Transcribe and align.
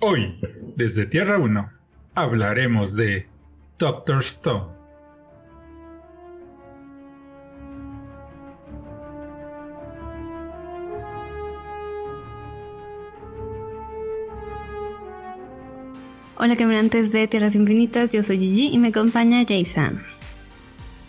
Hoy, 0.00 0.38
desde 0.76 1.06
Tierra 1.06 1.38
1, 1.38 1.72
hablaremos 2.14 2.94
de 2.94 3.26
Doctor 3.80 4.20
Stone. 4.20 4.66
Hola 16.36 16.56
caminantes 16.56 17.10
de 17.10 17.26
Tierras 17.26 17.56
Infinitas, 17.56 18.10
yo 18.10 18.22
soy 18.22 18.38
Gigi 18.38 18.68
y 18.72 18.78
me 18.78 18.88
acompaña 18.88 19.44
Jason. 19.48 20.00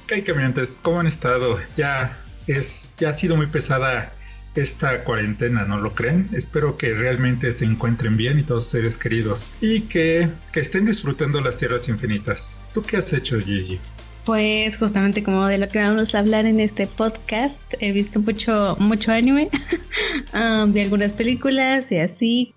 ¿Qué 0.08 0.24
caminantes? 0.24 0.80
¿Cómo 0.82 1.00
han 1.00 1.06
estado? 1.06 1.60
Ya 1.78 2.18
es, 2.48 2.96
ya 2.98 3.10
ha 3.10 3.14
sido 3.14 3.36
muy 3.36 3.46
pesada 3.46 4.14
esta 4.62 5.04
cuarentena, 5.04 5.66
¿no 5.66 5.80
lo 5.80 5.94
creen? 5.94 6.30
Espero 6.34 6.78
que 6.78 6.94
realmente 6.94 7.52
se 7.52 7.66
encuentren 7.66 8.18
bien 8.18 8.40
y 8.40 8.44
todos 8.44 8.64
sus 8.66 8.72
seres 8.72 8.98
queridos 8.98 9.52
y 9.62 9.82
que, 9.82 10.30
que 10.52 10.60
estén 10.60 10.86
disfrutando 10.86 11.42
las 11.42 11.58
tierras 11.58 11.88
infinitas. 11.90 12.64
¿Tú 12.74 12.84
qué 12.84 12.98
has 12.98 13.14
hecho, 13.14 13.40
Gigi? 13.40 13.80
Pues 14.26 14.78
justamente 14.78 15.24
como 15.24 15.48
de 15.48 15.58
lo 15.58 15.68
que 15.68 15.80
vamos 15.80 16.14
a 16.14 16.20
hablar 16.20 16.46
en 16.46 16.60
este 16.60 16.88
podcast, 16.88 17.62
he 17.80 17.92
visto 17.92 18.20
mucho, 18.20 18.76
mucho 18.80 19.12
anime 19.12 19.50
um, 20.34 20.72
de 20.72 20.82
algunas 20.82 21.14
películas 21.14 21.92
y 21.92 21.98
así. 21.98 22.54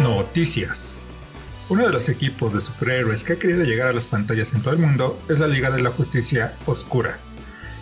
Noticias. 0.00 1.11
Uno 1.72 1.86
de 1.86 1.92
los 1.94 2.10
equipos 2.10 2.52
de 2.52 2.60
superhéroes 2.60 3.24
que 3.24 3.32
ha 3.32 3.38
querido 3.38 3.64
llegar 3.64 3.88
a 3.88 3.92
las 3.94 4.06
pantallas 4.06 4.52
en 4.52 4.60
todo 4.60 4.74
el 4.74 4.80
mundo 4.80 5.18
es 5.30 5.38
la 5.38 5.48
Liga 5.48 5.70
de 5.70 5.80
la 5.80 5.88
Justicia 5.88 6.54
Oscura. 6.66 7.18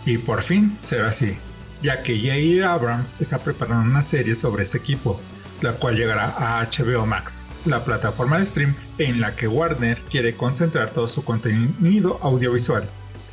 Y 0.07 0.17
por 0.19 0.43
fin 0.43 0.79
será 0.81 1.09
así, 1.09 1.37
ya 1.83 2.05
que 2.05 2.17
J.A. 2.17 2.73
Abrams 2.73 3.17
está 3.19 3.39
preparando 3.39 3.91
una 3.91 4.05
serie 4.05 4.37
sobre 4.37 4.63
este 4.63 4.79
equipo, 4.79 5.21
la 5.61 5.73
cual 5.73 5.97
llegará 5.97 6.27
a 6.39 6.65
HBO 6.65 7.05
Max, 7.05 7.49
la 7.65 7.85
plataforma 7.85 8.39
de 8.39 8.47
stream 8.47 8.77
en 8.99 9.21
la 9.21 9.35
que 9.35 9.49
Warner 9.49 10.01
quiere 10.09 10.37
concentrar 10.37 10.93
todo 10.93 11.09
su 11.09 11.25
contenido 11.25 12.21
audiovisual. 12.23 12.89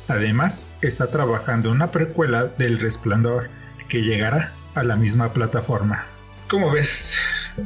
Además, 0.08 0.72
está 0.82 1.08
trabajando 1.08 1.70
una 1.70 1.92
precuela 1.92 2.46
del 2.46 2.80
Resplandor 2.80 3.48
que 3.88 4.02
llegará 4.02 4.54
a 4.74 4.82
la 4.82 4.96
misma 4.96 5.32
plataforma. 5.32 6.04
¿Cómo 6.48 6.72
ves? 6.72 7.16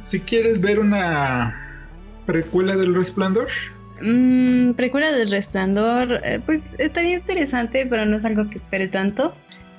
Si 0.02 0.20
quieres 0.20 0.60
ver 0.60 0.78
una 0.78 1.61
precuela 2.26 2.76
del 2.76 2.94
Resplandor? 2.94 3.48
Mm, 4.00 4.72
precuela 4.72 5.12
del 5.12 5.30
Resplandor, 5.30 6.20
eh, 6.24 6.40
pues 6.44 6.66
estaría 6.78 7.14
interesante, 7.14 7.86
pero 7.88 8.04
no 8.04 8.16
es 8.16 8.24
algo 8.24 8.48
que 8.50 8.56
espere 8.56 8.88
tanto. 8.88 9.34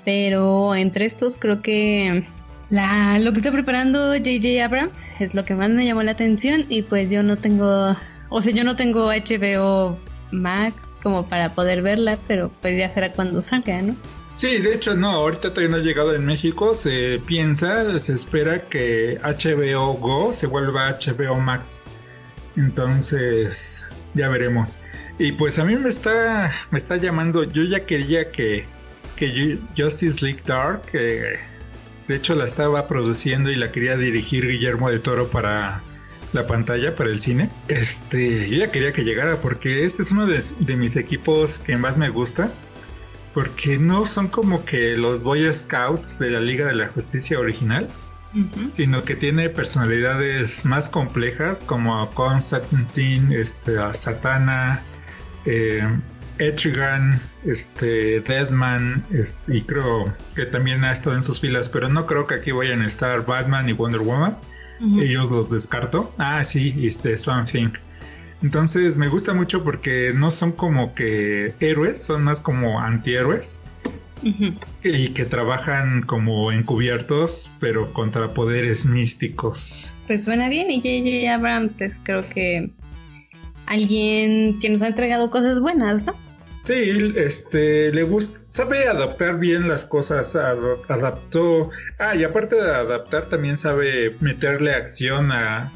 Pero 0.05 0.75
entre 0.75 1.05
estos 1.05 1.37
creo 1.37 1.61
que 1.61 2.25
la, 2.69 3.19
lo 3.19 3.31
que 3.31 3.37
está 3.37 3.51
preparando 3.51 4.15
JJ 4.15 4.61
Abrams 4.63 5.09
es 5.19 5.33
lo 5.33 5.45
que 5.45 5.55
más 5.55 5.69
me 5.69 5.85
llamó 5.85 6.03
la 6.03 6.11
atención 6.11 6.65
y 6.69 6.81
pues 6.81 7.09
yo 7.11 7.23
no 7.23 7.37
tengo, 7.37 7.95
o 8.29 8.41
sea, 8.41 8.53
yo 8.53 8.63
no 8.63 8.75
tengo 8.75 9.07
HBO 9.07 9.97
Max 10.31 10.95
como 11.01 11.27
para 11.29 11.53
poder 11.53 11.81
verla, 11.81 12.17
pero 12.27 12.51
pues 12.61 12.77
ya 12.77 12.89
será 12.89 13.11
cuando 13.13 13.41
salga, 13.41 13.81
¿no? 13.81 13.95
Sí, 14.33 14.57
de 14.57 14.73
hecho 14.73 14.95
no, 14.95 15.11
ahorita 15.11 15.51
todavía 15.51 15.69
no 15.69 15.75
ha 15.77 15.85
llegado 15.85 16.15
en 16.15 16.25
México, 16.25 16.73
se 16.73 17.21
piensa, 17.25 17.99
se 17.99 18.13
espera 18.13 18.67
que 18.67 19.19
HBO 19.21 19.93
Go 19.93 20.33
se 20.33 20.47
vuelva 20.47 20.97
HBO 20.99 21.35
Max. 21.35 21.85
Entonces, 22.55 23.85
ya 24.13 24.29
veremos. 24.29 24.79
Y 25.19 25.31
pues 25.33 25.59
a 25.59 25.65
mí 25.65 25.75
me 25.75 25.89
está, 25.89 26.51
me 26.71 26.77
está 26.77 26.97
llamando, 26.97 27.43
yo 27.43 27.63
ya 27.63 27.85
quería 27.85 28.31
que, 28.31 28.65
que 29.15 29.59
Justice 29.77 30.23
League 30.23 30.41
Dark, 30.45 30.91
de 30.91 31.39
hecho 32.09 32.35
la 32.35 32.45
estaba 32.45 32.87
produciendo 32.87 33.51
y 33.51 33.55
la 33.55 33.71
quería 33.71 33.95
dirigir 33.95 34.47
Guillermo 34.47 34.89
de 34.89 34.99
Toro 34.99 35.27
para 35.27 35.81
la 36.33 36.47
pantalla, 36.47 36.95
para 36.95 37.09
el 37.09 37.19
cine. 37.19 37.49
Este, 37.67 38.49
yo 38.49 38.57
ya 38.57 38.71
quería 38.71 38.91
que 38.91 39.03
llegara 39.03 39.37
porque 39.37 39.85
este 39.85 40.01
es 40.01 40.11
uno 40.11 40.25
de, 40.25 40.43
de 40.59 40.75
mis 40.75 40.95
equipos 40.95 41.59
que 41.59 41.77
más 41.77 41.97
me 41.97 42.09
gusta. 42.09 42.51
Porque 43.33 43.79
no 43.79 44.05
son 44.05 44.27
como 44.27 44.63
que 44.63 44.95
los 44.95 45.23
Boy 45.23 45.51
Scouts 45.51 46.19
de 46.19 46.29
la 46.29 46.39
Liga 46.39 46.67
de 46.67 46.75
la 46.75 46.87
Justicia 46.89 47.39
original 47.39 47.87
sino 48.69 49.03
que 49.03 49.15
tiene 49.15 49.49
personalidades 49.49 50.65
más 50.65 50.89
complejas 50.89 51.61
como 51.61 52.09
Constantine, 52.11 53.39
este, 53.39 53.77
Satana, 53.93 54.83
eh, 55.45 55.87
Etrigan, 56.39 57.21
este, 57.45 58.21
Deadman, 58.21 59.05
este, 59.11 59.57
y 59.57 59.61
creo 59.63 60.15
que 60.35 60.45
también 60.45 60.83
ha 60.83 60.91
estado 60.91 61.15
en 61.15 61.23
sus 61.23 61.39
filas, 61.39 61.69
pero 61.69 61.89
no 61.89 62.05
creo 62.05 62.25
que 62.25 62.35
aquí 62.35 62.51
vayan 62.51 62.81
a 62.81 62.87
estar 62.87 63.25
Batman 63.25 63.69
y 63.69 63.73
Wonder 63.73 64.01
Woman. 64.01 64.37
Ellos 64.99 65.31
los 65.31 65.49
descarto. 65.49 66.13
Ah, 66.17 66.43
sí, 66.43 66.75
este, 66.85 67.17
Something. 67.17 67.69
Entonces 68.41 68.97
me 68.97 69.07
gusta 69.07 69.33
mucho 69.33 69.63
porque 69.63 70.11
no 70.13 70.29
son 70.29 70.51
como 70.51 70.93
que 70.93 71.53
héroes, 71.61 72.03
son 72.03 72.25
más 72.25 72.41
como 72.41 72.81
antihéroes 72.81 73.61
y 74.83 75.09
que 75.09 75.25
trabajan 75.25 76.01
como 76.03 76.51
encubiertos, 76.51 77.51
pero 77.59 77.91
contra 77.93 78.33
poderes 78.33 78.85
místicos. 78.85 79.93
Pues 80.07 80.23
suena 80.23 80.49
bien 80.49 80.71
y 80.71 80.77
J.J. 80.77 81.33
Abrams 81.33 81.81
es 81.81 81.99
creo 82.03 82.27
que 82.29 82.69
alguien 83.65 84.59
que 84.59 84.69
nos 84.69 84.81
ha 84.81 84.87
entregado 84.87 85.29
cosas 85.29 85.59
buenas, 85.59 86.03
¿no? 86.05 86.15
Sí, 86.63 87.13
este, 87.17 87.91
le 87.91 88.03
gusta, 88.03 88.39
sabe 88.47 88.87
adaptar 88.87 89.37
bien 89.37 89.67
las 89.67 89.83
cosas, 89.83 90.33
adaptó, 90.35 91.69
ah, 91.99 92.15
y 92.15 92.23
aparte 92.23 92.55
de 92.55 92.71
adaptar 92.71 93.27
también 93.27 93.57
sabe 93.57 94.15
meterle 94.21 94.73
acción 94.73 95.33
a, 95.33 95.73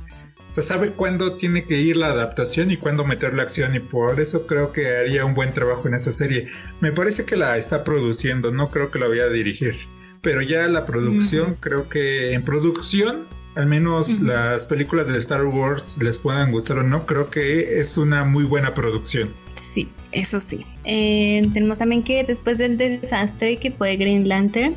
se 0.50 0.62
sabe 0.62 0.92
cuándo 0.92 1.34
tiene 1.34 1.66
que 1.66 1.80
ir 1.80 1.98
la 1.98 2.08
adaptación 2.08 2.72
y 2.72 2.78
cuándo 2.78 3.06
meterle 3.06 3.42
acción 3.42 3.76
y 3.76 3.80
por 3.80 4.20
eso 4.20 4.48
creo 4.48 4.72
que 4.72 4.96
haría 4.98 5.26
un 5.26 5.34
buen 5.34 5.54
trabajo 5.54 5.88
en 5.88 5.94
esa 5.94 6.12
serie. 6.12 6.48
Me 6.80 6.92
parece 6.92 7.26
que 7.26 7.36
la 7.36 7.58
está 7.58 7.84
produciendo, 7.84 8.52
no 8.52 8.70
creo 8.70 8.90
que 8.92 9.00
la 9.00 9.08
vaya 9.08 9.24
a 9.24 9.30
dirigir. 9.30 9.78
Pero 10.22 10.42
ya 10.42 10.68
la 10.68 10.86
producción, 10.86 11.58
creo 11.60 11.90
que 11.90 12.34
en 12.34 12.44
producción, 12.44 13.28
al 13.56 13.68
menos 13.68 14.20
las 14.22 14.66
películas 14.66 15.08
de 15.08 15.18
Star 15.20 15.46
Wars 15.46 15.98
les 16.02 16.18
puedan 16.20 16.52
gustar 16.52 16.80
o 16.80 16.84
no, 16.84 17.06
creo 17.06 17.30
que 17.30 17.80
es 17.80 17.98
una 17.98 18.24
muy 18.24 18.44
buena 18.44 18.74
producción. 18.74 19.30
Sí, 19.56 19.90
eso 20.12 20.40
sí. 20.40 20.66
Eh, 20.86 21.44
tenemos 21.54 21.78
también 21.78 22.04
que 22.04 22.24
después 22.24 22.58
del 22.58 22.78
desastre 22.78 23.58
que 23.58 23.72
fue 23.72 23.96
Green 23.96 24.28
Lantern, 24.28 24.76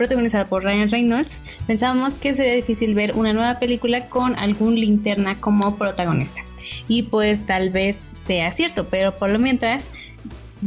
protagonizada 0.00 0.48
por 0.48 0.64
Ryan 0.64 0.90
Reynolds, 0.90 1.42
pensábamos 1.66 2.16
que 2.16 2.34
sería 2.34 2.54
difícil 2.54 2.94
ver 2.94 3.12
una 3.14 3.34
nueva 3.34 3.58
película 3.58 4.08
con 4.08 4.34
algún 4.36 4.74
linterna 4.74 5.38
como 5.38 5.76
protagonista. 5.76 6.40
Y 6.88 7.02
pues 7.02 7.44
tal 7.44 7.68
vez 7.68 8.08
sea 8.10 8.50
cierto, 8.50 8.88
pero 8.88 9.18
por 9.18 9.28
lo 9.28 9.38
mientras, 9.38 9.84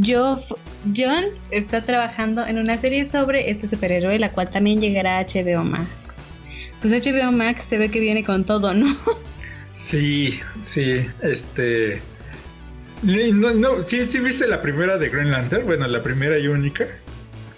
Jones 0.05 1.33
está 1.49 1.83
trabajando 1.83 2.45
en 2.45 2.59
una 2.59 2.77
serie 2.77 3.05
sobre 3.05 3.49
este 3.49 3.66
superhéroe, 3.66 4.19
la 4.19 4.31
cual 4.31 4.51
también 4.51 4.79
llegará 4.79 5.17
a 5.17 5.25
HBO 5.25 5.63
Max. 5.63 6.31
Pues 6.79 6.94
HBO 6.94 7.31
Max 7.31 7.63
se 7.63 7.79
ve 7.79 7.89
que 7.89 8.00
viene 8.00 8.23
con 8.23 8.44
todo, 8.44 8.75
¿no? 8.75 8.95
Sí, 9.73 10.39
sí, 10.61 11.07
este... 11.23 12.00
No, 13.01 13.51
no, 13.55 13.83
sí, 13.83 14.05
sí 14.05 14.19
viste 14.19 14.45
la 14.45 14.61
primera 14.61 15.00
de 15.00 15.09
Green 15.09 15.31
Lantern, 15.31 15.65
bueno, 15.65 15.88
la 15.88 16.03
primera 16.03 16.38
y 16.38 16.45
única. 16.45 16.85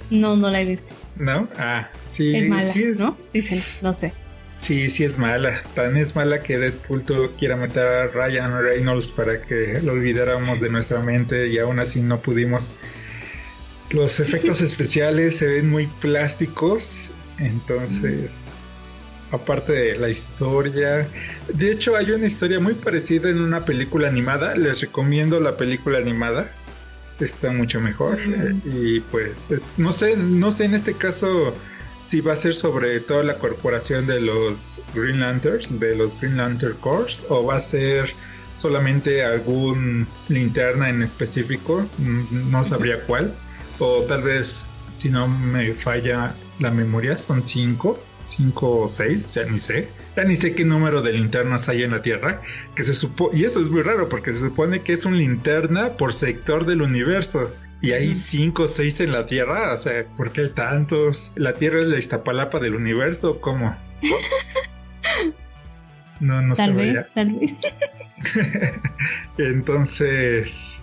No, 0.09 0.37
no 0.37 0.49
la 0.49 0.61
he 0.61 0.65
visto. 0.65 0.93
¿No? 1.17 1.47
Ah, 1.57 1.89
sí. 2.05 2.35
Es 2.35 2.47
mala, 2.49 2.61
sí 2.61 2.83
es, 2.83 2.99
¿no? 2.99 3.17
Dicen, 3.33 3.63
no 3.81 3.93
sé. 3.93 4.11
Sí, 4.57 4.89
sí 4.89 5.03
es 5.03 5.17
mala. 5.17 5.61
Tan 5.75 5.97
es 5.97 6.15
mala 6.15 6.41
que 6.41 6.57
Deadpool 6.57 7.03
quiera 7.37 7.55
meter 7.55 7.85
a 7.85 8.07
Ryan 8.07 8.61
Reynolds 8.61 9.11
para 9.11 9.41
que 9.41 9.79
lo 9.81 9.93
olvidáramos 9.93 10.59
de 10.61 10.69
nuestra 10.69 10.99
mente 10.99 11.47
y 11.47 11.59
aún 11.59 11.79
así 11.79 12.01
no 12.01 12.19
pudimos. 12.21 12.75
Los 13.91 14.19
efectos 14.19 14.61
especiales 14.61 15.37
se 15.37 15.47
ven 15.47 15.69
muy 15.69 15.87
plásticos, 15.87 17.11
entonces, 17.37 18.63
aparte 19.31 19.73
de 19.73 19.97
la 19.97 20.09
historia, 20.09 21.07
de 21.53 21.71
hecho 21.71 21.95
hay 21.95 22.11
una 22.11 22.27
historia 22.27 22.59
muy 22.59 22.73
parecida 22.73 23.29
en 23.29 23.39
una 23.39 23.65
película 23.65 24.07
animada, 24.07 24.55
les 24.55 24.81
recomiendo 24.81 25.39
la 25.39 25.57
película 25.57 25.97
animada 25.97 26.51
está 27.19 27.51
mucho 27.51 27.79
mejor. 27.79 28.19
Y 28.65 28.99
pues, 28.99 29.47
no 29.77 29.91
sé, 29.91 30.17
no 30.17 30.51
sé 30.51 30.65
en 30.65 30.73
este 30.73 30.93
caso 30.93 31.53
si 32.05 32.21
va 32.21 32.33
a 32.33 32.35
ser 32.35 32.53
sobre 32.53 32.99
toda 32.99 33.23
la 33.23 33.39
corporación 33.39 34.05
de 34.05 34.21
los 34.21 34.79
Green 34.93 35.19
Lanterns, 35.19 35.79
de 35.79 35.95
los 35.95 36.19
Green 36.19 36.37
Lantern 36.37 36.77
Corps, 36.79 37.25
o 37.29 37.45
va 37.45 37.55
a 37.55 37.59
ser 37.59 38.13
solamente 38.57 39.23
algún 39.23 40.07
linterna 40.29 40.89
en 40.89 41.01
específico, 41.01 41.85
mm, 41.97 42.51
no 42.51 42.63
sabría 42.63 43.03
cuál, 43.05 43.35
o 43.79 44.03
tal 44.03 44.21
vez, 44.21 44.67
si 44.97 45.09
no 45.09 45.27
me 45.27 45.73
falla 45.73 46.35
la 46.59 46.71
memoria, 46.71 47.17
son 47.17 47.43
cinco, 47.43 47.99
cinco 48.19 48.81
o 48.81 48.87
seis, 48.87 49.33
ya 49.35 49.43
ni 49.45 49.59
sé 49.59 49.87
ya 50.15 50.23
ni 50.23 50.35
sé 50.35 50.55
qué 50.55 50.65
número 50.65 51.01
de 51.01 51.13
linternas 51.13 51.69
hay 51.69 51.83
en 51.83 51.91
la 51.91 52.01
Tierra, 52.01 52.41
que 52.75 52.83
se 52.83 52.93
supo 52.93 53.31
y 53.33 53.43
eso 53.43 53.61
es 53.61 53.69
muy 53.69 53.81
raro 53.81 54.09
porque 54.09 54.33
se 54.33 54.39
supone 54.39 54.81
que 54.81 54.93
es 54.93 55.05
un 55.05 55.17
linterna 55.17 55.97
por 55.97 56.13
sector 56.13 56.65
del 56.65 56.81
universo, 56.81 57.51
y 57.81 57.91
hay 57.91 58.15
cinco 58.15 58.63
o 58.63 58.67
seis 58.67 58.99
en 58.99 59.11
la 59.11 59.27
Tierra, 59.27 59.73
o 59.73 59.77
sea, 59.77 60.05
¿por 60.17 60.31
qué 60.31 60.47
tantos? 60.47 61.31
¿La 61.35 61.53
Tierra 61.53 61.81
es 61.81 61.87
la 61.87 61.97
Iztapalapa 61.97 62.59
del 62.59 62.75
universo? 62.75 63.39
¿Cómo? 63.41 63.75
No, 66.21 66.41
no 66.41 66.55
tal 66.55 66.73
vez, 66.75 67.05
tal 67.13 67.33
vez. 67.33 67.53
Entonces, 69.37 70.79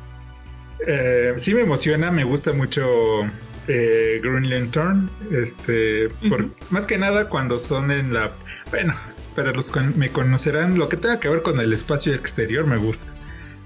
eh, 0.87 1.33
sí 1.39 1.55
me 1.55 1.63
emociona, 1.63 2.11
me 2.11 2.23
gusta 2.25 2.53
mucho 2.53 2.83
eh, 3.69 4.21
Green 4.23 4.51
Lantern, 4.51 5.11
este, 5.31 6.09
más 6.71 6.87
que 6.87 6.99
nada 6.99 7.29
cuando 7.29 7.59
son 7.59 7.91
en 7.91 8.13
la, 8.13 8.33
bueno, 8.71 8.95
para 9.35 9.53
los 9.53 9.71
que 9.71 9.81
me 9.81 10.11
conocerán, 10.11 10.79
lo 10.79 10.89
que 10.89 10.97
tenga 10.97 11.21
que 11.21 11.29
ver 11.29 11.43
con 11.43 11.61
el 11.61 11.73
espacio 11.73 12.15
exterior 12.15 12.67
me 12.67 12.77
gusta. 12.77 13.13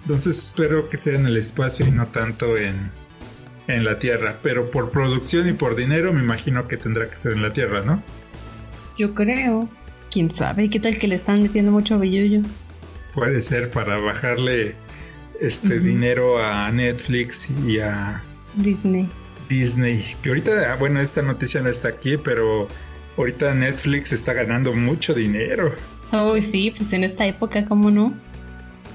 Entonces 0.02 0.38
espero 0.44 0.88
que 0.88 0.96
sea 0.96 1.14
en 1.14 1.26
el 1.26 1.36
espacio 1.36 1.86
y 1.86 1.90
no 1.90 2.06
tanto 2.06 2.56
en, 2.56 2.90
en 3.66 3.84
la 3.84 3.98
Tierra. 3.98 4.36
Pero 4.42 4.70
por 4.70 4.90
producción 4.90 5.48
y 5.48 5.52
por 5.52 5.74
dinero 5.74 6.12
me 6.12 6.20
imagino 6.20 6.68
que 6.68 6.76
tendrá 6.76 7.08
que 7.08 7.16
ser 7.16 7.32
en 7.32 7.42
la 7.42 7.52
Tierra, 7.52 7.82
¿no? 7.82 8.02
Yo 8.96 9.14
creo. 9.14 9.68
¿Quién 10.10 10.30
sabe? 10.30 10.70
¿Qué 10.70 10.78
tal 10.78 10.98
que 10.98 11.08
le 11.08 11.16
están 11.16 11.42
metiendo 11.42 11.72
mucho 11.72 11.98
billullo? 11.98 12.42
Puede 13.14 13.42
ser 13.42 13.70
para 13.70 13.98
bajarle 13.98 14.76
este 15.40 15.80
dinero 15.80 16.42
a 16.42 16.70
Netflix 16.70 17.50
y 17.66 17.80
a 17.80 18.22
Disney. 18.54 19.08
Disney. 19.48 20.04
Que 20.22 20.30
ahorita, 20.30 20.76
bueno, 20.76 21.00
esta 21.00 21.22
noticia 21.22 21.60
no 21.60 21.68
está 21.68 21.88
aquí, 21.88 22.16
pero 22.16 22.68
ahorita 23.16 23.54
Netflix 23.54 24.12
está 24.12 24.32
ganando 24.32 24.74
mucho 24.74 25.14
dinero. 25.14 25.74
Oh, 26.12 26.40
sí, 26.40 26.72
pues 26.76 26.92
en 26.92 27.04
esta 27.04 27.26
época, 27.26 27.64
¿cómo 27.66 27.90
no? 27.90 28.14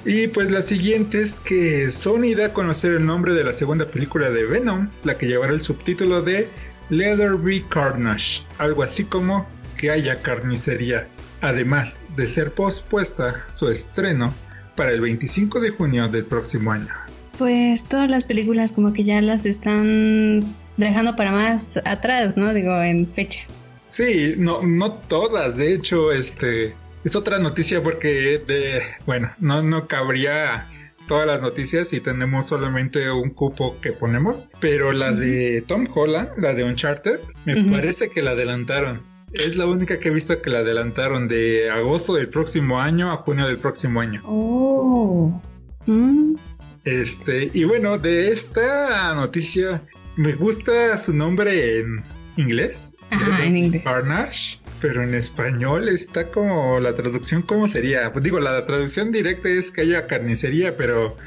Y 0.06 0.28
pues 0.28 0.50
la 0.50 0.62
siguiente 0.62 1.22
es 1.22 1.36
que 1.36 1.92
Sony 1.92 2.34
da 2.36 2.48
a 2.48 2.54
conocer 2.54 2.94
el 2.94 3.06
nombre 3.06 3.34
de 3.34 3.44
la 3.44 3.54
segunda 3.54 3.86
película 3.86 4.32
de 4.32 4.46
Venom, 4.46 4.90
la 5.04 5.18
que 5.18 5.28
llevará 5.28 5.54
el 5.54 5.62
subtítulo 5.62 6.24
de 6.24 6.50
Leather 6.90 7.36
Be 7.36 7.64
Carnage, 7.70 8.42
algo 8.58 8.82
así 8.82 9.04
como 9.04 9.48
que 9.78 9.92
haya 9.92 10.22
carnicería, 10.22 11.08
además 11.42 12.00
de 12.16 12.28
ser 12.28 12.52
pospuesta 12.54 13.46
su 13.52 13.70
estreno 13.70 14.34
para 14.76 14.92
el 14.92 15.02
25 15.02 15.60
de 15.60 15.70
junio 15.70 16.08
del 16.08 16.26
próximo 16.26 16.72
año. 16.72 16.94
Pues 17.42 17.86
todas 17.86 18.08
las 18.08 18.24
películas 18.24 18.72
como 18.72 18.94
que 18.94 19.04
ya 19.04 19.20
las 19.20 19.48
están 19.48 20.44
dejando 20.78 21.16
para 21.16 21.32
más 21.32 21.82
atrás, 21.86 22.38
¿no? 22.38 22.54
Digo, 22.54 22.80
en 22.84 23.12
fecha. 23.14 23.40
Sí, 23.88 24.36
no, 24.38 24.62
no 24.62 24.92
todas, 24.92 25.58
de 25.58 25.74
hecho, 25.74 26.12
este 26.12 26.76
es 27.04 27.16
otra 27.16 27.40
noticia 27.40 27.82
porque 27.82 28.44
de 28.46 28.84
bueno, 29.08 29.32
no, 29.40 29.64
no 29.64 29.88
cabría 29.88 30.68
todas 31.08 31.26
las 31.26 31.42
noticias 31.42 31.92
y 31.94 32.00
tenemos 32.00 32.46
solamente 32.46 33.10
un 33.10 33.32
cupo 33.32 33.76
que 33.82 33.92
ponemos, 33.92 34.52
pero 34.60 34.92
la 34.92 35.12
de 35.12 35.64
Tom 35.68 35.88
Holland, 35.92 36.30
la 36.38 36.54
de 36.54 36.64
Uncharted, 36.64 37.22
me 37.46 37.72
parece 37.72 38.12
que 38.12 38.22
la 38.22 38.32
adelantaron. 38.32 39.02
Es 39.34 39.56
la 39.56 39.66
única 39.66 40.00
que 40.00 40.10
he 40.10 40.12
visto 40.12 40.40
que 40.44 40.52
la 40.52 40.60
adelantaron 40.60 41.28
de 41.28 41.72
agosto 41.72 42.14
del 42.14 42.30
próximo 42.30 42.80
año 42.80 43.12
a 43.12 43.18
junio 43.18 43.48
del 43.48 43.58
próximo 43.58 44.00
año. 44.00 44.22
Oh. 44.26 45.42
Mm. 45.88 46.36
Este, 46.84 47.52
y 47.54 47.64
bueno, 47.64 47.98
de 47.98 48.32
esta 48.32 49.14
noticia 49.14 49.84
me 50.16 50.34
gusta 50.34 50.98
su 50.98 51.14
nombre 51.14 51.80
en 51.80 52.04
inglés. 52.38 52.98
Ajá, 53.10 53.46
en 53.46 53.58
inglés. 53.58 53.84
Carnage. 53.84 54.60
Pero 54.82 55.04
en 55.04 55.14
español 55.14 55.90
está 55.90 56.30
como 56.30 56.80
la 56.80 56.96
traducción, 56.96 57.44
¿cómo 57.44 57.68
sería? 57.68 58.12
Pues 58.12 58.24
digo, 58.24 58.40
la 58.40 58.66
traducción 58.66 59.12
directa 59.12 59.48
es 59.50 59.70
que 59.70 59.82
haya 59.82 60.08
carnicería, 60.08 60.76
pero, 60.76 61.18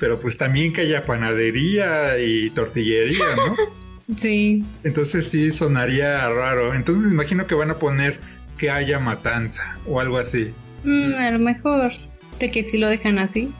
pero 0.00 0.18
pues 0.20 0.36
también 0.36 0.72
que 0.72 0.80
haya 0.80 1.06
panadería 1.06 2.18
y 2.18 2.50
tortillería, 2.50 3.24
¿no? 3.36 3.56
sí. 4.16 4.64
Entonces 4.82 5.30
sí 5.30 5.52
sonaría 5.52 6.28
raro. 6.28 6.74
Entonces 6.74 7.10
imagino 7.12 7.46
que 7.46 7.54
van 7.54 7.70
a 7.70 7.78
poner 7.78 8.18
que 8.58 8.70
haya 8.70 8.98
matanza 8.98 9.78
o 9.86 10.00
algo 10.00 10.18
así. 10.18 10.52
Mm, 10.82 11.14
a 11.14 11.30
lo 11.30 11.38
mejor 11.38 11.92
de 12.40 12.50
que 12.50 12.64
si 12.64 12.78
lo 12.78 12.88
dejan 12.88 13.20
así, 13.20 13.52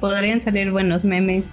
podrían 0.00 0.40
salir 0.40 0.70
buenos 0.70 1.04
memes. 1.04 1.46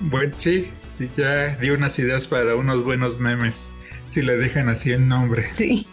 Bueno, 0.00 0.32
sí, 0.34 0.68
ya 1.16 1.56
di 1.56 1.70
unas 1.70 1.98
ideas 1.98 2.28
para 2.28 2.54
unos 2.54 2.84
buenos 2.84 3.18
memes 3.18 3.72
si 4.08 4.22
le 4.22 4.36
dejan 4.36 4.68
así 4.68 4.90
el 4.90 5.06
nombre. 5.06 5.46
Sí. 5.54 5.86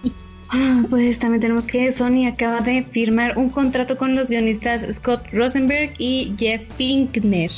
Ah, 0.49 0.83
pues 0.89 1.17
también 1.17 1.41
tenemos 1.41 1.65
que 1.65 1.91
Sony 1.91 2.27
acaba 2.27 2.61
de 2.61 2.83
firmar 2.91 3.35
un 3.35 3.49
contrato 3.49 3.97
con 3.97 4.15
los 4.15 4.29
guionistas 4.29 4.85
Scott 4.95 5.25
Rosenberg 5.33 5.93
y 5.97 6.35
Jeff 6.37 6.69
Pinkner, 6.77 7.51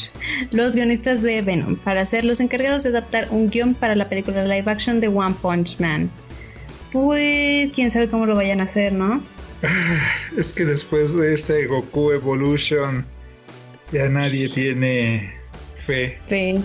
los 0.54 0.74
guionistas 0.74 1.22
de 1.22 1.42
Venom, 1.42 1.76
para 1.76 2.06
ser 2.06 2.24
los 2.24 2.40
encargados 2.40 2.84
de 2.84 2.90
adaptar 2.90 3.28
un 3.30 3.50
guion 3.50 3.76
para 3.76 3.94
la 3.94 4.08
película 4.08 4.46
live 4.46 4.72
action 4.72 5.02
de 5.02 5.10
One 5.10 5.36
Punch 5.42 5.80
Man. 5.80 6.10
Pues 6.94 7.72
quién 7.76 7.92
sabe 7.92 8.10
cómo 8.10 8.26
lo 8.26 8.36
vayan 8.36 8.62
a 8.62 8.64
hacer, 8.64 8.94
¿no? 8.94 9.22
Es 10.38 10.54
que 10.54 10.64
después 10.64 11.14
de 11.14 11.34
ese 11.34 11.66
Goku 11.66 12.12
Evolution 12.12 13.06
ya 13.92 14.10
nadie 14.10 14.50
tiene 14.50 15.34
fe. 15.76 16.20
Fe. 16.28 16.62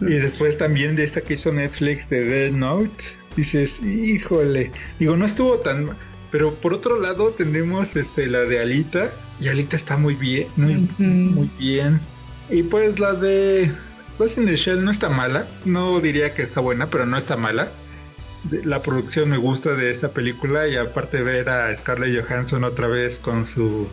Y 0.00 0.14
después 0.14 0.58
también 0.58 0.96
de 0.96 1.04
esta 1.04 1.22
que 1.22 1.34
hizo 1.34 1.52
Netflix 1.52 2.10
de 2.10 2.24
Dead 2.24 2.52
Note 2.52 3.04
dices, 3.36 3.82
híjole, 3.82 4.70
digo, 4.98 5.16
no 5.16 5.24
estuvo 5.24 5.58
tan... 5.58 5.90
Pero 6.30 6.54
por 6.54 6.72
otro 6.72 6.98
lado 6.98 7.30
tenemos 7.30 7.94
este, 7.94 8.26
la 8.26 8.40
de 8.40 8.60
Alita, 8.60 9.12
y 9.38 9.48
Alita 9.48 9.76
está 9.76 9.98
muy 9.98 10.14
bien, 10.14 10.48
muy, 10.56 11.50
bien. 11.58 12.00
Y 12.48 12.62
pues 12.62 12.98
la 12.98 13.12
de 13.12 13.70
Ghost 14.18 14.38
in 14.38 14.46
the 14.46 14.56
Shell 14.56 14.82
no 14.82 14.90
está 14.90 15.10
mala, 15.10 15.46
no 15.66 16.00
diría 16.00 16.32
que 16.32 16.42
está 16.42 16.60
buena, 16.60 16.88
pero 16.88 17.04
no 17.04 17.18
está 17.18 17.36
mala. 17.36 17.70
La 18.64 18.80
producción 18.80 19.28
me 19.28 19.36
gusta 19.36 19.74
de 19.74 19.90
esta 19.90 20.12
película 20.12 20.66
y 20.68 20.76
aparte 20.76 21.22
ver 21.22 21.50
a 21.50 21.74
Scarlett 21.74 22.24
Johansson 22.26 22.64
otra 22.64 22.86
vez 22.86 23.20
con 23.20 23.44
su 23.44 23.86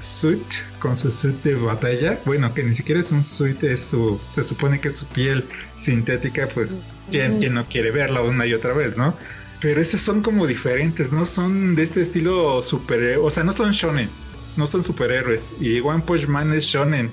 suit, 0.00 0.46
con 0.78 0.96
su 0.96 1.10
suit 1.10 1.42
de 1.42 1.54
batalla. 1.54 2.20
Bueno, 2.24 2.52
que 2.54 2.62
ni 2.62 2.74
siquiera 2.74 3.00
es 3.00 3.12
un 3.12 3.24
suit, 3.24 3.62
es 3.64 3.80
su, 3.80 4.20
se 4.30 4.42
supone 4.42 4.80
que 4.80 4.88
es 4.88 4.96
su 4.96 5.06
piel 5.06 5.44
sintética, 5.76 6.48
pues 6.52 6.78
¿quién, 7.10 7.40
no 7.52 7.66
quiere 7.66 7.90
verla 7.90 8.22
una 8.22 8.46
y 8.46 8.54
otra 8.54 8.72
vez, 8.72 8.96
no? 8.96 9.16
Pero 9.60 9.80
esas 9.80 10.00
son 10.00 10.22
como 10.22 10.46
diferentes, 10.46 11.12
no 11.12 11.24
son 11.26 11.74
de 11.74 11.82
este 11.82 12.02
estilo 12.02 12.62
super, 12.62 13.18
o 13.18 13.30
sea, 13.30 13.42
no 13.42 13.52
son 13.52 13.70
shonen, 13.70 14.10
no 14.56 14.66
son 14.66 14.82
superhéroes. 14.82 15.52
Y 15.60 15.80
One 15.80 16.02
Punch 16.06 16.26
Man 16.26 16.52
es 16.52 16.64
shonen. 16.64 17.10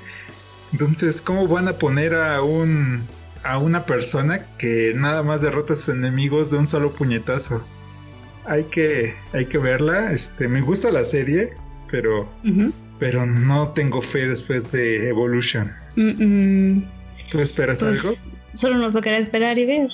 Entonces, 0.71 1.21
¿cómo 1.21 1.47
van 1.47 1.67
a 1.67 1.77
poner 1.77 2.15
a 2.15 2.41
un 2.41 3.07
a 3.43 3.57
una 3.57 3.85
persona 3.85 4.45
que 4.57 4.93
nada 4.95 5.21
más 5.21 5.41
derrota 5.41 5.73
a 5.73 5.75
sus 5.75 5.89
enemigos 5.89 6.49
de 6.49 6.57
un 6.57 6.67
solo 6.67 6.93
puñetazo? 6.93 7.63
Hay 8.45 8.65
que 8.65 9.15
hay 9.31 9.45
que 9.45 9.57
verla. 9.57 10.11
Este, 10.11 10.47
me 10.47 10.61
gusta 10.61 10.91
la 10.91 11.05
serie, 11.05 11.53
pero, 11.89 12.27
pero 13.03 13.25
no 13.25 13.67
tengo 13.73 14.01
fe 14.01 14.29
después 14.29 14.71
de 14.71 15.09
Evolution. 15.09 15.69
¿Tú 17.29 17.39
esperas 17.41 17.81
pues, 17.81 18.05
algo? 18.05 18.17
Solo 18.53 18.77
nos 18.77 18.93
tocará 18.93 19.17
esperar 19.17 19.59
y 19.59 19.65
ver. 19.65 19.89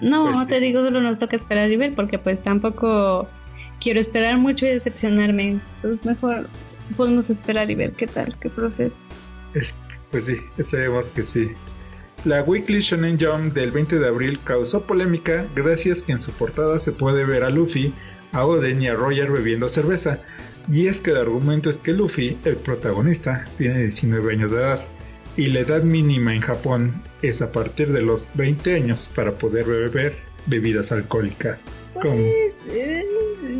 No, 0.00 0.30
pues 0.30 0.46
te 0.46 0.60
digo, 0.60 0.78
solo 0.78 1.00
nos 1.00 1.18
toca 1.18 1.34
esperar 1.34 1.68
y 1.72 1.76
ver, 1.76 1.92
porque 1.96 2.20
pues 2.20 2.40
tampoco 2.44 3.28
quiero 3.80 3.98
esperar 3.98 4.38
mucho 4.38 4.64
y 4.64 4.68
decepcionarme. 4.68 5.60
Entonces 5.74 6.06
mejor 6.06 6.48
podemos 6.96 7.30
esperar 7.30 7.68
y 7.68 7.74
ver 7.74 7.94
qué 7.94 8.06
tal, 8.06 8.38
qué 8.38 8.48
procede. 8.48 8.92
pues 9.52 10.24
sí, 10.24 10.36
esperemos 10.56 11.10
que 11.10 11.24
sí. 11.24 11.50
La 12.24 12.44
Weekly 12.44 12.78
Shonen 12.78 13.18
Jump 13.18 13.54
del 13.54 13.72
20 13.72 13.98
de 13.98 14.06
abril 14.06 14.38
causó 14.44 14.86
polémica 14.86 15.46
gracias 15.56 16.00
que 16.00 16.12
en 16.12 16.20
su 16.20 16.30
portada 16.30 16.78
se 16.78 16.92
puede 16.92 17.24
ver 17.24 17.42
a 17.42 17.50
Luffy, 17.50 17.92
a 18.30 18.46
Oden 18.46 18.82
y 18.82 18.86
a 18.86 18.94
Roger 18.94 19.32
bebiendo 19.32 19.68
cerveza, 19.68 20.20
y 20.70 20.86
es 20.86 21.00
que 21.00 21.10
el 21.10 21.16
argumento 21.18 21.70
es 21.70 21.76
que 21.76 21.92
Luffy, 21.92 22.36
el 22.44 22.56
protagonista, 22.56 23.46
tiene 23.58 23.80
19 23.80 24.32
años 24.32 24.50
de 24.50 24.58
edad 24.58 24.80
y 25.36 25.46
la 25.46 25.60
edad 25.60 25.82
mínima 25.82 26.34
en 26.34 26.42
Japón 26.42 27.02
es 27.22 27.40
a 27.40 27.50
partir 27.50 27.92
de 27.92 28.02
los 28.02 28.28
20 28.34 28.74
años 28.74 29.10
para 29.14 29.32
poder 29.32 29.64
beber 29.64 30.14
bebidas 30.46 30.92
alcohólicas. 30.92 31.64
Pues, 31.94 32.62
eh, 32.68 33.04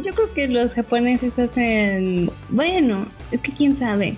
yo 0.05 0.13
creo 0.15 0.33
que 0.35 0.49
los 0.49 0.73
japoneses 0.75 1.39
hacen... 1.39 2.31
Bueno, 2.51 3.07
es 3.31 3.41
que 3.41 3.53
quién 3.53 3.77
sabe. 3.77 4.17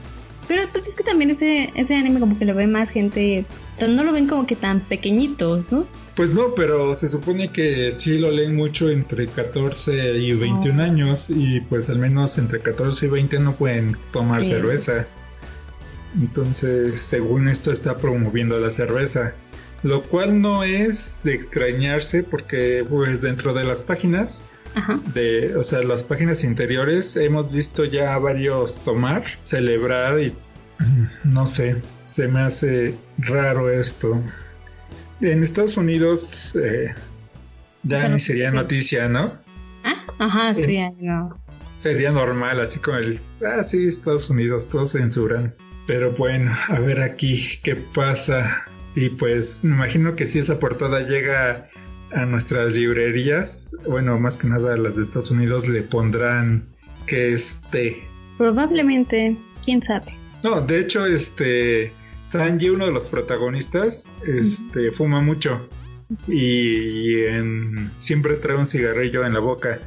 Pero 0.49 0.62
pues 0.73 0.87
es 0.87 0.97
que 0.97 1.05
también 1.05 1.31
ese, 1.31 1.71
ese 1.75 1.95
anime 1.95 2.21
como 2.21 2.38
que 2.38 2.45
lo 2.45 2.55
ve 2.55 2.67
más 2.67 2.91
gente... 2.91 3.45
No 3.81 4.03
lo 4.03 4.12
ven 4.12 4.29
como 4.29 4.47
que 4.47 4.57
tan 4.57 4.81
pequeñitos, 4.81 5.71
¿no? 5.71 5.87
Pues 6.16 6.30
no, 6.30 6.54
pero 6.54 6.97
se 6.97 7.09
supone 7.09 7.50
que 7.50 7.92
sí 7.92 8.18
lo 8.18 8.30
leen 8.30 8.54
mucho 8.54 8.88
entre 8.88 9.26
14 9.26 10.16
y 10.18 10.33
21 10.33 10.80
años 10.80 11.28
y 11.28 11.61
pues 11.61 11.88
al 11.88 11.99
menos 11.99 12.38
entre 12.38 12.61
14 12.61 13.06
y 13.06 13.09
20 13.09 13.38
no 13.40 13.56
pueden 13.56 13.97
tomar 14.12 14.44
cerveza. 14.44 15.06
Entonces, 16.16 17.00
según 17.00 17.49
esto 17.49 17.73
está 17.73 17.97
promoviendo 17.97 18.61
la 18.61 18.71
cerveza, 18.71 19.35
lo 19.83 20.04
cual 20.04 20.40
no 20.40 20.62
es 20.62 21.21
de 21.25 21.35
extrañarse 21.35 22.23
porque 22.23 22.87
pues 22.88 23.21
dentro 23.21 23.52
de 23.52 23.64
las 23.64 23.83
páginas 23.83 24.44
de, 25.14 25.56
o 25.56 25.64
sea, 25.64 25.83
las 25.83 26.04
páginas 26.04 26.44
interiores 26.44 27.16
hemos 27.16 27.50
visto 27.50 27.85
ya 27.85 28.16
varios 28.18 28.76
tomar, 28.85 29.25
celebrar 29.42 30.21
y 30.21 30.33
no 31.25 31.47
sé, 31.47 31.83
se 32.04 32.28
me 32.28 32.40
hace 32.40 32.94
raro 33.18 33.71
esto. 33.71 34.21
En 35.21 35.42
Estados 35.42 35.76
Unidos 35.76 36.56
eh, 36.56 36.94
ya 37.83 38.09
ni 38.09 38.21
sería 38.21 38.50
noticia, 38.50 39.09
¿no? 39.09 39.35
Ah, 39.85 40.04
ajá, 40.18 40.54
sí, 40.54 40.80
no. 41.00 41.38
Sería 41.76 42.11
normal, 42.11 42.61
así 42.61 42.78
como 42.78 42.99
el, 42.99 43.21
ah, 43.47 43.62
sí, 43.62 43.88
Estados 43.88 44.30
Unidos, 44.30 44.68
todos 44.68 44.92
censuran. 44.92 45.54
Pero 45.87 46.12
bueno, 46.12 46.52
a 46.68 46.78
ver 46.78 47.00
aquí 47.00 47.42
qué 47.62 47.76
pasa. 47.76 48.64
Y 48.97 49.11
pues 49.11 49.64
me 49.64 49.75
imagino 49.75 50.16
que 50.16 50.26
si 50.26 50.38
esa 50.38 50.59
portada 50.59 51.00
llega 51.00 51.68
a 52.12 52.25
nuestras 52.25 52.73
librerías, 52.73 53.76
bueno, 53.87 54.18
más 54.18 54.37
que 54.37 54.47
nada 54.47 54.75
a 54.75 54.76
las 54.76 54.97
de 54.97 55.02
Estados 55.02 55.30
Unidos, 55.30 55.68
le 55.68 55.83
pondrán 55.83 56.64
que 57.06 57.35
esté. 57.35 58.02
Probablemente, 58.38 59.37
quién 59.64 59.83
sabe. 59.83 60.16
No, 60.42 60.61
de 60.61 60.80
hecho, 60.80 61.04
este 61.06 61.92
Sanji, 62.25 62.71
uno 62.71 62.87
de 62.87 62.93
los 62.93 63.09
protagonistas, 63.09 64.11
este, 64.26 64.90
fuma 64.90 65.21
mucho 65.21 65.69
y 66.26 67.25
siempre 67.99 68.35
trae 68.35 68.57
un 68.57 68.66
cigarrillo 68.66 69.25
en 69.25 69.35
la 69.35 69.40
boca. 69.40 69.78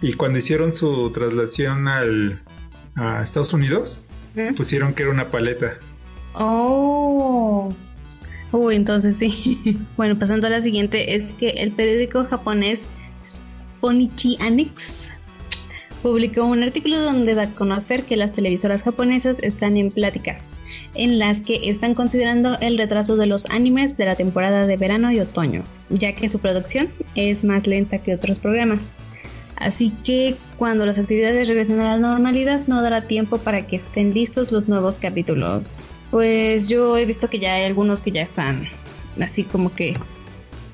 Y 0.00 0.14
cuando 0.14 0.38
hicieron 0.38 0.72
su 0.72 1.10
traslación 1.12 1.86
al, 1.86 2.42
a 2.96 3.22
Estados 3.22 3.52
Unidos, 3.52 4.04
pusieron 4.56 4.94
que 4.94 5.04
era 5.04 5.12
una 5.12 5.30
paleta. 5.30 5.78
Oh. 6.34 7.72
Uy, 8.52 8.74
entonces 8.74 9.18
sí. 9.18 9.78
bueno, 9.96 10.18
pasando 10.18 10.46
a 10.46 10.50
la 10.50 10.60
siguiente, 10.60 11.14
es 11.14 11.34
que 11.34 11.50
el 11.50 11.72
periódico 11.72 12.24
japonés 12.24 12.88
Sponichi 13.24 14.36
Annex 14.40 15.12
publicó 16.02 16.44
un 16.44 16.62
artículo 16.62 17.00
donde 17.00 17.34
da 17.34 17.44
a 17.44 17.54
conocer 17.54 18.02
que 18.04 18.16
las 18.16 18.32
televisoras 18.32 18.82
japonesas 18.82 19.38
están 19.40 19.76
en 19.76 19.90
pláticas, 19.90 20.58
en 20.94 21.18
las 21.18 21.40
que 21.40 21.70
están 21.70 21.94
considerando 21.94 22.58
el 22.60 22.76
retraso 22.76 23.16
de 23.16 23.26
los 23.26 23.46
animes 23.46 23.96
de 23.96 24.06
la 24.06 24.16
temporada 24.16 24.66
de 24.66 24.76
verano 24.76 25.12
y 25.12 25.20
otoño, 25.20 25.62
ya 25.90 26.14
que 26.14 26.28
su 26.28 26.40
producción 26.40 26.90
es 27.14 27.44
más 27.44 27.66
lenta 27.66 27.98
que 27.98 28.14
otros 28.14 28.38
programas. 28.38 28.94
Así 29.56 29.90
que 30.02 30.34
cuando 30.58 30.84
las 30.84 30.98
actividades 30.98 31.46
regresen 31.46 31.80
a 31.80 31.96
la 31.96 31.98
normalidad 31.98 32.62
no 32.66 32.82
dará 32.82 33.06
tiempo 33.06 33.38
para 33.38 33.66
que 33.66 33.76
estén 33.76 34.12
listos 34.12 34.50
los 34.50 34.68
nuevos 34.68 34.98
capítulos. 34.98 35.86
Pues 36.10 36.68
yo 36.68 36.98
he 36.98 37.06
visto 37.06 37.30
que 37.30 37.38
ya 37.38 37.54
hay 37.54 37.64
algunos 37.64 38.00
que 38.00 38.10
ya 38.10 38.22
están 38.22 38.68
así 39.20 39.44
como 39.44 39.72
que 39.72 39.96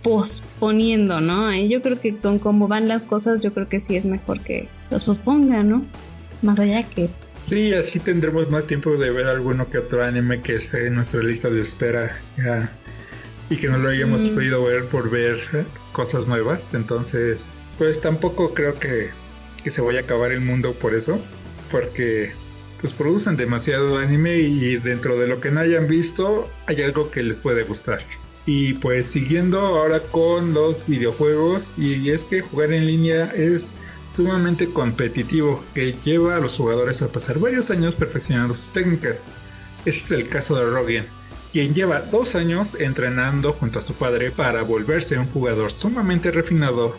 posponiendo, 0.02 1.20
¿no? 1.20 1.52
Y 1.52 1.68
yo 1.68 1.82
creo 1.82 2.00
que 2.00 2.16
con 2.16 2.38
cómo 2.38 2.66
van 2.66 2.88
las 2.88 3.02
cosas, 3.02 3.40
yo 3.40 3.52
creo 3.52 3.68
que 3.68 3.80
sí 3.80 3.97
es 3.97 4.06
mejor 4.06 4.40
que 4.40 4.68
los 4.90 5.04
pospongan, 5.04 5.68
¿no? 5.68 5.87
Más 6.42 6.59
allá 6.59 6.83
que... 6.85 7.11
Sí, 7.37 7.73
así 7.73 8.00
tendremos 8.00 8.50
más 8.50 8.66
tiempo 8.66 8.97
de 8.97 9.11
ver 9.11 9.26
alguno 9.26 9.68
que 9.68 9.78
otro 9.78 10.04
anime 10.04 10.40
que 10.40 10.57
esté 10.57 10.88
en 10.88 10.97
nuestra 10.97 11.23
lista 11.23 11.49
de 11.49 11.61
espera 11.61 12.18
y 13.49 13.57
que 13.57 13.68
no 13.68 13.78
lo 13.78 13.90
hayamos 13.90 14.28
mm. 14.28 14.35
podido 14.35 14.64
ver 14.64 14.87
por 14.87 15.09
ver 15.09 15.66
cosas 15.92 16.26
nuevas. 16.26 16.75
Entonces, 16.75 17.62
pues 17.78 18.00
tampoco 18.00 18.54
creo 18.54 18.75
que, 18.75 19.11
que 19.62 19.71
se 19.71 19.80
vaya 19.80 20.00
a 20.00 20.02
acabar 20.02 20.33
el 20.33 20.40
mundo 20.40 20.73
por 20.75 20.95
eso, 20.95 21.21
porque 21.71 22.33
pues 22.80 22.92
producen 22.92 23.37
demasiado 23.37 23.99
anime 23.99 24.38
y 24.38 24.76
dentro 24.76 25.18
de 25.18 25.26
lo 25.26 25.40
que 25.40 25.50
no 25.50 25.61
hayan 25.61 25.88
visto 25.88 26.49
hay 26.66 26.83
algo 26.83 27.11
que 27.11 27.23
les 27.23 27.38
puede 27.38 27.64
gustar. 27.64 28.00
Y 28.47 28.75
pues 28.75 29.09
siguiendo 29.09 29.61
ahora 29.61 30.00
con 30.00 30.54
los 30.54 30.87
videojuegos, 30.87 31.71
y 31.76 32.11
es 32.11 32.25
que 32.25 32.40
jugar 32.40 32.73
en 32.73 32.87
línea 32.87 33.26
es 33.37 33.75
sumamente 34.10 34.70
competitivo, 34.70 35.62
que 35.74 35.94
lleva 36.04 36.36
a 36.36 36.40
los 36.40 36.56
jugadores 36.56 37.02
a 37.02 37.12
pasar 37.12 37.38
varios 37.38 37.70
años 37.70 37.94
perfeccionando 37.94 38.54
sus 38.54 38.70
técnicas. 38.70 39.24
Ese 39.84 39.98
es 39.98 40.10
el 40.10 40.28
caso 40.28 40.56
de 40.56 40.64
Rogan, 40.64 41.06
quien 41.52 41.74
lleva 41.74 42.00
dos 42.00 42.34
años 42.34 42.76
entrenando 42.78 43.52
junto 43.52 43.78
a 43.78 43.82
su 43.82 43.94
padre 43.94 44.30
para 44.30 44.62
volverse 44.62 45.18
un 45.18 45.28
jugador 45.28 45.70
sumamente 45.70 46.30
refinado 46.30 46.96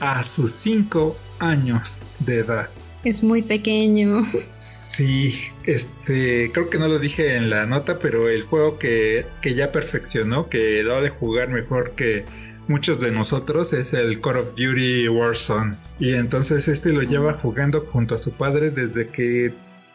a 0.00 0.22
sus 0.24 0.52
cinco 0.52 1.16
años 1.38 2.00
de 2.20 2.38
edad. 2.38 2.70
Es 3.04 3.22
muy 3.22 3.42
pequeño. 3.42 4.24
Sí, 4.52 5.34
este, 5.64 6.50
creo 6.52 6.70
que 6.70 6.78
no 6.78 6.88
lo 6.88 6.98
dije 6.98 7.36
en 7.36 7.50
la 7.50 7.66
nota, 7.66 7.98
pero 7.98 8.28
el 8.28 8.42
juego 8.42 8.78
que, 8.78 9.26
que 9.42 9.54
ya 9.54 9.70
perfeccionó, 9.70 10.48
que 10.48 10.82
lo 10.82 11.00
de 11.00 11.10
jugar 11.10 11.48
mejor 11.48 11.92
que 11.92 12.24
muchos 12.68 13.00
de 13.00 13.10
nosotros, 13.10 13.72
es 13.72 13.92
el 13.92 14.20
Call 14.20 14.38
of 14.38 14.48
Duty 14.56 15.08
Warzone. 15.08 15.76
Y 15.98 16.14
entonces 16.14 16.68
este 16.68 16.92
lo 16.92 17.02
lleva 17.02 17.34
jugando 17.34 17.86
junto 17.92 18.14
a 18.14 18.18
su 18.18 18.32
padre 18.32 18.70
desde 18.70 19.08
que 19.08 19.52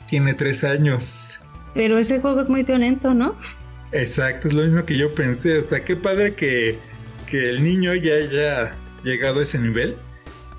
tiene 0.07 0.33
tres 0.33 0.63
años. 0.63 1.39
Pero 1.73 1.97
ese 1.97 2.19
juego 2.19 2.41
es 2.41 2.49
muy 2.49 2.63
violento, 2.63 3.13
¿no? 3.13 3.35
Exacto, 3.91 4.47
es 4.47 4.53
lo 4.53 4.63
mismo 4.63 4.85
que 4.85 4.97
yo 4.97 5.13
pensé. 5.13 5.57
O 5.57 5.61
sea, 5.61 5.83
qué 5.83 5.95
padre 5.95 6.35
que, 6.35 6.77
que 7.29 7.49
el 7.49 7.63
niño 7.63 7.93
ya 7.95 8.15
haya 8.15 8.75
llegado 9.03 9.39
a 9.39 9.43
ese 9.43 9.59
nivel. 9.59 9.95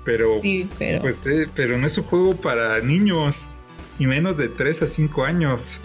Pero, 0.05 0.41
pero... 0.77 1.01
Pues, 1.01 1.25
eh, 1.27 1.47
pero 1.55 1.77
no 1.77 1.87
es 1.87 1.97
un 1.97 2.03
juego 2.05 2.35
para 2.35 2.79
niños 2.81 3.47
y 3.99 4.07
menos 4.07 4.37
de 4.37 4.49
3 4.49 4.83
a 4.83 4.87
5 4.87 5.23
años. 5.23 5.79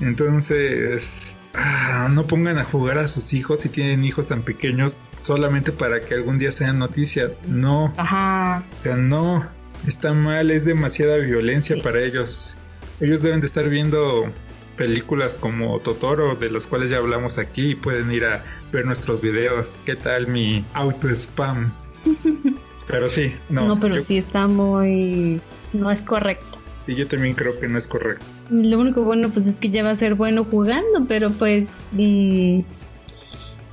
Entonces, 0.00 1.34
ah, 1.54 2.08
no 2.10 2.26
pongan 2.26 2.58
a 2.58 2.64
jugar 2.64 2.98
a 2.98 3.08
sus 3.08 3.32
hijos 3.32 3.60
si 3.60 3.68
tienen 3.68 4.04
hijos 4.04 4.28
tan 4.28 4.42
pequeños 4.42 4.96
solamente 5.20 5.72
para 5.72 6.00
que 6.00 6.14
algún 6.14 6.38
día 6.38 6.52
sean 6.52 6.78
noticia. 6.78 7.30
No. 7.46 7.92
Ajá. 7.96 8.64
O 8.80 8.82
sea, 8.82 8.96
no. 8.96 9.46
Está 9.86 10.12
mal, 10.12 10.50
es 10.50 10.64
demasiada 10.64 11.16
violencia 11.18 11.76
para 11.82 12.00
ellos. 12.00 12.56
Ellos 13.00 13.22
deben 13.22 13.40
de 13.40 13.46
estar 13.46 13.68
viendo 13.68 14.32
películas 14.76 15.36
como 15.36 15.78
Totoro, 15.80 16.34
de 16.34 16.50
los 16.50 16.66
cuales 16.66 16.90
ya 16.90 16.98
hablamos 16.98 17.38
aquí, 17.38 17.70
y 17.70 17.74
pueden 17.74 18.10
ir 18.10 18.24
a 18.24 18.44
ver 18.72 18.86
nuestros 18.86 19.20
videos. 19.20 19.78
¿Qué 19.84 19.96
tal 19.96 20.26
mi 20.26 20.64
auto 20.72 21.08
spam? 21.10 21.72
pero 22.88 23.08
sí, 23.08 23.34
no. 23.50 23.66
No, 23.66 23.78
pero 23.78 24.00
sí 24.00 24.18
está 24.18 24.46
muy... 24.46 25.40
no 25.72 25.90
es 25.90 26.02
correcto. 26.02 26.58
Sí, 26.84 26.94
yo 26.94 27.06
también 27.06 27.34
creo 27.34 27.58
que 27.60 27.68
no 27.68 27.76
es 27.76 27.86
correcto. 27.86 28.24
Lo 28.50 28.78
único 28.78 29.02
bueno 29.02 29.28
pues 29.28 29.46
es 29.46 29.58
que 29.58 29.68
ya 29.68 29.82
va 29.82 29.90
a 29.90 29.94
ser 29.94 30.14
bueno 30.14 30.44
jugando, 30.44 31.04
pero 31.06 31.30
pues 31.30 31.76
mm, 31.92 32.60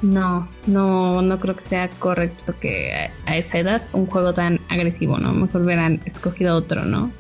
no, 0.06 0.48
no, 0.68 1.22
no 1.22 1.40
creo 1.40 1.56
que 1.56 1.66
sea 1.66 1.90
correcto 2.00 2.56
que 2.60 3.10
a, 3.26 3.38
esa 3.38 3.58
edad 3.58 3.82
un 3.94 4.06
juego 4.06 4.34
tan 4.34 4.60
agresivo, 4.70 5.18
¿no? 5.18 5.34
Mejor 5.34 5.64
hubieran 5.64 6.02
escogido 6.06 6.56
otro, 6.56 6.86
¿no? 6.86 7.12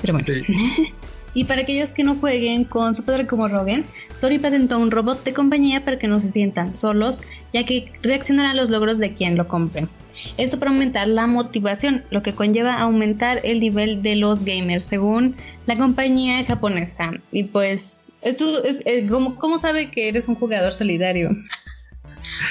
Pero 0.00 0.14
bueno. 0.14 0.26
y 1.34 1.44
para 1.44 1.62
aquellos 1.62 1.92
que 1.92 2.04
no 2.04 2.16
jueguen 2.16 2.64
con 2.64 2.94
su 2.94 3.04
padre 3.04 3.26
como 3.26 3.48
Rogan, 3.48 3.84
Sori 4.14 4.38
patentó 4.38 4.78
un 4.78 4.90
robot 4.90 5.24
de 5.24 5.34
compañía 5.34 5.84
para 5.84 5.98
que 5.98 6.08
no 6.08 6.20
se 6.20 6.30
sientan 6.30 6.74
solos, 6.74 7.22
ya 7.52 7.64
que 7.64 7.92
reaccionará 8.02 8.50
a 8.50 8.54
los 8.54 8.70
logros 8.70 8.98
de 8.98 9.14
quien 9.14 9.36
lo 9.36 9.46
compre. 9.46 9.88
Esto 10.36 10.58
para 10.58 10.70
aumentar 10.70 11.08
la 11.08 11.26
motivación, 11.26 12.04
lo 12.10 12.22
que 12.22 12.34
conlleva 12.34 12.78
aumentar 12.78 13.40
el 13.44 13.60
nivel 13.60 14.02
de 14.02 14.16
los 14.16 14.44
gamers, 14.44 14.86
según 14.86 15.34
la 15.66 15.76
compañía 15.76 16.44
japonesa. 16.44 17.12
Y 17.32 17.44
pues, 17.44 18.12
esto 18.22 18.62
es, 18.64 18.82
eh, 18.86 19.06
¿cómo, 19.08 19.58
sabe 19.58 19.90
que 19.90 20.08
eres 20.08 20.28
un 20.28 20.36
jugador 20.36 20.72
solidario? 20.72 21.30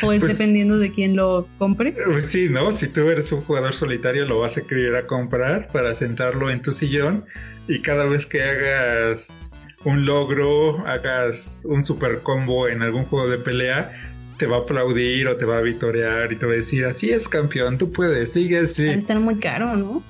¿O 0.02 0.12
es 0.12 0.20
pues, 0.20 0.38
dependiendo 0.38 0.78
de 0.78 0.92
quién 0.92 1.16
lo 1.16 1.48
compre? 1.58 1.96
Pues 2.06 2.28
sí, 2.28 2.50
¿no? 2.50 2.72
Si 2.72 2.88
tú 2.88 3.10
eres 3.10 3.32
un 3.32 3.42
jugador 3.42 3.74
solitario, 3.74 4.26
lo 4.26 4.40
vas 4.40 4.58
a 4.58 4.62
querer 4.62 4.96
a 4.96 5.08
comprar 5.08 5.70
para 5.72 5.94
sentarlo 5.96 6.50
en 6.50 6.62
tu 6.62 6.72
sillón 6.72 7.26
y 7.68 7.82
cada 7.82 8.06
vez 8.06 8.26
que 8.26 8.42
hagas 8.42 9.52
un 9.86 10.06
logro, 10.06 10.86
hagas 10.88 11.64
un 11.66 11.84
super 11.84 12.22
combo 12.22 12.68
en 12.68 12.82
algún 12.82 13.06
juego 13.06 13.30
de 13.30 13.38
pelea, 13.38 13.92
te 14.38 14.46
va 14.48 14.58
a 14.58 14.60
aplaudir 14.62 15.28
o 15.28 15.38
te 15.38 15.46
va 15.46 15.58
a 15.58 15.62
vitorear 15.62 16.32
y 16.32 16.38
te 16.38 16.46
va 16.46 16.54
a 16.54 16.56
decir, 16.56 16.86
así 16.86 17.12
es 17.12 17.28
campeón, 17.28 17.78
tú 17.78 17.92
puedes, 17.92 18.34
sigue 18.34 18.60
así. 18.60 18.88
Va 18.88 18.94
estar 18.94 19.20
muy 19.20 19.40
caro, 19.40 19.76
¿no? 19.76 20.04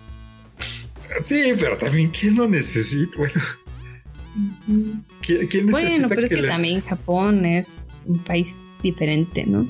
Sí, 1.22 1.54
pero 1.60 1.78
también, 1.78 2.10
¿quién 2.10 2.36
lo 2.36 2.48
necesita? 2.48 3.18
Bueno, 3.18 3.42
¿quién, 5.22 5.68
bueno 5.68 6.10
pero 6.10 6.24
es 6.24 6.30
que, 6.30 6.42
también 6.44 6.82
Japón 6.82 7.46
es 7.46 8.06
un 8.08 8.24
país 8.24 8.78
diferente, 8.82 9.46
¿no? 9.46 9.68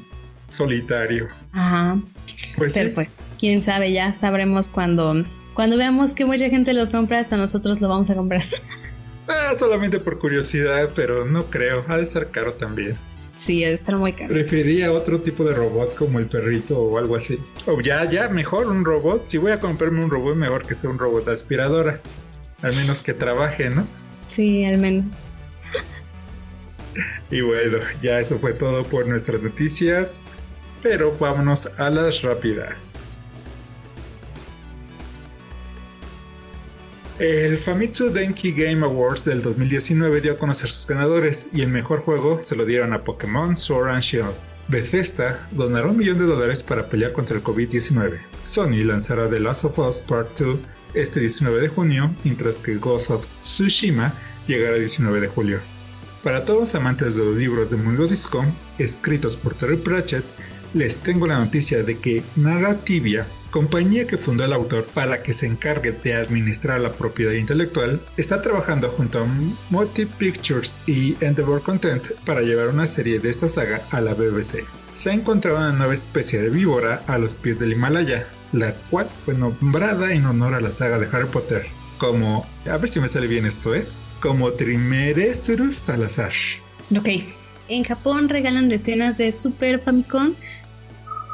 Solitario. 0.50 1.28
Ajá. 1.52 2.00
Pues 2.58 2.74
pero 2.74 2.94
pues, 2.94 3.20
quién 3.40 3.64
sabe, 3.64 3.92
ya 3.92 4.14
sabremos 4.14 4.70
cuando, 4.70 5.26
cuando 5.54 5.78
veamos 5.78 6.14
que 6.14 6.26
mucha 6.26 6.50
gente 6.50 6.74
los 6.74 6.92
compra, 6.92 7.20
hasta 7.20 7.38
nosotros 7.38 7.82
lo 7.82 7.90
vamos 7.90 8.10
a 8.10 8.16
comprar. 8.16 8.46
Ah, 9.26 9.54
solamente 9.56 10.02
por 10.02 10.20
curiosidad, 10.20 10.90
pero 10.94 11.24
no 11.24 11.46
creo, 11.46 11.86
ha 11.88 11.96
de 11.96 12.06
ser 12.06 12.30
caro 12.30 12.56
también. 12.56 12.98
Sí, 13.36 13.62
debe 13.62 13.74
estar 13.74 13.98
muy 13.98 14.14
caro. 14.14 14.30
Preferiría 14.34 14.92
otro 14.92 15.22
tipo 15.22 15.44
de 15.44 15.56
robot 15.56 15.96
como 15.96 16.20
el 16.20 16.28
perrito 16.28 16.80
o 16.80 16.98
algo 16.98 17.16
así. 17.16 17.40
O 17.66 17.82
ya, 17.82 18.08
ya, 18.10 18.30
mejor 18.30 18.68
un 18.68 18.86
robot. 18.86 19.24
Si 19.26 19.38
voy 19.38 19.52
a 19.52 19.60
comprarme 19.60 20.04
un 20.04 20.12
robot, 20.12 20.36
mejor 20.36 20.68
que 20.68 20.76
sea 20.76 20.90
un 20.90 21.00
robot 21.00 21.28
aspiradora. 21.30 22.00
Al 22.62 22.76
menos 22.76 23.02
que 23.02 23.14
trabaje, 23.14 23.70
¿no? 23.70 23.88
Sí, 24.26 24.66
al 24.66 24.78
menos. 24.78 25.06
Y 27.32 27.42
bueno, 27.42 27.80
ya 28.02 28.20
eso 28.20 28.38
fue 28.38 28.54
todo 28.54 28.84
por 28.84 29.08
nuestras 29.08 29.42
noticias. 29.42 30.36
Pero 30.84 31.18
vámonos 31.18 31.68
a 31.78 31.90
las 31.90 32.22
rápidas. 32.22 33.18
El 37.20 37.58
Famitsu 37.58 38.12
Denki 38.12 38.52
Game 38.52 38.84
Awards 38.84 39.26
del 39.26 39.42
2019 39.42 40.20
dio 40.20 40.34
a 40.34 40.38
conocer 40.38 40.68
sus 40.68 40.88
ganadores 40.88 41.50
y 41.54 41.62
el 41.62 41.70
mejor 41.70 42.02
juego 42.02 42.42
se 42.42 42.56
lo 42.56 42.66
dieron 42.66 42.92
a 42.92 43.04
Pokémon 43.04 43.56
Sword 43.56 43.90
and 43.92 44.02
Shield. 44.02 44.53
Bethesda 44.68 45.48
donará 45.52 45.88
un 45.88 45.98
millón 45.98 46.20
de 46.20 46.26
dólares 46.26 46.64
para 46.64 46.88
pelear 46.88 47.14
contra 47.14 47.36
el 47.36 47.44
COVID-19. 47.44 48.20
Sony 48.46 48.84
lanzará 48.84 49.30
The 49.30 49.40
Last 49.40 49.66
of 49.66 49.78
Us 49.80 50.00
Part 50.00 50.40
2 50.40 50.60
este 50.94 51.20
19 51.20 51.60
de 51.62 51.68
junio, 51.68 52.14
mientras 52.24 52.58
que 52.58 52.76
Ghost 52.76 53.12
of 53.12 53.28
Tsushima 53.42 54.14
llegará 54.48 54.76
el 54.76 54.82
19 54.82 55.22
de 55.22 55.28
julio. 55.28 55.60
Para 56.24 56.46
todos 56.46 56.60
los 56.62 56.76
amantes 56.76 57.16
de 57.16 57.26
los 57.26 57.36
libros 57.36 57.72
de 57.72 57.78
Mundo 57.78 58.08
Disco, 58.08 58.46
escritos 58.78 59.36
por 59.36 59.56
Terry 59.56 59.78
Pratchett, 59.78 60.24
les 60.74 60.98
tengo 61.00 61.28
la 61.28 61.40
noticia 61.40 61.84
de 61.84 61.98
que 61.98 62.24
Narrativia, 62.36 63.28
compañía 63.54 64.08
que 64.08 64.18
fundó 64.18 64.44
el 64.44 64.52
autor 64.52 64.84
para 64.96 65.22
que 65.22 65.32
se 65.32 65.46
encargue 65.46 65.92
de 65.92 66.16
administrar 66.16 66.82
la 66.82 66.92
propiedad 66.92 67.34
intelectual, 67.34 68.02
está 68.18 68.42
trabajando 68.42 68.90
junto 68.90 69.20
a 69.20 69.28
Motive 69.70 70.10
Pictures 70.18 70.74
y 70.88 71.16
Endeavor 71.24 71.62
Content 71.62 72.04
para 72.26 72.42
llevar 72.42 72.70
una 72.70 72.88
serie 72.88 73.20
de 73.20 73.30
esta 73.30 73.48
saga 73.48 73.84
a 73.92 74.02
la 74.02 74.16
BBC. 74.16 74.66
Se 74.92 75.12
ha 75.12 75.14
encontrado 75.14 75.58
una 75.58 75.72
nueva 75.72 75.94
especie 75.94 76.42
de 76.42 76.50
víbora 76.50 77.04
a 77.06 77.20
los 77.20 77.36
pies 77.36 77.60
del 77.60 77.74
Himalaya, 77.74 78.28
la 78.54 78.74
cual 78.90 79.08
fue 79.24 79.36
nombrada 79.36 80.14
en 80.14 80.26
honor 80.26 80.56
a 80.56 80.60
la 80.60 80.72
saga 80.72 80.98
de 80.98 81.08
Harry 81.16 81.28
Potter, 81.28 81.68
como, 82.00 82.48
a 82.66 82.78
ver 82.78 82.90
si 82.90 83.00
me 83.00 83.08
sale 83.08 83.28
bien 83.28 83.46
esto, 83.46 83.76
¿eh? 83.76 83.86
Como 84.20 84.52
Trimeresurus 84.54 85.76
Salazar. 85.76 86.34
Ok. 86.98 87.08
En 87.70 87.84
Japón 87.84 88.30
regalan 88.30 88.68
decenas 88.68 89.18
de 89.18 89.32
Super 89.32 89.80
Famicom 89.80 90.34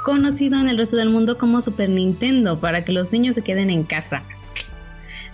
conocido 0.03 0.59
en 0.59 0.69
el 0.69 0.77
resto 0.77 0.97
del 0.97 1.09
mundo 1.09 1.37
como 1.37 1.61
Super 1.61 1.89
Nintendo, 1.89 2.59
para 2.59 2.85
que 2.85 2.91
los 2.91 3.11
niños 3.11 3.35
se 3.35 3.41
queden 3.41 3.69
en 3.69 3.83
casa. 3.83 4.23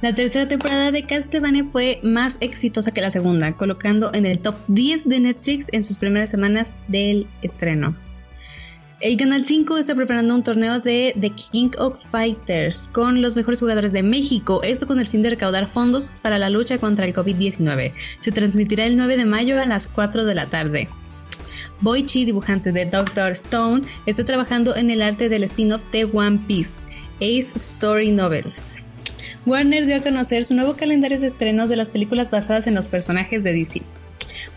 La 0.02 0.14
tercera 0.14 0.48
temporada 0.48 0.92
de 0.92 1.06
Castlevania 1.06 1.66
fue 1.72 2.00
más 2.04 2.38
exitosa 2.42 2.92
que 2.92 3.02
la 3.02 3.12
segunda, 3.12 3.54
colocando 3.54 4.14
en 4.14 4.26
el 4.26 4.40
top 4.40 4.56
10 4.68 5.06
de 5.06 5.20
Netflix 5.20 5.70
en 5.72 5.84
sus 5.84 5.98
primeras 5.98 6.30
semanas 6.30 6.76
del 6.88 7.28
estreno. 7.42 7.96
El 9.02 9.18
Canal 9.18 9.46
5 9.46 9.78
está 9.78 9.94
preparando 9.94 10.34
un 10.34 10.44
torneo 10.44 10.80
de 10.80 11.14
The 11.20 11.32
King 11.32 11.72
of 11.78 11.98
Fighters 12.12 12.90
con 12.94 13.22
los 13.22 13.36
mejores 13.36 13.60
jugadores 13.60 13.92
de 13.94 14.04
México, 14.04 14.62
esto 14.64 14.88
con 14.88 15.00
el 15.00 15.08
fin 15.08 15.22
de 15.22 15.32
recaudar 15.32 15.68
fondos 15.68 16.14
para 16.22 16.40
la 16.40 16.50
lucha 16.50 16.78
contra 16.78 17.06
el 17.06 17.14
COVID-19. 17.14 17.94
Se 18.20 18.32
transmitirá 18.32 18.86
el 18.86 18.98
9 18.98 19.18
de 19.18 19.26
mayo 19.26 19.60
a 19.60 19.66
las 19.66 19.88
4 19.88 20.24
de 20.24 20.36
la 20.36 20.46
tarde. 20.46 20.88
Boichi, 21.86 22.26
dibujante 22.26 22.72
de 22.72 22.84
Doctor 22.88 23.34
Stone, 23.34 23.84
está 24.08 24.26
trabajando 24.26 24.76
en 24.76 24.90
el 24.90 25.04
arte 25.04 25.30
del 25.30 25.44
spin-off 25.44 25.84
de 25.92 26.06
One 26.06 26.40
Piece, 26.48 26.84
Ace 27.18 27.56
Story 27.56 28.10
Novels. 28.10 28.80
Warner 29.46 29.86
dio 29.86 29.98
a 29.98 30.02
conocer 30.02 30.44
su 30.44 30.56
nuevo 30.56 30.76
calendario 30.76 31.20
de 31.20 31.28
estrenos 31.28 31.70
de 31.70 31.76
las 31.76 31.90
películas 31.90 32.32
basadas 32.32 32.66
en 32.66 32.74
los 32.74 32.88
personajes 32.88 33.44
de 33.44 33.54
DC. 33.54 33.84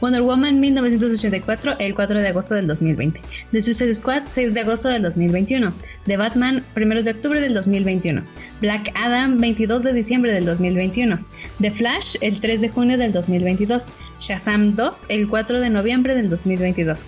Wonder 0.00 0.22
Woman 0.22 0.60
1984, 0.60 1.76
el 1.78 1.94
4 1.94 2.20
de 2.20 2.28
agosto 2.28 2.54
del 2.54 2.66
2020. 2.66 3.20
The 3.52 3.62
Suicide 3.62 3.94
Squad, 3.94 4.22
6 4.26 4.54
de 4.54 4.60
agosto 4.60 4.88
del 4.88 5.02
2021. 5.02 5.72
The 6.06 6.16
Batman, 6.16 6.64
1 6.76 7.02
de 7.02 7.10
octubre 7.10 7.40
del 7.40 7.54
2021. 7.54 8.22
Black 8.60 8.92
Adam, 8.94 9.38
22 9.38 9.82
de 9.82 9.92
diciembre 9.92 10.32
del 10.32 10.44
2021. 10.44 11.18
The 11.60 11.70
Flash, 11.72 12.16
el 12.20 12.40
3 12.40 12.60
de 12.60 12.68
junio 12.68 12.98
del 12.98 13.12
2022. 13.12 13.86
Shazam 14.20 14.76
2, 14.76 15.06
el 15.08 15.28
4 15.28 15.60
de 15.60 15.70
noviembre 15.70 16.14
del 16.14 16.30
2022. 16.30 17.06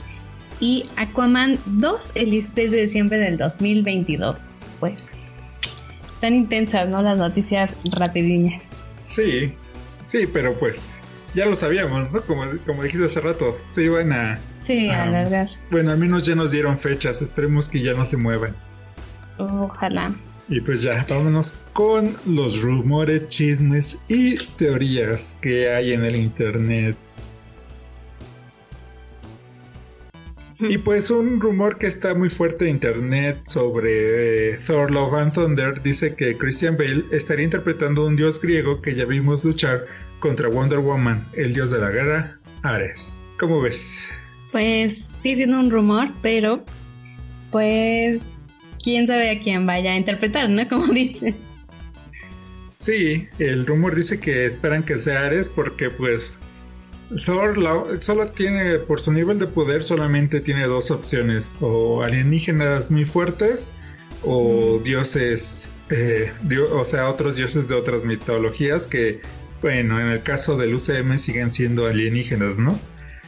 Y 0.60 0.84
Aquaman 0.96 1.58
2, 1.66 2.12
el 2.16 2.30
16 2.30 2.70
de 2.70 2.80
diciembre 2.82 3.18
del 3.18 3.38
2022. 3.38 4.58
Pues, 4.78 5.26
tan 6.20 6.34
intensas, 6.34 6.88
¿no? 6.88 7.02
Las 7.02 7.16
noticias 7.16 7.76
rapidiñas. 7.84 8.82
Sí, 9.02 9.52
sí, 10.02 10.26
pero 10.32 10.58
pues 10.58 11.00
ya 11.34 11.46
lo 11.46 11.54
sabíamos, 11.54 12.10
¿no? 12.12 12.20
Como, 12.22 12.44
como 12.66 12.82
dijiste 12.82 13.06
hace 13.06 13.20
rato, 13.20 13.58
se 13.68 13.84
iban 13.84 14.12
a... 14.12 14.38
Sí, 14.62 14.88
a 14.88 15.04
alargar. 15.04 15.48
Bueno, 15.70 15.92
al 15.92 15.98
menos 15.98 16.26
ya 16.26 16.34
nos 16.34 16.50
dieron 16.50 16.78
fechas, 16.78 17.22
esperemos 17.22 17.68
que 17.68 17.82
ya 17.82 17.94
no 17.94 18.04
se 18.06 18.16
muevan. 18.16 18.54
Ojalá. 19.38 20.14
Y 20.48 20.60
pues 20.60 20.82
ya, 20.82 21.06
vámonos 21.08 21.54
con 21.72 22.16
los 22.26 22.60
rumores, 22.60 23.28
chismes 23.28 24.00
y 24.08 24.36
teorías 24.58 25.36
que 25.40 25.70
hay 25.70 25.92
en 25.92 26.04
el 26.04 26.16
internet. 26.16 26.96
Y 30.58 30.76
pues 30.76 31.10
un 31.10 31.40
rumor 31.40 31.78
que 31.78 31.86
está 31.86 32.14
muy 32.14 32.28
fuerte 32.28 32.66
en 32.66 32.72
internet 32.72 33.40
sobre 33.46 34.50
eh, 34.50 34.58
Thor 34.66 34.90
Love 34.90 35.14
and 35.14 35.32
Thunder 35.32 35.80
dice 35.82 36.14
que 36.14 36.36
Christian 36.36 36.76
Bale 36.76 37.04
estaría 37.12 37.46
interpretando 37.46 38.04
un 38.04 38.14
dios 38.14 38.40
griego 38.42 38.82
que 38.82 38.94
ya 38.94 39.06
vimos 39.06 39.42
luchar 39.42 39.86
contra 40.20 40.48
Wonder 40.48 40.78
Woman, 40.78 41.26
el 41.32 41.54
dios 41.54 41.70
de 41.70 41.80
la 41.80 41.90
guerra, 41.90 42.38
Ares. 42.62 43.24
¿Cómo 43.38 43.60
ves? 43.60 44.08
Pues 44.52 45.16
sigue 45.18 45.36
siendo 45.36 45.58
un 45.58 45.70
rumor, 45.70 46.08
pero 46.22 46.64
pues 47.50 48.34
quién 48.82 49.06
sabe 49.06 49.30
a 49.30 49.40
quién 49.40 49.66
vaya 49.66 49.92
a 49.92 49.96
interpretar, 49.96 50.48
¿no? 50.48 50.66
Como 50.68 50.92
dices. 50.92 51.34
Sí, 52.72 53.26
el 53.38 53.66
rumor 53.66 53.94
dice 53.94 54.20
que 54.20 54.46
esperan 54.46 54.82
que 54.82 54.98
sea 54.98 55.26
Ares 55.26 55.50
porque 55.50 55.90
pues 55.90 56.38
Thor 57.24 57.58
solo 58.00 58.30
tiene, 58.30 58.78
por 58.78 59.00
su 59.00 59.12
nivel 59.12 59.38
de 59.38 59.46
poder, 59.46 59.82
solamente 59.82 60.40
tiene 60.40 60.66
dos 60.66 60.90
opciones, 60.90 61.56
o 61.60 62.02
alienígenas 62.02 62.90
muy 62.90 63.04
fuertes 63.04 63.72
o 64.22 64.80
dioses, 64.84 65.68
eh, 65.90 66.32
o 66.72 66.84
sea, 66.84 67.08
otros 67.08 67.36
dioses 67.36 67.68
de 67.68 67.74
otras 67.74 68.04
mitologías 68.04 68.86
que 68.86 69.20
bueno, 69.60 70.00
en 70.00 70.08
el 70.08 70.22
caso 70.22 70.56
del 70.56 70.74
UCM 70.74 71.18
siguen 71.18 71.50
siendo 71.50 71.86
alienígenas, 71.86 72.58
¿no? 72.58 72.78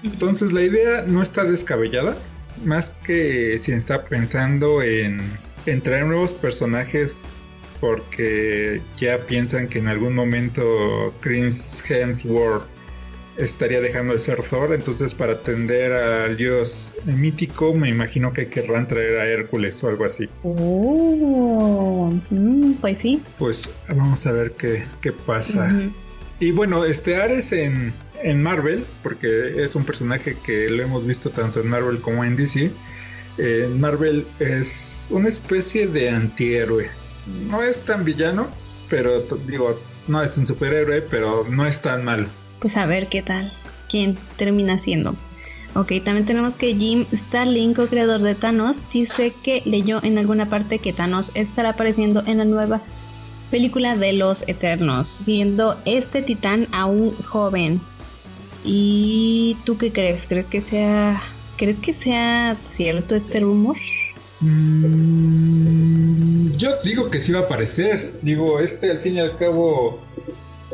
Entonces 0.03 0.53
la 0.53 0.63
idea 0.63 1.05
no 1.07 1.23
está 1.23 1.45
descabellada, 1.45 2.17
más 2.65 2.91
que 3.05 3.59
si 3.59 3.73
está 3.73 4.05
pensando 4.05 4.83
en, 4.83 5.21
traer 5.83 6.07
nuevos 6.07 6.33
personajes 6.33 7.23
porque 7.81 8.81
ya 8.97 9.19
piensan 9.27 9.69
que 9.69 9.79
en 9.79 9.89
algún 9.89 10.15
momento 10.15 11.15
Chris 11.21 11.85
Hemsworth 11.89 12.65
estaría 13.37 13.81
dejando 13.81 14.13
de 14.13 14.21
ser 14.21 14.43
Thor, 14.43 14.75
entonces 14.75 15.15
para 15.15 15.33
atender 15.33 15.93
al 15.93 16.37
dios 16.37 16.95
mítico 17.05 17.75
me 17.75 17.89
imagino 17.89 18.33
que 18.33 18.49
querrán 18.49 18.87
traer 18.87 19.19
a 19.19 19.27
Hércules 19.27 19.83
o 19.83 19.89
algo 19.89 20.05
así. 20.05 20.29
Oh, 20.43 22.13
mm, 22.31 22.75
pues 22.75 22.99
sí. 22.99 23.23
Pues 23.39 23.73
vamos 23.89 24.27
a 24.27 24.33
ver 24.33 24.53
qué, 24.53 24.85
qué 25.01 25.13
pasa. 25.13 25.69
Y 26.43 26.51
bueno, 26.51 26.85
este 26.85 27.23
Ares 27.23 27.53
en, 27.53 27.95
Marvel, 28.43 28.85
porque 29.05 29.63
es 29.63 29.77
un 29.77 29.85
personaje 29.85 30.37
que 30.43 30.69
lo 30.71 30.83
hemos 30.83 31.07
visto 31.07 31.31
tanto 31.31 31.61
en 31.61 31.69
Marvel 31.69 32.01
como 32.01 32.25
en 32.25 32.35
DC. 32.35 32.73
En 33.39 33.81
Marvel 33.81 34.27
es 34.41 35.07
una 35.13 35.29
especie 35.29 35.87
de 35.87 36.11
antihéroe. 36.11 36.91
No 37.49 37.63
es 37.63 37.83
tan 37.83 38.05
villano, 38.05 38.49
pero 38.91 39.21
digo, 39.47 39.79
no 40.09 40.21
es 40.21 40.37
un 40.37 40.45
superhéroe, 40.45 41.03
pero 41.03 41.47
no 41.49 41.65
es 41.65 41.81
tan 41.81 42.05
malo. 42.05 42.27
Pues 42.59 42.77
a 42.77 42.87
ver 42.87 43.09
qué 43.09 43.23
tal, 43.23 43.53
quién 43.89 44.19
termina 44.37 44.81
siendo. 44.81 45.15
Ok, 45.77 45.93
también 46.05 46.27
tenemos 46.27 46.55
que 46.55 46.75
Jim 46.75 47.07
Starlin, 47.15 47.73
co-creador 47.73 48.21
de 48.21 48.35
Thanos, 48.35 48.83
dice 48.93 49.33
que 49.45 49.63
leyó 49.65 50.03
en 50.03 50.19
alguna 50.19 50.51
parte 50.51 50.81
que 50.81 50.93
Thanos 50.93 51.31
estará 51.37 51.69
apareciendo 51.69 52.25
en 52.27 52.39
la 52.39 52.45
nueva 52.45 52.83
película 53.53 53.97
de 53.99 54.15
los 54.15 54.49
Eternos, 54.49 55.07
siendo 55.07 55.79
este 55.85 56.23
titán 56.23 56.67
aún 56.73 57.15
joven. 57.23 57.83
¿Y 58.65 59.59
tú 59.65 59.77
qué 59.77 59.93
crees? 59.93 60.27
¿Crees 60.27 60.47
que 60.47 60.63
sea, 60.63 61.23
crees 61.59 61.79
que 61.79 61.93
sea 61.93 62.57
cierto 62.65 63.15
este 63.15 63.41
rumor? 63.41 63.77
Mm, 64.41 65.33
yo 66.53 66.71
digo 66.83 67.11
que 67.11 67.21
sí 67.21 67.31
va 67.33 67.41
a 67.41 67.43
aparecer. 67.43 68.19
Digo, 68.23 68.59
este 68.59 68.91
al 68.91 69.01
fin 69.01 69.17
y 69.17 69.21
al 69.21 69.37
cabo, 69.37 70.01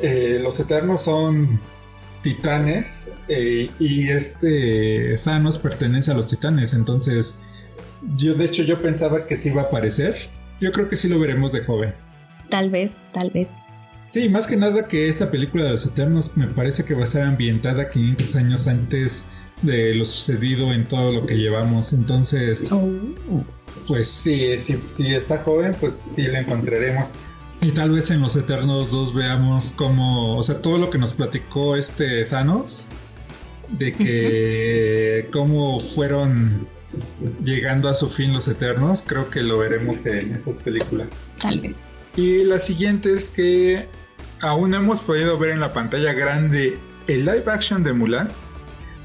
eh, 0.01 0.39
los 0.41 0.61
Eternos 0.61 1.03
son 1.03 1.61
titanes 2.23 3.11
eh, 3.27 3.71
y 3.81 4.09
este 4.09 5.19
Thanos 5.25 5.59
pertenece 5.59 6.13
a 6.13 6.15
los 6.15 6.29
titanes. 6.29 6.75
Entonces, 6.75 7.41
yo 8.17 8.35
de 8.35 8.45
hecho 8.45 8.63
yo 8.63 8.81
pensaba 8.81 9.27
que 9.27 9.37
sí 9.37 9.51
va 9.51 9.63
a 9.63 9.65
aparecer. 9.65 10.15
Yo 10.61 10.71
creo 10.71 10.89
que 10.89 10.95
sí 10.95 11.09
lo 11.09 11.19
veremos 11.19 11.51
de 11.51 11.65
joven. 11.65 11.93
Tal 12.49 12.71
vez, 12.71 13.05
tal 13.13 13.31
vez. 13.31 13.69
Sí, 14.07 14.29
más 14.29 14.47
que 14.47 14.57
nada 14.57 14.89
que 14.89 15.09
esta 15.09 15.31
película 15.31 15.65
de 15.65 15.73
los 15.73 15.85
Eternos 15.85 16.35
me 16.35 16.47
parece 16.47 16.85
que 16.85 16.95
va 16.95 17.03
a 17.03 17.05
estar 17.05 17.23
ambientada 17.23 17.91
500 17.91 18.37
años 18.37 18.67
antes 18.67 19.27
de 19.63 19.95
lo 19.95 20.05
sucedido 20.05 20.73
en 20.73 20.89
todo 20.89 21.13
lo 21.13 21.27
que 21.27 21.37
llevamos. 21.37 21.93
Entonces, 21.93 22.71
oh. 22.73 22.89
pues 23.87 24.09
sí, 24.11 24.59
si, 24.59 25.15
está 25.15 25.39
joven, 25.39 25.77
pues 25.79 25.97
sí 25.97 26.23
la 26.23 26.41
encontraremos. 26.41 27.11
Y 27.61 27.73
tal 27.73 27.91
vez 27.91 28.11
en 28.11 28.23
los 28.23 28.35
Eternos 28.35 28.93
2 28.93 29.15
veamos 29.15 29.73
cómo, 29.73 30.39
o 30.39 30.43
sea, 30.43 30.63
todo 30.63 30.79
lo 30.79 30.89
que 30.89 30.97
nos 30.97 31.13
platicó 31.13 31.77
este 31.77 32.25
Thanos, 32.25 32.87
de 33.79 33.93
que 33.93 35.29
cómo 35.33 35.81
fueron 35.81 36.67
llegando 37.45 37.89
a 37.91 37.95
su 37.95 38.09
fin 38.09 38.33
los 38.33 38.49
Eternos, 38.49 39.03
creo 39.07 39.29
que 39.29 39.43
lo 39.43 39.59
veremos 39.59 40.07
en 40.07 40.33
esas 40.33 40.63
películas. 40.63 41.09
Tal 41.43 41.61
vez. 41.61 41.77
Y 42.19 42.43
la 42.43 42.59
siguiente 42.59 43.15
es 43.15 43.29
que 43.29 43.87
aún 44.41 44.75
hemos 44.75 45.03
podido 45.03 45.39
ver 45.39 45.51
en 45.51 45.61
la 45.61 45.73
pantalla 45.73 46.13
grande 46.13 46.77
el 47.07 47.25
live 47.25 47.45
action 47.47 47.85
de 47.85 47.93
Mulan. 47.93 48.29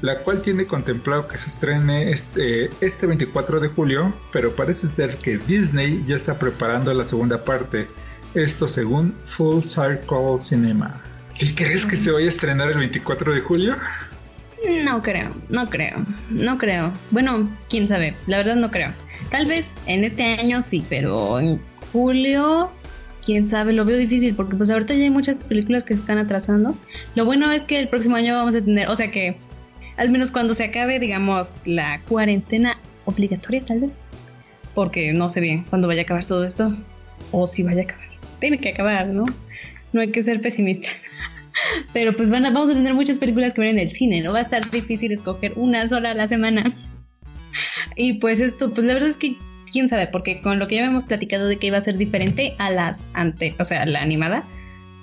la 0.00 0.18
cual 0.18 0.42
tiene 0.42 0.66
contemplado 0.66 1.28
que 1.28 1.38
se 1.38 1.48
estrene 1.48 2.10
este, 2.10 2.70
este 2.80 3.06
24 3.06 3.60
de 3.60 3.68
julio, 3.68 4.12
pero 4.32 4.54
parece 4.56 4.88
ser 4.88 5.16
que 5.18 5.38
Disney 5.38 6.04
ya 6.08 6.16
está 6.16 6.36
preparando 6.36 6.92
la 6.92 7.04
segunda 7.04 7.44
parte, 7.44 7.86
esto 8.34 8.66
según 8.66 9.14
Full 9.26 9.62
Circle 9.62 10.40
Cinema. 10.40 11.00
¿Sí 11.34 11.54
crees 11.54 11.86
que 11.86 11.96
se 11.96 12.10
vaya 12.10 12.26
a 12.26 12.30
estrenar 12.30 12.72
el 12.72 12.78
24 12.78 13.32
de 13.32 13.40
julio? 13.42 13.76
No 14.84 15.00
creo, 15.00 15.32
no 15.48 15.70
creo, 15.70 16.04
no 16.30 16.58
creo. 16.58 16.92
Bueno, 17.12 17.48
quién 17.70 17.86
sabe, 17.86 18.16
la 18.26 18.38
verdad 18.38 18.56
no 18.56 18.72
creo. 18.72 18.92
Tal 19.30 19.46
vez 19.46 19.80
en 19.86 20.02
este 20.02 20.34
año 20.34 20.60
sí, 20.62 20.84
pero 20.88 21.38
en 21.38 21.60
julio, 21.92 22.72
quién 23.24 23.46
sabe, 23.46 23.72
lo 23.72 23.84
veo 23.84 23.96
difícil 23.96 24.34
porque 24.34 24.56
pues 24.56 24.70
ahorita 24.70 24.94
ya 24.94 25.04
hay 25.04 25.10
muchas 25.10 25.38
películas 25.38 25.84
que 25.84 25.94
se 25.94 26.00
están 26.00 26.18
atrasando. 26.18 26.76
Lo 27.14 27.24
bueno 27.24 27.50
es 27.50 27.64
que 27.64 27.78
el 27.78 27.88
próximo 27.88 28.16
año 28.16 28.34
vamos 28.34 28.54
a 28.54 28.62
tener, 28.62 28.88
o 28.88 28.96
sea 28.96 29.10
que 29.10 29.36
al 29.96 30.10
menos 30.10 30.30
cuando 30.30 30.54
se 30.54 30.64
acabe, 30.64 30.98
digamos, 30.98 31.54
la 31.64 32.00
cuarentena 32.08 32.78
obligatoria 33.04 33.64
tal 33.64 33.80
vez. 33.80 33.90
Porque 34.74 35.12
no 35.12 35.30
sé 35.30 35.40
bien 35.40 35.64
cuándo 35.70 35.86
vaya 35.86 36.02
a 36.02 36.04
acabar 36.04 36.24
todo 36.24 36.44
esto 36.44 36.76
o 37.30 37.46
si 37.46 37.62
vaya 37.62 37.82
a 37.82 37.84
acabar. 37.84 38.08
Tiene 38.40 38.58
que 38.58 38.70
acabar, 38.70 39.06
¿no? 39.06 39.24
No 39.92 40.00
hay 40.00 40.10
que 40.10 40.22
ser 40.22 40.40
pesimistas. 40.40 40.96
Pero 41.92 42.16
pues 42.16 42.28
van 42.28 42.44
a, 42.44 42.50
vamos 42.50 42.70
a 42.70 42.74
tener 42.74 42.94
muchas 42.94 43.20
películas 43.20 43.54
que 43.54 43.60
ver 43.60 43.70
en 43.70 43.78
el 43.78 43.92
cine, 43.92 44.20
¿no? 44.20 44.32
Va 44.32 44.40
a 44.40 44.42
estar 44.42 44.68
difícil 44.70 45.12
escoger 45.12 45.52
una 45.56 45.88
sola 45.88 46.10
a 46.10 46.14
la 46.14 46.26
semana. 46.26 46.74
Y 47.96 48.14
pues 48.14 48.40
esto, 48.40 48.74
pues 48.74 48.84
la 48.84 48.94
verdad 48.94 49.08
es 49.08 49.16
que 49.16 49.36
quién 49.74 49.88
sabe, 49.88 50.06
porque 50.06 50.40
con 50.40 50.58
lo 50.58 50.68
que 50.68 50.76
ya 50.76 50.86
hemos 50.86 51.04
platicado 51.04 51.48
de 51.48 51.58
que 51.58 51.66
iba 51.66 51.76
a 51.76 51.82
ser 51.82 51.98
diferente 51.98 52.54
a 52.58 52.70
las 52.70 53.10
ante, 53.12 53.56
o 53.58 53.64
sea, 53.64 53.84
la 53.84 54.00
animada, 54.00 54.44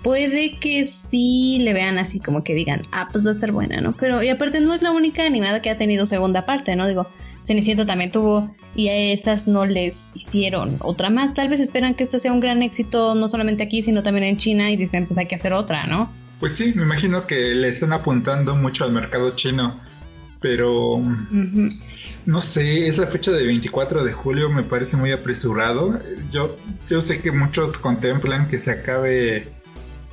puede 0.02 0.58
que 0.60 0.86
sí 0.86 1.60
le 1.62 1.74
vean 1.74 1.98
así 1.98 2.22
como 2.22 2.44
que 2.44 2.56
digan, 2.56 2.82
ah, 2.92 3.10
pues 3.12 3.26
va 3.26 3.30
a 3.30 3.34
estar 3.34 3.52
buena, 3.52 3.82
¿no? 3.82 3.94
Pero 4.00 4.24
y 4.24 4.30
aparte 4.30 4.62
no 4.62 4.74
es 4.74 4.82
la 4.82 4.92
única 4.92 5.26
animada 5.26 5.62
que 5.62 5.70
ha 5.70 5.78
tenido 5.78 6.06
segunda 6.06 6.46
parte, 6.46 6.76
¿no? 6.76 6.88
Digo, 6.88 7.08
Cenicienta 7.42 7.86
también 7.86 8.12
tuvo 8.12 8.56
y 8.76 8.88
a 8.88 8.96
esas 8.96 9.46
no 9.46 9.66
les 9.66 10.10
hicieron 10.14 10.78
otra 10.80 11.10
más. 11.10 11.34
Tal 11.34 11.50
vez 11.50 11.60
esperan 11.60 11.96
que 11.96 12.04
esta 12.04 12.18
sea 12.18 12.32
un 12.32 12.40
gran 12.40 12.64
éxito 12.64 13.14
no 13.14 13.28
solamente 13.28 13.64
aquí, 13.64 13.82
sino 13.82 14.04
también 14.04 14.24
en 14.24 14.38
China 14.38 14.72
y 14.72 14.78
dicen, 14.78 15.06
pues 15.06 15.18
hay 15.18 15.28
que 15.28 15.36
hacer 15.36 15.52
otra, 15.52 15.86
¿no? 15.86 16.12
Pues 16.40 16.56
sí, 16.56 16.72
me 16.76 16.84
imagino 16.84 17.28
que 17.28 17.54
le 17.54 17.68
están 17.68 17.94
apuntando 17.94 18.56
mucho 18.56 18.86
al 18.86 18.92
mercado 18.92 19.36
chino, 19.36 19.80
pero 20.42 21.00
no 22.26 22.42
sé, 22.42 22.88
esa 22.88 23.08
fecha 23.08 23.32
de 23.32 23.46
24 23.46 24.04
de 24.04 24.12
julio 24.12 24.50
me 24.50 24.64
parece 24.64 24.98
muy 24.98 25.12
apresurado. 25.12 26.00
Yo, 26.32 26.58
yo 26.90 27.00
sé 27.00 27.22
que 27.22 27.32
muchos 27.32 27.78
contemplan 27.78 28.48
que 28.48 28.60
se 28.60 28.72
acabe 28.72 29.48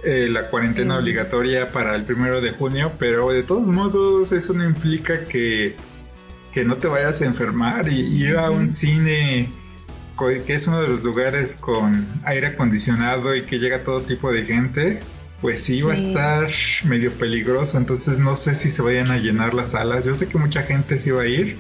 eh, 0.05 0.29
la 0.31 0.49
cuarentena 0.51 0.99
obligatoria 0.99 1.69
para 1.69 1.97
el 1.97 2.05
primero 2.05 2.41
de 2.41 2.53
junio, 2.53 2.93
pero 2.99 3.31
de 3.31 3.43
todos 3.43 3.67
modos 3.67 4.31
eso 4.33 4.53
no 4.53 4.65
implica 4.65 5.27
que, 5.27 5.75
que 6.53 6.65
no 6.65 6.77
te 6.77 6.89
vayas 6.89 7.23
a 7.23 7.25
enfermar. 7.25 7.89
Y 7.89 8.25
ir 8.25 8.37
a 8.37 8.51
un 8.51 8.71
cine 8.71 9.51
que 10.45 10.55
es 10.55 10.67
uno 10.67 10.83
de 10.83 10.89
los 10.89 11.03
lugares 11.03 11.57
con 11.57 12.07
aire 12.25 12.49
acondicionado 12.49 13.35
y 13.37 13.43
que 13.43 13.59
llega 13.59 13.85
todo 13.85 14.01
tipo 14.01 14.33
de 14.33 14.45
gente 14.45 15.01
pues 15.41 15.63
sí, 15.63 15.81
va 15.83 15.93
a 15.93 15.97
estar 15.97 16.49
medio 16.85 17.13
peligroso, 17.13 17.79
entonces 17.79 18.19
no 18.19 18.35
sé 18.35 18.55
si 18.55 18.71
se 18.71 18.83
vayan 18.83 19.11
a 19.11 19.19
llenar 19.19 19.55
las 19.55 19.71
salas. 19.71 20.05
Yo 20.05 20.15
sé 20.17 20.29
que 20.29 20.37
mucha 20.37 20.63
gente 20.63 20.99
sí 20.99 21.11
va 21.11 21.23
a 21.23 21.27
ir. 21.27 21.57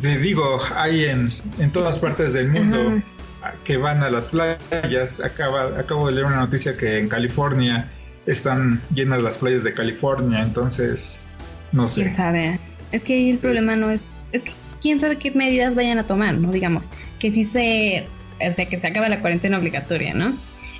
Te 0.00 0.18
digo, 0.18 0.58
hay 0.74 1.04
en, 1.04 1.28
en 1.58 1.70
todas 1.70 1.98
partes 1.98 2.32
del 2.32 2.48
mundo 2.48 3.00
que 3.64 3.76
van 3.76 4.02
a 4.02 4.10
las 4.10 4.28
playas. 4.28 5.20
Acaba, 5.20 5.78
acabo 5.78 6.08
de 6.08 6.14
leer 6.14 6.26
una 6.26 6.36
noticia 6.36 6.76
que 6.76 6.98
en 6.98 7.08
California 7.08 7.90
están 8.26 8.80
llenas 8.94 9.22
las 9.22 9.38
playas 9.38 9.62
de 9.62 9.74
California, 9.74 10.42
entonces 10.42 11.24
no 11.72 11.86
sé. 11.86 12.02
¿Quién 12.02 12.14
sabe? 12.14 12.60
Es 12.90 13.02
que 13.04 13.14
ahí 13.14 13.30
el 13.30 13.38
problema 13.38 13.76
no 13.76 13.90
es... 13.90 14.30
Es 14.32 14.42
que 14.42 14.52
quién 14.80 14.98
sabe 14.98 15.16
qué 15.16 15.30
medidas 15.30 15.76
vayan 15.76 15.98
a 15.98 16.04
tomar, 16.04 16.34
¿no? 16.34 16.50
Digamos, 16.50 16.90
que 17.20 17.30
si 17.30 17.44
se... 17.44 18.06
O 18.44 18.52
sea, 18.52 18.66
que 18.66 18.78
se 18.78 18.86
acaba 18.86 19.08
la 19.08 19.20
cuarentena 19.20 19.58
obligatoria, 19.58 20.14
¿no? 20.14 20.34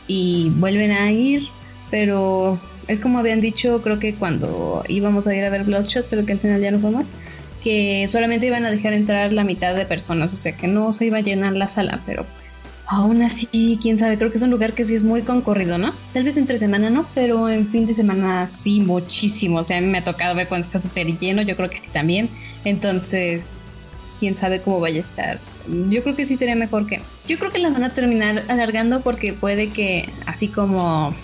Y 0.07 0.51
vuelven 0.57 0.91
a 0.91 1.13
ir 1.13 1.49
pero 1.91 2.59
es 2.89 3.01
como 3.01 3.19
habían 3.19 3.41
dicho, 3.41 3.83
creo 3.83 3.99
que 3.99 4.15
cuando 4.15 4.85
íbamos 4.89 5.27
a 5.27 5.35
ir 5.35 5.45
a 5.45 5.51
ver 5.51 5.65
Bloodshot, 5.65 6.07
pero 6.09 6.25
que 6.27 6.33
al 6.33 6.41
final 6.41 6.61
ya 6.61 6.71
no 6.71 6.81
fue 6.81 6.91
más, 6.91 7.09
que 7.63 8.07
solamente 8.09 8.47
iban 8.47 8.65
a 8.65 8.71
dejar 8.71 8.93
entrar 8.93 9.33
la 9.33 9.45
mitad 9.45 9.75
de 9.75 9.87
personas, 9.87 10.33
o 10.33 10.37
sea 10.37 10.57
que 10.57 10.67
no 10.67 10.93
se 10.93 11.07
iba 11.07 11.19
a 11.19 11.23
llenar 11.23 11.53
la 11.53 11.69
sala, 11.69 12.01
pero 12.07 12.25
pues 12.39 12.65
aún 12.87 13.23
así, 13.23 13.79
quién 13.81 13.99
sabe, 13.99 14.19
creo 14.19 14.31
que 14.31 14.37
es 14.37 14.43
un 14.43 14.51
lugar 14.51 14.73
que 14.73 14.85
sí 14.85 14.97
es 14.97 15.05
muy 15.05 15.23
concurrido, 15.23 15.79
¿no? 15.79 15.95
Tal 16.13 16.25
vez 16.25 16.37
entre 16.37 16.57
semana 16.57 16.91
no, 16.91 17.07
pero 17.15 17.49
en 17.49 17.69
fin 17.69 17.87
de 17.87 17.95
semana 17.95 18.49
sí, 18.49 18.81
muchísimo, 18.81 19.59
o 19.59 19.65
sea, 19.65 19.79
a 19.79 19.81
mí 19.81 19.87
me 19.87 19.99
ha 19.99 20.05
tocado 20.05 20.35
ver 20.35 20.49
cuando 20.49 20.67
está 20.67 20.81
súper 20.81 21.07
lleno, 21.19 21.43
yo 21.43 21.57
creo 21.57 21.71
que 21.71 21.79
a 21.79 21.83
ti 21.83 21.89
también, 21.93 22.29
entonces, 22.65 23.75
quién 24.19 24.37
sabe 24.37 24.61
cómo 24.61 24.81
vaya 24.81 24.99
a 24.99 25.05
estar. 25.05 25.41
Yo 25.89 26.03
creo 26.03 26.17
que 26.17 26.27
sí 26.27 26.37
sería 26.37 26.57
mejor 26.57 26.87
que... 26.87 27.01
Yo 27.29 27.39
creo 27.39 27.53
que 27.53 27.59
la 27.59 27.71
van 27.71 27.85
a 27.85 27.95
terminar 27.95 28.45
alargando 28.49 29.03
porque 29.03 29.33
puede 29.35 29.69
que, 29.69 30.09
así 30.27 30.49
como 30.49 31.15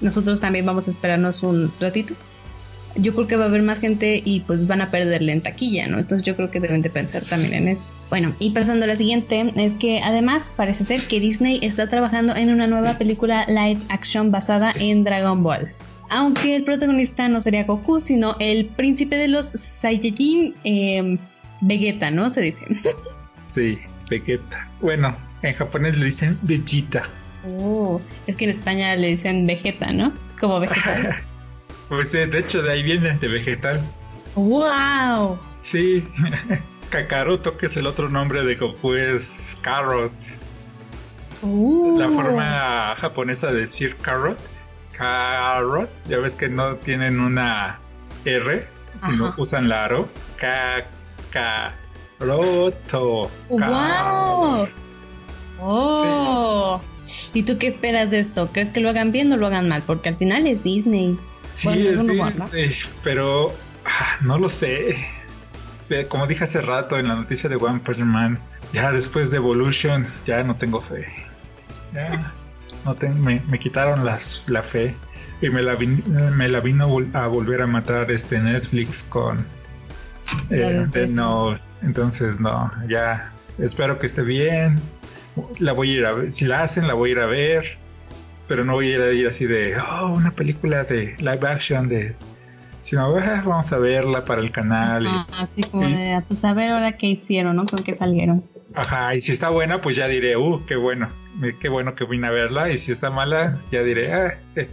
nosotros 0.00 0.40
también 0.40 0.66
vamos 0.66 0.88
a 0.88 0.90
esperarnos 0.90 1.42
un 1.42 1.72
ratito. 1.80 2.14
Yo 2.96 3.14
creo 3.14 3.26
que 3.26 3.36
va 3.36 3.44
a 3.44 3.48
haber 3.48 3.62
más 3.62 3.80
gente 3.80 4.22
y 4.24 4.40
pues 4.40 4.66
van 4.66 4.80
a 4.80 4.90
perderle 4.90 5.32
en 5.32 5.42
taquilla, 5.42 5.86
¿no? 5.86 5.98
Entonces 5.98 6.26
yo 6.26 6.34
creo 6.34 6.50
que 6.50 6.58
deben 6.58 6.82
de 6.82 6.90
pensar 6.90 7.22
también 7.24 7.54
en 7.54 7.68
eso. 7.68 7.90
Bueno, 8.08 8.34
y 8.40 8.50
pasando 8.50 8.84
a 8.84 8.88
la 8.88 8.96
siguiente, 8.96 9.52
es 9.56 9.76
que 9.76 10.00
además 10.00 10.50
parece 10.56 10.84
ser 10.84 11.00
que 11.02 11.20
Disney 11.20 11.60
está 11.62 11.88
trabajando 11.88 12.34
en 12.34 12.50
una 12.50 12.66
nueva 12.66 12.98
película 12.98 13.46
live 13.46 13.80
action 13.90 14.30
basada 14.30 14.72
en 14.80 15.04
Dragon 15.04 15.42
Ball. 15.42 15.70
Aunque 16.10 16.56
el 16.56 16.64
protagonista 16.64 17.28
no 17.28 17.40
sería 17.40 17.64
Goku, 17.64 18.00
sino 18.00 18.34
el 18.40 18.66
príncipe 18.66 19.16
de 19.16 19.28
los 19.28 19.46
Saiyajin, 19.46 20.54
eh, 20.64 21.18
Vegeta, 21.60 22.10
¿no? 22.10 22.30
Se 22.30 22.40
dice. 22.40 22.64
Sí, 23.48 23.78
Vegeta. 24.10 24.70
Bueno, 24.82 25.16
en 25.40 25.54
japonés 25.54 25.96
le 25.96 26.06
dicen 26.06 26.38
Vegeta. 26.42 27.08
Oh, 27.46 28.00
es 28.26 28.36
que 28.36 28.44
en 28.44 28.50
España 28.50 28.96
le 28.96 29.08
dicen 29.08 29.46
vegeta, 29.46 29.92
¿no? 29.92 30.12
Como 30.40 30.60
vegetal. 30.60 31.16
pues 31.88 32.12
de 32.12 32.38
hecho 32.38 32.62
de 32.62 32.72
ahí 32.72 32.82
viene, 32.82 33.16
de 33.18 33.28
vegetal. 33.28 33.80
¡Wow! 34.34 35.38
Sí, 35.56 36.06
Kakaroto, 36.90 37.56
que 37.56 37.66
es 37.66 37.76
el 37.76 37.86
otro 37.86 38.08
nombre 38.08 38.42
de 38.42 38.54
Goku, 38.56 38.94
es 38.94 39.58
Carrot. 39.62 40.12
La 41.42 42.08
forma 42.08 42.96
japonesa 42.96 43.52
de 43.52 43.60
decir 43.60 43.94
carrot, 43.98 44.38
carrot, 44.92 45.88
ya 46.06 46.18
ves 46.18 46.34
que 46.34 46.48
no 46.48 46.74
tienen 46.76 47.20
una 47.20 47.78
R, 48.24 48.66
sino 48.96 49.34
usan 49.36 49.68
la 49.68 49.84
aro. 49.84 50.08
Kakaroto. 52.18 53.30
¡Wow! 53.48 54.68
¡Oh! 55.60 56.80
¿Y 57.34 57.42
tú 57.42 57.58
qué 57.58 57.66
esperas 57.66 58.10
de 58.10 58.20
esto? 58.20 58.50
¿Crees 58.52 58.70
que 58.70 58.80
lo 58.80 58.90
hagan 58.90 59.12
bien 59.12 59.32
o 59.32 59.36
lo 59.36 59.46
hagan 59.46 59.68
mal? 59.68 59.82
Porque 59.86 60.10
al 60.10 60.16
final 60.16 60.46
es 60.46 60.62
Disney. 60.62 61.18
Sí, 61.52 61.68
es, 61.68 62.06
Disney, 62.06 62.20
pero 63.02 63.52
ah, 63.84 64.18
no 64.22 64.38
lo 64.38 64.48
sé. 64.48 64.96
Eh, 65.90 66.06
como 66.06 66.26
dije 66.26 66.44
hace 66.44 66.60
rato 66.60 66.98
en 66.98 67.08
la 67.08 67.14
noticia 67.14 67.48
de 67.48 67.56
One 67.56 67.80
Punch 67.80 67.98
Man, 67.98 68.38
ya 68.72 68.92
después 68.92 69.30
de 69.30 69.38
Evolution, 69.38 70.06
ya 70.26 70.42
no 70.42 70.54
tengo 70.54 70.80
fe. 70.80 71.06
Ya 71.94 72.32
no 72.84 72.94
me, 73.14 73.40
me, 73.48 73.58
quitaron 73.58 74.04
las, 74.04 74.44
la 74.46 74.62
fe 74.62 74.94
y 75.40 75.48
me 75.48 75.62
la, 75.62 75.76
me 75.76 76.48
la 76.48 76.60
vino 76.60 76.84
a 77.14 77.26
volver 77.26 77.62
a 77.62 77.66
matar 77.66 78.10
este 78.10 78.38
Netflix 78.38 79.02
con 79.04 79.46
eh, 80.50 80.86
Entonces, 81.82 82.40
no, 82.40 82.70
ya 82.88 83.32
espero 83.58 83.98
que 83.98 84.06
esté 84.06 84.22
bien 84.22 84.80
la 85.58 85.72
voy 85.72 85.90
a 85.90 85.98
ir 85.98 86.06
a 86.06 86.12
ver, 86.12 86.32
si 86.32 86.44
la 86.44 86.62
hacen 86.62 86.86
la 86.86 86.94
voy 86.94 87.10
a 87.10 87.12
ir 87.12 87.18
a 87.20 87.26
ver, 87.26 87.78
pero 88.46 88.64
no 88.64 88.74
voy 88.74 88.92
a 88.92 88.94
ir 88.94 89.00
a 89.00 89.12
ir 89.12 89.28
así 89.28 89.46
de, 89.46 89.76
oh, 89.78 90.08
una 90.08 90.30
película 90.30 90.84
de 90.84 91.16
live 91.18 91.48
action 91.48 91.88
de, 91.88 92.14
sino 92.82 93.16
ah, 93.16 93.42
vamos 93.44 93.72
a 93.72 93.78
verla 93.78 94.24
para 94.24 94.40
el 94.40 94.50
canal. 94.50 95.06
así 95.36 95.62
como 95.62 95.86
de, 95.86 96.22
pues 96.26 96.44
a 96.44 96.54
ver 96.54 96.70
ahora 96.70 96.96
qué 96.96 97.08
hicieron, 97.08 97.56
¿no? 97.56 97.66
Con 97.66 97.82
qué 97.84 97.94
salieron. 97.94 98.44
Ajá, 98.74 99.14
y 99.14 99.20
si 99.20 99.32
está 99.32 99.48
buena, 99.48 99.80
pues 99.80 99.96
ya 99.96 100.08
diré, 100.08 100.36
uh, 100.36 100.64
qué 100.66 100.76
bueno, 100.76 101.08
qué 101.60 101.68
bueno 101.68 101.94
que 101.94 102.04
vine 102.04 102.26
a 102.26 102.30
verla, 102.30 102.70
y 102.70 102.78
si 102.78 102.92
está 102.92 103.10
mala, 103.10 103.58
ya 103.72 103.82
diré, 103.82 104.12
ah, 104.12 104.38
eh, 104.56 104.68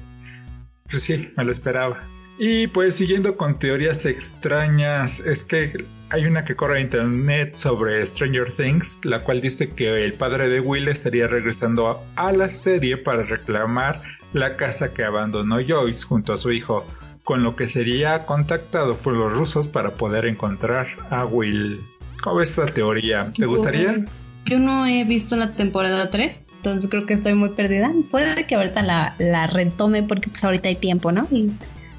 pues 0.89 1.03
sí, 1.03 1.29
me 1.35 1.43
lo 1.43 1.51
esperaba. 1.51 1.97
Y 2.37 2.67
pues 2.67 2.95
siguiendo 2.95 3.37
con 3.37 3.57
teorías 3.57 4.05
extrañas, 4.05 5.21
es 5.21 5.45
que 5.45 5.85
hay 6.15 6.25
una 6.25 6.45
que 6.45 6.55
corre 6.55 6.79
en 6.79 6.85
internet 6.85 7.57
sobre 7.57 8.05
Stranger 8.05 8.49
Things, 8.49 9.01
la 9.03 9.21
cual 9.21 9.41
dice 9.41 9.71
que 9.71 10.05
el 10.05 10.13
padre 10.13 10.47
de 10.47 10.61
Will 10.61 10.87
estaría 10.87 11.27
regresando 11.27 12.01
a, 12.15 12.31
la 12.31 12.49
serie 12.49 12.95
para 12.95 13.23
reclamar 13.23 14.01
la 14.31 14.55
casa 14.55 14.93
que 14.93 15.03
abandonó 15.03 15.57
Joyce 15.67 16.05
junto 16.05 16.31
a 16.31 16.37
su 16.37 16.53
hijo, 16.53 16.85
con 17.25 17.43
lo 17.43 17.57
que 17.57 17.67
sería 17.67 18.25
contactado 18.25 18.95
por 18.95 19.13
los 19.13 19.33
rusos 19.33 19.67
para 19.67 19.95
poder 19.95 20.25
encontrar 20.25 20.87
a 21.09 21.25
Will. 21.25 21.81
¿Cómo 22.23 22.37
ves 22.37 22.57
esta 22.57 22.73
teoría? 22.73 23.33
¿Te 23.37 23.45
gustaría? 23.45 24.05
Yo 24.45 24.57
no 24.57 24.85
he 24.85 25.03
visto 25.03 25.35
la 25.35 25.51
temporada 25.51 26.11
3, 26.11 26.53
entonces 26.55 26.89
creo 26.89 27.05
que 27.05 27.15
estoy 27.15 27.33
muy 27.33 27.49
perdida. 27.49 27.91
Puede 28.09 28.47
que 28.47 28.55
ahorita 28.55 28.83
la, 28.83 29.15
la 29.19 29.47
retome 29.47 30.03
porque 30.03 30.29
pues 30.29 30.45
ahorita 30.45 30.69
hay 30.69 30.77
tiempo, 30.77 31.11
¿no? 31.11 31.27
Y 31.29 31.51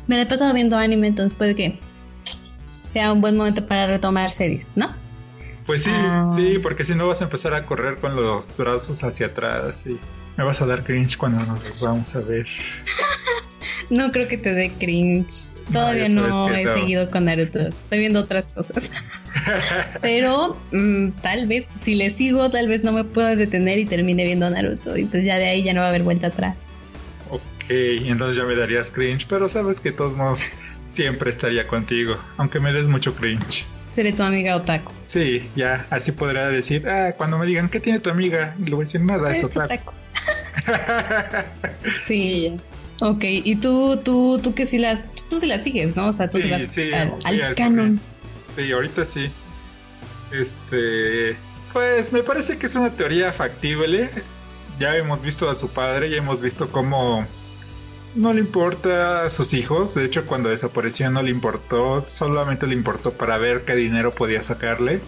me 0.06 0.16
la 0.16 0.22
he 0.22 0.26
pasado 0.26 0.54
viendo 0.54 0.74
anime, 0.78 1.08
entonces 1.08 1.36
puede 1.36 1.54
que 1.54 1.78
sea 2.96 3.12
un 3.12 3.20
buen 3.20 3.36
momento 3.36 3.66
para 3.66 3.86
retomar 3.86 4.30
series, 4.30 4.72
¿no? 4.74 4.88
Pues 5.66 5.82
sí, 5.82 5.90
ah. 5.92 6.24
sí, 6.34 6.58
porque 6.62 6.82
si 6.82 6.94
no 6.94 7.06
vas 7.06 7.20
a 7.20 7.24
empezar 7.24 7.52
a 7.52 7.66
correr 7.66 7.98
con 7.98 8.16
los 8.16 8.56
brazos 8.56 9.04
hacia 9.04 9.26
atrás 9.26 9.86
y 9.86 9.98
me 10.38 10.44
vas 10.44 10.62
a 10.62 10.66
dar 10.66 10.82
cringe 10.82 11.18
cuando 11.18 11.44
nos 11.44 11.60
vamos 11.78 12.16
a 12.16 12.20
ver. 12.20 12.46
no 13.90 14.10
creo 14.12 14.28
que 14.28 14.38
te 14.38 14.54
dé 14.54 14.72
cringe. 14.78 15.50
Todavía 15.70 16.08
no, 16.08 16.26
he 16.54 16.68
seguido 16.68 17.10
con 17.10 17.26
Naruto. 17.26 17.58
Estoy 17.68 17.98
viendo 17.98 18.20
otras 18.20 18.48
cosas. 18.48 18.90
Pero 20.00 20.56
mm, 20.72 21.10
tal 21.20 21.48
vez, 21.48 21.68
si 21.74 21.96
le 21.96 22.08
sigo, 22.08 22.48
tal 22.48 22.66
vez 22.66 22.82
no 22.82 22.92
me 22.92 23.04
pueda 23.04 23.36
detener 23.36 23.78
y 23.78 23.84
termine 23.84 24.24
viendo 24.24 24.48
Naruto. 24.48 24.96
Y 24.96 25.04
pues 25.04 25.22
ya 25.22 25.36
de 25.36 25.48
ahí 25.50 25.62
ya 25.62 25.74
no 25.74 25.80
va 25.80 25.88
a 25.88 25.90
haber 25.90 26.02
vuelta 26.02 26.28
atrás. 26.28 26.56
Ok, 27.28 27.42
entonces 27.68 28.38
ya 28.38 28.44
me 28.44 28.56
darías 28.56 28.90
cringe, 28.90 29.26
pero 29.28 29.50
sabes 29.50 29.82
que 29.82 29.92
todos 29.92 30.16
modos 30.16 30.54
siempre 30.96 31.30
estaría 31.30 31.68
contigo, 31.68 32.16
aunque 32.38 32.58
me 32.58 32.72
des 32.72 32.88
mucho 32.88 33.14
cringe. 33.14 33.66
Seré 33.90 34.12
tu 34.12 34.22
amiga 34.22 34.56
otaku. 34.56 34.92
Sí, 35.04 35.48
ya, 35.54 35.86
así 35.90 36.10
podrá 36.10 36.48
decir, 36.48 36.88
ah, 36.88 37.12
cuando 37.16 37.38
me 37.38 37.46
digan, 37.46 37.68
¿qué 37.68 37.80
tiene 37.80 38.00
tu 38.00 38.10
amiga? 38.10 38.56
Le 38.58 38.70
voy 38.70 38.82
a 38.82 38.86
decir, 38.86 39.02
nada, 39.02 39.30
es 39.30 39.44
otaku. 39.44 39.92
sí, 42.06 42.58
Ok, 43.02 43.24
y 43.24 43.56
tú, 43.56 43.98
tú, 44.02 44.40
tú 44.42 44.54
que 44.54 44.64
sí 44.64 44.78
las, 44.78 45.04
tú 45.28 45.38
sí 45.38 45.46
las 45.46 45.62
sigues, 45.62 45.94
¿no? 45.96 46.08
O 46.08 46.12
sea, 46.12 46.30
tú 46.30 46.40
sí, 46.40 46.48
vas 46.48 46.78
al, 47.24 47.54
canon. 47.54 48.00
Sí, 48.46 48.72
ahorita 48.72 49.04
sí. 49.04 49.30
Este, 50.32 51.36
pues 51.74 52.12
me 52.12 52.22
parece 52.22 52.56
que 52.56 52.66
es 52.66 52.74
una 52.74 52.96
teoría 52.96 53.32
factible. 53.32 54.10
Ya 54.78 54.96
hemos 54.96 55.20
visto 55.20 55.50
a 55.50 55.54
su 55.54 55.68
padre, 55.68 56.08
ya 56.08 56.16
hemos 56.16 56.40
visto 56.40 56.70
cómo 56.70 57.26
no 58.16 58.32
le 58.32 58.40
importa 58.40 59.24
a 59.24 59.28
sus 59.28 59.52
hijos. 59.52 59.94
De 59.94 60.04
hecho, 60.04 60.26
cuando 60.26 60.48
desapareció 60.48 61.10
no 61.10 61.22
le 61.22 61.30
importó, 61.30 62.04
solamente 62.04 62.66
le 62.66 62.74
importó 62.74 63.12
para 63.12 63.38
ver 63.38 63.62
qué 63.64 63.76
dinero 63.76 64.14
podía 64.14 64.42
sacarle. 64.42 65.00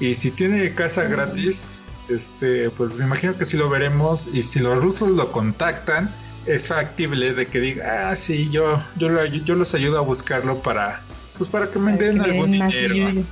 Y 0.00 0.14
si 0.14 0.30
tiene 0.30 0.74
casa 0.74 1.04
mm. 1.04 1.10
gratis, 1.10 1.78
este, 2.08 2.70
pues 2.70 2.94
me 2.96 3.04
imagino 3.04 3.36
que 3.38 3.44
sí 3.44 3.56
lo 3.56 3.68
veremos. 3.68 4.28
Y 4.32 4.42
si 4.42 4.58
los 4.58 4.82
rusos 4.82 5.10
lo 5.10 5.32
contactan, 5.32 6.10
es 6.46 6.68
factible 6.68 7.32
de 7.34 7.46
que 7.46 7.60
diga, 7.60 8.10
ah, 8.10 8.16
sí, 8.16 8.50
yo, 8.50 8.82
yo, 8.96 9.24
yo 9.24 9.54
los 9.54 9.74
ayudo 9.74 9.98
a 9.98 10.02
buscarlo 10.02 10.60
para, 10.60 11.00
pues 11.36 11.48
para 11.48 11.70
que 11.70 11.78
me 11.78 11.92
den 11.92 12.20
algún 12.20 12.52
dinero. 12.52 13.22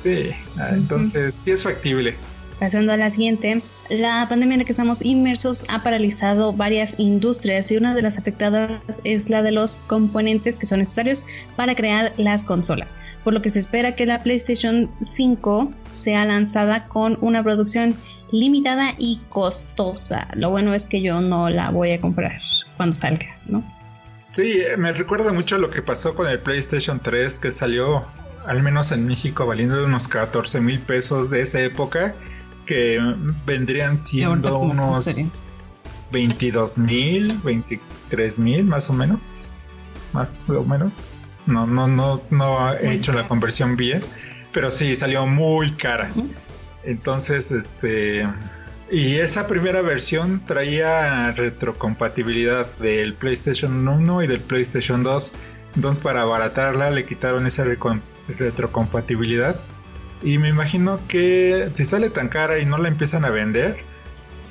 Sí, 0.00 0.30
ah, 0.58 0.70
entonces 0.72 1.34
sí 1.34 1.50
es 1.50 1.64
factible. 1.64 2.16
Pasando 2.58 2.92
a 2.92 2.96
la 2.96 3.10
siguiente, 3.10 3.60
la 3.90 4.26
pandemia 4.30 4.54
en 4.54 4.58
la 4.60 4.64
que 4.64 4.72
estamos 4.72 5.04
inmersos 5.04 5.66
ha 5.68 5.82
paralizado 5.82 6.54
varias 6.54 6.94
industrias 6.98 7.70
y 7.70 7.76
una 7.76 7.94
de 7.94 8.00
las 8.00 8.16
afectadas 8.16 8.80
es 9.04 9.28
la 9.28 9.42
de 9.42 9.52
los 9.52 9.78
componentes 9.86 10.56
que 10.56 10.64
son 10.64 10.78
necesarios 10.78 11.26
para 11.54 11.74
crear 11.74 12.14
las 12.16 12.44
consolas, 12.44 12.98
por 13.24 13.34
lo 13.34 13.42
que 13.42 13.50
se 13.50 13.58
espera 13.58 13.94
que 13.94 14.06
la 14.06 14.22
PlayStation 14.22 14.90
5 15.02 15.70
sea 15.90 16.24
lanzada 16.24 16.86
con 16.86 17.18
una 17.20 17.42
producción 17.42 17.94
limitada 18.32 18.94
y 18.96 19.20
costosa. 19.28 20.26
Lo 20.32 20.48
bueno 20.48 20.72
es 20.72 20.86
que 20.86 21.02
yo 21.02 21.20
no 21.20 21.50
la 21.50 21.70
voy 21.70 21.92
a 21.92 22.00
comprar 22.00 22.40
cuando 22.78 22.96
salga, 22.96 23.26
¿no? 23.46 23.62
Sí, 24.32 24.62
me 24.78 24.92
recuerda 24.92 25.32
mucho 25.32 25.58
lo 25.58 25.70
que 25.70 25.82
pasó 25.82 26.14
con 26.14 26.26
el 26.26 26.40
PlayStation 26.40 27.00
3 27.00 27.38
que 27.38 27.50
salió, 27.50 28.06
al 28.46 28.62
menos 28.62 28.92
en 28.92 29.06
México, 29.06 29.46
valiendo 29.46 29.84
unos 29.84 30.08
14 30.08 30.60
mil 30.60 30.78
pesos 30.80 31.30
de 31.30 31.42
esa 31.42 31.60
época, 31.60 32.14
que 32.66 33.00
vendrían 33.46 34.02
siendo 34.02 34.58
unos 34.58 35.36
22 36.12 36.78
mil, 36.78 37.38
23 37.42 38.38
mil 38.38 38.64
más 38.64 38.90
o 38.90 38.92
menos. 38.92 39.46
Más 40.12 40.36
o 40.48 40.62
menos. 40.62 40.92
No, 41.46 41.66
no, 41.66 41.86
no, 41.86 42.20
no 42.30 42.72
he 42.74 42.94
hecho 42.94 43.12
la 43.12 43.28
conversión 43.28 43.76
bien, 43.76 44.02
pero 44.52 44.70
sí, 44.70 44.96
salió 44.96 45.26
muy 45.26 45.72
cara. 45.72 46.10
Entonces, 46.84 47.52
este... 47.52 48.26
Y 48.90 49.16
esa 49.16 49.48
primera 49.48 49.82
versión 49.82 50.44
traía 50.46 51.32
retrocompatibilidad 51.32 52.66
del 52.76 53.14
PlayStation 53.14 53.86
1 53.86 54.22
y 54.22 54.26
del 54.28 54.40
PlayStation 54.40 55.02
2. 55.02 55.32
Entonces 55.74 56.02
para 56.02 56.22
abaratarla 56.22 56.90
le 56.90 57.04
quitaron 57.04 57.46
esa 57.46 57.64
retrocompatibilidad. 58.28 59.60
Y 60.22 60.38
me 60.38 60.48
imagino 60.48 60.98
que 61.08 61.68
si 61.72 61.84
sale 61.84 62.10
tan 62.10 62.28
cara 62.28 62.58
y 62.58 62.64
no 62.64 62.78
la 62.78 62.88
empiezan 62.88 63.24
a 63.24 63.30
vender, 63.30 63.76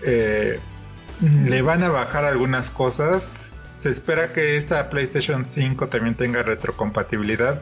eh, 0.03 0.59
le 1.21 1.61
van 1.61 1.83
a 1.83 1.89
bajar 1.89 2.25
algunas 2.25 2.69
cosas. 2.69 3.51
Se 3.77 3.89
espera 3.89 4.31
que 4.31 4.57
esta 4.57 4.89
PlayStation 4.89 5.45
5 5.45 5.87
también 5.87 6.15
tenga 6.15 6.43
retrocompatibilidad. 6.43 7.61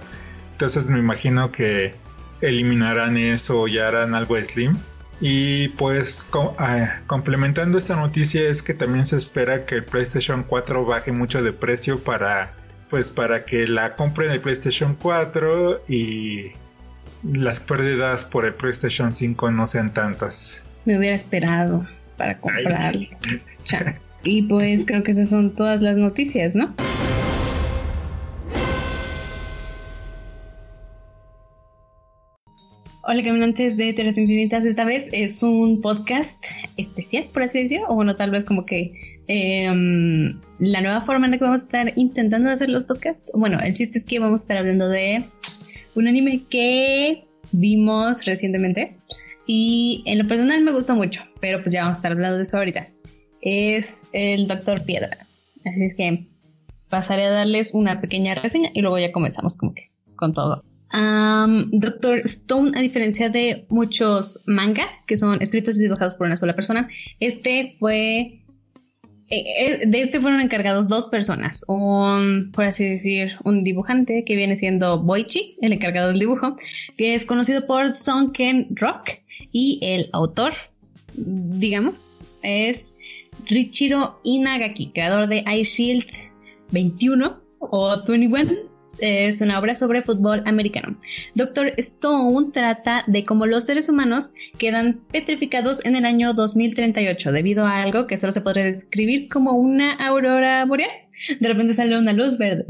Entonces 0.52 0.90
me 0.90 1.00
imagino 1.00 1.52
que 1.52 1.96
eliminarán 2.42 3.18
eso 3.18 3.68
y 3.68 3.80
harán 3.80 4.14
algo 4.16 4.38
slim. 4.42 4.78
Y 5.22 5.70
pues 5.70 6.28
ah, 6.58 7.00
complementando 7.08 7.78
esta 7.78 7.96
noticia 7.96 8.50
es 8.50 8.62
que 8.62 8.74
también 8.74 9.06
se 9.06 9.16
espera 9.16 9.66
que 9.66 9.76
el 9.76 9.86
PlayStation 9.86 10.44
4 10.44 10.86
baje 10.86 11.12
mucho 11.12 11.42
de 11.42 11.54
precio 11.54 12.00
para 12.04 12.54
pues 12.90 13.10
para 13.10 13.46
que 13.46 13.66
la 13.66 13.96
compren 13.96 14.32
el 14.32 14.42
PlayStation 14.42 14.96
4 14.96 15.84
y 15.88 16.52
las 17.24 17.60
pérdidas 17.60 18.26
por 18.26 18.46
el 18.46 18.54
PlayStation 18.54 19.14
5 19.14 19.52
no 19.52 19.66
sean 19.66 19.94
tantas. 19.94 20.64
Me 20.86 20.98
hubiera 20.98 21.16
esperado 21.16 21.88
para 22.18 22.38
comprarlo. 22.40 23.08
y 24.24 24.42
pues 24.44 24.84
creo 24.86 25.04
que 25.04 25.14
esas 25.14 25.30
son 25.30 25.56
todas 25.56 25.82
las 25.82 25.96
noticias, 25.96 26.56
¿no? 26.56 26.74
Hola 33.06 33.22
caminantes 33.22 33.76
de 33.76 33.92
Telas 33.92 34.18
Infinitas, 34.18 34.66
esta 34.66 34.86
vez 34.86 35.10
es 35.12 35.44
un 35.44 35.82
podcast 35.82 36.42
especial, 36.78 37.28
por 37.34 37.44
así 37.44 37.62
decirlo, 37.62 37.88
o 37.90 37.96
bueno, 37.96 38.16
tal 38.16 38.32
vez 38.32 38.46
como 38.46 38.66
que 38.66 38.94
em, 39.28 40.40
la 40.60 40.80
nueva 40.80 41.02
forma 41.02 41.26
en 41.26 41.32
la 41.32 41.38
que 41.38 41.44
vamos 41.44 41.62
a 41.62 41.66
estar 41.66 41.94
intentando 41.98 42.50
hacer 42.50 42.70
los 42.70 42.86
podcasts. 42.86 43.22
Bueno, 43.34 43.60
el 43.60 43.74
chiste 43.74 43.98
es 43.98 44.06
que 44.06 44.20
vamos 44.20 44.40
a 44.40 44.44
estar 44.44 44.58
hablando 44.58 44.88
de 44.88 45.22
un 45.96 46.08
anime 46.08 46.44
que 46.50 47.26
vimos 47.52 48.26
recientemente 48.26 48.98
y 49.46 50.04
en 50.06 50.20
lo 50.20 50.28
personal 50.28 50.64
me 50.64 50.72
gustó 50.72 50.96
mucho, 50.96 51.22
pero 51.42 51.62
pues 51.62 51.74
ya 51.74 51.82
vamos 51.82 51.96
a 51.96 52.00
estar 52.00 52.12
hablando 52.14 52.38
de 52.38 52.44
eso 52.44 52.58
ahorita. 52.58 52.88
Es 53.42 54.08
el 54.14 54.48
Doctor 54.48 54.84
Piedra. 54.84 55.28
Así 55.66 55.84
es 55.84 55.96
que 55.96 56.28
pasaré 56.90 57.26
a 57.26 57.32
darles 57.32 57.74
una 57.74 58.00
pequeña 58.00 58.36
reseña 58.36 58.70
y 58.74 58.82
luego 58.82 59.00
ya 59.00 59.12
comenzamos 59.12 59.58
como 59.58 59.74
que 59.74 59.90
con 60.16 60.34
todo. 60.34 60.64
Doctor 61.72 62.20
Stone, 62.20 62.72
a 62.78 62.82
diferencia 62.82 63.30
de 63.30 63.66
muchos 63.70 64.42
mangas 64.46 65.04
que 65.06 65.18
son 65.18 65.42
escritos 65.42 65.78
y 65.80 65.84
dibujados 65.84 66.16
por 66.16 66.28
una 66.28 66.38
sola 66.38 66.56
persona, 66.56 66.88
este 67.20 67.76
fue. 67.80 68.43
Eh, 69.30 69.44
eh, 69.60 69.82
de 69.86 70.02
este 70.02 70.20
fueron 70.20 70.42
encargados 70.42 70.88
dos 70.88 71.08
personas. 71.08 71.66
Un, 71.68 72.52
por 72.52 72.66
así 72.66 72.88
decir, 72.88 73.34
un 73.44 73.64
dibujante 73.64 74.24
que 74.26 74.36
viene 74.36 74.56
siendo 74.56 75.02
Boichi, 75.02 75.56
el 75.62 75.74
encargado 75.74 76.10
del 76.10 76.20
dibujo, 76.20 76.56
que 76.98 77.16
es 77.16 77.26
conocido 77.26 77.66
por 77.66 77.94
Sonken 77.94 78.68
Rock, 78.76 79.12
y 79.52 79.80
el 79.82 80.10
autor, 80.14 80.54
digamos, 81.16 82.20
es 82.42 82.96
Richiro 83.46 84.20
Inagaki, 84.24 84.92
creador 84.92 85.28
de 85.28 85.44
Ice 85.58 85.84
Shield 85.84 86.08
21 86.72 87.40
o 87.60 88.04
21 88.06 88.73
es 89.00 89.42
una 89.42 89.60
obra 89.60 89.74
sobre 89.76 90.02
fútbol 90.02 90.44
americano. 90.46 90.98
Doctor 91.36 91.74
Stone 91.78 92.52
trata 92.54 93.04
de 93.08 93.24
cómo 93.24 93.46
los 93.46 93.66
seres 93.66 93.90
humanos 93.90 94.34
quedan 94.58 95.02
petrificados 95.12 95.84
en 95.86 95.96
el 95.96 96.06
año 96.06 96.34
2038 96.34 97.32
debido 97.32 97.66
a 97.66 97.82
algo 97.82 98.08
que 98.08 98.18
solo 98.18 98.32
se 98.32 98.42
podría 98.42 98.66
describir 98.66 99.30
como 99.30 99.54
una 99.54 99.94
aurora 99.96 100.66
boreal. 100.66 100.92
De 101.40 101.48
repente 101.48 101.74
sale 101.74 101.98
una 101.98 102.14
luz 102.14 102.38
verde. 102.38 102.66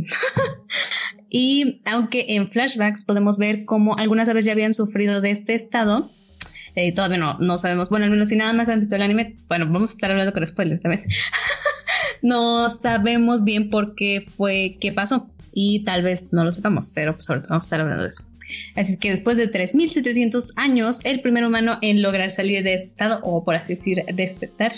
y 1.29 1.81
aunque 1.85 2.25
en 2.29 2.49
flashbacks 2.49 3.05
podemos 3.05 3.37
ver 3.37 3.65
cómo 3.65 3.95
algunas 3.97 4.29
aves 4.29 4.45
ya 4.45 4.51
habían 4.53 4.73
sufrido 4.73 5.21
de 5.21 5.31
este 5.31 5.53
estado, 5.53 6.11
eh, 6.75 6.93
todavía 6.93 7.17
no, 7.17 7.37
no 7.39 7.57
sabemos. 7.57 7.89
Bueno, 7.89 8.05
al 8.05 8.11
menos 8.11 8.29
si 8.29 8.35
nada 8.35 8.53
más 8.53 8.69
han 8.69 8.79
visto 8.79 8.95
el 8.95 9.01
anime, 9.01 9.37
bueno, 9.47 9.65
vamos 9.65 9.91
a 9.91 9.93
estar 9.93 10.11
hablando 10.11 10.33
con 10.33 10.45
spoilers 10.45 10.81
también. 10.81 11.05
no 12.21 12.69
sabemos 12.69 13.43
bien 13.43 13.69
por 13.69 13.95
qué 13.95 14.25
fue, 14.35 14.77
qué 14.79 14.91
pasó 14.91 15.32
y 15.53 15.83
tal 15.83 16.03
vez 16.03 16.31
no 16.31 16.43
lo 16.43 16.51
sepamos, 16.51 16.91
pero 16.93 17.13
pues 17.13 17.29
ahorita 17.29 17.47
vamos 17.49 17.65
a 17.65 17.67
estar 17.67 17.81
hablando 17.81 18.03
de 18.03 18.09
eso. 18.09 18.23
Así 18.75 18.97
que 18.97 19.11
después 19.11 19.37
de 19.37 19.51
3.700 19.51 20.53
años, 20.55 20.99
el 21.03 21.21
primer 21.21 21.45
humano 21.45 21.77
en 21.81 22.01
lograr 22.01 22.31
salir 22.31 22.63
de 22.63 22.73
estado, 22.73 23.19
o 23.23 23.43
por 23.43 23.55
así 23.55 23.75
decir, 23.75 24.03
despertar 24.13 24.73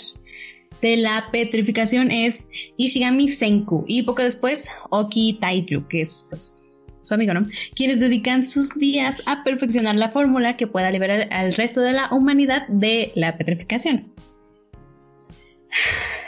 de 0.82 0.96
la 0.96 1.28
petrificación 1.32 2.10
es 2.10 2.48
Ishigami 2.76 3.28
Senku 3.28 3.84
y 3.88 4.02
poco 4.02 4.22
después 4.22 4.68
Oki 4.90 5.38
Taiju, 5.40 5.86
que 5.88 6.02
es 6.02 6.26
pues, 6.28 6.64
su 7.04 7.14
amigo, 7.14 7.34
¿no? 7.34 7.46
Quienes 7.74 8.00
dedican 8.00 8.44
sus 8.44 8.74
días 8.74 9.22
a 9.26 9.42
perfeccionar 9.44 9.94
la 9.94 10.10
fórmula 10.10 10.56
que 10.56 10.66
pueda 10.66 10.90
liberar 10.90 11.28
al 11.30 11.54
resto 11.54 11.80
de 11.80 11.92
la 11.92 12.08
humanidad 12.12 12.66
de 12.68 13.12
la 13.14 13.36
petrificación. 13.36 14.12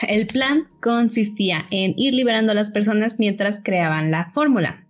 El 0.03 0.27
plan 0.27 0.69
consistía 0.81 1.67
en 1.71 1.95
ir 1.97 2.15
liberando 2.15 2.53
a 2.53 2.55
las 2.55 2.71
personas 2.71 3.19
mientras 3.19 3.61
creaban 3.63 4.11
la 4.11 4.31
fórmula. 4.33 4.87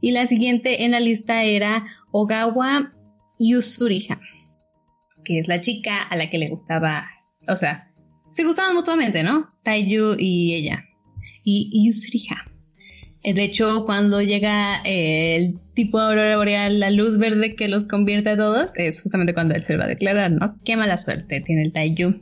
Y 0.00 0.12
la 0.12 0.26
siguiente 0.26 0.84
en 0.84 0.92
la 0.92 1.00
lista 1.00 1.44
era 1.44 1.86
Ogawa 2.10 2.92
Yusuriha, 3.38 4.20
que 5.24 5.38
es 5.38 5.48
la 5.48 5.60
chica 5.60 6.02
a 6.02 6.16
la 6.16 6.30
que 6.30 6.38
le 6.38 6.48
gustaba, 6.48 7.06
o 7.48 7.56
sea, 7.56 7.92
se 8.30 8.44
gustaban 8.44 8.74
mutuamente, 8.74 9.22
¿no? 9.22 9.50
Taiyu 9.62 10.16
y 10.18 10.54
ella. 10.54 10.84
Y 11.44 11.86
Yusuriha. 11.86 12.51
Eh, 13.24 13.34
de 13.34 13.44
hecho, 13.44 13.84
cuando 13.84 14.20
llega 14.20 14.82
eh, 14.84 15.36
el 15.36 15.58
tipo 15.74 16.00
aurora 16.00 16.36
boreal, 16.36 16.80
la 16.80 16.90
luz 16.90 17.18
verde 17.18 17.54
que 17.54 17.68
los 17.68 17.84
convierte 17.84 18.30
a 18.30 18.36
todos, 18.36 18.72
es 18.76 19.00
justamente 19.00 19.32
cuando 19.32 19.54
él 19.54 19.62
se 19.62 19.76
va 19.76 19.84
a 19.84 19.88
declarar, 19.88 20.30
¿no? 20.30 20.58
Qué 20.64 20.76
mala 20.76 20.98
suerte 20.98 21.40
tiene 21.40 21.62
el 21.62 21.72
Taiyu. 21.72 22.18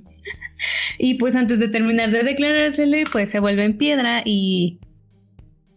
y 0.98 1.14
pues 1.14 1.34
antes 1.36 1.58
de 1.58 1.68
terminar 1.68 2.10
de 2.10 2.22
declarársele, 2.22 3.04
pues 3.10 3.30
se 3.30 3.40
vuelve 3.40 3.64
en 3.64 3.78
piedra 3.78 4.22
y 4.24 4.78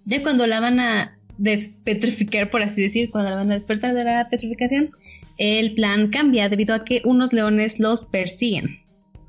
ya 0.05 0.21
cuando 0.21 0.45
la 0.45 0.59
van 0.59 0.79
a 0.81 1.17
despetrificar, 1.37 2.49
por 2.49 2.61
así 2.61 2.81
decir, 2.81 3.09
cuando 3.09 3.29
la 3.29 3.37
van 3.37 3.51
a 3.51 3.55
despertar 3.55 3.93
de 3.93 4.03
la 4.03 4.27
petrificación, 4.29 4.91
el 5.37 5.73
plan 5.73 6.09
cambia 6.09 6.49
debido 6.49 6.75
a 6.75 6.83
que 6.83 7.01
unos 7.05 7.31
leones 7.31 7.79
los 7.79 8.05
persiguen, 8.05 8.81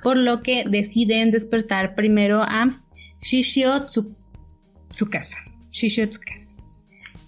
por 0.03 0.17
lo 0.17 0.43
que 0.43 0.65
deciden 0.69 1.31
despertar 1.31 1.95
primero 1.95 2.43
a 2.43 2.81
Shishio 3.23 3.87
Tsukasa 4.91 5.44
Shishotsuka, 5.75 6.35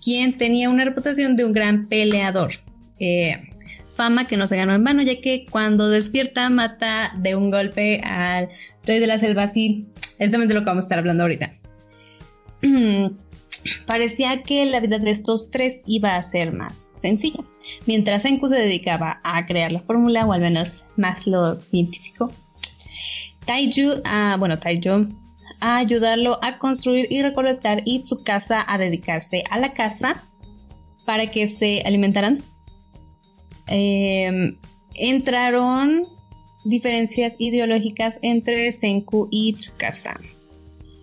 quien 0.02 0.38
tenía 0.38 0.70
una 0.70 0.84
reputación 0.84 1.36
de 1.36 1.44
un 1.44 1.52
gran 1.52 1.88
peleador. 1.88 2.52
Eh, 3.00 3.36
fama 3.96 4.26
que 4.26 4.36
no 4.36 4.46
se 4.46 4.56
ganó 4.56 4.74
en 4.74 4.84
vano, 4.84 5.02
ya 5.02 5.20
que 5.20 5.46
cuando 5.50 5.88
despierta 5.88 6.48
mata 6.48 7.12
de 7.18 7.34
un 7.34 7.50
golpe 7.50 8.00
al 8.02 8.48
rey 8.84 9.00
de 9.00 9.06
la 9.06 9.18
selva, 9.18 9.44
así 9.44 9.86
es 10.18 10.30
de 10.30 10.38
lo 10.38 10.46
que 10.46 10.66
vamos 10.66 10.84
a 10.84 10.86
estar 10.86 10.98
hablando 10.98 11.24
ahorita. 11.24 11.52
Parecía 13.86 14.42
que 14.42 14.64
la 14.66 14.80
vida 14.80 14.98
de 14.98 15.10
estos 15.10 15.50
tres 15.50 15.82
iba 15.86 16.14
a 16.14 16.22
ser 16.22 16.52
más 16.52 16.92
sencilla. 16.94 17.40
Mientras 17.86 18.22
Senku 18.22 18.48
se 18.48 18.56
dedicaba 18.56 19.20
a 19.24 19.44
crear 19.44 19.72
la 19.72 19.80
fórmula, 19.80 20.24
o 20.24 20.32
al 20.32 20.40
menos 20.40 20.84
más 20.96 21.26
lo 21.26 21.56
científico, 21.56 22.32
Taiju, 23.44 24.02
ah, 24.04 24.36
bueno, 24.38 24.56
Taiju 24.58 25.08
a 25.60 25.78
ayudarlo 25.78 26.38
a 26.42 26.58
construir 26.58 27.06
y 27.10 27.22
recolectar 27.22 27.82
y 27.84 28.04
su 28.06 28.22
casa 28.22 28.64
a 28.66 28.78
dedicarse 28.78 29.44
a 29.50 29.58
la 29.58 29.72
casa 29.72 30.22
para 31.04 31.26
que 31.28 31.46
se 31.46 31.82
alimentaran. 31.86 32.42
Em, 33.68 34.56
entraron 34.94 36.06
diferencias 36.64 37.36
ideológicas 37.38 38.18
entre 38.22 38.70
Senku 38.72 39.28
y 39.30 39.54
Tsukasa. 39.54 40.20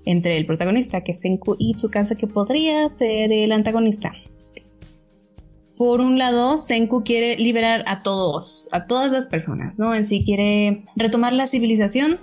Entre 0.05 0.37
el 0.37 0.45
protagonista, 0.45 1.01
que 1.01 1.13
es 1.13 1.21
Senku, 1.21 1.55
y 1.57 1.73
Tsukasa, 1.75 2.15
que 2.15 2.27
podría 2.27 2.89
ser 2.89 3.31
el 3.31 3.51
antagonista. 3.53 4.11
Por 5.77 6.01
un 6.01 6.17
lado, 6.17 6.57
Senku 6.57 7.03
quiere 7.03 7.37
liberar 7.37 7.83
a 7.87 8.03
todos, 8.03 8.67
a 8.71 8.85
todas 8.85 9.11
las 9.11 9.27
personas, 9.27 9.79
¿no? 9.79 9.95
En 9.95 10.05
sí 10.05 10.23
quiere 10.23 10.85
retomar 10.95 11.33
la 11.33 11.47
civilización 11.47 12.19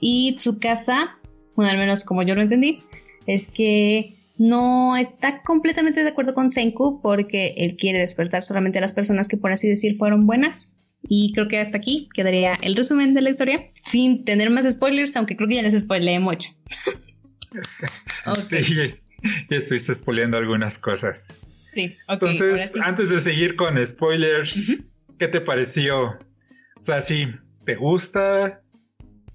y 0.00 0.36
Tsukasa 0.36 1.18
bueno, 1.54 1.70
al 1.70 1.78
menos 1.78 2.04
como 2.04 2.22
yo 2.22 2.34
lo 2.34 2.42
entendí, 2.42 2.80
es 3.26 3.48
que 3.48 4.16
no 4.38 4.96
está 4.96 5.42
completamente 5.42 6.02
de 6.02 6.08
acuerdo 6.08 6.34
con 6.34 6.50
Senku 6.50 7.00
porque 7.02 7.54
él 7.58 7.76
quiere 7.76 7.98
despertar 7.98 8.42
solamente 8.42 8.78
a 8.78 8.80
las 8.80 8.92
personas 8.92 9.28
que 9.28 9.36
por 9.36 9.52
así 9.52 9.68
decir 9.68 9.96
fueron 9.96 10.26
buenas. 10.26 10.74
Y 11.08 11.32
creo 11.34 11.48
que 11.48 11.58
hasta 11.58 11.78
aquí 11.78 12.08
quedaría 12.14 12.54
el 12.62 12.76
resumen 12.76 13.12
de 13.12 13.22
la 13.22 13.30
historia, 13.30 13.70
sin 13.82 14.24
tener 14.24 14.50
más 14.50 14.72
spoilers, 14.72 15.16
aunque 15.16 15.36
creo 15.36 15.48
que 15.48 15.56
ya 15.56 15.62
les 15.62 15.80
spoileé 15.80 16.20
mucho. 16.20 16.50
Sí, 18.40 18.94
ya 19.50 19.56
estuviste 19.56 19.94
spoileando 19.94 20.38
algunas 20.38 20.78
cosas. 20.78 21.42
Sí, 21.74 21.94
Entonces, 22.08 22.78
antes 22.82 23.10
de 23.10 23.20
seguir 23.20 23.56
con 23.56 23.84
spoilers, 23.86 24.78
¿qué 25.18 25.28
te 25.28 25.40
pareció? 25.40 26.18
O 26.80 26.82
sea, 26.82 27.02
sí, 27.02 27.26
¿te 27.64 27.74
gusta? 27.76 28.61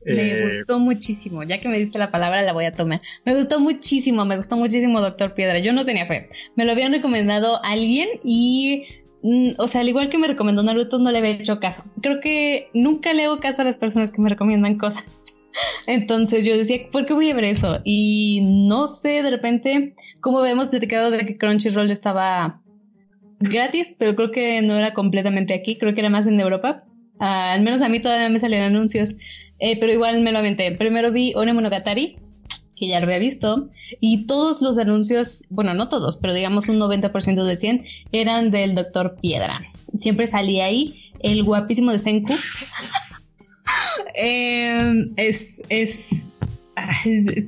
Me 0.07 0.31
eh, 0.31 0.47
gustó 0.47 0.79
muchísimo, 0.79 1.43
ya 1.43 1.59
que 1.59 1.67
me 1.67 1.77
diste 1.77 1.99
la 1.99 2.11
palabra 2.11 2.41
la 2.41 2.53
voy 2.53 2.65
a 2.65 2.71
tomar. 2.71 3.01
Me 3.25 3.35
gustó 3.35 3.59
muchísimo, 3.59 4.23
me 4.25 4.37
gustó 4.37 4.55
muchísimo 4.55 5.01
Doctor 5.01 5.33
Piedra. 5.33 5.59
Yo 5.59 5.73
no 5.73 5.85
tenía 5.85 6.05
fe. 6.05 6.29
Me 6.55 6.63
lo 6.63 6.71
habían 6.71 6.93
recomendado 6.93 7.59
alguien 7.63 8.07
y, 8.23 8.85
mm, 9.21 9.51
o 9.57 9.67
sea, 9.67 9.81
al 9.81 9.89
igual 9.89 10.09
que 10.09 10.17
me 10.17 10.27
recomendó 10.27 10.63
Naruto, 10.63 10.97
no 10.97 11.11
le 11.11 11.17
había 11.17 11.31
hecho 11.31 11.59
caso. 11.59 11.83
Creo 12.01 12.21
que 12.21 12.69
nunca 12.73 13.13
le 13.13 13.25
hago 13.25 13.39
caso 13.39 13.61
a 13.61 13.65
las 13.65 13.77
personas 13.77 14.11
que 14.11 14.21
me 14.21 14.29
recomiendan 14.29 14.77
cosas. 14.77 15.03
Entonces 15.87 16.45
yo 16.45 16.55
decía, 16.55 16.87
¿por 16.89 17.05
qué 17.05 17.13
voy 17.13 17.29
a 17.29 17.35
ver 17.35 17.45
eso? 17.45 17.81
Y 17.83 18.41
no 18.43 18.87
sé, 18.87 19.23
de 19.23 19.31
repente, 19.31 19.93
como 20.21 20.39
habíamos 20.39 20.69
platicado 20.69 21.11
de 21.11 21.25
que 21.25 21.37
Crunchyroll 21.37 21.91
estaba 21.91 22.61
gratis, 23.39 23.93
pero 23.97 24.15
creo 24.15 24.31
que 24.31 24.61
no 24.61 24.75
era 24.75 24.93
completamente 24.93 25.53
aquí, 25.53 25.77
creo 25.77 25.93
que 25.93 25.99
era 25.99 26.09
más 26.09 26.27
en 26.27 26.39
Europa. 26.39 26.85
Ah, 27.19 27.53
al 27.53 27.61
menos 27.61 27.81
a 27.81 27.89
mí 27.89 27.99
todavía 27.99 28.29
me 28.29 28.39
salían 28.39 28.63
anuncios 28.63 29.15
eh, 29.59 29.77
pero 29.79 29.91
igual 29.91 30.21
me 30.21 30.31
lo 30.31 30.39
aventé. 30.39 30.71
Primero 30.71 31.11
vi 31.11 31.33
One 31.35 31.53
Monogatari, 31.53 32.17
que 32.75 32.87
ya 32.87 32.99
lo 32.99 33.07
había 33.07 33.19
visto, 33.19 33.69
y 33.99 34.25
todos 34.25 34.61
los 34.61 34.77
anuncios, 34.77 35.43
bueno, 35.49 35.73
no 35.73 35.89
todos, 35.89 36.17
pero 36.17 36.33
digamos 36.33 36.69
un 36.69 36.79
90% 36.79 37.43
de 37.43 37.55
100 37.55 37.85
eran 38.11 38.51
del 38.51 38.75
Doctor 38.75 39.17
Piedra. 39.21 39.61
Siempre 39.99 40.27
salía 40.27 40.65
ahí 40.65 41.11
el 41.21 41.43
guapísimo 41.43 41.91
de 41.91 41.99
Senku. 41.99 42.33
Em, 44.19 45.13
es, 45.17 45.61
es, 45.69 46.33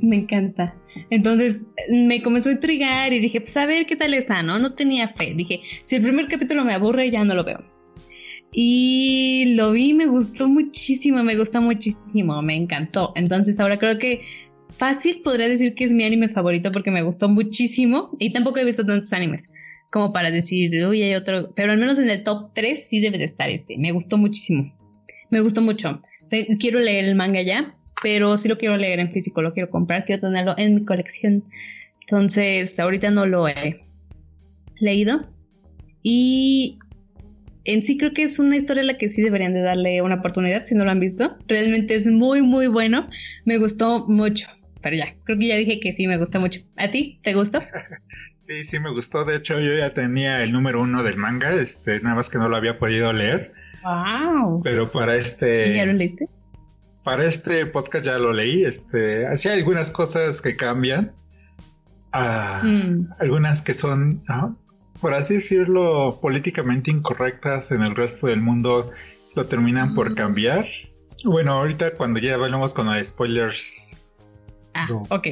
me 0.01 0.17
encanta. 0.17 0.75
Entonces 1.09 1.65
me 1.89 2.21
comenzó 2.21 2.49
a 2.49 2.53
intrigar 2.53 3.13
y 3.13 3.19
dije, 3.19 3.41
pues 3.41 3.55
a 3.57 3.65
ver 3.65 3.85
qué 3.85 3.95
tal 3.95 4.13
está, 4.13 4.43
¿no? 4.43 4.59
No 4.59 4.73
tenía 4.73 5.09
fe. 5.09 5.33
Dije, 5.33 5.61
si 5.83 5.95
el 5.95 6.03
primer 6.03 6.27
capítulo 6.27 6.63
me 6.65 6.73
aburre, 6.73 7.09
ya 7.09 7.23
no 7.23 7.35
lo 7.35 7.43
veo. 7.43 7.63
Y 8.51 9.53
lo 9.55 9.71
vi, 9.71 9.93
me 9.93 10.07
gustó 10.07 10.47
muchísimo, 10.47 11.23
me 11.23 11.35
gustó 11.35 11.61
muchísimo, 11.61 12.41
me 12.41 12.55
encantó. 12.55 13.13
Entonces 13.15 13.59
ahora 13.59 13.77
creo 13.77 13.99
que 13.99 14.21
fácil 14.69 15.21
podría 15.23 15.47
decir 15.47 15.75
que 15.75 15.83
es 15.83 15.91
mi 15.91 16.03
anime 16.03 16.29
favorito 16.29 16.71
porque 16.71 16.91
me 16.91 17.03
gustó 17.03 17.29
muchísimo 17.29 18.15
y 18.19 18.33
tampoco 18.33 18.59
he 18.59 18.65
visto 18.65 18.85
tantos 18.85 19.13
animes 19.13 19.49
como 19.91 20.13
para 20.13 20.31
decir, 20.31 20.71
uy, 20.85 21.01
hay 21.01 21.15
otro, 21.15 21.51
pero 21.55 21.71
al 21.71 21.79
menos 21.79 21.99
en 21.99 22.09
el 22.09 22.23
top 22.23 22.51
3 22.53 22.87
sí 22.87 22.99
debe 22.99 23.17
de 23.17 23.25
estar 23.25 23.49
este. 23.49 23.77
Me 23.77 23.91
gustó 23.91 24.17
muchísimo. 24.17 24.73
Me 25.29 25.41
gustó 25.41 25.61
mucho. 25.61 26.01
Quiero 26.59 26.79
leer 26.79 27.05
el 27.05 27.15
manga 27.15 27.41
ya, 27.41 27.75
pero 28.03 28.37
sí 28.37 28.47
lo 28.47 28.57
quiero 28.57 28.77
leer 28.77 28.99
en 28.99 29.11
físico, 29.11 29.41
lo 29.41 29.53
quiero 29.53 29.69
comprar, 29.69 30.05
quiero 30.05 30.21
tenerlo 30.21 30.53
en 30.57 30.75
mi 30.75 30.83
colección. 30.83 31.43
Entonces, 32.01 32.79
ahorita 32.79 33.09
no 33.09 33.25
lo 33.25 33.47
he 33.47 33.83
leído. 34.79 35.27
Y 36.03 36.77
en 37.73 37.83
sí 37.83 37.97
creo 37.97 38.13
que 38.13 38.23
es 38.23 38.39
una 38.39 38.57
historia 38.57 38.83
a 38.83 38.85
la 38.85 38.97
que 38.97 39.09
sí 39.09 39.21
deberían 39.21 39.53
de 39.53 39.61
darle 39.61 40.01
una 40.01 40.15
oportunidad 40.15 40.63
si 40.63 40.75
no 40.75 40.85
lo 40.85 40.91
han 40.91 40.99
visto. 40.99 41.37
Realmente 41.47 41.95
es 41.95 42.07
muy, 42.07 42.41
muy 42.41 42.67
bueno. 42.67 43.09
Me 43.45 43.57
gustó 43.57 44.07
mucho. 44.07 44.47
Pero 44.81 44.95
ya, 44.95 45.15
creo 45.25 45.37
que 45.37 45.47
ya 45.47 45.55
dije 45.55 45.79
que 45.79 45.93
sí, 45.93 46.07
me 46.07 46.17
gusta 46.17 46.39
mucho. 46.39 46.61
¿A 46.77 46.89
ti? 46.89 47.19
¿Te 47.23 47.33
gustó? 47.33 47.61
sí, 48.41 48.63
sí, 48.63 48.79
me 48.79 48.91
gustó. 48.91 49.25
De 49.25 49.35
hecho, 49.35 49.59
yo 49.59 49.75
ya 49.75 49.93
tenía 49.93 50.41
el 50.41 50.51
número 50.51 50.81
uno 50.81 51.03
del 51.03 51.17
manga, 51.17 51.53
este, 51.53 51.99
nada 51.99 52.15
más 52.15 52.29
que 52.29 52.37
no 52.37 52.49
lo 52.49 52.55
había 52.55 52.79
podido 52.79 53.13
leer. 53.13 53.53
¡Wow! 53.83 54.61
Pero 54.63 54.89
para 54.89 55.15
este... 55.15 55.73
¿Y 55.73 55.75
ya 55.75 55.85
lo 55.85 55.93
leíste? 55.93 56.27
Para 57.03 57.25
este 57.25 57.65
podcast 57.65 58.05
ya 58.05 58.17
lo 58.17 58.33
leí. 58.33 58.63
Este, 58.63 59.27
hacía 59.27 59.53
algunas 59.53 59.91
cosas 59.91 60.41
que 60.41 60.55
cambian. 60.55 61.11
Ah, 62.13 62.61
mm. 62.63 63.09
Algunas 63.19 63.61
que 63.61 63.73
son 63.73 64.23
por 65.01 65.13
así 65.13 65.35
decirlo, 65.35 66.19
políticamente 66.21 66.91
incorrectas 66.91 67.71
en 67.71 67.83
el 67.83 67.95
resto 67.95 68.27
del 68.27 68.41
mundo 68.41 68.91
lo 69.35 69.45
terminan 69.45 69.93
por 69.93 70.15
cambiar. 70.15 70.67
Bueno, 71.25 71.53
ahorita 71.53 71.95
cuando 71.95 72.19
ya 72.19 72.35
hablamos 72.35 72.73
con 72.73 72.87
los 72.87 73.07
spoilers. 73.07 74.05
Ah, 74.73 74.87
ok. 75.09 75.27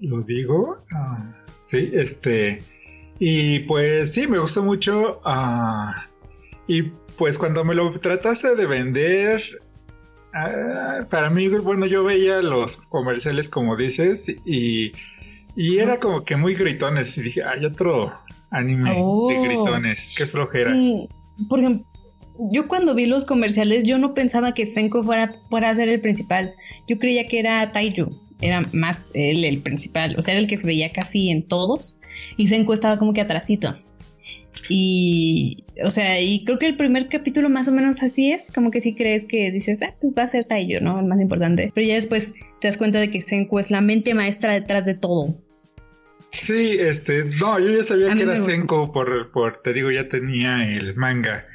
Lo 0.00 0.22
digo. 0.22 0.84
Ah, 0.92 1.44
sí, 1.62 1.90
este. 1.92 2.62
Y 3.18 3.60
pues 3.60 4.12
sí, 4.14 4.26
me 4.26 4.38
gustó 4.38 4.62
mucho. 4.62 5.20
Ah, 5.24 6.06
y 6.66 6.82
pues 7.16 7.38
cuando 7.38 7.64
me 7.64 7.74
lo 7.74 7.90
trataste 7.98 8.54
de 8.54 8.66
vender, 8.66 9.42
ah, 10.34 11.00
para 11.10 11.30
mí, 11.30 11.48
bueno, 11.48 11.86
yo 11.86 12.04
veía 12.04 12.42
los 12.42 12.76
comerciales 12.76 13.48
como 13.48 13.76
dices 13.76 14.28
y, 14.44 14.92
y 15.60 15.80
era 15.80 15.98
como 15.98 16.22
que 16.22 16.36
muy 16.36 16.54
gritones 16.54 17.18
y 17.18 17.22
dije, 17.22 17.42
hay 17.42 17.64
otro, 17.64 18.12
anime 18.52 18.90
de 18.90 18.96
oh. 18.96 19.42
gritones. 19.42 20.14
Qué 20.16 20.24
flojera. 20.24 20.72
por 21.48 21.58
ejemplo, 21.58 21.84
yo 22.52 22.68
cuando 22.68 22.94
vi 22.94 23.06
los 23.06 23.24
comerciales, 23.24 23.82
yo 23.82 23.98
no 23.98 24.14
pensaba 24.14 24.54
que 24.54 24.66
Senko 24.66 25.02
fuera, 25.02 25.34
fuera 25.50 25.70
a 25.70 25.74
ser 25.74 25.88
el 25.88 26.00
principal. 26.00 26.54
Yo 26.86 27.00
creía 27.00 27.26
que 27.26 27.40
era 27.40 27.72
Taiyu. 27.72 28.08
Era 28.40 28.68
más 28.72 29.10
él 29.14 29.44
el 29.44 29.58
principal. 29.58 30.14
O 30.16 30.22
sea, 30.22 30.34
era 30.34 30.40
el 30.40 30.46
que 30.46 30.58
se 30.58 30.64
veía 30.64 30.92
casi 30.92 31.28
en 31.28 31.42
todos. 31.42 31.96
Y 32.36 32.46
Senko 32.46 32.72
estaba 32.72 32.96
como 32.96 33.12
que 33.12 33.22
atrasito. 33.22 33.76
Y, 34.68 35.64
o 35.84 35.90
sea, 35.90 36.20
y 36.20 36.44
creo 36.44 36.60
que 36.60 36.66
el 36.66 36.76
primer 36.76 37.08
capítulo 37.08 37.50
más 37.50 37.66
o 37.66 37.72
menos 37.72 38.00
así 38.04 38.30
es, 38.30 38.52
como 38.52 38.70
que 38.70 38.80
si 38.80 38.94
crees 38.94 39.24
que 39.24 39.50
dices, 39.50 39.82
ah, 39.82 39.92
pues 40.00 40.14
va 40.16 40.22
a 40.22 40.28
ser 40.28 40.44
Taiyu, 40.44 40.80
¿no? 40.80 41.00
El 41.00 41.06
más 41.06 41.20
importante. 41.20 41.72
Pero 41.74 41.84
ya 41.84 41.94
después 41.94 42.32
te 42.60 42.68
das 42.68 42.76
cuenta 42.78 43.00
de 43.00 43.08
que 43.08 43.20
Senku 43.20 43.58
es 43.58 43.72
la 43.72 43.80
mente 43.80 44.14
maestra 44.14 44.52
detrás 44.52 44.84
de 44.84 44.94
todo. 44.94 45.34
Sí, 46.30 46.76
este, 46.78 47.24
no, 47.40 47.58
yo 47.58 47.70
ya 47.70 47.84
sabía 47.84 48.14
que 48.14 48.22
era 48.22 48.36
Senko 48.36 48.92
por, 48.92 49.30
por, 49.30 49.62
te 49.62 49.72
digo, 49.72 49.90
ya 49.90 50.08
tenía 50.08 50.68
el 50.68 50.94
manga. 50.96 51.46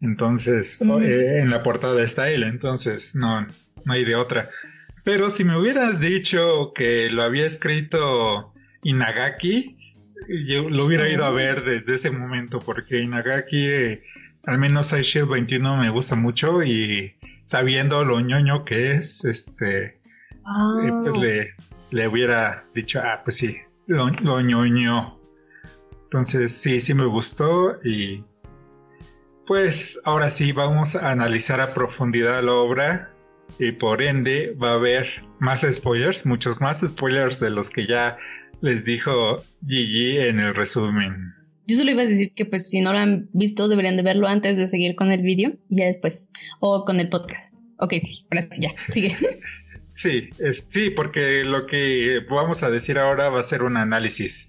Entonces, 0.00 0.80
eh, 0.80 1.40
en 1.40 1.50
la 1.50 1.62
portada 1.62 2.02
está 2.02 2.30
él, 2.30 2.44
entonces 2.44 3.14
no, 3.14 3.46
no 3.84 3.92
hay 3.92 4.04
de 4.04 4.14
otra. 4.14 4.50
Pero 5.04 5.30
si 5.30 5.44
me 5.44 5.56
hubieras 5.56 6.00
dicho 6.00 6.72
que 6.74 7.08
lo 7.10 7.22
había 7.22 7.46
escrito 7.46 8.52
Inagaki, 8.82 9.76
yo 10.46 10.68
lo 10.68 10.84
hubiera 10.84 11.08
ido 11.08 11.24
a 11.24 11.30
ver 11.30 11.64
desde 11.64 11.94
ese 11.94 12.10
momento, 12.10 12.58
porque 12.58 13.00
Inagaki, 13.00 13.66
eh, 13.66 14.02
al 14.44 14.58
menos 14.58 14.92
Shield 14.92 15.28
21 15.28 15.76
me 15.78 15.90
gusta 15.90 16.14
mucho 16.14 16.62
y 16.62 17.14
sabiendo 17.42 18.04
lo 18.04 18.20
ñoño 18.20 18.64
que 18.64 18.92
es, 18.92 19.24
este, 19.24 19.84
eh, 19.86 19.94
pues 20.42 20.44
ah. 20.44 21.18
le, 21.18 21.54
le, 21.90 22.08
hubiera 22.08 22.64
dicho, 22.74 23.00
ah, 23.02 23.22
pues 23.24 23.36
sí, 23.36 23.56
lo, 23.88 24.08
lo 24.08 24.40
ñoño. 24.40 25.18
Entonces, 26.04 26.52
sí, 26.52 26.80
sí 26.80 26.94
me 26.94 27.06
gustó 27.06 27.76
y 27.84 28.24
pues 29.46 29.98
ahora 30.04 30.30
sí 30.30 30.52
vamos 30.52 30.94
a 30.94 31.10
analizar 31.10 31.60
a 31.60 31.74
profundidad 31.74 32.42
la 32.42 32.52
obra 32.52 33.10
y 33.58 33.72
por 33.72 34.02
ende 34.02 34.54
va 34.62 34.72
a 34.72 34.74
haber 34.74 35.06
más 35.40 35.62
spoilers, 35.62 36.26
muchos 36.26 36.60
más 36.60 36.80
spoilers 36.80 37.40
de 37.40 37.50
los 37.50 37.70
que 37.70 37.86
ya 37.86 38.18
les 38.60 38.84
dijo 38.84 39.38
Gigi 39.66 40.18
en 40.18 40.40
el 40.40 40.54
resumen. 40.54 41.32
Yo 41.66 41.76
solo 41.76 41.90
iba 41.90 42.02
a 42.02 42.06
decir 42.06 42.32
que 42.34 42.44
pues 42.44 42.68
si 42.68 42.80
no 42.80 42.92
lo 42.92 42.98
han 42.98 43.28
visto 43.32 43.68
deberían 43.68 43.96
de 43.96 44.02
verlo 44.02 44.28
antes 44.28 44.56
de 44.56 44.68
seguir 44.68 44.96
con 44.96 45.12
el 45.12 45.22
vídeo 45.22 45.56
y 45.68 45.78
ya 45.78 45.86
después 45.86 46.30
o 46.60 46.84
con 46.84 47.00
el 47.00 47.08
podcast. 47.08 47.54
Ok, 47.78 47.94
sí, 48.04 48.26
ahora 48.30 48.42
sí, 48.42 48.60
ya, 48.60 48.74
sigue. 48.88 49.16
Sí, 49.98 50.30
sí, 50.68 50.90
porque 50.90 51.42
lo 51.42 51.66
que 51.66 52.24
vamos 52.30 52.62
a 52.62 52.70
decir 52.70 53.00
ahora 53.00 53.30
va 53.30 53.40
a 53.40 53.42
ser 53.42 53.64
un 53.64 53.76
análisis 53.76 54.48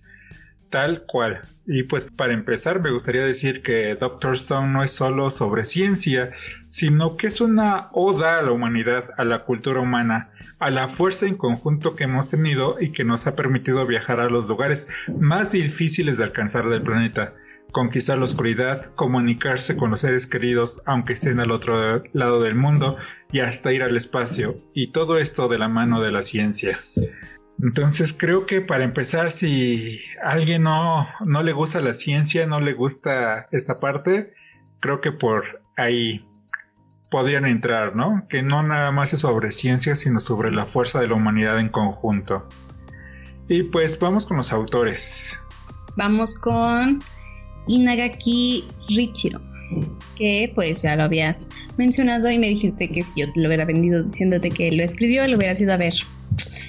tal 0.69 1.07
cual. 1.07 1.41
Y 1.65 1.81
pues 1.83 2.05
para 2.05 2.33
empezar 2.33 2.79
me 2.83 2.91
gustaría 2.91 3.25
decir 3.25 3.63
que 3.63 3.95
Doctor 3.95 4.35
Stone 4.35 4.71
no 4.71 4.83
es 4.83 4.91
solo 4.91 5.31
sobre 5.31 5.65
ciencia, 5.65 6.33
sino 6.67 7.17
que 7.17 7.25
es 7.25 7.41
una 7.41 7.89
oda 7.93 8.37
a 8.37 8.43
la 8.43 8.51
humanidad, 8.51 9.05
a 9.17 9.23
la 9.23 9.39
cultura 9.39 9.81
humana, 9.81 10.29
a 10.59 10.69
la 10.69 10.87
fuerza 10.87 11.25
en 11.25 11.35
conjunto 11.35 11.95
que 11.95 12.03
hemos 12.03 12.29
tenido 12.29 12.77
y 12.79 12.91
que 12.91 13.03
nos 13.03 13.25
ha 13.25 13.35
permitido 13.35 13.87
viajar 13.87 14.19
a 14.19 14.29
los 14.29 14.47
lugares 14.47 14.87
más 15.19 15.53
difíciles 15.53 16.19
de 16.19 16.25
alcanzar 16.25 16.69
del 16.69 16.83
planeta, 16.83 17.33
conquistar 17.71 18.17
la 18.17 18.25
oscuridad, 18.25 18.93
comunicarse 18.95 19.77
con 19.77 19.91
los 19.91 20.01
seres 20.01 20.27
queridos 20.27 20.81
aunque 20.85 21.13
estén 21.13 21.39
al 21.39 21.51
otro 21.51 22.03
lado 22.13 22.41
del 22.41 22.55
mundo 22.55 22.97
y 23.31 23.39
hasta 23.39 23.71
ir 23.71 23.83
al 23.83 23.95
espacio, 23.95 24.57
y 24.73 24.91
todo 24.91 25.17
esto 25.17 25.47
de 25.47 25.59
la 25.59 25.69
mano 25.69 26.01
de 26.01 26.11
la 26.11 26.23
ciencia. 26.23 26.79
Entonces 27.61 28.15
creo 28.17 28.45
que 28.45 28.61
para 28.61 28.85
empezar, 28.85 29.29
si 29.29 29.99
a 30.23 30.29
alguien 30.29 30.63
no, 30.63 31.07
no 31.25 31.43
le 31.43 31.51
gusta 31.51 31.81
la 31.81 31.93
ciencia, 31.93 32.47
no 32.47 32.61
le 32.61 32.73
gusta 32.73 33.47
esta 33.51 33.79
parte, 33.79 34.33
creo 34.79 35.01
que 35.01 35.11
por 35.11 35.61
ahí 35.75 36.25
podrían 37.11 37.45
entrar, 37.45 37.95
¿no? 37.95 38.25
Que 38.29 38.41
no 38.43 38.63
nada 38.63 38.91
más 38.91 39.13
es 39.13 39.21
sobre 39.21 39.51
ciencia, 39.51 39.95
sino 39.95 40.19
sobre 40.19 40.51
la 40.51 40.65
fuerza 40.65 41.01
de 41.01 41.07
la 41.07 41.15
humanidad 41.15 41.59
en 41.59 41.69
conjunto. 41.69 42.47
Y 43.47 43.63
pues 43.63 43.99
vamos 43.99 44.25
con 44.25 44.37
los 44.37 44.53
autores. 44.53 45.37
Vamos 45.97 46.35
con 46.35 46.99
Inagaki 47.69 48.65
Richiro, 48.89 49.39
que 50.17 50.51
pues 50.53 50.81
ya 50.81 50.95
lo 50.95 51.03
habías 51.03 51.47
mencionado 51.77 52.29
y 52.29 52.37
me 52.37 52.49
dijiste 52.49 52.89
que 52.89 53.03
si 53.03 53.21
yo 53.21 53.31
te 53.31 53.39
lo 53.39 53.47
hubiera 53.47 53.65
vendido 53.65 54.03
diciéndote 54.03 54.49
que 54.49 54.71
lo 54.71 54.83
escribió, 54.83 55.27
lo 55.27 55.37
hubiera 55.37 55.57
ido 55.57 55.73
a 55.73 55.77
ver. 55.77 55.93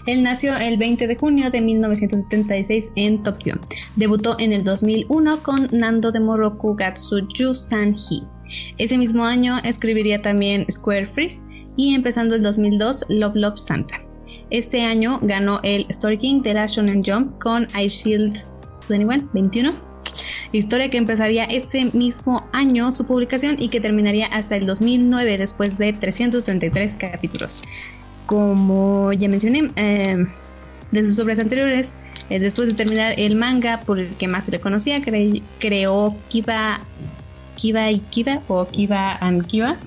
Él 0.06 0.22
nació 0.22 0.56
el 0.56 0.76
20 0.76 1.06
de 1.06 1.16
junio 1.16 1.50
de 1.50 1.60
1976 1.60 2.90
en 2.96 3.22
Tokio. 3.22 3.58
Debutó 3.96 4.36
en 4.38 4.52
el 4.52 4.64
2001 4.64 5.42
con 5.42 5.68
Nando 5.72 6.12
de 6.12 6.20
Moroku 6.20 6.74
Gatsuju 6.74 7.54
Sanji. 7.54 8.22
Ese 8.78 8.98
mismo 8.98 9.24
año 9.24 9.58
escribiría 9.64 10.20
también 10.20 10.66
Square 10.70 11.08
Freeze 11.12 11.44
y 11.76 11.94
empezando 11.94 12.34
el 12.34 12.42
2002 12.42 13.06
Love 13.08 13.36
Love 13.36 13.58
Santa. 13.58 14.02
Este 14.50 14.82
año 14.82 15.20
ganó 15.22 15.60
el 15.62 15.86
Story 15.88 16.18
King 16.18 16.42
de 16.42 16.54
la 16.54 16.66
Shonen 16.66 17.02
Jump 17.04 17.40
con 17.40 17.68
I 17.78 17.86
Shield 17.86 18.36
21, 18.88 19.28
21 19.32 19.89
historia 20.52 20.90
que 20.90 20.98
empezaría 20.98 21.44
este 21.44 21.86
mismo 21.92 22.48
año 22.52 22.92
su 22.92 23.06
publicación 23.06 23.56
y 23.58 23.68
que 23.68 23.80
terminaría 23.80 24.26
hasta 24.26 24.56
el 24.56 24.66
2009 24.66 25.38
después 25.38 25.78
de 25.78 25.92
333 25.92 26.96
capítulos 26.96 27.62
como 28.30 29.12
ya 29.12 29.28
mencioné, 29.28 29.72
eh, 29.74 30.24
de 30.92 31.04
sus 31.04 31.18
obras 31.18 31.40
anteriores, 31.40 31.94
eh, 32.28 32.38
después 32.38 32.68
de 32.68 32.74
terminar 32.74 33.14
el 33.18 33.34
manga 33.34 33.80
por 33.80 33.98
el 33.98 34.16
que 34.16 34.28
más 34.28 34.44
se 34.44 34.52
le 34.52 34.60
conocía, 34.60 35.02
creó 35.58 36.16
Kiba, 36.28 36.78
Kiba 37.56 37.90
y 37.90 37.98
Kiba 37.98 38.40
o 38.46 38.68
Kiba 38.68 39.16
and 39.20 39.44
Kiba 39.48 39.78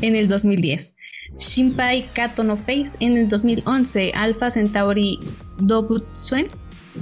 en 0.00 0.16
el 0.16 0.26
2010. 0.26 0.96
Shinpai 1.38 2.08
Kato 2.12 2.42
no 2.42 2.56
Face 2.56 2.96
en 2.98 3.16
el 3.16 3.28
2011, 3.28 4.10
Alpha 4.16 4.50
Centauri 4.50 5.20
Dobutsuen 5.58 6.48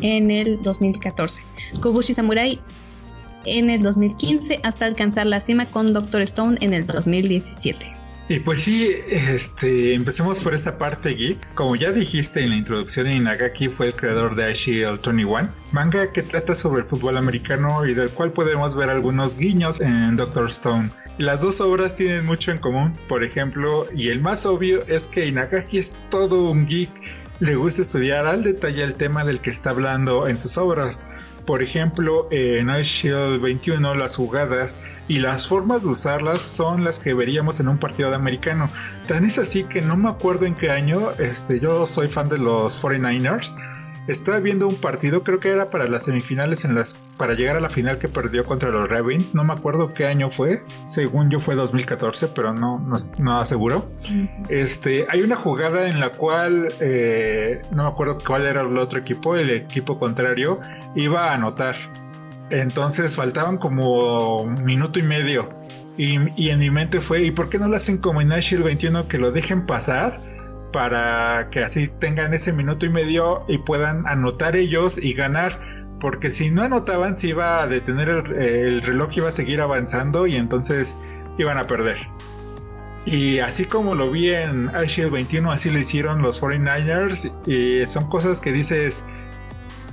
en 0.00 0.30
el 0.30 0.62
2014, 0.62 1.42
Kobushi 1.80 2.14
Samurai 2.14 2.60
en 3.44 3.70
el 3.70 3.82
2015 3.82 4.60
hasta 4.62 4.84
alcanzar 4.84 5.26
la 5.26 5.40
cima 5.40 5.66
con 5.66 5.92
Doctor 5.92 6.22
Stone 6.22 6.58
en 6.60 6.74
el 6.74 6.86
2017. 6.86 7.98
Y 8.30 8.40
pues 8.40 8.62
sí, 8.64 8.94
este, 9.08 9.94
empecemos 9.94 10.42
por 10.42 10.54
esta 10.54 10.76
parte 10.76 11.14
geek. 11.14 11.54
Como 11.54 11.76
ya 11.76 11.92
dijiste 11.92 12.42
en 12.42 12.50
la 12.50 12.56
introducción, 12.56 13.10
Inagaki 13.10 13.68
fue 13.68 13.86
el 13.86 13.94
creador 13.94 14.36
de 14.36 14.52
Shield 14.52 15.00
21, 15.02 15.48
manga 15.72 16.12
que 16.12 16.22
trata 16.22 16.54
sobre 16.54 16.82
el 16.82 16.88
fútbol 16.88 17.16
americano 17.16 17.86
y 17.86 17.94
del 17.94 18.10
cual 18.10 18.32
podemos 18.32 18.76
ver 18.76 18.90
algunos 18.90 19.38
guiños 19.38 19.80
en 19.80 20.16
Doctor 20.16 20.48
Stone. 20.48 20.90
Las 21.16 21.40
dos 21.40 21.62
obras 21.62 21.96
tienen 21.96 22.26
mucho 22.26 22.52
en 22.52 22.58
común, 22.58 22.92
por 23.08 23.24
ejemplo, 23.24 23.86
y 23.96 24.08
el 24.08 24.20
más 24.20 24.44
obvio 24.44 24.82
es 24.88 25.08
que 25.08 25.26
Inagaki 25.26 25.78
es 25.78 25.92
todo 26.10 26.50
un 26.50 26.66
geek, 26.66 26.90
le 27.40 27.54
gusta 27.54 27.82
estudiar 27.82 28.26
al 28.26 28.42
detalle 28.42 28.82
el 28.82 28.94
tema 28.94 29.24
del 29.24 29.40
que 29.40 29.50
está 29.50 29.70
hablando 29.70 30.26
en 30.26 30.40
sus 30.40 30.56
obras. 30.58 31.06
Por 31.46 31.62
ejemplo, 31.62 32.28
en 32.30 32.68
Ice 32.68 33.08
Shield 33.08 33.40
21 33.40 33.94
las 33.94 34.16
jugadas 34.16 34.80
y 35.06 35.20
las 35.20 35.46
formas 35.48 35.82
de 35.82 35.90
usarlas 35.90 36.40
son 36.40 36.84
las 36.84 36.98
que 36.98 37.14
veríamos 37.14 37.60
en 37.60 37.68
un 37.68 37.78
partido 37.78 38.10
de 38.10 38.16
americano. 38.16 38.68
Tan 39.06 39.24
es 39.24 39.38
así 39.38 39.64
que 39.64 39.80
no 39.80 39.96
me 39.96 40.10
acuerdo 40.10 40.46
en 40.46 40.54
qué 40.54 40.70
año, 40.70 41.12
este, 41.18 41.60
yo 41.60 41.86
soy 41.86 42.08
fan 42.08 42.28
de 42.28 42.38
los 42.38 42.82
49ers 42.82 43.54
estaba 44.08 44.38
viendo 44.40 44.66
un 44.66 44.76
partido, 44.76 45.22
creo 45.22 45.38
que 45.38 45.50
era 45.50 45.70
para 45.70 45.86
las 45.86 46.04
semifinales, 46.04 46.64
en 46.64 46.74
las, 46.74 46.94
para 47.16 47.34
llegar 47.34 47.56
a 47.56 47.60
la 47.60 47.68
final 47.68 47.98
que 47.98 48.08
perdió 48.08 48.44
contra 48.44 48.70
los 48.70 48.88
Ravens. 48.88 49.34
No 49.34 49.44
me 49.44 49.52
acuerdo 49.52 49.92
qué 49.92 50.06
año 50.06 50.30
fue. 50.30 50.62
Según 50.86 51.30
yo 51.30 51.40
fue 51.40 51.54
2014, 51.54 52.28
pero 52.28 52.54
no, 52.54 52.84
no, 53.18 53.38
aseguro. 53.38 53.90
Este, 54.48 55.06
hay 55.10 55.20
una 55.20 55.36
jugada 55.36 55.88
en 55.88 56.00
la 56.00 56.10
cual 56.10 56.68
eh, 56.80 57.60
no 57.70 57.84
me 57.84 57.88
acuerdo 57.90 58.18
cuál 58.26 58.46
era 58.46 58.62
el 58.62 58.78
otro 58.78 58.98
equipo. 58.98 59.36
El 59.36 59.50
equipo 59.50 59.98
contrario 59.98 60.58
iba 60.96 61.30
a 61.30 61.34
anotar. 61.34 61.76
Entonces 62.50 63.14
faltaban 63.14 63.58
como 63.58 64.42
un 64.42 64.64
minuto 64.64 64.98
y 64.98 65.02
medio. 65.02 65.50
Y, 65.98 66.48
en 66.48 66.60
mi 66.60 66.70
mente 66.70 67.00
fue, 67.00 67.24
¿y 67.24 67.32
por 67.32 67.48
qué 67.48 67.58
no 67.58 67.66
lo 67.66 67.74
hacen 67.74 67.98
como 67.98 68.20
en 68.20 68.28
Nashville 68.28 68.62
21 68.62 69.08
que 69.08 69.18
lo 69.18 69.32
dejen 69.32 69.66
pasar? 69.66 70.20
Para 70.72 71.48
que 71.50 71.64
así 71.64 71.88
tengan 72.00 72.34
ese 72.34 72.52
minuto 72.52 72.86
y 72.86 72.90
medio 72.90 73.44
y 73.48 73.58
puedan 73.58 74.06
anotar 74.06 74.56
ellos 74.56 74.98
y 74.98 75.14
ganar. 75.14 75.60
Porque 76.00 76.30
si 76.30 76.50
no 76.50 76.62
anotaban, 76.62 77.16
se 77.16 77.28
iba 77.28 77.62
a 77.62 77.66
detener 77.66 78.08
el, 78.08 78.82
reloj, 78.82 79.10
iba 79.16 79.28
a 79.28 79.32
seguir 79.32 79.60
avanzando 79.60 80.26
y 80.26 80.36
entonces 80.36 80.96
iban 81.38 81.58
a 81.58 81.64
perder. 81.64 81.98
Y 83.04 83.38
así 83.38 83.64
como 83.64 83.94
lo 83.94 84.10
vi 84.10 84.30
en 84.30 84.68
Shield 84.68 85.12
21, 85.12 85.50
así 85.50 85.70
lo 85.70 85.78
hicieron 85.78 86.22
los 86.22 86.42
49ers. 86.42 87.32
Y 87.46 87.86
son 87.86 88.08
cosas 88.08 88.40
que 88.40 88.52
dices, 88.52 89.04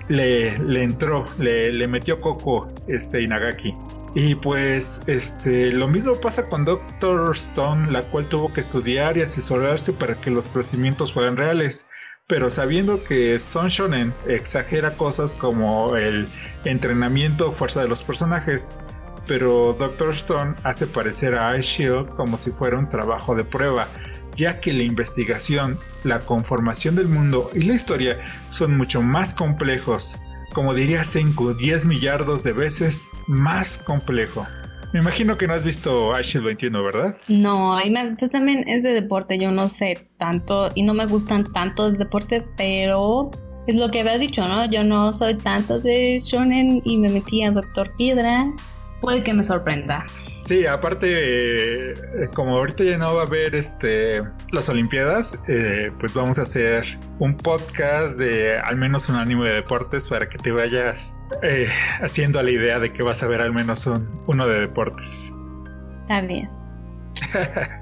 le, 0.08 0.58
le 0.60 0.84
entró, 0.84 1.26
le, 1.40 1.72
le 1.72 1.88
metió 1.88 2.22
coco 2.22 2.72
este 2.88 3.22
Inagaki. 3.22 3.76
Y 4.16 4.36
pues 4.36 5.02
este 5.08 5.74
lo 5.74 5.90
mismo 5.90 6.16
pasa 6.16 6.48
con 6.48 6.64
Doctor 6.64 7.36
Stone, 7.36 7.92
la 7.92 8.02
cual 8.04 8.30
tuvo 8.30 8.54
que 8.54 8.62
estudiar 8.62 9.18
y 9.18 9.22
asesorarse 9.22 9.92
para 9.92 10.16
que 10.16 10.32
los 10.32 10.48
procedimientos 10.48 11.14
fueran 11.14 11.36
reales. 11.36 11.88
Pero 12.28 12.50
sabiendo 12.50 13.04
que 13.04 13.38
Son 13.40 13.68
Shonen 13.68 14.14
exagera 14.28 14.92
cosas 14.92 15.34
como 15.34 15.96
el 15.98 16.28
entrenamiento 16.64 17.50
o 17.50 17.52
fuerza 17.52 17.84
de 17.84 17.90
los 17.90 18.04
personajes, 18.04 18.78
pero 19.28 19.76
Doctor 19.78 20.14
Stone 20.14 20.56
hace 20.64 20.88
parecer 20.88 21.36
a 21.36 21.58
Ice 21.58 21.84
Shield 21.84 22.16
como 22.16 22.38
si 22.38 22.52
fuera 22.52 22.80
un 22.80 22.90
trabajo 22.90 23.36
de 23.36 23.44
prueba, 23.44 23.88
ya 24.38 24.60
que 24.60 24.74
la 24.74 24.84
investigación, 24.84 25.78
la 26.04 26.20
conformación 26.20 26.96
del 26.96 27.08
mundo 27.08 27.50
y 27.54 27.64
la 27.64 27.76
historia 27.76 28.20
son 28.52 28.78
mucho 28.78 29.02
más 29.02 29.34
complejos 29.34 30.20
como 30.56 30.74
diría 30.74 31.04
Senku, 31.04 31.54
10 31.54 31.86
millardos 31.86 32.44
de 32.44 32.54
veces 32.54 33.12
más 33.28 33.78
complejo. 33.78 34.48
Me 34.94 35.02
imagino 35.02 35.38
que 35.38 35.48
no 35.48 35.54
has 35.54 35.66
visto 35.66 36.16
Ashield 36.16 36.46
21, 36.46 36.82
¿verdad? 36.82 37.18
No, 37.28 37.78
y 37.82 37.94
pues 38.18 38.32
también 38.32 38.64
es 38.66 38.82
de 38.82 38.94
deporte, 38.94 39.38
yo 39.38 39.52
no 39.52 39.68
sé 39.68 40.08
tanto 40.18 40.70
y 40.74 40.84
no 40.84 40.94
me 40.94 41.06
gustan 41.08 41.44
tanto 41.52 41.92
de 41.92 41.98
deporte, 41.98 42.42
pero 42.56 43.30
Es 43.68 43.76
lo 43.76 43.90
que 43.90 44.00
había 44.00 44.18
dicho, 44.18 44.48
¿no? 44.48 44.72
Yo 44.72 44.84
no 44.84 45.12
soy 45.12 45.36
tanto 45.36 45.80
de 45.80 46.22
shonen 46.24 46.82
y 46.86 46.98
me 46.98 47.10
metí 47.10 47.44
a 47.44 47.52
Doctor 47.52 47.92
Piedra. 47.98 48.46
Puede 49.06 49.24
que 49.24 49.36
me 49.36 49.44
sorprenda. 49.44 50.04
Sí, 50.42 50.66
aparte, 50.66 51.92
eh, 51.92 51.94
como 52.34 52.58
ahorita 52.58 52.84
ya 52.84 52.98
no 52.98 53.14
va 53.14 53.22
a 53.22 53.26
haber 53.26 53.54
este 53.54 54.24
las 54.52 54.68
Olimpiadas, 54.68 55.40
eh, 55.48 55.92
pues 56.00 56.12
vamos 56.16 56.40
a 56.40 56.42
hacer 56.42 56.98
un 57.20 57.38
podcast 57.38 58.18
de 58.18 58.58
al 58.58 58.78
menos 58.78 59.08
un 59.08 59.18
ánimo 59.18 59.44
de 59.44 59.52
deportes 59.54 60.08
para 60.08 60.28
que 60.28 60.40
te 60.40 60.52
vayas 60.52 61.16
eh, 61.44 61.68
haciendo 62.02 62.42
la 62.42 62.50
idea 62.50 62.80
de 62.80 62.92
que 62.92 63.04
vas 63.04 63.22
a 63.22 63.28
ver 63.28 63.44
al 63.44 63.54
menos 63.54 63.88
uno 64.26 64.48
de 64.48 64.62
deportes. 64.62 65.32
Está 66.02 66.22
bien. 66.22 66.50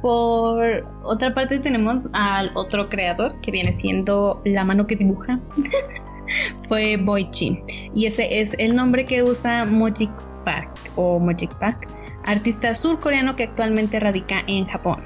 Por 0.01 0.85
otra 1.03 1.33
parte 1.33 1.57
tenemos 1.59 2.09
al 2.11 2.51
otro 2.53 2.89
creador 2.89 3.39
que 3.39 3.51
viene 3.51 3.71
siendo 3.77 4.41
la 4.43 4.65
mano 4.65 4.85
que 4.87 4.97
dibuja. 4.97 5.39
Fue 6.67 6.97
Boichi. 6.97 7.63
Y 7.95 8.07
ese 8.07 8.41
es 8.41 8.55
el 8.59 8.75
nombre 8.75 9.05
que 9.05 9.23
usa 9.23 9.65
Mojik 9.65 10.11
Park 10.43 10.69
o 10.95 11.19
Mojik 11.19 11.53
Park, 11.55 11.87
artista 12.25 12.73
surcoreano 12.73 13.35
que 13.35 13.43
actualmente 13.43 13.99
radica 13.99 14.43
en 14.47 14.65
Japón, 14.65 15.03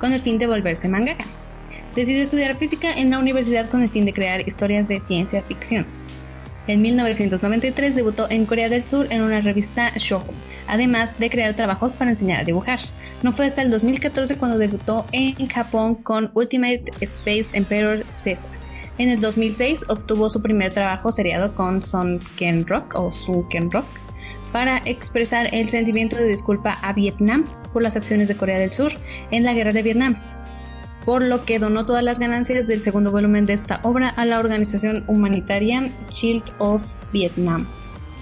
con 0.00 0.12
el 0.12 0.20
fin 0.20 0.38
de 0.38 0.46
volverse 0.46 0.88
mangaka. 0.88 1.24
Decidió 1.94 2.22
estudiar 2.22 2.56
física 2.56 2.92
en 2.92 3.10
la 3.10 3.18
universidad 3.18 3.68
con 3.68 3.82
el 3.82 3.90
fin 3.90 4.04
de 4.04 4.12
crear 4.12 4.46
historias 4.46 4.88
de 4.88 5.00
ciencia 5.00 5.42
ficción. 5.42 5.86
En 6.66 6.82
1993 6.82 7.94
debutó 7.94 8.26
en 8.28 8.44
Corea 8.44 8.68
del 8.68 8.86
Sur 8.86 9.06
en 9.10 9.22
una 9.22 9.40
revista 9.40 9.90
Shoujo, 9.96 10.34
además 10.66 11.18
de 11.18 11.30
crear 11.30 11.54
trabajos 11.54 11.94
para 11.94 12.10
enseñar 12.10 12.40
a 12.40 12.44
dibujar. 12.44 12.78
No 13.22 13.32
fue 13.32 13.46
hasta 13.46 13.62
el 13.62 13.70
2014 13.70 14.36
cuando 14.36 14.58
debutó 14.58 15.06
en 15.12 15.34
Japón 15.48 15.94
con 15.94 16.30
Ultimate 16.34 16.84
Space 17.00 17.56
Emperor 17.56 18.04
Caesar. 18.04 18.50
En 18.98 19.08
el 19.08 19.20
2006 19.20 19.86
obtuvo 19.88 20.28
su 20.28 20.42
primer 20.42 20.72
trabajo 20.74 21.10
seriado 21.10 21.54
con 21.54 21.82
Son 21.82 22.18
Ken 22.36 22.66
Rock 22.66 22.94
o 22.96 23.12
Su 23.12 23.46
Ken 23.48 23.70
Rock 23.70 23.86
para 24.52 24.78
expresar 24.84 25.48
el 25.52 25.68
sentimiento 25.68 26.16
de 26.16 26.26
disculpa 26.26 26.78
a 26.82 26.92
Vietnam 26.92 27.44
por 27.72 27.82
las 27.82 27.96
acciones 27.96 28.28
de 28.28 28.36
Corea 28.36 28.58
del 28.58 28.72
Sur 28.72 28.92
en 29.30 29.44
la 29.44 29.52
guerra 29.54 29.72
de 29.72 29.82
Vietnam, 29.82 30.16
por 31.04 31.22
lo 31.22 31.44
que 31.44 31.58
donó 31.58 31.86
todas 31.86 32.02
las 32.02 32.18
ganancias 32.18 32.66
del 32.66 32.82
segundo 32.82 33.10
volumen 33.10 33.46
de 33.46 33.54
esta 33.54 33.80
obra 33.82 34.08
a 34.10 34.24
la 34.24 34.38
organización 34.38 35.04
humanitaria 35.06 35.90
Shield 36.10 36.44
of 36.58 36.82
Vietnam. 37.12 37.66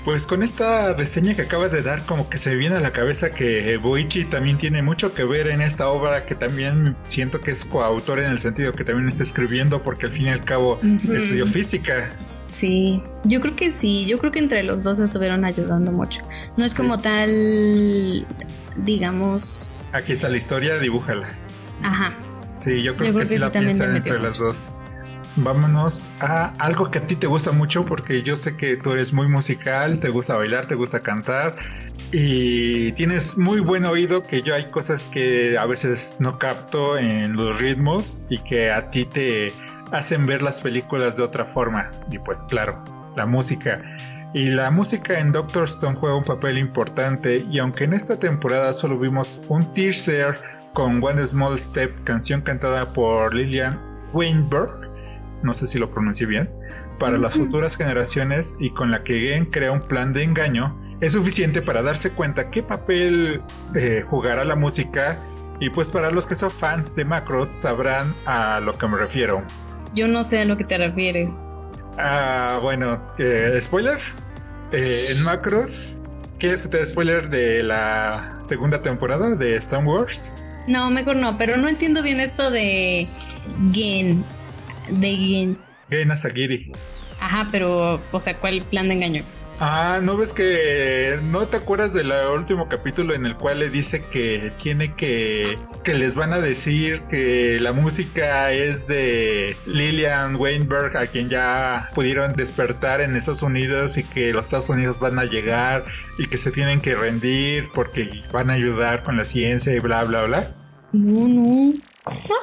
Pues 0.05 0.25
con 0.25 0.45
esta 0.45 0.93
reseña 0.93 1.35
que 1.35 1.43
acabas 1.43 1.73
de 1.73 1.83
dar, 1.83 2.01
como 2.07 2.31
que 2.31 2.39
se 2.39 2.55
viene 2.55 2.77
a 2.77 2.81
la 2.81 2.93
cabeza 2.93 3.31
que 3.33 3.77
Boichi 3.77 4.25
también 4.25 4.57
tiene 4.57 4.81
mucho 4.81 5.13
que 5.13 5.25
ver 5.25 5.49
en 5.49 5.61
esta 5.61 5.89
obra, 5.89 6.27
que 6.27 6.37
también 6.37 6.97
siento 7.09 7.41
que 7.41 7.51
es 7.51 7.65
coautor 7.65 8.21
en 8.21 8.31
el 8.31 8.39
sentido 8.39 8.73
que 8.73 8.85
también 8.85 9.09
está 9.09 9.25
escribiendo, 9.25 9.83
porque 9.83 10.07
al 10.07 10.13
fin 10.13 10.27
y 10.27 10.29
al 10.29 10.45
cabo 10.45 10.79
estudió 11.13 11.45
física. 11.45 12.09
Sí, 12.49 13.03
yo 13.25 13.41
creo 13.41 13.57
que 13.57 13.73
sí, 13.73 14.07
yo 14.07 14.19
creo 14.19 14.33
que 14.33 14.39
entre 14.39 14.63
los 14.63 14.83
dos 14.83 15.01
estuvieron 15.01 15.45
ayudando 15.45 15.93
mucho. 15.93 16.23
No 16.57 16.65
es 16.65 16.75
como 16.75 16.99
tal, 16.99 18.27
digamos... 18.77 19.79
Aquí 19.93 20.13
está 20.13 20.29
la 20.29 20.37
historia, 20.37 20.79
dibújala. 20.79 21.29
Ajá. 21.83 22.17
Sí, 22.55 22.83
yo 22.83 22.97
creo, 22.97 23.15
que, 23.15 23.27
sí 23.27 23.39
la 23.39 23.53
piensan 23.53 23.97
entre 23.97 24.19
las 24.19 24.39
dos 24.39 24.69
vámonos 25.37 26.09
a 26.21 26.47
algo 26.59 26.91
que 26.91 26.99
a 26.99 27.07
ti 27.07 27.15
te 27.17 27.27
gusta 27.27 27.53
mucho 27.53 27.85
porque 27.85 28.23
yo 28.23 28.37
sé 28.37 28.57
que 28.57 28.77
tú 28.77 28.93
eres 28.93 29.13
muy 29.13 29.29
musical, 29.29 30.01
te 30.01 30.09
gusta 30.09 30.35
bailar, 30.35 30.67
te 30.67 30.75
gusta 30.75 31.01
cantar 31.01 31.57
y 32.13 32.93
tienes 32.93 33.37
muy 33.37 33.61
buen 33.61 33.85
oído 33.85 34.23
que 34.23 34.43
yo 34.43 34.55
hay 34.55 34.71
cosas 34.71 35.07
que 35.07 35.59
a 35.59 35.67
veces 35.67 36.17
no 36.19 36.39
capto 36.39 36.97
en 36.99 37.35
los 37.35 37.59
ritmos 37.59 38.25
y 38.31 38.39
que 38.39 38.71
a 38.71 38.91
ti 38.91 39.05
te 39.05 39.53
hacen 39.93 40.27
ver 40.27 40.43
las 40.43 40.61
películas 40.61 41.17
de 41.17 41.23
otra 41.23 41.47
forma 41.47 41.91
y 42.11 42.19
pues 42.19 42.45
claro, 42.45 42.79
la 43.17 43.27
música. 43.27 43.83
Y 44.35 44.51
la 44.51 44.71
música 44.71 45.19
en 45.19 45.33
Doctor 45.33 45.65
Stone 45.65 45.97
juega 45.99 46.17
un 46.17 46.25
papel 46.25 46.59
importante 46.59 47.47
y 47.51 47.59
aunque 47.59 47.85
en 47.85 47.95
esta 47.95 48.19
temporada 48.19 48.73
solo 48.73 48.99
vimos 48.99 49.41
un 49.49 49.73
teaser 49.73 50.37
con 50.75 51.03
One 51.03 51.27
Small 51.27 51.59
Step, 51.59 52.05
canción 52.05 52.43
cantada 52.43 52.93
por 52.93 53.35
Lillian 53.35 53.81
Weinberg, 54.13 54.91
no 55.43 55.55
sé 55.55 55.67
si 55.67 55.79
lo 55.79 55.91
pronuncié 55.91 56.27
bien, 56.27 56.51
para 56.99 57.19
las 57.19 57.35
futuras 57.35 57.77
generaciones 57.77 58.57
y 58.61 58.71
con 58.71 58.91
la 58.91 59.03
que 59.03 59.21
Gen 59.21 59.47
crea 59.47 59.73
un 59.73 59.81
plan 59.81 60.13
de 60.13 60.23
engaño, 60.23 60.79
es 61.01 61.13
suficiente 61.13 61.63
para 61.63 61.83
darse 61.83 62.11
cuenta 62.11 62.51
qué 62.51 62.63
papel 62.63 63.43
eh, 63.75 64.05
jugará 64.09 64.45
la 64.45 64.57
música 64.57 65.19
y 65.61 65.71
pues 65.71 65.89
para 65.89 66.11
los 66.11 66.27
que 66.27 66.35
son 66.35 66.51
fans 66.51 66.95
de 66.95 67.05
Macros 67.05 67.49
sabrán 67.49 68.15
a 68.25 68.61
lo 68.61 68.73
que 68.73 68.87
me 68.87 68.99
refiero. 68.99 69.43
Yo 69.97 70.07
no 70.07 70.23
sé 70.23 70.41
a 70.41 70.45
lo 70.45 70.57
que 70.57 70.65
te 70.65 70.79
refieres. 70.79 71.35
Ah, 71.99 72.59
bueno, 72.63 73.03
eh, 73.19 73.59
spoiler. 73.61 73.99
Eh, 74.71 75.07
en 75.11 75.25
Macros, 75.25 75.99
¿quieres 76.39 76.63
que 76.63 76.69
te 76.69 76.79
dé 76.79 76.87
spoiler 76.87 77.31
de 77.31 77.63
la 77.63 78.39
segunda 78.41 78.83
temporada 78.83 79.31
de 79.31 79.57
Star 79.57 79.85
Wars? 79.85 80.33
No, 80.69 80.91
mejor 80.91 81.17
no, 81.17 81.39
pero 81.39 81.57
no 81.57 81.67
entiendo 81.67 82.03
bien 82.03 82.21
esto 82.21 82.51
de 82.51 83.09
Gen 83.73 84.25
de 84.91 85.17
Gen. 85.17 85.59
Gen 85.91 86.11
Asagiri. 86.11 86.71
Ajá, 87.21 87.49
pero, 87.51 88.01
o 88.13 88.21
sea, 88.21 88.37
¿cuál 88.37 88.63
plan 88.63 88.89
de 88.89 88.95
engaño? 88.95 89.23
Ah, 89.59 90.01
¿no 90.03 90.19
ves 90.19 90.35
que 90.35 91.19
no 91.31 91.47
te 91.47 91.57
acuerdas 91.57 91.95
del 91.95 92.13
último 92.35 92.69
capítulo 92.69 93.15
en 93.15 93.25
el 93.25 93.37
cual 93.37 93.61
le 93.61 93.71
dice 93.71 94.05
que 94.05 94.53
tiene 94.63 94.95
que 94.95 95.59
que 95.83 95.95
les 95.95 96.15
van 96.15 96.35
a 96.35 96.41
decir 96.41 97.03
que 97.09 97.59
la 97.59 97.73
música 97.73 98.53
es 98.53 98.87
de 98.87 99.57
Lillian 99.67 100.37
Weinberg 100.37 100.97
a 100.99 101.07
quien 101.07 101.31
ya 101.31 101.91
pudieron 101.95 102.35
despertar 102.35 103.01
en 103.01 103.17
Estados 103.17 103.43
Unidos 103.43 103.97
y 103.97 104.05
que 104.05 104.33
los 104.33 104.47
Estados 104.47 104.69
Unidos 104.69 104.99
van 104.99 105.19
a 105.19 105.25
llegar 105.25 105.85
y 106.19 106.27
que 106.27 106.37
se 106.37 106.51
tienen 106.51 106.83
que 106.83 106.95
rendir 106.95 107.69
porque 107.73 108.23
van 108.33 108.51
a 108.51 108.55
ayudar 108.55 109.05
con 109.05 109.17
la 109.17 109.25
ciencia 109.25 109.73
y 109.73 109.79
bla 109.79 110.05
bla 110.05 110.25
bla? 110.25 110.55
No, 110.93 111.29
no. 111.29 111.73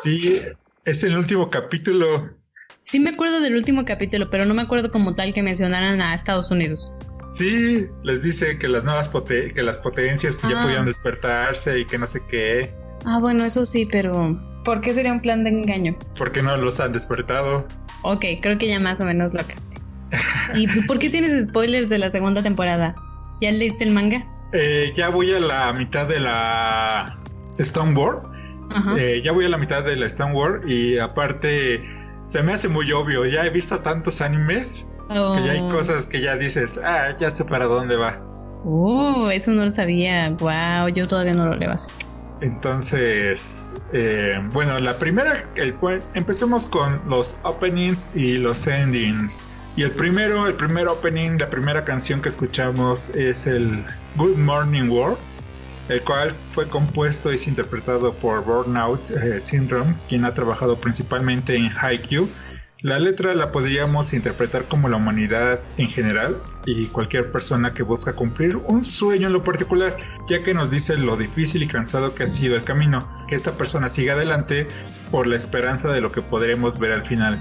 Sí, 0.01 0.41
es 0.85 1.03
el 1.03 1.15
último 1.15 1.49
capítulo. 1.49 2.29
Sí 2.83 2.99
me 2.99 3.11
acuerdo 3.11 3.39
del 3.39 3.55
último 3.55 3.85
capítulo, 3.85 4.29
pero 4.29 4.45
no 4.45 4.53
me 4.53 4.61
acuerdo 4.61 4.91
como 4.91 5.15
tal 5.15 5.33
que 5.33 5.41
mencionaran 5.41 6.01
a 6.01 6.13
Estados 6.13 6.51
Unidos. 6.51 6.91
Sí, 7.33 7.87
les 8.03 8.21
dice 8.21 8.59
que 8.59 8.67
las 8.67 8.85
nuevas 8.85 9.09
que 9.09 9.63
las 9.63 9.79
potencias 9.79 10.37
que 10.37 10.49
ya 10.49 10.59
ah. 10.59 10.63
pudieron 10.63 10.85
despertarse 10.85 11.79
y 11.79 11.85
que 11.85 11.97
no 11.97 12.05
sé 12.05 12.21
qué. 12.29 12.73
Ah, 13.05 13.19
bueno, 13.19 13.43
eso 13.43 13.65
sí, 13.65 13.87
pero 13.91 14.39
¿por 14.63 14.81
qué 14.81 14.93
sería 14.93 15.11
un 15.11 15.21
plan 15.21 15.43
de 15.43 15.49
engaño? 15.49 15.97
Porque 16.17 16.43
no 16.43 16.55
los 16.57 16.79
han 16.79 16.93
despertado. 16.93 17.67
Ok, 18.03 18.25
creo 18.41 18.57
que 18.57 18.67
ya 18.67 18.79
más 18.79 18.99
o 19.01 19.05
menos 19.05 19.33
lo 19.33 19.39
capté. 19.39 19.81
¿Y 20.55 20.67
por 20.83 20.99
qué 20.99 21.09
tienes 21.09 21.45
spoilers 21.45 21.89
de 21.89 21.97
la 21.97 22.11
segunda 22.11 22.43
temporada? 22.43 22.95
¿Ya 23.41 23.51
leíste 23.51 23.83
el 23.83 23.91
manga? 23.91 24.25
Eh, 24.53 24.93
ya 24.95 25.09
voy 25.09 25.33
a 25.33 25.39
la 25.39 25.73
mitad 25.73 26.07
de 26.07 26.19
la 26.19 27.19
Stone 27.57 27.93
War. 27.99 28.31
Eh, 28.97 29.21
ya 29.23 29.31
voy 29.31 29.45
a 29.45 29.49
la 29.49 29.57
mitad 29.57 29.83
de 29.83 29.95
la 29.95 30.07
Star 30.07 30.33
Wars 30.33 30.63
y 30.67 30.97
aparte 30.97 31.83
se 32.25 32.41
me 32.41 32.53
hace 32.53 32.67
muy 32.67 32.91
obvio. 32.91 33.25
Ya 33.25 33.45
he 33.45 33.49
visto 33.49 33.79
tantos 33.81 34.21
animes 34.21 34.87
que 35.07 35.45
ya 35.45 35.51
hay 35.51 35.59
oh. 35.59 35.69
cosas 35.69 36.07
que 36.07 36.21
ya 36.21 36.35
dices, 36.35 36.79
ah, 36.83 37.15
ya 37.19 37.31
sé 37.31 37.45
para 37.45 37.65
dónde 37.65 37.95
va. 37.95 38.19
Oh, 38.65 39.29
eso 39.31 39.51
no 39.51 39.65
lo 39.65 39.71
sabía. 39.71 40.29
Wow, 40.39 40.89
yo 40.93 41.07
todavía 41.07 41.33
no 41.33 41.45
lo 41.45 41.55
levas. 41.55 41.97
Entonces, 42.41 43.71
eh, 43.93 44.39
bueno, 44.51 44.79
la 44.79 44.97
primera, 44.97 45.45
el 45.55 45.75
empecemos 46.13 46.65
con 46.65 47.01
los 47.07 47.37
openings 47.43 48.09
y 48.15 48.37
los 48.37 48.67
endings. 48.67 49.43
Y 49.75 49.83
el 49.83 49.91
primero, 49.91 50.47
el 50.47 50.55
primer 50.55 50.87
opening, 50.87 51.37
la 51.39 51.49
primera 51.49 51.83
canción 51.83 52.21
que 52.21 52.29
escuchamos 52.29 53.09
es 53.09 53.47
el 53.47 53.83
Good 54.15 54.37
Morning 54.37 54.89
World 54.89 55.17
el 55.89 56.01
cual 56.01 56.33
fue 56.51 56.67
compuesto 56.67 57.31
y 57.31 57.35
es 57.35 57.47
interpretado 57.47 58.13
por 58.13 58.43
Burnout 58.43 59.11
eh, 59.11 59.41
Syndromes, 59.41 60.05
quien 60.07 60.25
ha 60.25 60.33
trabajado 60.33 60.77
principalmente 60.77 61.55
en 61.55 61.69
Haikyuu. 61.77 62.29
La 62.83 62.99
letra 62.99 63.33
la 63.33 63.53
podríamos 63.53 64.11
interpretar 64.11 64.65
como 64.65 64.89
la 64.89 64.97
humanidad 64.97 65.61
en 65.77 65.87
general 65.87 66.35
y 66.65 66.87
cualquier 66.87 67.31
persona 67.31 67.73
que 67.73 67.81
busca 67.81 68.11
cumplir 68.11 68.57
un 68.57 68.83
sueño 68.83 69.27
en 69.27 69.33
lo 69.33 69.41
particular, 69.41 69.95
ya 70.27 70.43
que 70.43 70.53
nos 70.53 70.69
dice 70.69 70.97
lo 70.97 71.15
difícil 71.15 71.63
y 71.63 71.67
cansado 71.67 72.13
que 72.13 72.23
ha 72.23 72.27
sido 72.27 72.57
el 72.57 72.63
camino, 72.63 73.07
que 73.29 73.35
esta 73.35 73.53
persona 73.53 73.87
siga 73.87 74.15
adelante 74.15 74.67
por 75.11 75.27
la 75.27 75.37
esperanza 75.37 75.93
de 75.93 76.01
lo 76.01 76.11
que 76.11 76.21
podremos 76.21 76.77
ver 76.77 76.91
al 76.91 77.07
final, 77.07 77.39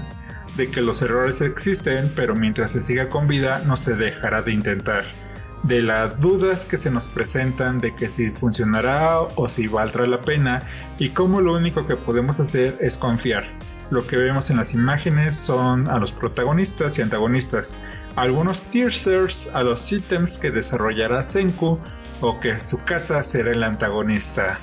de 0.55 0.71
que 0.71 0.81
los 0.81 1.01
errores 1.01 1.41
existen, 1.41 2.09
pero 2.15 2.35
mientras 2.35 2.71
se 2.71 2.81
siga 2.81 3.09
con 3.09 3.27
vida 3.27 3.61
no 3.65 3.75
se 3.75 3.97
dejará 3.97 4.43
de 4.43 4.53
intentar. 4.53 5.03
De 5.63 5.81
las 5.81 6.21
dudas 6.21 6.65
que 6.65 6.77
se 6.77 6.89
nos 6.89 7.09
presentan 7.09 7.79
de 7.79 7.93
que 7.93 8.07
si 8.07 8.31
funcionará 8.31 9.19
o 9.19 9.49
si 9.49 9.67
valdrá 9.67 10.07
la 10.07 10.21
pena 10.21 10.61
y 10.99 11.09
cómo 11.09 11.41
lo 11.41 11.53
único 11.53 11.85
que 11.85 11.97
podemos 11.97 12.39
hacer 12.39 12.77
es 12.79 12.95
confiar. 12.95 13.43
Lo 13.93 14.07
que 14.07 14.17
vemos 14.17 14.49
en 14.49 14.57
las 14.57 14.73
imágenes 14.73 15.35
son 15.35 15.87
a 15.87 15.99
los 15.99 16.11
protagonistas 16.11 16.97
y 16.97 17.03
antagonistas, 17.03 17.75
algunos 18.15 18.63
teasers 18.63 19.51
a 19.53 19.61
los 19.61 19.91
ítems 19.91 20.39
que 20.39 20.49
desarrollará 20.49 21.21
Senku 21.21 21.79
o 22.19 22.39
que 22.39 22.59
su 22.59 22.79
casa 22.79 23.21
será 23.21 23.51
el 23.51 23.61
antagonista. 23.61 24.57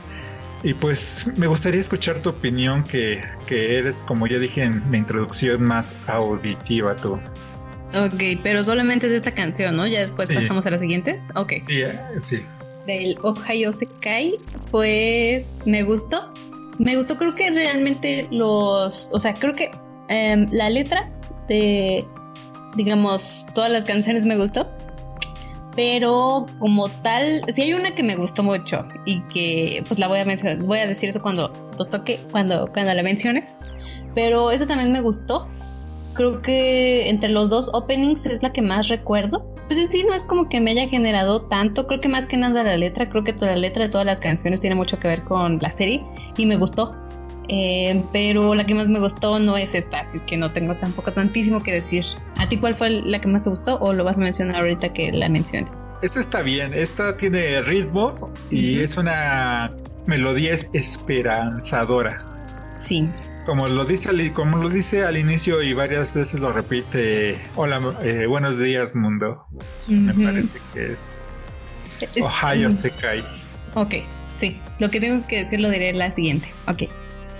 Y 0.64 0.74
pues 0.74 1.28
me 1.36 1.46
gustaría 1.46 1.80
escuchar 1.80 2.16
tu 2.16 2.30
opinión, 2.30 2.82
que, 2.82 3.22
que 3.46 3.78
eres, 3.78 4.02
como 4.02 4.26
ya 4.26 4.40
dije 4.40 4.64
en 4.64 4.82
la 4.90 4.96
introducción, 4.96 5.62
más 5.62 5.94
auditiva 6.08 6.96
tú. 6.96 7.12
Ok, 7.14 8.40
pero 8.42 8.64
solamente 8.64 9.08
de 9.08 9.18
esta 9.18 9.32
canción, 9.32 9.76
¿no? 9.76 9.86
Ya 9.86 10.00
después 10.00 10.28
pasamos 10.28 10.66
a 10.66 10.72
las 10.72 10.80
siguientes. 10.80 11.28
Ok. 11.36 11.52
Sí, 11.68 11.82
eh, 11.82 12.00
sí. 12.18 12.44
Del 12.84 13.16
Ohio 13.22 13.72
Sekai, 13.72 14.38
pues 14.72 15.46
me 15.66 15.84
gustó. 15.84 16.34
Me 16.80 16.96
gustó, 16.96 17.16
creo 17.16 17.34
que 17.34 17.50
realmente 17.50 18.26
los. 18.30 19.10
O 19.12 19.20
sea, 19.20 19.34
creo 19.34 19.54
que 19.54 19.70
em, 20.08 20.46
la 20.50 20.68
letra 20.70 21.10
de. 21.48 22.04
Digamos, 22.76 23.46
todas 23.54 23.70
las 23.70 23.84
canciones 23.84 24.24
me 24.24 24.36
gustó. 24.36 24.68
Pero 25.76 26.46
como 26.58 26.88
tal, 26.88 27.42
sí 27.54 27.62
hay 27.62 27.74
una 27.74 27.94
que 27.94 28.02
me 28.02 28.16
gustó 28.16 28.42
mucho 28.42 28.84
y 29.06 29.20
que 29.28 29.84
pues 29.86 30.00
la 30.00 30.08
voy 30.08 30.18
a 30.18 30.24
mencionar, 30.24 30.58
voy 30.58 30.78
a 30.78 30.86
decir 30.86 31.08
eso 31.08 31.22
cuando 31.22 31.52
los 31.78 31.88
toque, 31.88 32.18
cuando, 32.32 32.66
cuando 32.72 32.92
la 32.92 33.02
menciones. 33.02 33.46
Pero 34.14 34.50
esa 34.50 34.66
también 34.66 34.90
me 34.90 35.00
gustó 35.00 35.48
creo 36.14 36.42
que 36.42 37.08
entre 37.08 37.30
los 37.30 37.50
dos 37.50 37.70
openings 37.72 38.26
es 38.26 38.42
la 38.42 38.52
que 38.52 38.62
más 38.62 38.88
recuerdo. 38.88 39.54
Pues 39.70 39.78
en 39.78 39.88
sí 39.88 40.02
no 40.02 40.12
es 40.12 40.24
como 40.24 40.48
que 40.48 40.60
me 40.60 40.72
haya 40.72 40.88
generado 40.88 41.42
tanto, 41.42 41.86
creo 41.86 42.00
que 42.00 42.08
más 42.08 42.26
que 42.26 42.36
nada 42.36 42.64
la 42.64 42.76
letra, 42.76 43.08
creo 43.08 43.22
que 43.22 43.32
toda 43.32 43.52
la 43.52 43.58
letra 43.58 43.84
de 43.84 43.88
todas 43.88 44.04
las 44.04 44.18
canciones 44.18 44.60
tiene 44.60 44.74
mucho 44.74 44.98
que 44.98 45.06
ver 45.06 45.22
con 45.22 45.60
la 45.60 45.70
serie 45.70 46.04
y 46.36 46.44
me 46.44 46.56
gustó. 46.56 46.96
Eh, 47.46 48.02
pero 48.12 48.56
la 48.56 48.66
que 48.66 48.74
más 48.74 48.88
me 48.88 48.98
gustó 48.98 49.38
no 49.38 49.56
es 49.56 49.76
esta, 49.76 50.00
así 50.00 50.18
que 50.26 50.36
no 50.36 50.50
tengo 50.50 50.74
tampoco 50.74 51.12
tantísimo 51.12 51.60
que 51.62 51.72
decir. 51.72 52.04
¿A 52.38 52.48
ti 52.48 52.56
cuál 52.58 52.74
fue 52.74 52.90
la 52.90 53.20
que 53.20 53.28
más 53.28 53.44
te 53.44 53.50
gustó 53.50 53.78
o 53.78 53.92
lo 53.92 54.02
vas 54.02 54.16
a 54.16 54.18
mencionar 54.18 54.56
ahorita 54.56 54.92
que 54.92 55.12
la 55.12 55.28
menciones? 55.28 55.84
Esta 56.02 56.18
está 56.18 56.42
bien, 56.42 56.74
esta 56.74 57.16
tiene 57.16 57.60
ritmo 57.60 58.12
y 58.50 58.80
es 58.80 58.96
una 58.96 59.72
melodía 60.06 60.54
esperanzadora. 60.72 62.26
Sí. 62.80 63.08
Como 63.46 63.66
lo 63.66 63.84
dice, 63.84 64.32
como 64.32 64.56
lo 64.56 64.68
dice 64.68 65.04
al 65.04 65.16
inicio 65.16 65.62
y 65.62 65.72
varias 65.72 66.12
veces 66.12 66.40
lo 66.40 66.52
repite, 66.52 67.38
hola, 67.54 67.80
eh, 68.02 68.26
buenos 68.26 68.58
días 68.58 68.94
mundo. 68.94 69.46
Me 69.86 70.12
parece 70.14 70.58
que 70.72 70.92
es, 70.92 71.28
Ohio 72.20 72.72
se 72.72 72.90
cae. 72.90 73.22
Ok, 73.74 73.96
sí. 74.38 74.58
Lo 74.78 74.90
que 74.90 75.00
tengo 75.00 75.26
que 75.26 75.44
decir 75.44 75.60
lo 75.60 75.68
diré 75.70 75.92
la 75.92 76.10
siguiente. 76.10 76.48
Ok. 76.66 76.84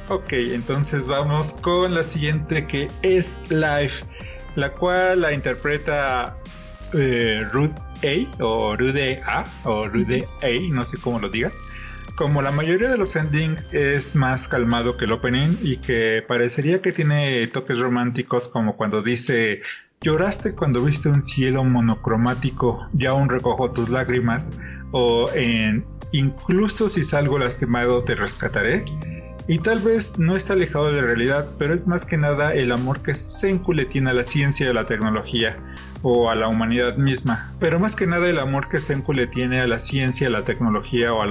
Ok, 0.08 0.32
entonces 0.32 1.06
vamos 1.06 1.54
con 1.54 1.94
la 1.94 2.04
siguiente 2.04 2.66
que 2.66 2.88
es 3.02 3.38
Live, 3.48 3.92
la 4.56 4.72
cual 4.72 5.22
la 5.22 5.32
interpreta 5.32 6.36
eh, 6.92 7.46
Ruth 7.52 7.76
A 8.02 8.42
o 8.42 8.76
Rude 8.76 9.22
A 9.24 9.44
o 9.64 9.86
Rude 9.86 10.26
A, 10.42 10.72
no 10.72 10.84
sé 10.84 10.98
cómo 10.98 11.18
lo 11.18 11.28
diga 11.28 11.50
como 12.20 12.42
la 12.42 12.50
mayoría 12.50 12.90
de 12.90 12.98
los 12.98 13.16
endings 13.16 13.62
es 13.72 14.14
más 14.14 14.46
calmado 14.46 14.98
que 14.98 15.06
el 15.06 15.12
opening 15.12 15.56
y 15.62 15.78
que 15.78 16.22
parecería 16.28 16.82
que 16.82 16.92
tiene 16.92 17.46
toques 17.46 17.78
románticos 17.78 18.46
como 18.46 18.76
cuando 18.76 19.00
dice 19.00 19.62
lloraste 20.02 20.54
cuando 20.54 20.84
viste 20.84 21.08
un 21.08 21.22
cielo 21.22 21.64
monocromático 21.64 22.86
y 22.92 23.06
aún 23.06 23.30
recojo 23.30 23.72
tus 23.72 23.88
lágrimas 23.88 24.54
o 24.90 25.30
en 25.34 25.86
incluso 26.12 26.90
si 26.90 27.04
salgo 27.04 27.38
lastimado 27.38 28.04
te 28.04 28.14
rescataré 28.14 28.84
y 29.48 29.58
tal 29.58 29.78
vez 29.80 30.18
no 30.18 30.36
está 30.36 30.52
alejado 30.52 30.92
de 30.92 31.00
la 31.00 31.08
realidad, 31.08 31.48
pero 31.58 31.74
es 31.74 31.86
más 31.86 32.04
que 32.04 32.18
nada 32.18 32.52
el 32.52 32.70
amor 32.70 33.00
que 33.00 33.14
Senku 33.14 33.72
le 33.72 33.86
tiene 33.86 34.10
a 34.10 34.14
la 34.14 34.24
ciencia 34.24 34.66
y 34.66 34.68
a 34.68 34.74
la 34.74 34.86
tecnología, 34.86 35.56
o 36.02 36.30
a 36.30 36.34
la 36.34 36.48
humanidad 36.48 36.96
misma, 36.96 37.52
pero 37.58 37.78
más 37.78 37.96
que 37.96 38.06
nada 38.06 38.28
el 38.28 38.38
amor 38.38 38.68
que 38.68 38.80
Senku 38.80 39.12
le 39.12 39.26
tiene 39.26 39.60
a 39.60 39.66
la 39.66 39.78
ciencia, 39.78 40.28
a 40.28 40.30
la 40.30 40.42
tecnología 40.42 41.12
o 41.12 41.22
a 41.22 41.26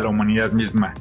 la, 0.00 0.08
humanidad 0.08 0.52
misma, 0.52 0.94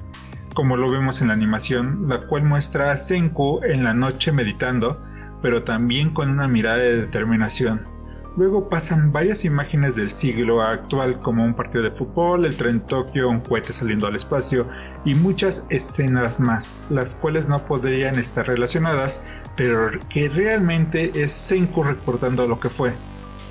como 0.53 0.77
lo 0.77 0.89
vemos 0.89 1.21
en 1.21 1.27
la 1.27 1.33
animación, 1.33 2.07
la 2.07 2.27
cual 2.27 2.43
muestra 2.43 2.91
a 2.91 2.97
Senku 2.97 3.61
en 3.63 3.83
la 3.83 3.93
noche 3.93 4.31
meditando, 4.31 5.01
pero 5.41 5.63
también 5.63 6.13
con 6.13 6.29
una 6.29 6.47
mirada 6.47 6.77
de 6.77 7.01
determinación. 7.01 7.97
Luego 8.37 8.69
pasan 8.69 9.11
varias 9.11 9.45
imágenes 9.45 9.95
del 9.95 10.11
siglo 10.11 10.61
actual 10.61 11.19
como 11.21 11.43
un 11.43 11.55
partido 11.55 11.83
de 11.83 11.89
fútbol, 11.89 12.45
el 12.45 12.55
tren 12.55 12.81
Tokio, 12.81 13.29
un 13.29 13.39
cohete 13.39 13.73
saliendo 13.73 14.05
al 14.05 14.15
espacio 14.15 14.67
y 15.05 15.15
muchas 15.15 15.65
escenas 15.71 16.39
más, 16.39 16.79
las 16.91 17.15
cuales 17.15 17.49
no 17.49 17.65
podrían 17.65 18.19
estar 18.19 18.45
relacionadas, 18.45 19.23
pero 19.57 19.99
que 20.09 20.29
realmente 20.29 21.11
es 21.15 21.33
Senku 21.33 21.83
reportando 21.83 22.47
lo 22.47 22.59
que 22.59 22.69
fue. 22.69 22.93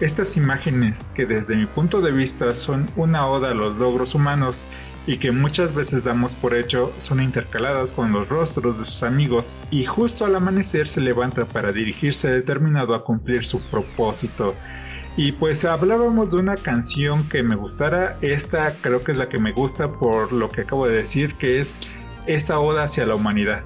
Estas 0.01 0.37
imágenes, 0.37 1.11
que 1.15 1.27
desde 1.27 1.57
mi 1.57 1.67
punto 1.67 2.01
de 2.01 2.13
vista 2.13 2.55
son 2.55 2.87
una 2.97 3.27
oda 3.27 3.51
a 3.51 3.55
los 3.55 3.77
logros 3.77 4.15
humanos 4.15 4.65
y 5.07 5.19
que 5.19 5.33
muchas 5.33 5.75
veces 5.75 6.05
damos 6.05 6.35
por 6.35 6.55
hecho, 6.55 6.93
son 6.99 7.23
intercaladas 7.23 7.93
con 7.93 8.13
los 8.13 8.29
rostros 8.29 8.79
de 8.79 8.85
sus 8.85 9.03
amigos 9.03 9.55
y 9.71 9.85
justo 9.85 10.25
al 10.25 10.37
amanecer 10.37 10.89
se 10.89 11.01
levanta 11.01 11.45
para 11.45 11.73
dirigirse 11.73 12.31
determinado 12.31 12.95
a 12.95 13.05
cumplir 13.05 13.45
su 13.45 13.61
propósito. 13.63 14.55
Y 15.17 15.33
pues 15.33 15.65
hablábamos 15.65 16.33
de 16.33 16.39
una 16.39 16.57
canción 16.57 17.27
que 17.31 17.43
me 17.43 17.55
gustara, 17.55 18.19
esta 18.21 18.75
creo 18.83 19.03
que 19.03 19.13
es 19.13 19.19
la 19.19 19.31
que 19.31 19.39
me 19.39 19.53
gusta 19.53 19.91
por 19.91 20.31
lo 20.31 20.51
que 20.51 20.63
acabo 20.63 20.87
de 20.87 20.97
decir, 20.97 21.35
que 21.37 21.59
es 21.59 21.81
esa 22.27 22.59
oda 22.59 22.83
hacia 22.83 23.07
la 23.07 23.15
humanidad. 23.15 23.63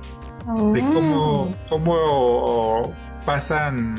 De 0.47 0.81
cómo, 0.81 1.43
oh. 1.43 1.51
cómo 1.69 2.95
pasan 3.25 3.95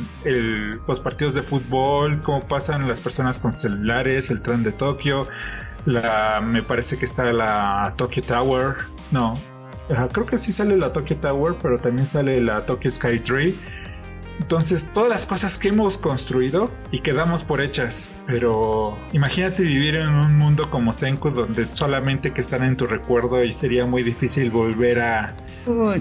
los 0.88 1.00
partidos 1.00 1.34
de 1.36 1.44
fútbol, 1.44 2.22
cómo 2.24 2.40
pasan 2.42 2.88
las 2.88 3.00
personas 3.00 3.40
con 3.40 3.52
celulares, 3.52 4.30
el 4.30 4.42
tren 4.42 4.64
de 4.64 4.72
Tokio, 4.72 5.28
la, 5.86 6.42
me 6.44 6.64
parece 6.64 6.98
que 6.98 7.06
está 7.06 7.32
la 7.32 7.94
Tokyo 7.98 8.22
Tower. 8.24 8.76
No, 9.12 9.34
creo 10.12 10.26
que 10.26 10.40
sí 10.40 10.52
sale 10.52 10.78
la 10.78 10.92
Tokyo 10.92 11.18
Tower, 11.18 11.56
pero 11.62 11.78
también 11.78 12.06
sale 12.06 12.42
la 12.42 12.66
Tokyo 12.66 12.90
Sky 12.90 13.20
Tree 13.20 13.56
entonces, 14.42 14.88
todas 14.92 15.08
las 15.08 15.28
cosas 15.28 15.60
que 15.60 15.68
hemos 15.68 16.00
construido 16.00 16.72
y 16.92 17.02
que 17.02 17.14
damos 17.14 17.44
por 17.44 17.62
hechas, 17.62 18.12
pero 18.26 18.98
imagínate 19.14 19.62
vivir 19.62 19.96
en 19.96 20.10
un 20.10 20.36
mundo 20.36 20.72
como 20.72 20.94
Senku 20.94 21.30
donde 21.30 21.72
solamente 21.72 22.32
que 22.32 22.42
están 22.42 22.64
en 22.64 22.76
tu 22.76 22.88
recuerdo 22.88 23.44
y 23.44 23.54
sería 23.54 23.86
muy 23.86 24.02
difícil 24.02 24.50
volver 24.50 25.00
a, 25.00 25.36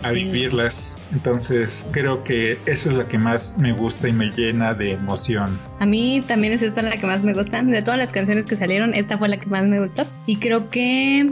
a 0.03 0.13
vivirlas. 0.13 0.99
Entonces, 1.13 1.85
creo 1.91 2.25
que 2.25 2.53
eso 2.65 2.89
es 2.89 2.97
lo 2.97 3.07
que 3.07 3.19
más 3.19 3.59
me 3.59 3.73
gusta 3.73 4.09
y 4.09 4.13
me 4.15 4.31
llena 4.31 4.73
de 4.73 4.93
emoción. 4.93 5.51
A 5.79 5.85
mí 5.85 6.23
también 6.27 6.55
es 6.55 6.63
esta 6.63 6.81
la 6.81 6.97
que 6.97 7.07
más 7.07 7.23
me 7.23 7.35
gusta. 7.35 7.63
De 7.63 7.83
todas 7.83 7.99
las 7.99 8.11
canciones 8.11 8.47
que 8.47 8.57
salieron, 8.57 8.95
esta 8.95 9.19
fue 9.19 9.29
la 9.29 9.39
que 9.39 9.47
más 9.47 9.67
me 9.67 9.81
gustó. 9.81 10.07
Y 10.25 10.37
creo 10.37 10.71
que 10.71 11.31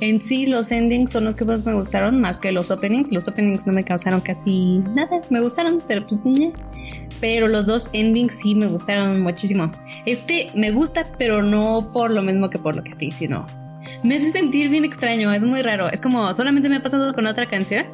en 0.00 0.20
sí, 0.20 0.46
los 0.46 0.70
endings 0.72 1.12
son 1.12 1.24
los 1.24 1.36
que 1.36 1.44
más 1.44 1.64
me 1.64 1.74
gustaron, 1.74 2.20
más 2.20 2.40
que 2.40 2.52
los 2.52 2.70
openings. 2.70 3.12
Los 3.12 3.28
openings 3.28 3.66
no 3.66 3.72
me 3.72 3.84
causaron 3.84 4.20
casi 4.20 4.78
nada, 4.94 5.20
me 5.30 5.40
gustaron, 5.40 5.82
pero 5.86 6.06
pues. 6.06 6.22
Pero 7.20 7.48
los 7.48 7.64
dos 7.66 7.88
endings 7.92 8.34
sí 8.34 8.54
me 8.54 8.66
gustaron 8.66 9.22
muchísimo. 9.22 9.70
Este 10.04 10.50
me 10.54 10.72
gusta, 10.72 11.04
pero 11.18 11.42
no 11.42 11.90
por 11.92 12.10
lo 12.10 12.22
mismo 12.22 12.50
que 12.50 12.58
por 12.58 12.76
lo 12.76 12.82
que 12.82 12.92
a 12.92 12.96
ti, 12.96 13.10
sino 13.10 13.46
me 14.02 14.16
hace 14.16 14.30
sentir 14.30 14.68
bien 14.68 14.84
extraño, 14.84 15.32
es 15.32 15.42
muy 15.42 15.62
raro. 15.62 15.88
Es 15.90 16.00
como 16.00 16.34
solamente 16.34 16.68
me 16.68 16.76
ha 16.76 16.82
pasado 16.82 17.14
con 17.14 17.26
otra 17.26 17.48
canción 17.48 17.86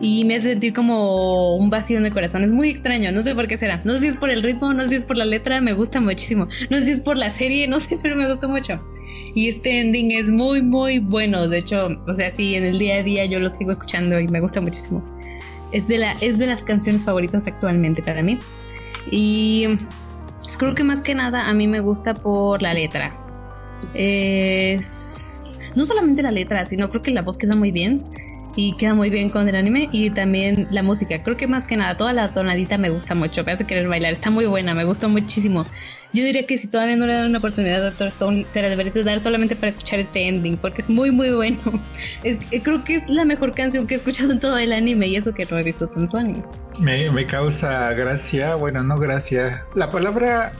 y 0.00 0.24
me 0.24 0.36
hace 0.36 0.50
sentir 0.50 0.72
como 0.74 1.56
un 1.56 1.70
vacío 1.70 1.98
en 1.98 2.06
el 2.06 2.12
corazón. 2.12 2.44
Es 2.44 2.52
muy 2.52 2.68
extraño, 2.68 3.10
no 3.12 3.22
sé 3.22 3.34
por 3.34 3.48
qué 3.48 3.56
será. 3.56 3.80
No 3.84 3.94
sé 3.94 4.00
si 4.00 4.06
es 4.08 4.16
por 4.16 4.30
el 4.30 4.42
ritmo, 4.42 4.72
no 4.72 4.82
sé 4.84 4.90
si 4.90 4.94
es 4.96 5.04
por 5.06 5.16
la 5.16 5.24
letra, 5.24 5.60
me 5.60 5.72
gusta 5.72 6.00
muchísimo. 6.00 6.46
No 6.70 6.78
sé 6.78 6.84
si 6.84 6.90
es 6.92 7.00
por 7.00 7.16
la 7.16 7.30
serie, 7.30 7.66
no 7.66 7.80
sé, 7.80 7.98
pero 8.02 8.14
me 8.14 8.30
gusta 8.30 8.46
mucho. 8.46 8.80
Y 9.34 9.48
este 9.48 9.80
ending 9.80 10.12
es 10.12 10.30
muy, 10.30 10.62
muy 10.62 11.00
bueno. 11.00 11.48
De 11.48 11.58
hecho, 11.58 11.88
o 12.06 12.14
sea, 12.14 12.30
sí, 12.30 12.54
en 12.54 12.64
el 12.64 12.78
día 12.78 12.96
a 12.96 13.02
día 13.02 13.24
yo 13.26 13.40
lo 13.40 13.50
sigo 13.50 13.72
escuchando 13.72 14.20
y 14.20 14.28
me 14.28 14.40
gusta 14.40 14.60
muchísimo. 14.60 15.02
Es 15.72 15.88
de, 15.88 15.98
la, 15.98 16.12
es 16.20 16.38
de 16.38 16.46
las 16.46 16.62
canciones 16.62 17.04
favoritas 17.04 17.46
actualmente 17.46 18.02
para 18.02 18.22
mí. 18.22 18.38
Y 19.10 19.66
creo 20.58 20.74
que 20.74 20.84
más 20.84 21.02
que 21.02 21.14
nada 21.14 21.48
a 21.48 21.54
mí 21.54 21.66
me 21.66 21.80
gusta 21.80 22.14
por 22.14 22.62
la 22.62 22.74
letra. 22.74 23.12
Es. 23.94 25.30
No 25.74 25.84
solamente 25.84 26.22
la 26.22 26.30
letra, 26.30 26.64
sino 26.66 26.88
creo 26.88 27.02
que 27.02 27.10
la 27.10 27.22
voz 27.22 27.36
queda 27.36 27.56
muy 27.56 27.72
bien 27.72 28.04
y 28.56 28.74
queda 28.76 28.94
muy 28.94 29.10
bien 29.10 29.30
con 29.30 29.48
el 29.48 29.54
anime 29.54 29.88
y 29.92 30.10
también 30.10 30.68
la 30.70 30.82
música. 30.82 31.22
Creo 31.22 31.36
que 31.36 31.46
más 31.46 31.64
que 31.64 31.76
nada 31.76 31.96
toda 31.96 32.12
la 32.12 32.28
tonadita 32.28 32.78
me 32.78 32.90
gusta 32.90 33.14
mucho, 33.14 33.44
me 33.44 33.52
hace 33.52 33.66
querer 33.66 33.88
bailar, 33.88 34.12
está 34.12 34.30
muy 34.30 34.46
buena, 34.46 34.74
me 34.74 34.84
gusta 34.84 35.08
muchísimo. 35.08 35.66
Yo 36.12 36.22
diría 36.24 36.46
que 36.46 36.56
si 36.56 36.68
todavía 36.68 36.94
no 36.94 37.06
le 37.06 37.14
dan 37.14 37.30
una 37.30 37.38
oportunidad 37.38 37.82
a 37.82 37.86
Doctor 37.86 38.06
Stone, 38.06 38.46
se 38.48 38.62
la 38.62 38.68
debería 38.68 38.92
dar 39.02 39.20
solamente 39.20 39.56
para 39.56 39.70
escuchar 39.70 39.98
este 39.98 40.28
ending, 40.28 40.56
porque 40.56 40.82
es 40.82 40.88
muy, 40.88 41.10
muy 41.10 41.30
bueno. 41.30 41.58
Es, 42.22 42.38
eh, 42.52 42.60
creo 42.62 42.84
que 42.84 42.96
es 42.96 43.02
la 43.08 43.24
mejor 43.24 43.52
canción 43.52 43.86
que 43.86 43.94
he 43.94 43.96
escuchado 43.96 44.30
en 44.30 44.38
todo 44.38 44.56
el 44.56 44.72
anime, 44.72 45.08
y 45.08 45.16
eso 45.16 45.34
que 45.34 45.44
no 45.46 45.58
he 45.58 45.64
visto 45.64 45.88
tanto 45.88 46.16
anime. 46.16 46.44
Me, 46.78 47.10
me 47.10 47.26
causa 47.26 47.92
gracia, 47.94 48.54
bueno, 48.54 48.84
no 48.84 48.96
gracia. 48.96 49.64
La 49.74 49.88
palabra 49.88 50.52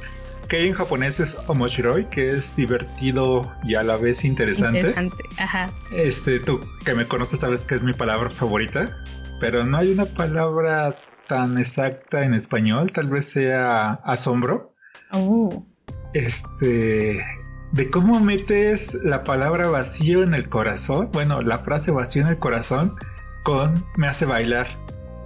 que 0.49 0.67
en 0.67 0.75
japonés 0.75 1.21
es 1.21 1.37
omoshiroi, 1.47 2.09
que 2.11 2.31
es 2.31 2.55
divertido 2.57 3.43
y 3.65 3.75
a 3.75 3.83
la 3.83 3.97
vez 3.97 4.25
interesante. 4.25 4.79
Interesante, 4.79 5.25
ajá. 5.39 5.71
Este, 5.93 6.41
tú 6.41 6.61
que 6.85 6.95
me 6.95 7.07
conoces 7.07 7.41
sabes 7.41 7.65
que 7.65 7.77
es 7.77 7.83
mi 7.83 7.93
palabra 7.93 8.31
favorita, 8.31 8.97
pero 9.41 9.65
no 9.65 9.79
hay 9.79 9.93
una 9.93 10.07
palabra 10.07 10.97
tan 11.29 11.59
exacta 11.59 12.25
en 12.25 12.35
español, 12.35 12.93
tal 12.93 13.09
vez 13.09 13.31
sea 13.31 13.95
asombro. 14.05 14.75
Oh. 15.13 15.67
Este, 16.13 17.25
de 17.73 17.91
cómo 17.91 18.21
metes 18.21 18.95
la 19.03 19.25
palabra 19.25 19.69
vacío 19.69 20.23
en 20.23 20.35
el 20.35 20.49
corazón, 20.49 21.11
bueno, 21.13 21.43
la 21.43 21.61
frase 21.61 21.91
vacío 21.91 22.23
en 22.23 22.29
el 22.29 22.39
corazón 22.39 22.95
con 23.43 23.85
me 23.97 24.07
hace 24.07 24.27
bailar. 24.27 24.84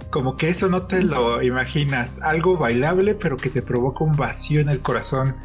Como 0.09 0.35
que 0.37 0.49
eso 0.49 0.69
no 0.69 0.83
te 0.83 1.03
lo 1.03 1.41
imaginas, 1.43 2.19
algo 2.21 2.57
bailable 2.57 3.13
pero 3.15 3.37
que 3.37 3.49
te 3.49 3.61
provoca 3.61 4.03
un 4.03 4.15
vacío 4.15 4.61
en 4.61 4.69
el 4.69 4.79
corazón. 4.81 5.35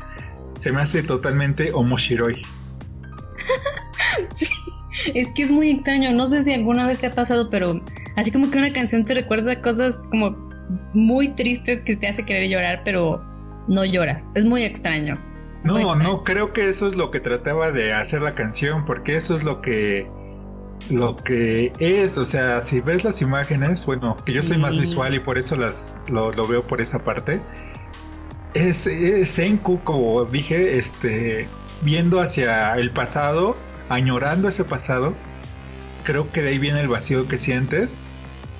Se 0.58 0.72
me 0.72 0.80
hace 0.80 1.02
totalmente 1.02 1.72
homoshiroi. 1.72 2.42
Es 5.14 5.28
que 5.34 5.42
es 5.42 5.50
muy 5.50 5.70
extraño, 5.70 6.12
no 6.12 6.28
sé 6.28 6.44
si 6.44 6.52
alguna 6.52 6.86
vez 6.86 7.00
te 7.00 7.08
ha 7.08 7.14
pasado, 7.14 7.50
pero 7.50 7.80
así 8.16 8.30
como 8.30 8.50
que 8.50 8.58
una 8.58 8.72
canción 8.72 9.04
te 9.04 9.14
recuerda 9.14 9.60
cosas 9.60 9.98
como 10.10 10.30
muy 10.94 11.28
tristes 11.34 11.82
que 11.82 11.96
te 11.96 12.06
hace 12.06 12.24
querer 12.24 12.48
llorar, 12.48 12.82
pero 12.84 13.22
no 13.68 13.84
lloras. 13.84 14.30
Es 14.34 14.44
muy 14.44 14.62
extraño. 14.62 15.18
No, 15.64 15.94
no, 15.94 16.24
creo 16.24 16.52
que 16.52 16.68
eso 16.68 16.88
es 16.88 16.94
lo 16.94 17.10
que 17.10 17.20
trataba 17.20 17.70
de 17.70 17.92
hacer 17.94 18.20
la 18.22 18.34
canción, 18.34 18.84
porque 18.84 19.16
eso 19.16 19.36
es 19.36 19.44
lo 19.44 19.62
que 19.62 20.06
lo 20.90 21.16
que 21.16 21.72
es, 21.78 22.18
o 22.18 22.24
sea, 22.24 22.60
si 22.60 22.80
ves 22.80 23.04
las 23.04 23.22
imágenes, 23.22 23.86
bueno, 23.86 24.16
que 24.24 24.32
yo 24.32 24.42
soy 24.42 24.58
más 24.58 24.78
visual 24.78 25.14
y 25.14 25.18
por 25.18 25.38
eso 25.38 25.56
las 25.56 25.98
lo, 26.08 26.30
veo 26.46 26.62
por 26.62 26.80
esa 26.80 26.98
parte. 26.98 27.40
Es, 28.52 28.86
es 28.86 29.28
Senku, 29.28 29.82
como 29.82 30.24
dije, 30.24 30.78
este, 30.78 31.48
viendo 31.82 32.20
hacia 32.20 32.74
el 32.74 32.90
pasado, 32.90 33.56
añorando 33.88 34.48
ese 34.48 34.64
pasado. 34.64 35.14
Creo 36.04 36.30
que 36.30 36.42
de 36.42 36.50
ahí 36.50 36.58
viene 36.58 36.80
el 36.80 36.88
vacío 36.88 37.26
que 37.26 37.38
sientes, 37.38 37.98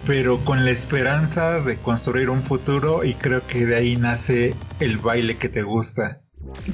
pero 0.06 0.38
con 0.38 0.64
la 0.64 0.70
esperanza 0.70 1.60
de 1.60 1.76
construir 1.76 2.30
un 2.30 2.42
futuro 2.42 3.04
y 3.04 3.14
creo 3.14 3.46
que 3.46 3.66
de 3.66 3.76
ahí 3.76 3.96
nace 3.96 4.54
el 4.80 4.98
baile 4.98 5.36
que 5.36 5.48
te 5.48 5.62
gusta. 5.62 6.20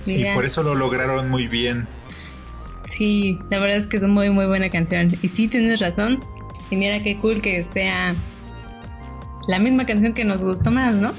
Y 0.07 0.25
por 0.35 0.45
eso 0.45 0.63
lo 0.63 0.75
lograron 0.75 1.29
muy 1.29 1.47
bien. 1.47 1.87
Sí, 2.91 3.39
la 3.51 3.61
verdad 3.61 3.77
es 3.77 3.87
que 3.87 3.99
es 3.99 4.03
una 4.03 4.13
muy 4.13 4.31
muy 4.31 4.47
buena 4.47 4.69
canción. 4.69 5.09
Y 5.23 5.29
sí, 5.29 5.47
tienes 5.47 5.79
razón. 5.79 6.19
Y 6.71 6.77
mira 6.77 7.01
qué 7.03 7.17
cool 7.19 7.41
que 7.41 7.65
sea 7.71 8.15
la 9.47 9.59
misma 9.61 9.87
canción 9.87 10.13
que 10.13 10.25
nos 10.25 10.43
gustó 10.43 10.73
más, 10.73 10.95
¿no? 10.95 11.13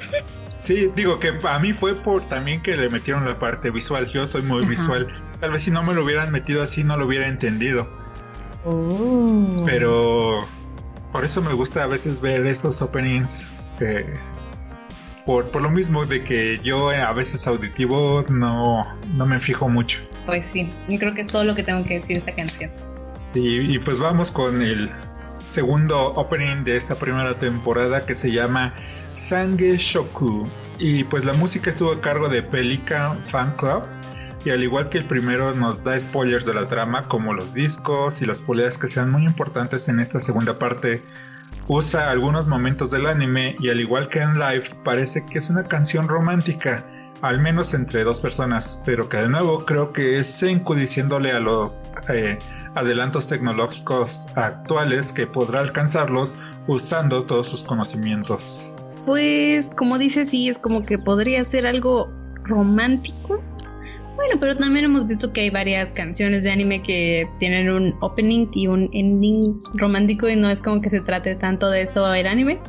Sí, 0.58 0.92
digo 0.96 1.20
que 1.20 1.34
a 1.48 1.60
mí 1.60 1.72
fue 1.74 1.96
por 1.96 2.28
también 2.28 2.62
que 2.62 2.76
le 2.76 2.90
metieron 2.90 3.26
la 3.26 3.40
parte 3.40 3.72
visual. 3.72 4.08
Yo 4.10 4.28
soy 4.28 4.42
muy 4.42 4.66
visual. 4.66 5.08
Tal 5.40 5.52
vez 5.52 5.64
si 5.64 5.72
no 5.72 5.82
me 5.82 5.94
lo 5.94 6.04
hubieran 6.04 6.32
metido 6.32 6.62
así 6.62 6.84
no 6.84 6.98
lo 6.98 7.08
hubiera 7.08 7.28
entendido. 7.28 7.88
Oh. 8.66 9.64
Pero 9.66 10.40
por 11.14 11.24
eso 11.24 11.42
me 11.42 11.54
gusta 11.54 11.84
a 11.84 11.88
veces 11.88 12.20
ver 12.20 12.46
estos 12.46 12.82
openings 12.82 13.52
que 13.80 14.06
por, 15.26 15.50
por, 15.50 15.62
lo 15.62 15.72
mismo 15.72 16.06
de 16.06 16.24
que 16.24 16.60
yo 16.64 16.90
a 16.90 17.14
veces 17.14 17.48
auditivo 17.48 18.26
no, 18.30 18.84
no 19.16 19.26
me 19.26 19.40
fijo 19.40 19.68
mucho. 19.70 20.00
Pues 20.26 20.46
sí, 20.46 20.70
y 20.88 20.98
creo 20.98 21.14
que 21.14 21.22
es 21.22 21.28
todo 21.28 21.44
lo 21.44 21.56
que 21.56 21.64
tengo 21.64 21.84
que 21.84 21.96
decir 21.96 22.18
de 22.18 22.20
esta 22.20 22.32
canción. 22.34 22.72
Sí, 23.16 23.60
y 23.70 23.80
pues 23.80 24.00
vamos 24.00 24.32
con 24.32 24.62
el 24.62 24.92
segundo 25.46 26.14
opening 26.14 26.64
de 26.64 26.78
esta 26.78 26.96
primera 26.96 27.38
temporada 27.40 28.06
que 28.06 28.16
se 28.16 28.32
llama 28.32 28.74
Sange 29.18 29.78
Shoku. 29.78 30.48
Y 30.80 31.04
pues 31.04 31.26
la 31.26 31.34
música 31.34 31.70
estuvo 31.70 31.92
a 31.92 32.02
cargo 32.02 32.30
de 32.30 32.42
Pelican 32.42 33.18
Fan 33.28 33.56
Club. 33.58 33.84
Y 34.44 34.50
al 34.50 34.64
igual 34.64 34.90
que 34.90 34.98
el 34.98 35.06
primero 35.06 35.54
nos 35.54 35.84
da 35.84 36.00
spoilers 36.00 36.48
de 36.48 36.56
la 36.56 36.68
trama 36.68 37.08
como 37.08 37.34
los 37.34 37.54
discos 37.54 38.24
y 38.24 38.26
las 38.26 38.42
poleas 38.42 38.78
que 38.80 38.88
sean 38.88 39.12
muy 39.12 39.24
importantes 39.24 39.88
en 39.88 40.00
esta 40.00 40.20
segunda 40.20 40.58
parte 40.58 41.04
usa 41.68 42.10
algunos 42.10 42.48
momentos 42.48 42.90
del 42.90 43.06
anime 43.06 43.56
y 43.60 43.70
al 43.70 43.80
igual 43.80 44.10
que 44.10 44.20
en 44.20 44.34
Live 44.34 44.76
parece 44.84 45.26
que 45.26 45.38
es 45.38 45.50
una 45.50 45.64
canción 45.66 46.08
romántica, 46.08 46.86
al 47.22 47.40
menos 47.40 47.74
entre 47.74 48.04
dos 48.04 48.20
personas, 48.20 48.82
pero 48.86 49.08
que 49.08 49.18
de 49.18 49.30
nuevo 49.30 49.66
creo 49.66 49.94
que 49.94 50.20
es 50.20 50.28
Senku 50.28 50.76
diciéndole 50.76 51.32
a 51.32 51.40
los 51.40 51.84
eh, 52.10 52.38
adelantos 52.76 53.28
tecnológicos 53.28 54.28
actuales 54.36 55.14
que 55.14 55.28
podrá 55.28 55.62
alcanzarlos 55.62 56.38
usando 56.68 57.24
todos 57.24 57.48
sus 57.48 57.64
conocimientos. 57.64 58.74
Pues 59.06 59.70
como 59.72 59.98
dice, 59.98 60.26
sí, 60.26 60.50
es 60.50 60.58
como 60.58 60.86
que 60.86 60.98
podría 60.98 61.44
ser 61.44 61.66
algo 61.66 62.10
romántico, 62.44 63.42
bueno, 64.16 64.36
pero 64.40 64.56
también 64.56 64.86
hemos 64.86 65.08
visto 65.08 65.34
que 65.34 65.42
hay 65.42 65.50
varias 65.50 65.92
canciones 65.94 66.44
de 66.44 66.52
anime 66.52 66.84
que 66.84 67.28
tienen 67.40 67.70
un 67.70 67.96
opening 68.02 68.48
y 68.54 68.68
un 68.68 68.90
ending 68.94 69.60
romántico 69.74 70.30
y 70.30 70.36
no 70.36 70.50
es 70.50 70.62
como 70.62 70.80
que 70.82 70.92
se 70.92 71.02
trate 71.02 71.34
tanto 71.36 71.72
de 71.72 71.82
eso 71.84 72.14
el 72.14 72.28
anime. 72.28 72.60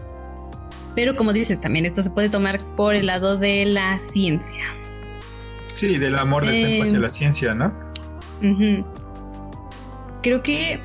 Pero 0.94 1.16
como 1.16 1.32
dices, 1.32 1.60
también 1.60 1.86
esto 1.86 2.02
se 2.02 2.10
puede 2.10 2.28
tomar 2.28 2.60
por 2.76 2.94
el 2.94 3.06
lado 3.06 3.36
de 3.36 3.64
la 3.64 3.98
ciencia. 3.98 4.64
Sí, 5.72 5.98
del 5.98 6.18
amor 6.18 6.44
de 6.46 6.78
eh, 6.78 6.82
hacia 6.82 6.98
la 6.98 7.08
ciencia, 7.08 7.54
¿no? 7.54 7.72
Creo 10.22 10.42
que 10.42 10.80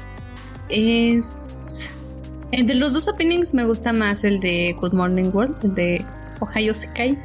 es... 0.69 1.91
Entre 2.51 2.75
los 2.75 2.93
dos 2.93 3.07
openings 3.07 3.53
me 3.53 3.65
gusta 3.65 3.91
más 3.91 4.23
el 4.23 4.39
de 4.39 4.75
Good 4.79 4.93
Morning 4.93 5.29
World, 5.33 5.57
el 5.63 5.75
de 5.75 6.05
Ohio 6.39 6.73
Sekai. 6.73 7.17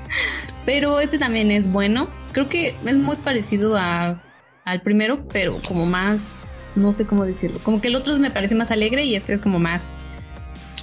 Pero 0.66 0.98
este 0.98 1.18
también 1.18 1.52
es 1.52 1.70
bueno. 1.70 2.08
Creo 2.32 2.48
que 2.48 2.74
es 2.84 2.96
muy 2.96 3.16
parecido 3.16 3.76
a, 3.76 4.20
al 4.66 4.82
primero, 4.82 5.26
pero 5.28 5.60
como 5.66 5.86
más, 5.86 6.66
no 6.74 6.92
sé 6.92 7.06
cómo 7.06 7.24
decirlo. 7.24 7.60
Como 7.62 7.80
que 7.80 7.88
el 7.88 7.94
otro 7.94 8.18
me 8.18 8.32
parece 8.32 8.56
más 8.56 8.72
alegre 8.72 9.04
y 9.04 9.14
este 9.14 9.32
es 9.32 9.40
como 9.40 9.60
más, 9.60 10.02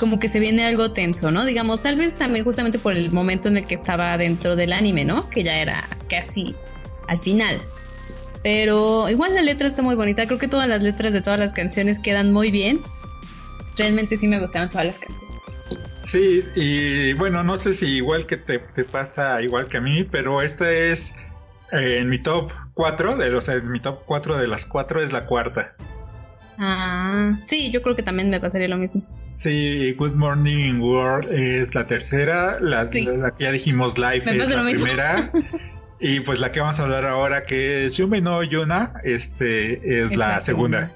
como 0.03 0.19
que 0.19 0.27
se 0.27 0.37
viene 0.41 0.65
algo 0.65 0.91
tenso, 0.91 1.31
¿no? 1.31 1.45
Digamos, 1.45 1.81
tal 1.81 1.95
vez 1.95 2.13
también 2.13 2.43
justamente 2.43 2.77
por 2.77 2.91
el 2.91 3.09
momento 3.13 3.47
en 3.47 3.55
el 3.55 3.65
que 3.65 3.75
estaba 3.75 4.17
dentro 4.17 4.57
del 4.57 4.73
anime, 4.73 5.05
¿no? 5.05 5.29
Que 5.29 5.45
ya 5.45 5.57
era 5.59 5.81
casi 6.09 6.57
al 7.07 7.21
final. 7.21 7.61
Pero 8.43 9.09
igual 9.09 9.33
la 9.33 9.41
letra 9.41 9.65
está 9.65 9.81
muy 9.81 9.95
bonita. 9.95 10.25
Creo 10.25 10.37
que 10.37 10.49
todas 10.49 10.67
las 10.67 10.81
letras 10.81 11.13
de 11.13 11.21
todas 11.21 11.39
las 11.39 11.53
canciones 11.53 11.99
quedan 11.99 12.33
muy 12.33 12.51
bien. 12.51 12.81
Realmente 13.77 14.17
sí 14.17 14.27
me 14.27 14.41
gustaron 14.41 14.67
todas 14.69 14.87
las 14.87 14.99
canciones. 14.99 15.37
Sí, 16.03 16.43
y 16.53 17.13
bueno, 17.13 17.41
no 17.41 17.55
sé 17.55 17.73
si 17.73 17.85
igual 17.85 18.27
que 18.27 18.35
te, 18.35 18.59
pasa 18.83 19.41
igual 19.41 19.69
que 19.69 19.77
a 19.77 19.81
mí, 19.81 20.03
pero 20.03 20.41
esta 20.41 20.69
es 20.69 21.15
eh, 21.71 21.99
en 21.99 22.09
mi 22.09 22.19
top 22.19 22.51
4, 22.73 23.15
de, 23.15 23.39
sea, 23.39 23.55
en 23.55 23.71
mi 23.71 23.79
top 23.79 24.01
4 24.05 24.37
de 24.37 24.47
las 24.49 24.65
4 24.65 25.01
es 25.01 25.13
la 25.13 25.25
cuarta. 25.27 25.77
Ah, 26.57 27.39
sí, 27.45 27.71
yo 27.71 27.81
creo 27.81 27.95
que 27.95 28.03
también 28.03 28.29
me 28.29 28.39
pasaría 28.39 28.67
lo 28.67 28.77
mismo. 28.77 29.01
Sí, 29.35 29.93
Good 29.93 30.13
Morning 30.13 30.79
World 30.79 31.31
es 31.33 31.73
la 31.75 31.87
tercera, 31.87 32.59
la, 32.59 32.89
que 32.89 33.03
ya 33.39 33.51
dijimos 33.51 33.97
live 33.97 34.23
es 34.25 34.49
la 34.49 34.63
primera. 34.63 35.31
y 35.99 36.19
pues 36.19 36.39
la 36.39 36.51
que 36.51 36.59
vamos 36.59 36.79
a 36.79 36.83
hablar 36.83 37.05
ahora 37.05 37.45
que 37.45 37.85
es 37.85 37.97
Yume 37.97 38.21
no 38.21 38.43
Yuna, 38.43 38.93
este 39.03 40.01
es, 40.01 40.15
la, 40.15 40.39
segunda. 40.41 40.93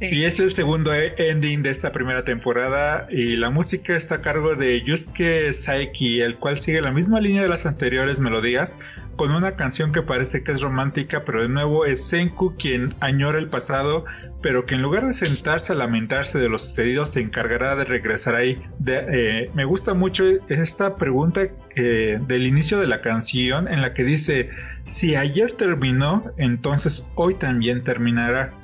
Y 0.00 0.24
es 0.24 0.40
el 0.40 0.54
segundo 0.54 0.94
e- 0.94 1.14
ending 1.18 1.62
de 1.62 1.68
esta 1.68 1.92
primera 1.92 2.24
temporada 2.24 3.06
y 3.10 3.36
la 3.36 3.50
música 3.50 3.94
está 3.94 4.16
a 4.16 4.22
cargo 4.22 4.54
de 4.54 4.82
Yusuke 4.82 5.52
Saiki, 5.52 6.22
el 6.22 6.36
cual 6.36 6.58
sigue 6.58 6.80
la 6.80 6.90
misma 6.90 7.20
línea 7.20 7.42
de 7.42 7.48
las 7.48 7.66
anteriores 7.66 8.18
melodías, 8.18 8.78
con 9.16 9.30
una 9.30 9.56
canción 9.56 9.92
que 9.92 10.00
parece 10.00 10.42
que 10.42 10.52
es 10.52 10.62
romántica, 10.62 11.24
pero 11.26 11.42
de 11.42 11.50
nuevo 11.50 11.84
es 11.84 12.02
Senku 12.02 12.56
quien 12.56 12.94
añora 13.00 13.38
el 13.38 13.50
pasado, 13.50 14.06
pero 14.40 14.64
que 14.64 14.74
en 14.74 14.80
lugar 14.80 15.04
de 15.04 15.12
sentarse 15.12 15.74
a 15.74 15.76
lamentarse 15.76 16.38
de 16.38 16.48
lo 16.48 16.56
sucedido 16.56 17.04
se 17.04 17.20
encargará 17.20 17.76
de 17.76 17.84
regresar 17.84 18.34
ahí. 18.34 18.62
Eh, 18.86 19.50
me 19.54 19.66
gusta 19.66 19.92
mucho 19.92 20.24
esta 20.48 20.96
pregunta 20.96 21.42
del 21.76 22.46
inicio 22.46 22.78
de 22.78 22.86
la 22.86 23.02
canción 23.02 23.68
en 23.68 23.82
la 23.82 23.92
que 23.92 24.04
dice, 24.04 24.48
si 24.86 25.14
ayer 25.14 25.52
terminó, 25.58 26.32
entonces 26.38 27.06
hoy 27.16 27.34
también 27.34 27.84
terminará. 27.84 28.59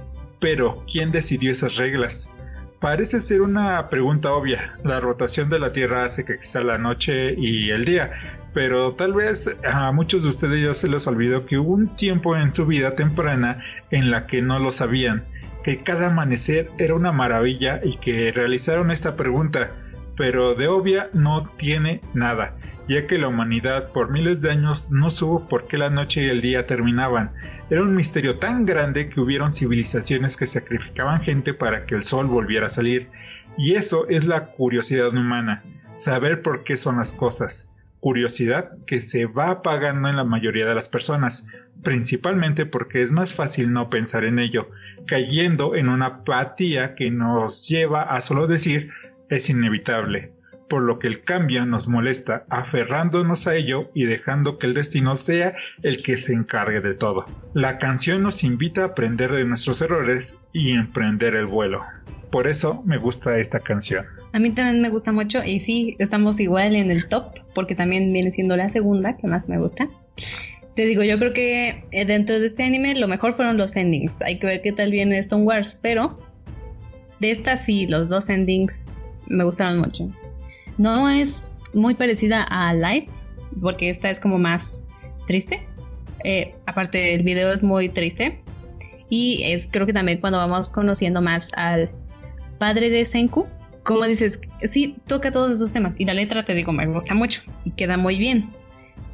Pero, 0.49 0.85
¿quién 0.89 1.11
decidió 1.11 1.51
esas 1.51 1.75
reglas? 1.75 2.33
Parece 2.79 3.21
ser 3.21 3.43
una 3.43 3.91
pregunta 3.91 4.33
obvia. 4.33 4.79
La 4.85 5.01
rotación 5.01 5.51
de 5.51 5.59
la 5.59 5.73
Tierra 5.73 6.05
hace 6.05 6.25
que 6.25 6.35
exista 6.35 6.61
la 6.61 6.79
noche 6.79 7.35
y 7.37 7.71
el 7.71 7.85
día, 7.85 8.13
pero 8.55 8.93
tal 8.93 9.13
vez 9.13 9.51
a 9.69 9.91
muchos 9.91 10.23
de 10.23 10.29
ustedes 10.29 10.65
ya 10.65 10.73
se 10.73 10.89
les 10.89 11.09
olvidó 11.09 11.47
que 11.47 11.59
hubo 11.59 11.73
un 11.73 11.97
tiempo 11.97 12.37
en 12.37 12.55
su 12.55 12.65
vida 12.65 12.95
temprana 12.95 13.61
en 13.91 14.13
la 14.13 14.29
que 14.29 14.41
no 14.41 14.61
lo 14.61 14.71
sabían, 14.71 15.25
que 15.65 15.83
cada 15.83 16.13
amanecer 16.13 16.71
era 16.79 16.95
una 16.95 17.11
maravilla 17.11 17.81
y 17.83 17.97
que 17.97 18.31
realizaron 18.31 18.93
esta 18.93 19.17
pregunta, 19.17 19.73
pero 20.17 20.55
de 20.55 20.69
obvia 20.69 21.11
no 21.13 21.51
tiene 21.57 22.03
nada, 22.15 22.55
ya 22.89 23.07
que 23.07 23.19
la 23.19 23.29
humanidad 23.29 23.93
por 23.93 24.11
miles 24.11 24.43
de 24.43 24.51
años 24.51 24.91
no 24.91 25.11
supo 25.11 25.49
por 25.49 25.67
qué 25.67 25.79
la 25.79 25.91
noche 25.91 26.25
y 26.25 26.29
el 26.29 26.41
día 26.41 26.67
terminaban. 26.67 27.33
Era 27.69 27.83
un 27.83 27.95
misterio 27.95 28.39
tan 28.39 28.65
grande 28.65 29.09
que 29.09 29.21
hubieron 29.21 29.53
civilizaciones 29.53 30.37
que 30.37 30.47
sacrificaban 30.47 31.21
gente 31.21 31.53
para 31.53 31.85
que 31.85 31.97
el 31.97 32.05
sol 32.05 32.27
volviera 32.27 32.67
a 32.67 32.71
salir. 32.71 33.09
Y 33.59 33.73
eso 33.73 34.07
es 34.09 34.25
la 34.27 34.53
curiosidad 34.53 35.15
humana, 35.15 35.65
saber 35.97 36.43
por 36.43 36.63
qué 36.63 36.77
son 36.77 36.99
las 36.99 37.13
cosas. 37.13 37.73
Curiosidad 38.01 38.71
que 38.87 39.01
se 39.01 39.27
va 39.27 39.51
apagando 39.51 40.09
en 40.09 40.17
la 40.17 40.25
mayoría 40.25 40.67
de 40.67 40.75
las 40.75 40.89
personas, 40.89 41.49
principalmente 41.83 42.67
porque 42.67 43.03
es 43.03 43.11
más 43.11 43.35
fácil 43.35 43.73
no 43.73 43.91
pensar 43.91 44.25
en 44.25 44.39
ello, 44.39 44.71
cayendo 45.07 45.75
en 45.75 45.89
una 45.89 46.07
apatía 46.07 46.95
que 46.95 47.11
nos 47.11 47.69
lleva 47.69 48.03
a 48.03 48.21
solo 48.21 48.47
decir 48.47 48.91
es 49.29 49.51
inevitable. 49.51 50.36
Por 50.69 50.83
lo 50.83 50.99
que 50.99 51.07
el 51.07 51.23
cambio 51.23 51.65
nos 51.67 51.89
molesta, 51.89 52.45
aferrándonos 52.49 53.47
a 53.47 53.55
ello 53.55 53.91
y 53.95 54.05
dejando 54.05 54.59
que 54.59 54.67
el 54.67 54.75
destino 54.75 55.17
sea 55.17 55.55
el 55.83 56.03
que 56.03 56.17
se 56.17 56.33
encargue 56.33 56.81
de 56.81 56.95
todo. 56.95 57.27
La 57.55 57.79
canción 57.79 58.23
nos 58.23 58.43
invita 58.45 58.83
a 58.83 58.87
aprender 58.87 59.33
de 59.33 59.45
nuestros 59.45 59.81
errores 59.83 60.37
y 60.53 60.73
emprender 60.73 61.35
el 61.35 61.47
vuelo. 61.47 61.83
Por 62.31 62.49
eso 62.49 62.83
me 62.85 62.99
gusta 62.99 63.39
esta 63.39 63.61
canción. 63.61 64.05
A 64.33 64.39
mí 64.39 64.51
también 64.51 64.83
me 64.83 64.91
gusta 64.91 65.13
mucho 65.13 65.39
y 65.45 65.61
sí, 65.61 65.97
estamos 65.99 66.41
igual 66.41 66.75
en 66.75 66.91
el 66.91 67.09
top 67.09 67.39
porque 67.55 67.75
también 67.75 68.13
viene 68.13 68.31
siendo 68.31 68.57
la 68.57 68.69
segunda 68.69 69.17
que 69.17 69.27
más 69.27 69.49
me 69.49 69.59
gusta. 69.59 69.89
Te 70.75 70.85
digo, 70.85 71.03
yo 71.03 71.19
creo 71.19 71.33
que 71.33 71.85
eh, 71.93 72.05
dentro 72.05 72.39
de 72.39 72.49
este 72.49 72.65
anime 72.65 72.95
lo 72.97 73.09
mejor 73.09 73.35
fueron 73.35 73.57
los 73.57 73.77
endings. 73.77 74.21
Hay 74.23 74.39
que 74.39 74.47
ver 74.47 74.61
qué 74.61 74.73
tal 74.73 74.91
viene 74.91 75.19
Stone 75.19 75.45
Wars, 75.45 75.79
pero 75.83 76.19
de 77.21 77.31
estas 77.31 77.65
sí, 77.65 77.87
los 77.87 78.11
dos 78.11 78.29
endings 78.29 78.99
me 79.29 79.45
gustaron 79.45 79.79
mucho. 79.79 80.11
No 80.79 81.09
es 81.09 81.65
muy 81.73 81.95
parecida 81.95 82.43
a 82.45 82.75
Light, 82.75 83.09
porque 83.61 83.91
esta 83.91 84.11
es 84.11 84.21
como 84.21 84.39
más 84.39 84.87
triste. 85.27 85.67
Eh, 86.25 86.55
aparte, 86.67 87.15
el 87.15 87.23
video 87.23 87.53
es 87.53 87.63
muy 87.63 87.89
triste. 87.89 88.41
Y 89.09 89.43
es 89.45 89.69
creo 89.71 89.87
que 89.87 89.93
también 89.93 90.21
cuando 90.21 90.39
vamos 90.39 90.71
conociendo 90.71 91.23
más 91.23 91.51
al 91.55 91.91
padre 92.59 92.91
de 92.91 93.05
Senku, 93.05 93.47
como 93.85 94.05
dices, 94.05 94.41
sí, 94.63 94.97
toca 95.07 95.31
todos 95.31 95.57
esos 95.57 95.73
temas. 95.73 95.99
Y 95.99 96.05
la 96.05 96.15
letra, 96.15 96.45
te 96.45 96.55
digo, 96.55 96.73
me 96.73 96.87
gusta 96.87 97.15
mucho 97.15 97.43
y 97.65 97.71
queda 97.71 97.97
muy 97.97 98.19
bien. 98.19 98.51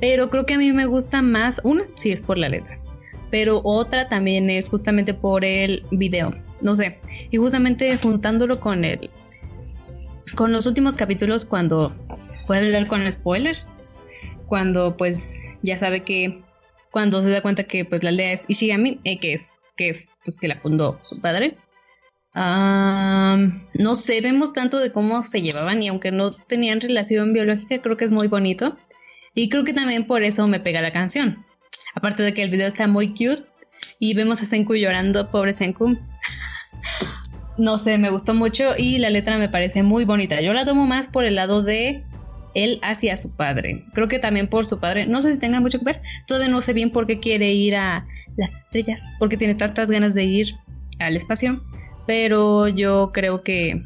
Pero 0.00 0.30
creo 0.30 0.46
que 0.46 0.54
a 0.54 0.58
mí 0.58 0.72
me 0.72 0.86
gusta 0.86 1.22
más, 1.22 1.60
una, 1.62 1.84
sí 1.94 2.10
es 2.10 2.20
por 2.20 2.38
la 2.38 2.48
letra. 2.48 2.78
Pero 3.30 3.60
otra 3.64 4.08
también 4.08 4.50
es 4.50 4.68
justamente 4.68 5.14
por 5.14 5.44
el 5.44 5.84
video. 5.90 6.34
No 6.60 6.74
sé. 6.74 6.98
Y 7.30 7.36
justamente 7.36 7.96
juntándolo 7.98 8.60
con 8.60 8.84
el. 8.84 9.10
Con 10.34 10.52
los 10.52 10.66
últimos 10.66 10.96
capítulos, 10.96 11.44
cuando 11.44 11.94
puede 12.46 12.66
hablar 12.66 12.88
con 12.88 13.10
spoilers. 13.10 13.76
Cuando 14.46 14.96
pues 14.96 15.40
ya 15.62 15.78
sabe 15.78 16.04
que. 16.04 16.42
Cuando 16.90 17.22
se 17.22 17.30
da 17.30 17.40
cuenta 17.40 17.64
que 17.64 17.84
pues 17.86 18.02
la 18.02 18.10
aldea 18.10 18.32
es 18.32 18.44
Ishigami, 18.48 19.00
eh, 19.04 19.18
que 19.18 19.32
es, 19.32 19.48
que 19.76 19.88
es 19.88 20.10
pues 20.24 20.38
que 20.38 20.48
la 20.48 20.60
fundó 20.60 20.98
su 21.00 21.18
padre 21.22 21.56
no 22.34 23.94
sé, 23.94 24.20
vemos 24.20 24.52
tanto 24.52 24.78
de 24.78 24.92
cómo 24.92 25.22
se 25.22 25.42
llevaban 25.42 25.82
y 25.82 25.88
aunque 25.88 26.12
no 26.12 26.32
tenían 26.32 26.80
relación 26.80 27.32
biológica, 27.32 27.80
creo 27.82 27.96
que 27.96 28.04
es 28.04 28.10
muy 28.10 28.28
bonito. 28.28 28.76
Y 29.34 29.48
creo 29.48 29.64
que 29.64 29.72
también 29.72 30.06
por 30.06 30.22
eso 30.24 30.46
me 30.46 30.60
pega 30.60 30.82
la 30.82 30.92
canción. 30.92 31.44
Aparte 31.94 32.22
de 32.22 32.34
que 32.34 32.42
el 32.42 32.50
video 32.50 32.68
está 32.68 32.86
muy 32.86 33.10
cute 33.10 33.46
y 33.98 34.14
vemos 34.14 34.42
a 34.42 34.44
Senku 34.44 34.74
llorando, 34.74 35.30
pobre 35.30 35.52
Senku. 35.52 35.98
No 37.59 37.78
sé, 37.78 37.98
me 37.98 38.11
gustó 38.11 38.34
mucho 38.34 38.76
y 38.76 38.98
la 38.98 39.11
letra 39.11 39.38
me 39.38 39.48
parece 39.48 39.82
muy 39.82 40.05
bonita. 40.05 40.40
Yo 40.40 40.53
la 40.53 40.64
tomo 40.64 40.86
más 40.86 41.07
por 41.07 41.24
el 41.24 41.34
lado 41.36 41.62
de 41.62 42.05
él 42.55 42.78
hacia 42.82 43.16
su 43.16 43.34
padre. 43.34 43.84
Creo 43.94 44.09
que 44.09 44.18
también 44.18 44.48
por 44.48 44.66
su 44.66 44.80
padre. 44.80 45.07
No 45.07 45.22
sé 45.22 45.32
si 45.32 45.38
tenga 45.38 45.61
mucho 45.61 45.78
que 45.78 45.84
ver. 45.84 46.03
Todavía 46.26 46.50
no 46.50 46.61
sé 46.61 46.72
bien 46.72 46.90
por 46.90 47.07
qué 47.07 47.20
quiere 47.20 47.53
ir 47.53 47.76
a 47.76 48.07
las 48.36 48.64
estrellas, 48.64 49.14
porque 49.18 49.36
tiene 49.36 49.55
tantas 49.55 49.90
ganas 49.90 50.14
de 50.14 50.24
ir 50.24 50.55
al 50.98 51.16
espacio. 51.16 51.62
Pero 52.07 52.68
yo 52.68 53.11
creo 53.12 53.42
que, 53.42 53.82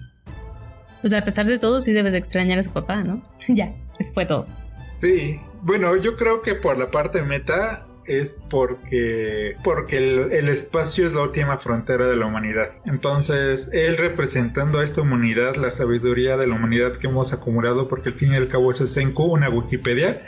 pues 1.00 1.12
a 1.12 1.24
pesar 1.24 1.46
de 1.46 1.58
todo, 1.58 1.80
sí 1.80 1.92
debe 1.92 2.10
de 2.10 2.18
extrañar 2.18 2.58
a 2.58 2.62
su 2.62 2.72
papá, 2.72 3.02
¿no? 3.02 3.22
ya, 3.48 3.72
eso 3.98 4.12
fue 4.12 4.26
todo. 4.26 4.46
Sí, 4.94 5.38
bueno, 5.62 5.96
yo 5.96 6.16
creo 6.16 6.42
que 6.42 6.54
por 6.54 6.78
la 6.78 6.90
parte 6.90 7.22
meta 7.22 7.86
es 8.06 8.40
porque, 8.50 9.56
porque 9.64 9.98
el, 9.98 10.32
el, 10.32 10.48
espacio 10.48 11.06
es 11.06 11.14
la 11.14 11.22
última 11.22 11.58
frontera 11.58 12.06
de 12.06 12.16
la 12.16 12.26
humanidad. 12.26 12.72
Entonces, 12.86 13.70
él 13.72 13.96
representando 13.96 14.78
a 14.78 14.84
esta 14.84 15.02
humanidad, 15.02 15.56
la 15.56 15.70
sabiduría 15.70 16.36
de 16.36 16.46
la 16.46 16.54
humanidad 16.54 16.98
que 16.98 17.06
hemos 17.06 17.32
acumulado, 17.32 17.88
porque 17.88 18.10
al 18.10 18.14
fin 18.14 18.32
y 18.32 18.36
al 18.36 18.48
cabo 18.48 18.70
es 18.70 18.80
el 18.80 18.88
Senku, 18.88 19.24
una 19.24 19.48
Wikipedia, 19.48 20.24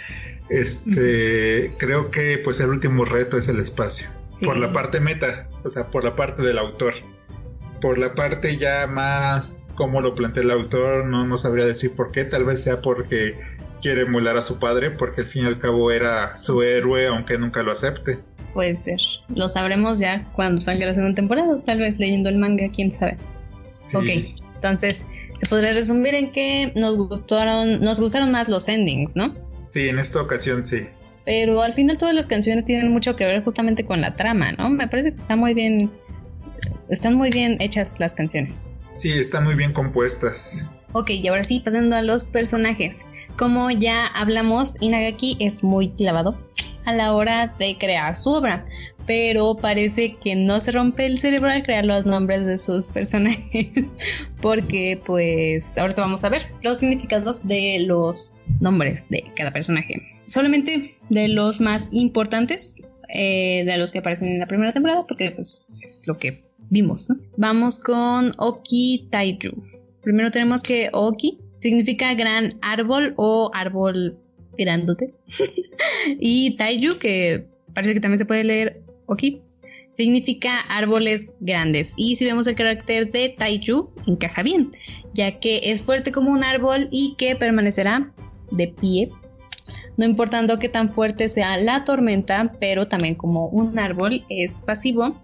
este, 0.49 1.73
creo 1.79 2.11
que 2.11 2.39
pues 2.39 2.61
el 2.61 2.71
último 2.71 3.05
reto 3.05 3.39
es 3.39 3.49
el 3.49 3.61
espacio. 3.61 4.09
Por 4.41 4.57
la 4.57 4.73
parte 4.73 5.01
meta, 5.01 5.49
o 5.65 5.69
sea, 5.69 5.89
por 5.89 6.05
la 6.05 6.15
parte 6.15 6.43
del 6.43 6.59
autor 6.59 6.95
por 7.81 7.99
la 7.99 8.15
parte 8.15 8.57
ya 8.59 8.87
más 8.87 9.73
como 9.77 10.01
lo 10.01 10.15
plantea 10.15 10.43
el 10.43 10.51
autor, 10.51 11.07
no, 11.07 11.27
no 11.27 11.39
sabría 11.39 11.65
decir 11.65 11.93
por 11.93 12.11
qué, 12.11 12.25
tal 12.25 12.45
vez 12.45 12.63
sea 12.63 12.81
porque 12.81 13.39
quiere 13.81 14.03
emular 14.03 14.37
a 14.37 14.43
su 14.43 14.59
padre, 14.59 14.91
porque 14.91 15.23
al 15.23 15.27
fin 15.29 15.45
y 15.45 15.47
al 15.47 15.59
cabo 15.59 15.91
era 15.91 16.37
su 16.37 16.63
héroe, 16.63 17.07
aunque 17.07 17.39
nunca 17.39 17.63
lo 17.63 17.73
acepte. 17.73 18.19
Puede 18.55 18.77
ser, 18.77 18.99
lo 19.35 19.49
sabremos 19.49 19.99
ya 19.99 20.27
cuando 20.33 20.61
salga 20.61 20.87
la 20.87 20.95
segunda 20.95 21.15
temporada, 21.15 21.61
tal 21.65 21.79
vez 21.79 21.99
leyendo 21.99 22.29
el 22.29 22.39
manga, 22.39 22.69
quién 22.75 22.93
sabe. 22.93 23.17
Ok, 23.95 24.09
entonces 24.55 25.07
se 25.39 25.47
podría 25.47 25.73
resumir 25.73 26.15
en 26.15 26.33
que 26.33 26.73
nos 26.75 26.97
gustaron, 26.97 27.81
nos 27.81 28.01
gustaron 28.01 28.33
más 28.33 28.49
los 28.49 28.69
endings, 28.69 29.15
¿no? 29.17 29.35
Sí, 29.69 29.89
en 29.89 29.99
esta 29.99 30.21
ocasión 30.21 30.65
sí. 30.65 30.87
Pero 31.25 31.63
al 31.63 31.75
final 31.75 31.99
todas 31.99 32.15
las 32.15 32.27
canciones 32.27 32.65
tienen 32.65 32.91
mucho 32.91 33.15
que 33.15 33.27
ver 33.27 33.45
justamente 33.45 33.85
con 33.85 34.01
la 34.01 34.17
trama, 34.17 34.53
¿no? 34.53 34.71
Me 34.71 34.89
parece 34.89 35.13
que 35.13 35.21
está 35.21 35.37
muy 35.37 35.55
bien 35.55 35.91
están 36.89 37.15
muy 37.15 37.31
bien 37.31 37.57
hechas 37.61 38.01
las 38.01 38.15
canciones. 38.15 38.69
Sí, 39.01 39.13
están 39.13 39.45
muy 39.45 39.55
bien 39.55 39.73
compuestas. 39.73 40.65
Ok, 40.93 41.11
y 41.11 41.29
ahora 41.29 41.45
sí, 41.45 41.61
pasando 41.61 41.97
a 41.97 42.03
los 42.03 42.25
personajes. 42.25 43.05
Como 43.39 43.71
ya 43.71 44.09
hablamos, 44.09 44.75
Inagaki 44.81 45.37
es 45.39 45.63
muy 45.63 45.91
clavado 45.91 46.37
a 46.87 46.93
la 46.93 47.15
hora 47.15 47.55
de 47.61 47.79
crear 47.79 48.17
su 48.17 48.31
obra, 48.31 48.67
pero 49.07 49.55
parece 49.55 50.17
que 50.17 50.35
no 50.35 50.59
se 50.59 50.73
rompe 50.73 51.07
el 51.07 51.21
cerebro 51.21 51.49
al 51.49 51.63
crear 51.63 51.85
los 51.85 52.05
nombres 52.05 52.45
de 52.47 52.59
sus 52.59 52.87
personajes, 52.87 53.69
porque 54.43 55.01
pues 55.07 55.79
ahorita 55.79 56.03
vamos 56.03 56.25
a 56.25 56.31
ver 56.31 56.47
los 56.63 56.79
significados 56.79 57.47
de 57.47 57.85
los 57.87 58.35
nombres 58.61 59.09
de 59.09 59.23
cada 59.37 59.53
personaje. 59.53 60.03
Solamente 60.27 60.97
de 61.09 61.29
los 61.29 61.61
más 61.61 61.91
importantes, 61.93 62.83
eh, 63.09 63.63
de 63.65 63.79
los 63.79 63.93
que 63.93 64.01
aparecen 64.01 64.33
en 64.33 64.41
la 64.41 64.47
primera 64.47 64.73
temporada, 64.73 65.07
porque 65.07 65.31
pues 65.31 65.73
es 65.85 66.03
lo 66.07 66.19
que 66.19 66.45
vimos, 66.71 67.09
¿no? 67.09 67.17
Vamos 67.37 67.79
con 67.79 68.33
Oki 68.39 69.07
Taiju. 69.13 69.63
Primero 70.03 70.33
tenemos 70.33 70.61
que 70.61 70.91
Oki 70.93 71.39
significa 71.59 72.15
gran 72.15 72.51
árbol 72.63 73.15
o 73.17 73.51
árbol 73.55 74.19
grandote. 74.57 75.15
y 76.21 76.57
Taiju, 76.57 76.99
que 76.99 77.47
parece 77.75 77.95
que 77.95 78.01
también 78.01 78.19
se 78.19 78.27
puede 78.27 78.45
leer 78.45 78.83
Oki, 79.07 79.43
significa 79.93 80.61
árboles 80.69 81.35
grandes. 81.41 81.95
Y 81.97 82.17
si 82.17 82.25
vemos 82.25 82.47
el 82.47 82.55
carácter 82.55 83.11
de 83.11 83.31
Taiju, 83.31 83.91
encaja 84.07 84.43
bien, 84.43 84.71
ya 85.15 85.39
que 85.41 85.61
es 85.65 85.83
fuerte 85.83 86.13
como 86.13 86.31
un 86.31 86.45
árbol 86.45 86.89
y 86.91 87.15
que 87.17 87.37
permanecerá 87.37 88.13
de 88.51 88.69
pie. 88.69 89.11
No 89.97 90.05
importando 90.05 90.59
qué 90.59 90.69
tan 90.69 90.95
fuerte 90.95 91.29
sea 91.29 91.57
la 91.59 91.85
tormenta, 91.85 92.53
pero 92.61 92.89
también 92.89 93.15
como 93.15 93.49
un 93.49 93.79
árbol 93.79 94.25
es 94.29 94.63
pasivo 94.63 95.21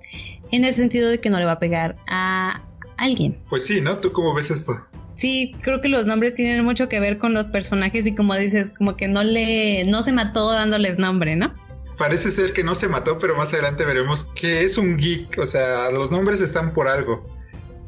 en 0.51 0.64
el 0.64 0.74
sentido 0.74 1.09
de 1.09 1.20
que 1.20 1.30
no 1.30 1.39
le 1.39 1.45
va 1.45 1.53
a 1.53 1.59
pegar 1.59 1.97
a 2.09 2.62
alguien. 2.97 3.39
Pues 3.49 3.66
sí, 3.66 3.80
¿no? 3.80 3.99
¿Tú 3.99 4.12
cómo 4.12 4.35
ves 4.35 4.51
esto? 4.51 4.74
Sí, 5.15 5.55
creo 5.62 5.81
que 5.81 5.89
los 5.89 6.07
nombres 6.07 6.35
tienen 6.35 6.65
mucho 6.65 6.89
que 6.89 6.99
ver 7.01 7.19
con 7.19 7.35
los 7.35 7.49
personajes 7.49 8.07
y 8.07 8.15
como 8.15 8.35
dices, 8.35 8.71
como 8.71 8.97
que 8.97 9.09
no 9.09 9.23
le, 9.23 9.85
no 9.85 10.03
se 10.03 10.12
mató 10.12 10.51
dándoles 10.51 10.99
nombre, 10.99 11.37
¿no? 11.37 11.55
Parece 11.97 12.33
ser 12.33 12.53
que 12.53 12.65
no 12.65 12.75
se 12.75 12.89
mató, 12.89 13.19
pero 13.21 13.37
más 13.37 13.53
adelante 13.53 13.85
veremos 13.85 14.25
que 14.35 14.65
es 14.65 14.77
un 14.77 14.97
geek, 14.97 15.39
o 15.39 15.47
sea, 15.47 15.91
los 15.91 16.11
nombres 16.11 16.41
están 16.41 16.75
por 16.75 16.89
algo. 16.89 17.25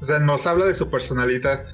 O 0.01 0.05
sea, 0.05 0.21
nos 0.21 0.47
habla 0.47 0.67
de 0.67 0.75
su 0.75 0.89
personalidad, 0.89 1.65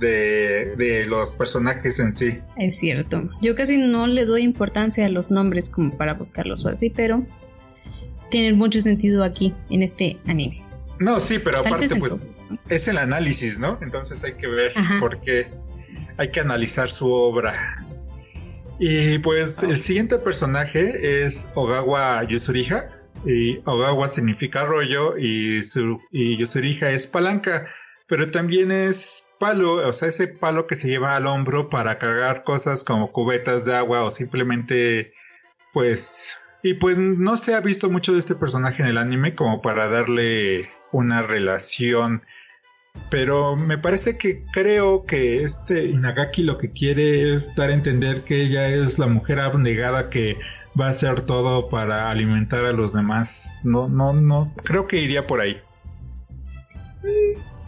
de, 0.00 0.74
de 0.76 1.04
los 1.06 1.34
personajes 1.34 1.98
en 2.00 2.12
sí. 2.14 2.38
Es 2.56 2.78
cierto. 2.78 3.28
Yo 3.42 3.54
casi 3.54 3.76
no 3.76 4.06
le 4.06 4.24
doy 4.24 4.42
importancia 4.42 5.04
a 5.04 5.08
los 5.10 5.30
nombres 5.30 5.68
como 5.68 5.94
para 5.96 6.14
buscarlos 6.14 6.64
o 6.64 6.70
así, 6.70 6.88
pero 6.88 7.26
tiene 8.30 8.54
mucho 8.54 8.80
sentido 8.80 9.24
aquí 9.24 9.54
en 9.68 9.82
este 9.82 10.16
anime. 10.26 10.62
No, 10.98 11.20
sí, 11.20 11.38
pero 11.38 11.58
aparte 11.58 11.94
pues 11.96 12.26
es 12.68 12.88
el 12.88 12.98
análisis, 12.98 13.58
¿no? 13.58 13.78
Entonces 13.80 14.22
hay 14.24 14.34
que 14.34 14.46
ver 14.46 14.74
por 15.00 15.20
qué 15.20 15.50
hay 16.18 16.30
que 16.30 16.40
analizar 16.40 16.90
su 16.90 17.10
obra. 17.10 17.84
Y 18.78 19.18
pues 19.18 19.62
el 19.62 19.82
siguiente 19.82 20.18
personaje 20.18 21.24
es 21.24 21.48
Ogawa 21.54 22.22
Yusuriha. 22.24 22.90
Y 23.24 23.58
Ogawa 23.64 24.08
significa 24.08 24.62
arroyo 24.62 25.16
y, 25.16 25.62
su, 25.62 26.00
y 26.12 26.36
Yusuriha 26.38 26.90
es 26.90 27.06
palanca, 27.06 27.66
pero 28.06 28.30
también 28.30 28.70
es 28.70 29.26
palo, 29.40 29.86
o 29.86 29.92
sea, 29.92 30.08
ese 30.08 30.28
palo 30.28 30.66
que 30.66 30.76
se 30.76 30.88
lleva 30.88 31.16
al 31.16 31.26
hombro 31.26 31.68
para 31.68 31.98
cargar 31.98 32.44
cosas 32.44 32.84
como 32.84 33.12
cubetas 33.12 33.64
de 33.64 33.74
agua 33.74 34.04
o 34.04 34.10
simplemente 34.10 35.12
pues 35.72 36.38
y 36.62 36.74
pues 36.74 36.98
no 36.98 37.36
se 37.36 37.54
ha 37.54 37.60
visto 37.60 37.90
mucho 37.90 38.12
de 38.12 38.18
este 38.18 38.34
personaje 38.34 38.82
en 38.82 38.88
el 38.88 38.98
anime 38.98 39.34
como 39.34 39.62
para 39.62 39.88
darle 39.88 40.70
una 40.90 41.22
relación. 41.22 42.22
Pero 43.10 43.56
me 43.56 43.78
parece 43.78 44.18
que 44.18 44.44
creo 44.52 45.04
que 45.04 45.42
este 45.42 45.86
Inagaki 45.86 46.42
lo 46.42 46.58
que 46.58 46.72
quiere 46.72 47.34
es 47.34 47.54
dar 47.54 47.70
a 47.70 47.74
entender 47.74 48.24
que 48.24 48.42
ella 48.42 48.68
es 48.68 48.98
la 48.98 49.06
mujer 49.06 49.40
abnegada 49.40 50.10
que 50.10 50.36
va 50.78 50.88
a 50.88 50.90
hacer 50.90 51.22
todo 51.22 51.68
para 51.68 52.10
alimentar 52.10 52.64
a 52.64 52.72
los 52.72 52.92
demás. 52.92 53.58
No, 53.62 53.88
no, 53.88 54.12
no. 54.12 54.52
Creo 54.64 54.86
que 54.86 55.00
iría 55.00 55.26
por 55.26 55.40
ahí. 55.40 55.56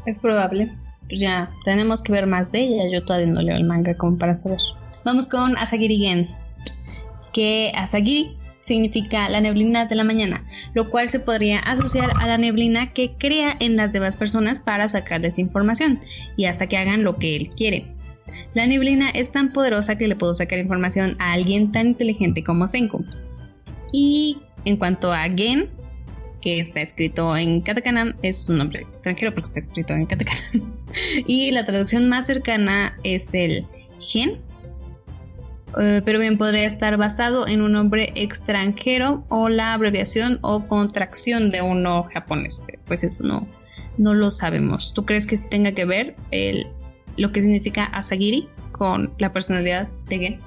Es 0.06 0.18
probable. 0.18 0.72
pues 1.08 1.20
ya 1.20 1.50
tenemos 1.64 2.02
que 2.02 2.12
ver 2.12 2.26
más 2.26 2.50
de 2.52 2.60
ella. 2.60 2.84
Yo 2.92 3.04
todavía 3.04 3.28
no 3.28 3.40
leo 3.40 3.56
el 3.56 3.64
manga 3.64 3.96
como 3.96 4.18
para 4.18 4.34
saber. 4.34 4.58
Vamos 5.04 5.28
con 5.28 5.56
Asagiri 5.56 5.98
Gen. 5.98 6.28
Que 7.32 7.72
Asagiri 7.74 8.37
significa 8.68 9.28
la 9.28 9.40
neblina 9.40 9.86
de 9.86 9.96
la 9.96 10.04
mañana, 10.04 10.44
lo 10.74 10.90
cual 10.90 11.10
se 11.10 11.18
podría 11.18 11.58
asociar 11.58 12.10
a 12.20 12.26
la 12.26 12.38
neblina 12.38 12.92
que 12.92 13.14
crea 13.18 13.56
en 13.58 13.76
las 13.76 13.92
demás 13.92 14.16
personas 14.16 14.60
para 14.60 14.86
sacarles 14.86 15.38
información 15.38 15.98
y 16.36 16.44
hasta 16.44 16.68
que 16.68 16.76
hagan 16.76 17.02
lo 17.02 17.16
que 17.16 17.34
él 17.34 17.48
quiere. 17.48 17.86
La 18.54 18.66
neblina 18.66 19.10
es 19.10 19.30
tan 19.30 19.52
poderosa 19.52 19.96
que 19.96 20.06
le 20.06 20.16
puedo 20.16 20.34
sacar 20.34 20.58
información 20.58 21.16
a 21.18 21.32
alguien 21.32 21.72
tan 21.72 21.88
inteligente 21.88 22.44
como 22.44 22.68
Senku. 22.68 23.04
Y 23.92 24.38
en 24.64 24.76
cuanto 24.76 25.12
a 25.12 25.24
Gen, 25.28 25.70
que 26.40 26.60
está 26.60 26.80
escrito 26.80 27.36
en 27.36 27.60
katakana, 27.62 28.14
es 28.22 28.48
un 28.48 28.58
nombre 28.58 28.82
extranjero 28.82 29.34
porque 29.34 29.48
está 29.48 29.58
escrito 29.60 29.94
en 29.94 30.06
katakana. 30.06 30.42
y 31.26 31.50
la 31.50 31.64
traducción 31.64 32.08
más 32.08 32.26
cercana 32.26 32.96
es 33.02 33.34
el 33.34 33.66
Gen, 33.98 34.38
eh, 35.80 36.02
pero 36.04 36.18
bien 36.18 36.38
podría 36.38 36.66
estar 36.66 36.96
basado 36.96 37.46
en 37.46 37.62
un 37.62 37.72
nombre 37.72 38.12
extranjero 38.14 39.24
o 39.28 39.48
la 39.48 39.74
abreviación 39.74 40.38
o 40.42 40.66
contracción 40.66 41.50
de 41.50 41.62
uno 41.62 42.04
japonés. 42.14 42.62
Pues 42.86 43.04
eso 43.04 43.24
no, 43.24 43.46
no 43.98 44.14
lo 44.14 44.30
sabemos. 44.30 44.92
¿Tú 44.94 45.04
crees 45.04 45.26
que 45.26 45.36
sí 45.36 45.48
tenga 45.48 45.72
que 45.72 45.84
ver 45.84 46.16
el, 46.30 46.66
lo 47.16 47.32
que 47.32 47.40
significa 47.40 47.84
Asagiri 47.84 48.48
con 48.72 49.12
la 49.18 49.32
personalidad 49.32 49.88
de 50.08 50.18
Gen? 50.18 50.40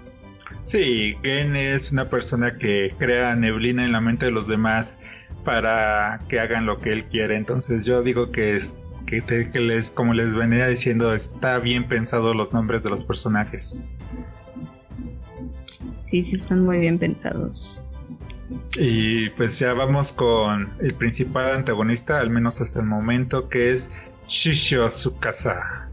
Sí, 0.64 1.16
Gen 1.24 1.56
es 1.56 1.92
una 1.92 2.10
persona 2.10 2.58
que 2.58 2.94
crea 2.98 3.36
neblina 3.36 3.86
en 3.86 3.92
la 3.92 4.02
mente 4.02 4.26
de 4.26 4.32
los 4.32 4.48
demás 4.48 5.00
para 5.44 6.20
que 6.30 6.40
hagan 6.40 6.66
lo 6.66 6.78
que 6.78 6.92
él 6.94 7.06
quiere. 7.06 7.36
Entonces 7.36 7.86
yo 7.86 8.04
digo 8.04 8.32
que 8.32 8.56
es 8.56 8.78
que, 9.06 9.22
que 9.22 9.60
les, 9.60 9.92
como 9.92 10.14
les 10.14 10.34
venía 10.34 10.68
diciendo, 10.68 11.14
está 11.14 11.60
bien 11.60 11.88
pensado 11.88 12.34
los 12.34 12.54
nombres 12.54 12.84
de 12.84 12.90
los 12.90 13.04
personajes. 13.04 13.84
Sí, 16.12 16.26
sí 16.26 16.36
están 16.36 16.66
muy 16.66 16.80
bien 16.80 17.00
pensados. 17.00 17.88
Y 18.78 19.30
pues 19.30 19.58
ya 19.60 19.74
vamos 19.74 20.12
con 20.12 20.70
el 20.82 20.94
principal 20.94 21.54
antagonista, 21.54 22.20
al 22.20 22.30
menos 22.30 22.60
hasta 22.60 22.82
el 22.82 22.86
momento, 22.86 23.48
que 23.48 23.72
es 23.72 23.94
Shishio 24.28 24.90
Tsukasa. 24.90 25.90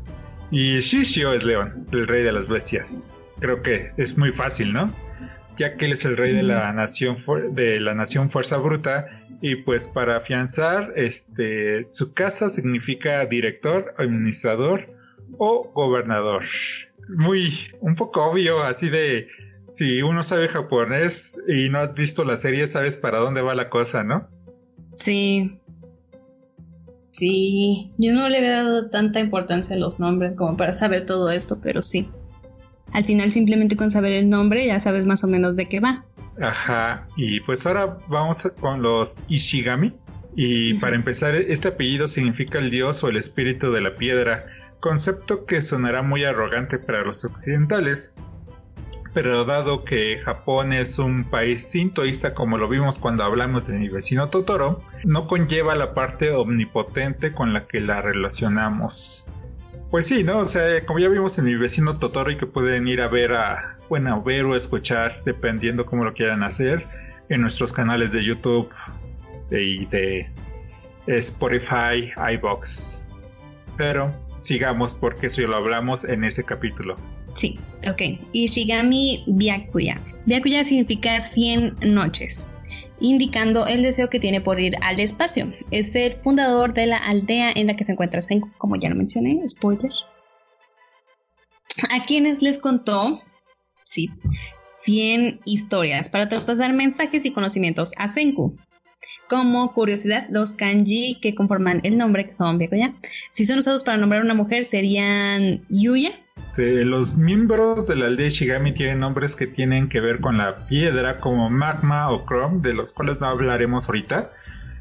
Y 0.50 0.80
Shishio 0.80 1.32
es 1.34 1.44
León, 1.44 1.86
el 1.92 2.08
rey 2.08 2.24
de 2.24 2.32
las 2.32 2.48
bestias. 2.48 3.14
Creo 3.38 3.62
que 3.62 3.92
es 3.96 4.18
muy 4.18 4.32
fácil, 4.32 4.72
¿no? 4.72 4.92
Ya 5.56 5.76
que 5.76 5.86
él 5.86 5.92
es 5.92 6.04
el 6.04 6.16
rey 6.16 6.32
de 6.32 6.42
la 6.42 6.72
nación 6.72 7.16
de 7.52 7.78
la 7.78 7.94
nación 7.94 8.28
Fuerza 8.28 8.56
Bruta 8.56 9.06
y 9.40 9.54
pues 9.54 9.86
para 9.86 10.16
afianzar, 10.16 10.94
este 10.96 11.84
Tsukasa 11.92 12.50
significa 12.50 13.24
director, 13.24 13.94
administrador 13.98 14.92
o 15.38 15.70
gobernador. 15.72 16.42
Muy 17.08 17.68
un 17.80 17.94
poco 17.94 18.32
obvio, 18.32 18.64
así 18.64 18.88
de 18.88 19.28
si 19.78 20.02
uno 20.02 20.24
sabe 20.24 20.48
japonés 20.48 21.38
y 21.46 21.68
no 21.68 21.78
has 21.78 21.94
visto 21.94 22.24
la 22.24 22.36
serie, 22.36 22.66
sabes 22.66 22.96
para 22.96 23.18
dónde 23.18 23.42
va 23.42 23.54
la 23.54 23.70
cosa, 23.70 24.02
¿no? 24.02 24.28
Sí. 24.96 25.60
Sí, 27.12 27.92
yo 27.96 28.12
no 28.12 28.28
le 28.28 28.38
había 28.38 28.64
dado 28.64 28.90
tanta 28.90 29.20
importancia 29.20 29.76
a 29.76 29.78
los 29.78 30.00
nombres 30.00 30.34
como 30.34 30.56
para 30.56 30.72
saber 30.72 31.06
todo 31.06 31.30
esto, 31.30 31.60
pero 31.62 31.80
sí. 31.82 32.10
Al 32.92 33.04
final 33.04 33.30
simplemente 33.30 33.76
con 33.76 33.92
saber 33.92 34.10
el 34.12 34.28
nombre 34.28 34.66
ya 34.66 34.80
sabes 34.80 35.06
más 35.06 35.22
o 35.22 35.28
menos 35.28 35.54
de 35.54 35.68
qué 35.68 35.78
va. 35.78 36.04
Ajá, 36.42 37.06
y 37.16 37.38
pues 37.40 37.64
ahora 37.64 37.98
vamos 38.08 38.38
con 38.60 38.82
los 38.82 39.16
Ishigami. 39.28 39.94
Y 40.34 40.74
para 40.74 40.96
empezar, 40.96 41.36
este 41.36 41.68
apellido 41.68 42.08
significa 42.08 42.58
el 42.58 42.70
dios 42.70 43.04
o 43.04 43.10
el 43.10 43.16
espíritu 43.16 43.70
de 43.70 43.80
la 43.80 43.94
piedra, 43.94 44.44
concepto 44.80 45.46
que 45.46 45.62
sonará 45.62 46.02
muy 46.02 46.24
arrogante 46.24 46.78
para 46.80 47.04
los 47.04 47.24
occidentales, 47.24 48.12
pero 49.14 49.44
dado 49.44 49.84
que 49.84 50.20
Japón 50.24 50.72
es 50.72 50.98
un 50.98 51.24
país 51.24 51.68
sintoísta 51.68 52.34
como 52.34 52.58
lo 52.58 52.68
vimos 52.68 52.98
cuando 52.98 53.24
hablamos 53.24 53.66
de 53.66 53.78
mi 53.78 53.88
vecino 53.88 54.28
Totoro, 54.28 54.82
no 55.04 55.26
conlleva 55.26 55.74
la 55.74 55.94
parte 55.94 56.30
omnipotente 56.32 57.32
con 57.32 57.52
la 57.52 57.66
que 57.66 57.80
la 57.80 58.02
relacionamos. 58.02 59.26
Pues 59.90 60.06
sí, 60.06 60.22
¿no? 60.22 60.40
O 60.40 60.44
sea, 60.44 60.84
como 60.84 60.98
ya 60.98 61.08
vimos 61.08 61.38
en 61.38 61.46
mi 61.46 61.54
vecino 61.54 61.98
Totoro 61.98 62.30
y 62.30 62.36
que 62.36 62.46
pueden 62.46 62.86
ir 62.86 63.00
a 63.00 63.08
ver 63.08 63.32
a, 63.32 63.78
bueno, 63.88 64.22
ver 64.22 64.44
o 64.44 64.54
escuchar, 64.54 65.22
dependiendo 65.24 65.86
cómo 65.86 66.04
lo 66.04 66.12
quieran 66.12 66.42
hacer, 66.42 66.86
en 67.30 67.40
nuestros 67.40 67.72
canales 67.72 68.12
de 68.12 68.24
YouTube 68.24 68.70
y 69.50 69.86
de, 69.86 70.30
Spotify, 71.06 72.12
iBox. 72.34 73.06
Pero 73.78 74.12
sigamos 74.42 74.94
porque 74.94 75.28
eso 75.28 75.40
ya 75.40 75.48
lo 75.48 75.56
hablamos 75.56 76.04
en 76.04 76.24
ese 76.24 76.44
capítulo. 76.44 76.96
Sí, 77.38 77.56
ok. 77.88 78.18
Ishigami 78.32 79.22
Byakuya. 79.28 80.00
Byakuya 80.26 80.64
significa 80.64 81.20
100 81.20 81.76
noches, 81.82 82.50
indicando 83.00 83.64
el 83.68 83.82
deseo 83.82 84.10
que 84.10 84.18
tiene 84.18 84.40
por 84.40 84.58
ir 84.58 84.74
al 84.82 84.98
espacio. 84.98 85.54
Es 85.70 85.94
el 85.94 86.14
fundador 86.14 86.74
de 86.74 86.86
la 86.86 86.96
aldea 86.96 87.52
en 87.54 87.68
la 87.68 87.76
que 87.76 87.84
se 87.84 87.92
encuentra 87.92 88.20
Senku, 88.22 88.50
como 88.58 88.74
ya 88.74 88.88
lo 88.88 88.96
mencioné, 88.96 89.40
spoiler. 89.48 89.92
A 91.90 92.04
quienes 92.06 92.42
les 92.42 92.58
contó, 92.58 93.22
sí, 93.84 94.10
100 94.72 95.40
historias 95.44 96.10
para 96.10 96.28
traspasar 96.28 96.72
mensajes 96.72 97.24
y 97.24 97.32
conocimientos 97.32 97.92
a 97.98 98.08
Senku. 98.08 98.56
Como 99.28 99.72
curiosidad, 99.74 100.26
los 100.28 100.54
kanji 100.54 101.20
que 101.20 101.36
conforman 101.36 101.82
el 101.84 101.96
nombre, 101.96 102.26
que 102.26 102.32
son 102.32 102.58
Byakuya, 102.58 102.96
si 103.30 103.44
son 103.44 103.60
usados 103.60 103.84
para 103.84 103.96
nombrar 103.96 104.22
a 104.22 104.24
una 104.24 104.34
mujer, 104.34 104.64
serían 104.64 105.64
Yuya, 105.68 106.10
este, 106.58 106.84
los 106.84 107.16
miembros 107.16 107.86
de 107.86 107.94
la 107.94 108.06
aldea 108.06 108.30
Shigami 108.30 108.74
tienen 108.74 108.98
nombres 108.98 109.36
que 109.36 109.46
tienen 109.46 109.88
que 109.88 110.00
ver 110.00 110.20
con 110.20 110.38
la 110.38 110.66
piedra, 110.66 111.20
como 111.20 111.48
magma 111.48 112.10
o 112.10 112.26
chrome, 112.26 112.60
de 112.60 112.74
los 112.74 112.90
cuales 112.90 113.20
no 113.20 113.28
hablaremos 113.28 113.88
ahorita, 113.88 114.32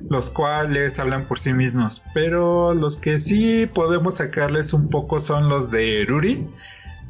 los 0.10 0.32
cuales 0.32 0.98
hablan 0.98 1.26
por 1.26 1.38
sí 1.38 1.54
mismos. 1.54 2.02
Pero 2.16 2.74
los 2.74 2.98
que 2.98 3.20
sí 3.20 3.70
podemos 3.72 4.16
sacarles 4.16 4.74
un 4.74 4.90
poco 4.90 5.20
son 5.20 5.50
los 5.50 5.70
de 5.70 6.04
Ruri, 6.08 6.48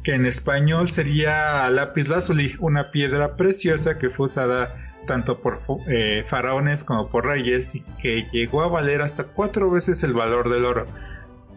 que 0.02 0.14
en 0.14 0.26
español 0.26 0.90
sería 0.90 1.68
lápiz 1.70 2.08
lazuli, 2.08 2.54
una 2.58 2.90
piedra 2.90 3.36
preciosa 3.36 3.98
que 3.98 4.10
fue 4.10 4.26
usada 4.26 4.74
tanto 5.06 5.40
por 5.40 5.60
eh, 5.86 6.26
faraones 6.28 6.84
como 6.84 7.08
por 7.08 7.24
reyes 7.24 7.74
y 7.74 7.80
que 8.02 8.26
llegó 8.32 8.62
a 8.62 8.68
valer 8.68 9.00
hasta 9.00 9.24
cuatro 9.24 9.70
veces 9.70 10.02
el 10.02 10.12
valor 10.12 10.50
del 10.50 10.66
oro 10.66 10.84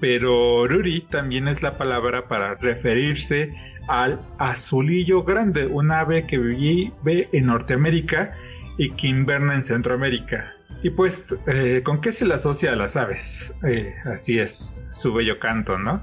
pero 0.02 0.68
Ruri 0.68 1.02
también 1.02 1.48
es 1.48 1.62
la 1.62 1.78
palabra 1.78 2.28
para 2.28 2.56
referirse 2.56 3.54
al 3.88 4.20
azulillo 4.40 5.24
grande, 5.24 5.68
un 5.68 5.92
ave 5.92 6.26
que 6.26 6.40
vive 6.40 7.30
en 7.32 7.46
Norteamérica 7.46 8.34
y 8.78 8.90
que 8.92 9.08
inverna 9.08 9.56
en 9.56 9.64
Centroamérica. 9.64 10.54
Y 10.82 10.90
pues, 10.90 11.38
eh, 11.46 11.82
¿con 11.84 12.02
qué 12.02 12.12
se 12.12 12.26
le 12.26 12.34
asocia 12.34 12.74
a 12.74 12.76
las 12.76 12.98
aves? 12.98 13.54
Eh, 13.64 13.94
así 14.06 14.40
es, 14.40 14.88
su 14.90 15.14
bello 15.14 15.40
canto, 15.40 15.78
¿no? 15.78 16.02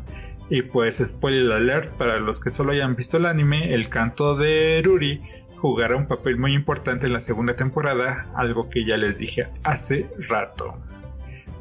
Y 0.48 0.62
pues, 0.62 1.02
spoiler 1.04 1.52
alert, 1.52 1.90
para 1.96 2.20
los 2.20 2.40
que 2.40 2.50
solo 2.50 2.72
hayan 2.72 2.94
visto 2.94 3.16
el 3.16 3.26
anime, 3.26 3.74
el 3.74 3.88
canto 3.88 4.36
de 4.36 4.80
Ruri 4.84 5.20
jugará 5.56 5.96
un 5.96 6.06
papel 6.06 6.36
muy 6.36 6.54
importante 6.54 7.06
en 7.06 7.14
la 7.14 7.20
segunda 7.20 7.56
temporada, 7.56 8.30
algo 8.36 8.70
que 8.70 8.84
ya 8.84 8.96
les 8.96 9.18
dije 9.18 9.48
hace 9.64 10.08
rato 10.28 10.78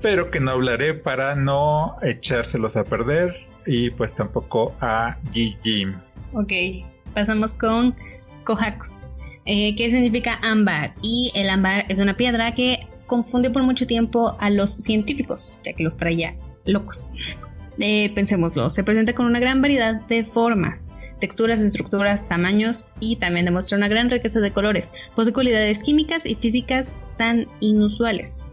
pero 0.01 0.31
que 0.31 0.39
no 0.39 0.51
hablaré 0.51 0.93
para 0.93 1.35
no 1.35 1.95
echárselos 2.01 2.75
a 2.77 2.83
perder 2.83 3.35
y 3.65 3.89
pues 3.91 4.15
tampoco 4.15 4.73
a 4.81 5.17
Gigi. 5.33 5.87
Ok, 6.33 6.51
pasamos 7.13 7.53
con 7.53 7.95
Kohaku, 8.43 8.85
eh, 9.45 9.75
que 9.75 9.89
significa 9.89 10.39
ámbar 10.41 10.93
y 11.01 11.31
el 11.35 11.49
ámbar 11.49 11.85
es 11.89 11.97
una 11.97 12.15
piedra 12.15 12.53
que 12.53 12.87
confunde 13.07 13.49
por 13.49 13.63
mucho 13.63 13.87
tiempo 13.87 14.35
a 14.39 14.49
los 14.49 14.73
científicos, 14.73 15.61
ya 15.63 15.73
que 15.73 15.83
los 15.83 15.97
traía 15.97 16.35
locos. 16.65 17.13
Eh, 17.79 18.11
pensémoslo, 18.15 18.69
se 18.69 18.83
presenta 18.83 19.13
con 19.13 19.25
una 19.25 19.39
gran 19.39 19.61
variedad 19.61 20.01
de 20.07 20.25
formas, 20.25 20.91
texturas, 21.19 21.59
estructuras, 21.59 22.25
tamaños 22.25 22.91
y 22.99 23.17
también 23.17 23.45
demuestra 23.45 23.77
una 23.77 23.87
gran 23.87 24.09
riqueza 24.09 24.39
de 24.39 24.51
colores. 24.51 24.91
Posee 25.15 25.33
cualidades 25.33 25.83
químicas 25.83 26.25
y 26.25 26.35
físicas 26.35 26.99
tan 27.17 27.47
inusuales. 27.59 28.46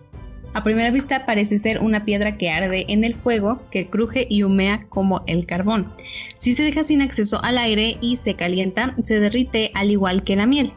A 0.55 0.63
primera 0.63 0.93
vista 0.93 1.27
parece 1.27 1.59
ser 1.59 1.81
una 1.81 2.05
piedra 2.05 2.39
que 2.39 2.49
arde 2.49 2.85
en 2.89 3.03
el 3.03 3.15
fuego, 3.15 3.61
que 3.73 3.89
cruje 3.89 4.25
y 4.31 4.45
humea 4.45 4.87
como 4.89 5.25
el 5.27 5.47
carbón. 5.47 5.93
Si 6.37 6.55
se 6.55 6.63
deja 6.63 6.85
sin 6.85 7.03
acceso 7.03 7.43
al 7.43 7.59
aire 7.59 7.99
y 8.01 8.17
se 8.17 8.37
calienta, 8.37 8.95
se 9.03 9.19
derrite 9.19 9.73
al 9.75 9.91
igual 9.91 10.23
que 10.23 10.37
la 10.37 10.47
miel. 10.47 10.73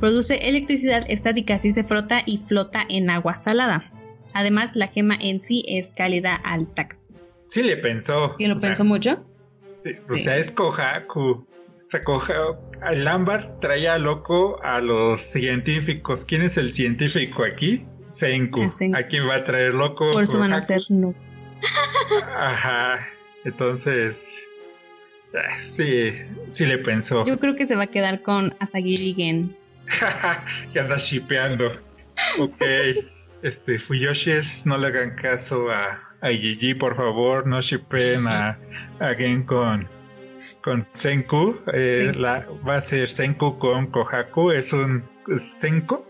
Produce 0.00 0.48
electricidad 0.48 1.04
estática 1.08 1.60
si 1.60 1.70
se 1.70 1.84
frota 1.84 2.22
y 2.26 2.38
flota 2.48 2.84
en 2.88 3.08
agua 3.08 3.36
salada. 3.36 3.92
Además, 4.32 4.74
la 4.74 4.88
gema 4.88 5.16
en 5.20 5.40
sí 5.40 5.64
es 5.68 5.92
cálida 5.92 6.34
al 6.34 6.66
tacto. 6.74 6.98
Sí 7.46 7.62
le 7.62 7.76
pensó. 7.76 8.34
¿Y 8.36 8.46
lo 8.46 8.56
pensó 8.56 8.84
mucho? 8.84 9.24
Sí, 9.82 9.92
o 10.08 10.16
sea, 10.16 10.38
es 10.38 10.50
Kohaku. 10.50 11.20
O 11.20 11.46
sea, 11.86 12.00
el 12.90 13.06
ámbar 13.06 13.60
traía 13.60 13.96
loco 13.96 14.60
a 14.64 14.80
los 14.80 15.20
científicos. 15.20 16.24
¿Quién 16.24 16.42
es 16.42 16.56
el 16.56 16.72
científico 16.72 17.44
aquí? 17.44 17.84
Senku. 18.10 18.68
¿A 18.94 19.02
quién 19.04 19.28
va 19.28 19.36
a 19.36 19.44
traer 19.44 19.74
loco? 19.74 20.10
Por 20.10 20.24
eso 20.24 20.38
van 20.38 20.52
a 20.52 20.60
ser 20.60 20.82
locos. 20.88 21.50
Ajá. 22.36 23.06
Entonces, 23.44 24.44
eh, 25.32 25.38
sí, 25.58 26.12
sí 26.50 26.66
le 26.66 26.78
pensó. 26.78 27.24
Yo 27.24 27.38
creo 27.38 27.56
que 27.56 27.66
se 27.66 27.76
va 27.76 27.84
a 27.84 27.86
quedar 27.86 28.22
con 28.22 28.54
Asagiri 28.58 29.14
Gen. 29.14 29.56
que 30.72 30.80
anda 30.80 30.96
shipeando. 30.96 31.72
Ok. 32.38 32.62
Este, 33.42 33.78
Fuyoshis, 33.78 34.66
no 34.66 34.76
le 34.76 34.88
hagan 34.88 35.14
caso 35.16 35.70
a, 35.70 35.98
a 36.20 36.28
Gigi, 36.28 36.74
por 36.74 36.94
favor, 36.96 37.46
no 37.46 37.60
shipen 37.60 38.26
a, 38.26 38.58
a 38.98 39.14
Gen 39.14 39.44
con, 39.44 39.88
con 40.62 40.82
Senku. 40.92 41.58
Eh, 41.72 42.12
la, 42.14 42.46
va 42.68 42.76
a 42.76 42.80
ser 42.80 43.08
Senku 43.08 43.58
con 43.58 43.86
Kohaku, 43.86 44.50
es 44.50 44.72
un 44.74 45.02
Senko. 45.38 46.09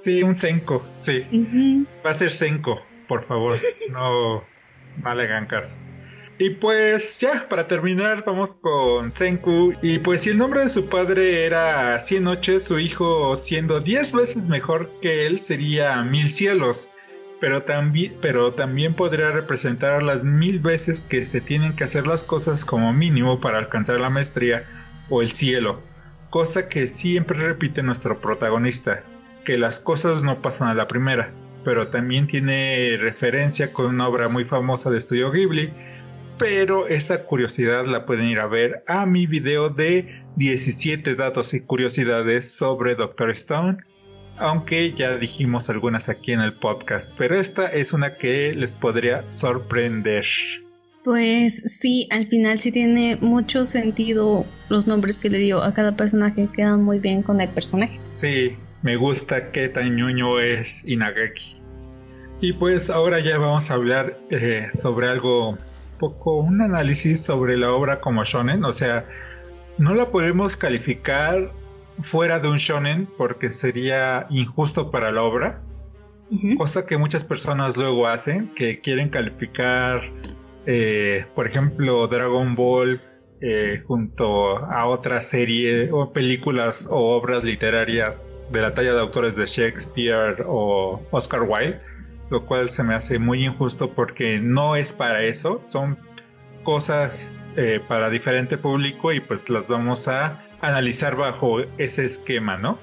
Sí, 0.00 0.22
un 0.22 0.34
Senko, 0.34 0.84
sí. 0.94 1.26
Va 2.04 2.10
a 2.10 2.14
ser 2.14 2.32
Senko, 2.32 2.80
por 3.06 3.26
favor, 3.26 3.58
no, 3.90 4.42
no 5.02 5.14
le 5.14 5.24
hagan 5.24 5.46
caso. 5.46 5.76
Y 6.38 6.48
pues 6.48 7.20
ya, 7.20 7.46
para 7.50 7.68
terminar, 7.68 8.24
vamos 8.24 8.56
con 8.56 9.14
Senku. 9.14 9.74
Y 9.82 9.98
pues 9.98 10.22
si 10.22 10.30
el 10.30 10.38
nombre 10.38 10.60
de 10.60 10.70
su 10.70 10.88
padre 10.88 11.44
era 11.44 12.00
Cien 12.00 12.24
Noches, 12.24 12.64
su 12.64 12.78
hijo 12.78 13.36
siendo 13.36 13.80
diez 13.80 14.10
veces 14.10 14.48
mejor 14.48 14.90
que 15.02 15.26
él 15.26 15.38
sería 15.38 16.02
Mil 16.02 16.32
Cielos. 16.32 16.92
Pero 17.42 17.62
también, 17.64 18.16
pero 18.22 18.54
también 18.54 18.94
podría 18.94 19.32
representar 19.32 20.02
las 20.02 20.24
mil 20.24 20.60
veces 20.60 21.02
que 21.02 21.26
se 21.26 21.42
tienen 21.42 21.76
que 21.76 21.84
hacer 21.84 22.06
las 22.06 22.24
cosas 22.24 22.64
como 22.64 22.90
mínimo 22.94 23.38
para 23.38 23.58
alcanzar 23.58 24.00
la 24.00 24.08
maestría 24.08 24.64
o 25.10 25.20
el 25.20 25.32
cielo. 25.32 25.82
Cosa 26.30 26.70
que 26.70 26.88
siempre 26.88 27.38
repite 27.38 27.82
nuestro 27.82 28.18
protagonista, 28.18 29.04
que 29.44 29.58
las 29.58 29.80
cosas 29.80 30.22
no 30.22 30.42
pasan 30.42 30.68
a 30.68 30.74
la 30.74 30.88
primera. 30.88 31.32
Pero 31.64 31.88
también 31.88 32.26
tiene 32.26 32.96
referencia 32.98 33.72
con 33.72 33.86
una 33.86 34.08
obra 34.08 34.28
muy 34.28 34.44
famosa 34.44 34.90
de 34.90 34.98
Estudio 34.98 35.30
Ghibli, 35.30 35.72
pero 36.38 36.88
esa 36.88 37.24
curiosidad 37.24 37.84
la 37.84 38.06
pueden 38.06 38.28
ir 38.28 38.40
a 38.40 38.46
ver 38.46 38.82
a 38.86 39.04
mi 39.04 39.26
video 39.26 39.68
de 39.68 40.22
17 40.36 41.14
datos 41.14 41.52
y 41.52 41.60
curiosidades 41.60 42.50
sobre 42.50 42.94
Doctor 42.94 43.30
Stone, 43.32 43.76
aunque 44.38 44.94
ya 44.94 45.18
dijimos 45.18 45.68
algunas 45.68 46.08
aquí 46.08 46.32
en 46.32 46.40
el 46.40 46.54
podcast, 46.54 47.14
pero 47.18 47.36
esta 47.36 47.66
es 47.66 47.92
una 47.92 48.16
que 48.16 48.54
les 48.54 48.74
podría 48.74 49.30
sorprender. 49.30 50.24
Pues 51.04 51.62
sí, 51.66 52.08
al 52.10 52.26
final 52.28 52.58
sí 52.58 52.72
tiene 52.72 53.18
mucho 53.20 53.66
sentido 53.66 54.46
los 54.70 54.86
nombres 54.86 55.18
que 55.18 55.28
le 55.28 55.38
dio 55.38 55.62
a 55.62 55.74
cada 55.74 55.94
personaje, 55.94 56.48
quedan 56.54 56.82
muy 56.82 56.98
bien 56.98 57.22
con 57.22 57.38
el 57.42 57.50
personaje. 57.50 58.00
Sí, 58.08 58.56
me 58.82 58.96
gusta 58.96 59.52
qué 59.52 59.68
tan 59.68 59.96
ñoño 59.96 60.40
es 60.40 60.84
Inagaki. 60.86 61.56
Y 62.40 62.54
pues 62.54 62.88
ahora 62.88 63.20
ya 63.20 63.38
vamos 63.38 63.70
a 63.70 63.74
hablar 63.74 64.18
eh, 64.30 64.68
sobre 64.72 65.08
algo 65.08 65.58
poco 65.98 66.36
un 66.36 66.62
análisis 66.62 67.20
sobre 67.20 67.58
la 67.58 67.72
obra 67.72 68.00
como 68.00 68.24
shonen, 68.24 68.64
o 68.64 68.72
sea, 68.72 69.06
no 69.76 69.94
la 69.94 70.10
podemos 70.10 70.56
calificar 70.56 71.52
fuera 72.00 72.38
de 72.38 72.48
un 72.48 72.56
shonen 72.56 73.06
porque 73.18 73.50
sería 73.50 74.26
injusto 74.30 74.90
para 74.90 75.12
la 75.12 75.22
obra, 75.22 75.60
cosa 76.56 76.86
que 76.86 76.96
muchas 76.96 77.24
personas 77.24 77.76
luego 77.76 78.06
hacen, 78.06 78.54
que 78.54 78.80
quieren 78.80 79.10
calificar, 79.10 80.00
eh, 80.64 81.26
por 81.34 81.46
ejemplo, 81.46 82.08
Dragon 82.08 82.54
Ball 82.54 83.02
eh, 83.42 83.82
junto 83.86 84.56
a 84.56 84.86
otra 84.86 85.20
serie 85.20 85.90
o 85.92 86.14
películas 86.14 86.88
o 86.90 87.16
obras 87.16 87.44
literarias 87.44 88.29
de 88.50 88.60
la 88.60 88.74
talla 88.74 88.94
de 88.94 89.00
autores 89.00 89.36
de 89.36 89.46
Shakespeare 89.46 90.44
o 90.46 91.00
Oscar 91.10 91.42
Wilde 91.42 91.80
lo 92.30 92.46
cual 92.46 92.70
se 92.70 92.82
me 92.82 92.94
hace 92.94 93.18
muy 93.18 93.44
injusto 93.44 93.90
porque 93.90 94.40
no 94.40 94.76
es 94.76 94.92
para 94.92 95.22
eso, 95.24 95.60
son 95.66 95.98
cosas 96.62 97.36
eh, 97.56 97.80
para 97.86 98.08
diferente 98.08 98.56
público 98.56 99.12
y 99.12 99.20
pues 99.20 99.50
las 99.50 99.68
vamos 99.68 100.08
a 100.08 100.42
analizar 100.60 101.16
bajo 101.16 101.60
ese 101.78 102.06
esquema, 102.06 102.56
¿no? 102.56 102.78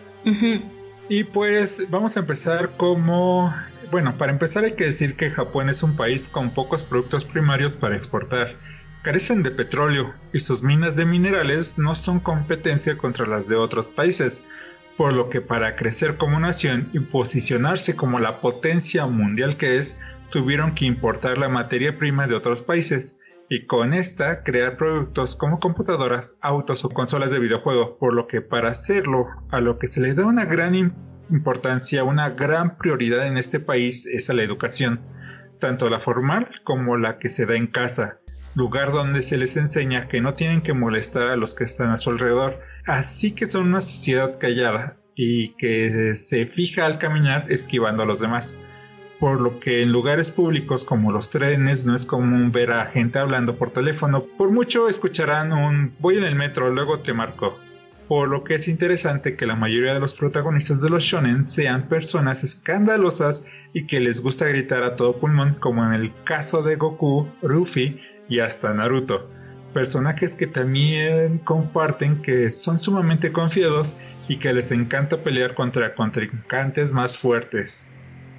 Y 1.08 1.24
pues 1.24 1.90
vamos 1.90 2.18
a 2.18 2.20
empezar 2.20 2.76
como... 2.76 3.54
Bueno, 3.90 4.18
para 4.18 4.34
empezar 4.34 4.66
hay 4.66 4.74
que 4.74 4.88
decir 4.88 5.16
que 5.16 5.30
Japón 5.30 5.70
es 5.70 5.82
un 5.82 5.96
país 5.96 6.28
con 6.28 6.50
pocos 6.50 6.84
productos 6.84 7.24
primarios 7.24 7.78
para 7.78 7.96
exportar. 7.96 8.56
Carecen 9.04 9.42
de 9.42 9.52
petróleo 9.52 10.14
y 10.34 10.40
sus 10.40 10.62
minas 10.62 10.98
de 10.98 11.06
minerales 11.06 11.78
no 11.78 11.96
son 11.96 12.20
competencia 12.20 12.98
contra 12.98 13.26
las 13.26 13.48
de 13.48 13.56
otros 13.56 13.88
países, 13.88 14.44
por 14.98 15.14
lo 15.14 15.30
que 15.30 15.42
para 15.42 15.76
crecer 15.76 16.18
como 16.18 16.40
nación 16.40 16.90
y 16.92 17.00
posicionarse 17.00 17.96
como 17.96 18.20
la 18.20 18.42
potencia 18.42 19.06
mundial 19.06 19.58
que 19.58 19.78
es, 19.78 20.00
tuvieron 20.32 20.74
que 20.74 20.86
importar 20.86 21.38
la 21.38 21.50
materia 21.50 21.98
prima 21.98 22.28
de 22.28 22.36
otros 22.36 22.64
países 22.64 23.20
y 23.50 23.66
con 23.66 23.94
esta 23.94 24.44
crear 24.44 24.76
productos 24.76 25.36
como 25.36 25.60
computadoras, 25.60 26.38
autos 26.42 26.84
o 26.84 26.90
consolas 26.90 27.30
de 27.30 27.40
videojuegos, 27.40 27.92
por 28.00 28.14
lo 28.14 28.28
que 28.28 28.42
para 28.42 28.70
hacerlo 28.70 29.28
a 29.52 29.62
lo 29.62 29.80
que 29.80 29.88
se 29.88 30.02
le 30.02 30.14
da 30.14 30.26
una 30.26 30.46
gran 30.46 30.76
importancia, 31.30 32.04
una 32.04 32.32
gran 32.32 32.78
prioridad 32.78 33.26
en 33.26 33.38
este 33.38 33.60
país 33.60 34.06
es 34.08 34.30
a 34.30 34.34
la 34.34 34.44
educación, 34.44 35.00
tanto 35.60 35.90
la 35.90 36.00
formal 36.00 36.50
como 36.64 36.98
la 36.98 37.20
que 37.20 37.30
se 37.30 37.46
da 37.46 37.56
en 37.56 37.68
casa, 37.68 38.20
lugar 38.58 38.92
donde 38.92 39.22
se 39.22 39.38
les 39.38 39.56
enseña 39.56 40.08
que 40.08 40.20
no 40.20 40.34
tienen 40.34 40.64
que 40.64 40.74
molestar 40.74 41.28
a 41.28 41.36
los 41.36 41.54
que 41.54 41.64
están 41.64 41.92
a 41.92 42.00
su 42.00 42.10
alrededor, 42.10 42.60
así 42.88 43.34
que 43.34 43.46
son 43.46 43.68
una 43.68 43.82
sociedad 43.82 44.40
callada 44.40 44.98
y 45.14 45.50
que 45.58 46.16
se 46.16 46.48
fija 46.48 46.88
al 46.88 46.98
caminar 46.98 47.46
esquivando 47.52 48.02
a 48.02 48.08
los 48.08 48.20
demás. 48.20 48.58
Por 49.20 49.42
lo 49.42 49.60
que 49.60 49.84
en 49.84 49.92
lugares 49.92 50.32
públicos 50.32 50.86
como 50.86 51.12
los 51.12 51.30
trenes 51.30 51.86
no 51.86 51.96
es 51.96 52.08
común 52.08 52.52
ver 52.52 52.72
a 52.72 52.88
gente 52.88 53.20
hablando 53.20 53.58
por 53.58 53.70
teléfono. 53.70 54.24
Por 54.24 54.50
mucho 54.50 54.90
escucharán 54.90 55.54
un 55.54 55.94
voy 56.00 56.18
en 56.18 56.24
el 56.24 56.36
metro, 56.36 56.72
luego 56.72 57.00
te 57.02 57.14
marco. 57.14 57.60
Por 58.08 58.28
lo 58.28 58.44
que 58.44 58.56
es 58.56 58.68
interesante 58.68 59.36
que 59.36 59.46
la 59.46 59.56
mayoría 59.56 59.94
de 59.94 60.00
los 60.00 60.16
protagonistas 60.16 60.82
de 60.82 60.90
los 60.90 61.04
shonen 61.04 61.48
sean 61.48 61.90
personas 61.90 62.44
escandalosas 62.44 63.46
y 63.74 63.86
que 63.86 64.00
les 64.00 64.22
gusta 64.24 64.46
gritar 64.46 64.82
a 64.82 64.96
todo 64.96 65.20
pulmón, 65.20 65.58
como 65.60 65.86
en 65.86 65.94
el 65.94 66.12
caso 66.24 66.64
de 66.64 66.76
Goku, 66.76 67.28
Ruffy 67.44 68.00
y 68.30 68.40
hasta 68.40 68.74
Naruto. 68.74 69.30
Personajes 69.74 70.36
que 70.36 70.48
también 70.48 71.40
comparten 71.40 72.22
que 72.22 72.50
son 72.52 72.80
sumamente 72.80 73.32
confiados 73.32 73.96
y 74.28 74.40
que 74.40 74.54
les 74.54 74.72
encanta 74.72 75.24
pelear 75.24 75.56
contra 75.56 75.94
contrincantes 75.96 76.94
más 76.94 77.18
fuertes. 77.18 77.90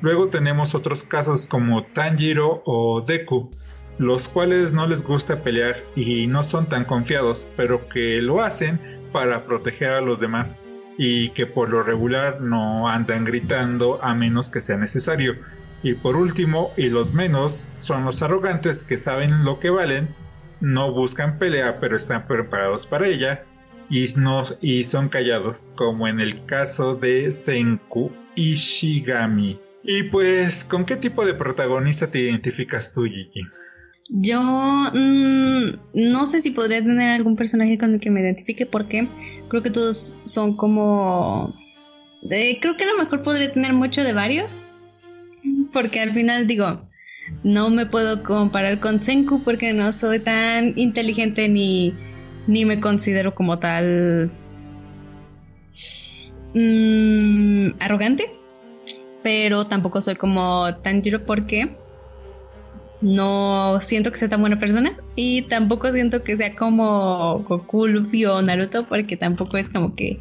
Luego 0.00 0.28
tenemos 0.28 0.74
otros 0.74 1.02
casos 1.02 1.46
como 1.46 1.84
Tanjiro 1.84 2.62
o 2.64 3.00
Deku, 3.00 3.50
los 3.98 4.28
cuales 4.28 4.72
no 4.72 4.86
les 4.86 5.02
gusta 5.02 5.42
pelear 5.42 5.82
y 5.96 6.26
no 6.26 6.42
son 6.42 6.66
tan 6.66 6.84
confiados, 6.84 7.48
pero 7.56 7.88
que 7.88 8.22
lo 8.22 8.42
hacen 8.42 8.80
para 9.12 9.44
proteger 9.44 9.90
a 9.92 10.00
los 10.00 10.20
demás 10.20 10.56
y 10.98 11.30
que 11.30 11.46
por 11.46 11.70
lo 11.70 11.82
regular 11.82 12.40
no 12.40 12.88
andan 12.88 13.24
gritando 13.24 14.02
a 14.02 14.14
menos 14.14 14.50
que 14.50 14.60
sea 14.60 14.76
necesario. 14.76 15.36
Y 15.82 15.94
por 15.94 16.16
último, 16.16 16.70
y 16.76 16.88
los 16.88 17.14
menos, 17.14 17.66
son 17.78 18.04
los 18.04 18.22
arrogantes 18.22 18.82
que 18.82 18.96
saben 18.96 19.44
lo 19.44 19.60
que 19.60 19.70
valen, 19.70 20.08
no 20.60 20.92
buscan 20.92 21.38
pelea 21.38 21.78
pero 21.78 21.96
están 21.96 22.26
preparados 22.26 22.86
para 22.86 23.06
ella 23.06 23.44
y, 23.90 24.06
no, 24.16 24.44
y 24.60 24.84
son 24.84 25.08
callados, 25.08 25.72
como 25.76 26.08
en 26.08 26.20
el 26.20 26.44
caso 26.46 26.94
de 26.94 27.32
Senku 27.32 28.10
Ishigami. 28.34 29.58
Y 29.82 30.02
pues, 30.04 30.64
¿con 30.64 30.84
qué 30.84 30.96
tipo 30.96 31.24
de 31.24 31.34
protagonista 31.34 32.10
te 32.10 32.20
identificas 32.20 32.92
tú, 32.92 33.04
Gigi? 33.04 33.42
Yo 34.10 34.40
mm, 34.42 35.78
no 35.94 36.26
sé 36.26 36.40
si 36.40 36.50
podría 36.50 36.82
tener 36.82 37.10
algún 37.10 37.36
personaje 37.36 37.78
con 37.78 37.94
el 37.94 38.00
que 38.00 38.10
me 38.10 38.20
identifique 38.20 38.66
porque 38.66 39.08
creo 39.48 39.62
que 39.62 39.70
todos 39.70 40.20
son 40.24 40.56
como... 40.56 41.54
creo 42.28 42.76
que 42.76 42.84
a 42.84 42.88
lo 42.88 42.98
mejor 42.98 43.22
podría 43.22 43.52
tener 43.52 43.72
mucho 43.72 44.02
de 44.02 44.12
varios, 44.12 44.67
porque 45.72 46.00
al 46.00 46.12
final 46.12 46.46
digo, 46.46 46.82
no 47.42 47.70
me 47.70 47.86
puedo 47.86 48.22
comparar 48.22 48.80
con 48.80 49.02
Senku 49.02 49.42
porque 49.42 49.72
no 49.72 49.92
soy 49.92 50.20
tan 50.20 50.74
inteligente 50.76 51.48
ni, 51.48 51.94
ni 52.46 52.64
me 52.64 52.80
considero 52.80 53.34
como 53.34 53.58
tal 53.58 54.30
mm, 56.54 57.68
arrogante, 57.80 58.24
pero 59.22 59.66
tampoco 59.66 60.00
soy 60.00 60.16
como 60.16 60.74
Tanjiro 60.82 61.24
porque 61.24 61.76
no 63.00 63.80
siento 63.80 64.10
que 64.10 64.18
sea 64.18 64.28
tan 64.28 64.40
buena 64.40 64.58
persona 64.58 64.96
y 65.14 65.42
tampoco 65.42 65.92
siento 65.92 66.24
que 66.24 66.36
sea 66.36 66.56
como 66.56 67.40
Goku, 67.40 67.86
o 68.28 68.42
Naruto 68.42 68.88
porque 68.88 69.16
tampoco 69.16 69.56
es 69.56 69.70
como 69.70 69.94
que 69.94 70.18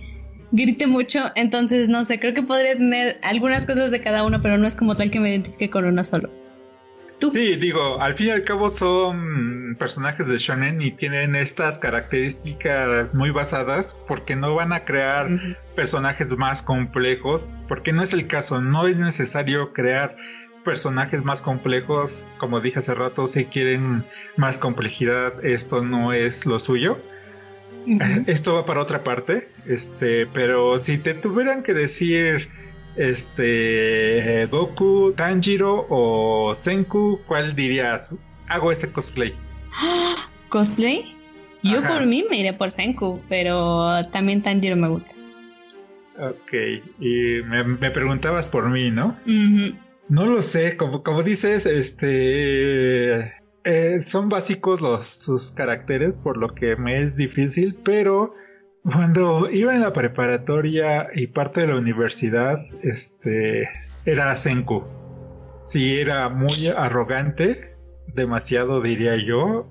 grite 0.52 0.88
mucho, 0.88 1.32
entonces 1.36 1.90
no 1.90 2.04
sé, 2.04 2.20
creo 2.20 2.34
que 2.34 2.44
podría 2.44 2.74
tener 2.74 3.20
algunas 3.22 3.66
cosas 3.66 3.92
de 3.92 4.02
cada 4.02 4.26
uno, 4.26 4.42
pero 4.42 4.58
no 4.58 4.68
es 4.68 4.76
como 4.76 4.96
tal 4.96 5.12
que 5.12 5.20
me 5.20 5.30
identifique 5.30 5.70
con 5.70 5.86
uno 5.86 6.04
solo. 6.04 6.30
¿Tú? 7.20 7.32
Sí, 7.32 7.56
digo, 7.56 8.00
al 8.00 8.14
fin 8.14 8.28
y 8.28 8.30
al 8.30 8.44
cabo 8.44 8.70
son 8.70 9.76
personajes 9.80 10.28
de 10.28 10.38
shonen 10.38 10.84
y 10.84 10.92
tienen 10.92 11.36
estas 11.36 11.80
características 11.80 13.16
muy 13.16 13.32
basadas 13.32 13.98
porque 14.08 14.36
no 14.36 14.54
van 14.54 14.72
a 14.72 14.86
crear 14.86 15.28
personajes 15.76 16.38
más 16.38 16.62
complejos, 16.62 17.52
porque 17.68 17.92
no 17.92 18.04
es 18.04 18.14
el 18.14 18.28
caso, 18.28 18.62
no 18.62 18.86
es 18.86 18.98
necesario 18.98 19.74
crear 19.74 20.16
personajes 20.64 21.24
más 21.24 21.42
complejos, 21.42 22.28
como 22.38 22.62
dije 22.62 22.80
hace 22.80 22.94
rato, 22.94 23.26
si 23.26 23.46
quieren 23.46 24.06
más 24.36 24.60
complejidad, 24.60 25.44
esto 25.44 25.84
no 25.84 26.14
es 26.14 26.46
lo 26.46 26.60
suyo. 26.60 27.00
Esto 28.26 28.56
va 28.56 28.66
para 28.66 28.82
otra 28.82 29.04
parte, 29.04 29.50
este, 29.66 30.28
pero 30.28 30.78
si 30.80 30.98
te 30.98 31.14
tuvieran 31.14 31.64
que 31.64 31.74
decir 31.74 32.50
este 32.98 34.48
Goku, 34.52 35.14
Tanjiro 35.16 35.86
o 35.90 36.54
Senku, 36.54 37.22
¿cuál 37.28 37.56
dirías? 37.56 38.14
Hago 38.48 38.72
ese 38.72 38.92
cosplay. 38.92 39.34
¿Cosplay? 40.50 41.16
Yo 41.64 41.82
por 41.82 42.06
mí 42.06 42.26
me 42.30 42.38
iré 42.38 42.54
por 42.54 42.72
Senku, 42.72 43.22
pero 43.30 44.06
también 44.12 44.42
Tanjiro 44.42 44.76
me 44.76 44.90
gusta. 44.90 45.12
Ok, 46.20 46.54
y 47.00 47.42
me, 47.44 47.92
preguntabas 47.92 48.50
por 48.50 48.70
mí, 48.70 48.90
¿no? 48.90 49.18
No 50.10 50.26
lo 50.26 50.42
sé, 50.42 50.76
como, 50.78 51.04
como 51.04 51.24
dices, 51.24 51.66
este... 51.66 53.34
Eh, 53.70 54.02
son 54.02 54.30
básicos 54.30 54.80
los, 54.80 55.10
sus 55.10 55.52
caracteres, 55.52 56.16
por 56.16 56.38
lo 56.38 56.56
que 56.56 56.78
me 56.78 57.02
es 57.04 57.18
difícil, 57.18 57.78
pero 57.84 58.34
cuando 58.82 59.50
iba 59.50 59.76
en 59.76 59.82
la 59.82 59.92
preparatoria 59.92 61.10
y 61.14 61.28
parte 61.28 61.60
de 61.62 61.68
la 61.68 61.76
universidad, 61.76 62.60
este, 62.82 63.68
era 64.06 64.34
Senku. 64.38 64.86
Sí, 65.62 66.00
era 66.00 66.30
muy 66.30 66.68
arrogante, 66.68 67.76
demasiado 68.14 68.80
diría 68.80 69.18
yo, 69.18 69.70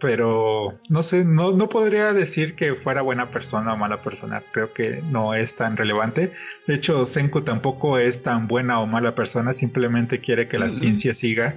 pero 0.00 0.80
no 0.88 1.04
sé, 1.04 1.24
no, 1.24 1.52
no 1.52 1.68
podría 1.68 2.12
decir 2.12 2.56
que 2.56 2.74
fuera 2.74 3.00
buena 3.00 3.30
persona 3.30 3.74
o 3.74 3.76
mala 3.76 4.02
persona, 4.02 4.42
creo 4.50 4.72
que 4.72 5.02
no 5.12 5.34
es 5.34 5.54
tan 5.54 5.76
relevante. 5.76 6.32
De 6.66 6.74
hecho, 6.74 7.06
Senku 7.06 7.42
tampoco 7.42 7.96
es 7.96 8.24
tan 8.24 8.48
buena 8.48 8.80
o 8.80 8.88
mala 8.88 9.14
persona, 9.14 9.52
simplemente 9.52 10.18
quiere 10.18 10.48
que 10.48 10.58
la 10.58 10.68
ciencia 10.68 11.14
siga. 11.14 11.54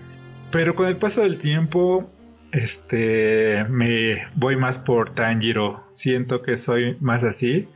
Pero 0.52 0.74
con 0.74 0.88
el 0.88 0.98
paso 0.98 1.22
del 1.22 1.38
tiempo, 1.38 2.10
este, 2.52 3.66
me 3.70 4.28
voy 4.36 4.56
más 4.56 4.80
por 4.80 5.14
Tanjiro, 5.14 5.84
siento 5.94 6.42
que 6.42 6.58
soy 6.58 6.98
más 7.00 7.24
así. 7.24 7.68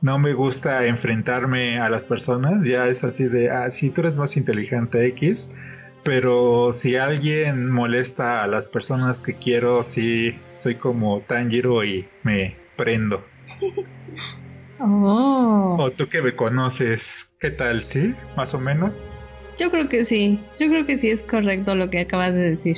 No 0.00 0.18
me 0.18 0.32
gusta 0.32 0.86
enfrentarme 0.86 1.78
a 1.78 1.88
las 1.90 2.04
personas, 2.04 2.64
ya 2.64 2.86
es 2.86 3.04
así 3.04 3.24
de, 3.24 3.50
ah, 3.50 3.70
sí, 3.70 3.90
tú 3.90 4.00
eres 4.00 4.18
más 4.18 4.36
inteligente 4.36 5.06
X, 5.08 5.54
pero 6.02 6.72
si 6.72 6.96
alguien 6.96 7.70
molesta 7.70 8.42
a 8.42 8.48
las 8.48 8.66
personas 8.68 9.22
que 9.22 9.34
quiero, 9.34 9.82
sí 9.82 10.34
soy 10.52 10.76
como 10.76 11.20
Tanjiro 11.20 11.84
y 11.84 12.08
me 12.24 12.56
prendo. 12.76 13.24
oh. 14.80 15.76
O 15.78 15.90
tú 15.92 16.08
que 16.08 16.22
me 16.22 16.34
conoces, 16.34 17.34
¿qué 17.38 17.50
tal? 17.50 17.82
¿Sí? 17.82 18.14
¿Más 18.36 18.54
o 18.54 18.58
menos? 18.58 19.22
Yo 19.62 19.70
creo 19.70 19.88
que 19.88 20.04
sí. 20.04 20.40
Yo 20.58 20.68
creo 20.68 20.84
que 20.86 20.96
sí 20.96 21.08
es 21.08 21.22
correcto 21.22 21.76
lo 21.76 21.88
que 21.88 22.00
acabas 22.00 22.34
de 22.34 22.50
decir. 22.50 22.76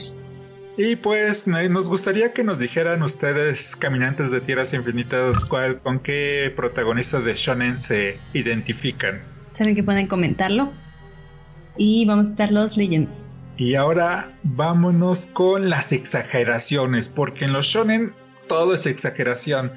Y 0.77 0.97
pues 0.97 1.47
nos 1.47 1.89
gustaría 1.89 2.35
que 2.35 2.45
nos 2.45 2.59
dijeran 2.59 3.03
ustedes, 3.03 3.75
caminantes 3.75 4.31
de 4.31 4.43
tierras 4.43 4.75
infinitas, 4.75 5.47
cuál, 5.47 5.81
con 5.81 5.99
qué 5.99 6.53
protagonista 6.55 7.21
de 7.21 7.37
Shonen 7.37 7.81
se 7.81 8.19
identifican. 8.35 9.23
Saben 9.53 9.75
que 9.75 9.83
pueden 9.83 10.09
comentarlo 10.09 10.73
y 11.79 12.05
vamos 12.05 12.27
a 12.27 12.31
estarlos 12.33 12.77
leyendo. 12.77 13.11
Y 13.57 13.77
ahora 13.77 14.37
vámonos 14.43 15.25
con 15.29 15.71
las 15.71 15.91
exageraciones, 15.91 17.09
porque 17.09 17.47
en 17.47 17.55
los 17.55 17.65
shonen 17.65 18.13
todo 18.47 18.75
es 18.75 18.85
exageración. 18.85 19.73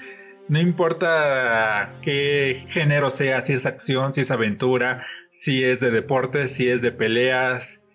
No 0.50 0.60
importa 0.60 1.94
qué 2.02 2.66
género 2.68 3.12
sea, 3.12 3.42
si 3.42 3.54
es 3.54 3.66
acción, 3.66 4.14
si 4.14 4.22
es 4.22 4.32
aventura, 4.32 5.06
si 5.38 5.64
es 5.64 5.80
de 5.80 5.92
deportes, 5.92 6.52
si 6.52 6.68
es 6.68 6.82
de 6.82 6.92
peleas, 6.92 7.86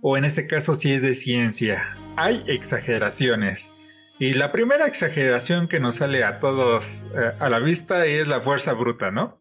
o 0.00 0.16
en 0.16 0.24
este 0.24 0.46
caso 0.46 0.74
si 0.74 0.92
es 0.92 1.02
de 1.02 1.16
ciencia. 1.16 1.96
Hay 2.16 2.44
exageraciones. 2.46 3.72
Y 4.20 4.34
la 4.34 4.52
primera 4.52 4.86
exageración 4.86 5.66
que 5.66 5.80
nos 5.80 5.96
sale 5.96 6.22
a 6.22 6.38
todos 6.38 7.04
eh, 7.16 7.32
a 7.40 7.48
la 7.48 7.58
vista 7.58 8.06
es 8.06 8.28
la 8.28 8.40
fuerza 8.40 8.74
bruta, 8.74 9.10
¿no? 9.10 9.40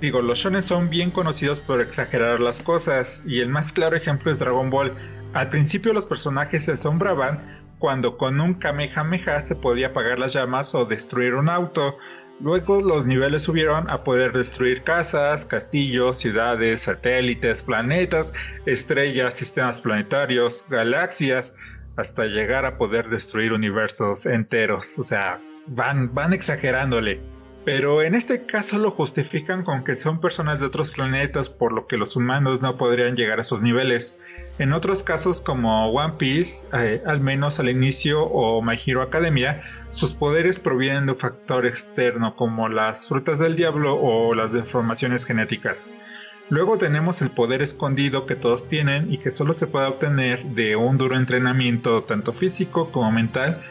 Digo, 0.00 0.22
los 0.22 0.38
shonen 0.38 0.62
son 0.62 0.88
bien 0.88 1.10
conocidos 1.10 1.60
por 1.60 1.82
exagerar 1.82 2.40
las 2.40 2.62
cosas 2.62 3.22
y 3.26 3.40
el 3.40 3.50
más 3.50 3.72
claro 3.74 3.94
ejemplo 3.94 4.32
es 4.32 4.38
Dragon 4.38 4.70
Ball. 4.70 4.94
Al 5.34 5.50
principio 5.50 5.92
los 5.92 6.06
personajes 6.06 6.64
se 6.64 6.72
asombraban 6.72 7.62
cuando 7.78 8.16
con 8.16 8.40
un 8.40 8.54
Kamehameha 8.54 9.42
se 9.42 9.54
podía 9.54 9.88
apagar 9.88 10.18
las 10.18 10.32
llamas 10.32 10.74
o 10.74 10.86
destruir 10.86 11.34
un 11.34 11.50
auto. 11.50 11.98
Luego 12.42 12.80
los 12.80 13.06
niveles 13.06 13.44
subieron 13.44 13.88
a 13.88 14.02
poder 14.02 14.32
destruir 14.32 14.82
casas, 14.82 15.44
castillos, 15.44 16.18
ciudades, 16.18 16.82
satélites, 16.82 17.62
planetas, 17.62 18.34
estrellas, 18.66 19.34
sistemas 19.34 19.80
planetarios, 19.80 20.66
galaxias, 20.68 21.54
hasta 21.96 22.24
llegar 22.24 22.64
a 22.64 22.78
poder 22.78 23.08
destruir 23.08 23.52
universos 23.52 24.26
enteros. 24.26 24.98
O 24.98 25.04
sea, 25.04 25.40
van, 25.68 26.12
van 26.12 26.32
exagerándole. 26.32 27.20
Pero 27.64 28.02
en 28.02 28.16
este 28.16 28.44
caso 28.44 28.78
lo 28.78 28.90
justifican 28.90 29.62
con 29.62 29.84
que 29.84 29.94
son 29.94 30.20
personas 30.20 30.58
de 30.58 30.66
otros 30.66 30.90
planetas, 30.90 31.48
por 31.48 31.72
lo 31.72 31.86
que 31.86 31.96
los 31.96 32.16
humanos 32.16 32.60
no 32.60 32.76
podrían 32.76 33.14
llegar 33.14 33.38
a 33.38 33.42
esos 33.42 33.62
niveles. 33.62 34.18
En 34.58 34.72
otros 34.72 35.04
casos 35.04 35.40
como 35.40 35.90
One 35.92 36.14
Piece, 36.18 36.66
eh, 36.72 37.02
al 37.06 37.20
menos 37.20 37.60
al 37.60 37.68
inicio, 37.68 38.24
o 38.24 38.60
My 38.62 38.76
Hero 38.84 39.02
Academia, 39.02 39.62
sus 39.92 40.12
poderes 40.12 40.58
provienen 40.58 41.06
de 41.06 41.12
un 41.12 41.18
factor 41.18 41.64
externo 41.64 42.34
como 42.34 42.68
las 42.68 43.06
frutas 43.06 43.38
del 43.38 43.54
diablo 43.54 43.94
o 43.94 44.34
las 44.34 44.52
deformaciones 44.52 45.24
genéticas. 45.24 45.92
Luego 46.48 46.78
tenemos 46.78 47.22
el 47.22 47.30
poder 47.30 47.62
escondido 47.62 48.26
que 48.26 48.34
todos 48.34 48.68
tienen 48.68 49.12
y 49.12 49.18
que 49.18 49.30
solo 49.30 49.54
se 49.54 49.68
puede 49.68 49.86
obtener 49.86 50.44
de 50.46 50.74
un 50.74 50.98
duro 50.98 51.16
entrenamiento 51.16 52.02
tanto 52.02 52.32
físico 52.32 52.90
como 52.90 53.12
mental 53.12 53.62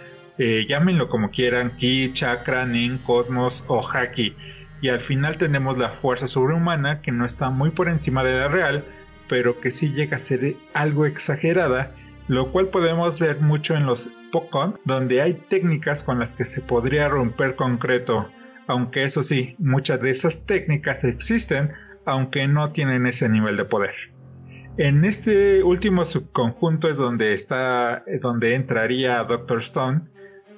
eh, 0.43 0.65
llámenlo 0.65 1.07
como 1.07 1.29
quieran, 1.29 1.69
Ki, 1.77 2.13
Chakra, 2.13 2.65
Nin, 2.65 2.97
Cosmos 2.97 3.63
o 3.67 3.87
Haki. 3.87 4.35
Y 4.81 4.89
al 4.89 4.99
final 4.99 5.37
tenemos 5.37 5.77
la 5.77 5.89
fuerza 5.89 6.25
sobrehumana 6.25 7.01
que 7.01 7.11
no 7.11 7.25
está 7.25 7.51
muy 7.51 7.69
por 7.69 7.87
encima 7.87 8.23
de 8.23 8.39
la 8.39 8.47
real, 8.47 8.83
pero 9.29 9.59
que 9.61 9.69
sí 9.69 9.93
llega 9.93 10.15
a 10.15 10.19
ser 10.19 10.55
algo 10.73 11.05
exagerada, 11.05 11.91
lo 12.27 12.51
cual 12.51 12.69
podemos 12.69 13.19
ver 13.19 13.39
mucho 13.39 13.75
en 13.75 13.85
los 13.85 14.09
Pokémon, 14.31 14.79
donde 14.83 15.21
hay 15.21 15.35
técnicas 15.35 16.03
con 16.03 16.17
las 16.17 16.33
que 16.33 16.45
se 16.45 16.61
podría 16.61 17.07
romper 17.07 17.55
concreto, 17.55 18.27
aunque 18.65 19.03
eso 19.03 19.21
sí, 19.21 19.55
muchas 19.59 20.01
de 20.01 20.09
esas 20.09 20.47
técnicas 20.47 21.03
existen, 21.03 21.71
aunque 22.05 22.47
no 22.47 22.71
tienen 22.71 23.05
ese 23.05 23.29
nivel 23.29 23.57
de 23.57 23.65
poder. 23.65 23.93
En 24.77 25.05
este 25.05 25.61
último 25.61 26.03
subconjunto 26.03 26.89
es 26.89 26.97
donde 26.97 27.33
está, 27.33 28.03
donde 28.21 28.55
entraría 28.55 29.23
Doctor 29.23 29.59
Stone, 29.59 30.09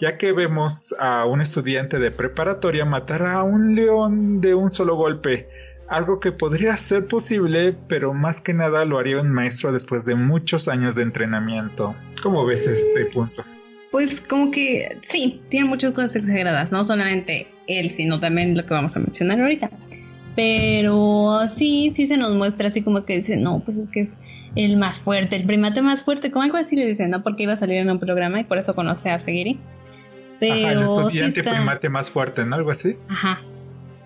ya 0.03 0.17
que 0.17 0.33
vemos 0.33 0.93
a 0.99 1.25
un 1.25 1.39
estudiante 1.39 1.97
de 1.97 2.11
preparatoria 2.11 2.83
matar 2.83 3.25
a 3.25 3.41
un 3.41 3.73
león 3.73 4.41
de 4.41 4.53
un 4.53 4.69
solo 4.69 4.97
golpe, 4.97 5.47
algo 5.87 6.19
que 6.19 6.33
podría 6.33 6.75
ser 6.75 7.07
posible, 7.07 7.73
pero 7.87 8.13
más 8.13 8.41
que 8.41 8.53
nada 8.53 8.83
lo 8.83 8.99
haría 8.99 9.21
un 9.21 9.31
maestro 9.31 9.71
después 9.71 10.03
de 10.03 10.15
muchos 10.15 10.67
años 10.67 10.95
de 10.95 11.03
entrenamiento. 11.03 11.95
¿Cómo 12.21 12.45
ves 12.45 12.67
este 12.67 13.05
punto? 13.13 13.45
Pues 13.91 14.19
como 14.19 14.51
que 14.51 14.97
sí, 15.03 15.41
tiene 15.47 15.69
muchas 15.69 15.93
cosas 15.93 16.17
exageradas, 16.17 16.73
no 16.73 16.83
solamente 16.83 17.47
él, 17.67 17.89
sino 17.91 18.19
también 18.19 18.57
lo 18.57 18.65
que 18.65 18.73
vamos 18.73 18.97
a 18.97 18.99
mencionar 18.99 19.39
ahorita. 19.39 19.71
Pero 20.35 21.47
sí, 21.49 21.93
sí 21.95 22.07
se 22.07 22.17
nos 22.17 22.35
muestra 22.35 22.67
así 22.67 22.81
como 22.81 23.05
que 23.05 23.19
dice, 23.19 23.37
no, 23.37 23.61
pues 23.63 23.77
es 23.77 23.87
que 23.87 24.01
es 24.01 24.19
el 24.57 24.75
más 24.75 24.99
fuerte, 24.99 25.37
el 25.37 25.45
primate 25.45 25.81
más 25.81 26.03
fuerte, 26.03 26.29
como 26.29 26.43
algo 26.43 26.57
así 26.57 26.75
le 26.75 26.87
dicen, 26.87 27.09
¿no? 27.09 27.23
Porque 27.23 27.43
iba 27.43 27.53
a 27.53 27.57
salir 27.57 27.77
en 27.77 27.89
un 27.89 27.99
programa 27.99 28.41
y 28.41 28.43
por 28.43 28.57
eso 28.57 28.75
conoce 28.75 29.09
a 29.09 29.17
Seguiri. 29.17 29.61
Pero 30.49 30.63
Ajá, 30.63 30.71
el 30.71 30.83
estudiante 30.83 31.43
primate 31.43 31.89
más 31.89 32.09
fuerte, 32.09 32.45
¿no? 32.45 32.55
Algo 32.55 32.71
así. 32.71 32.97
Ajá. 33.09 33.41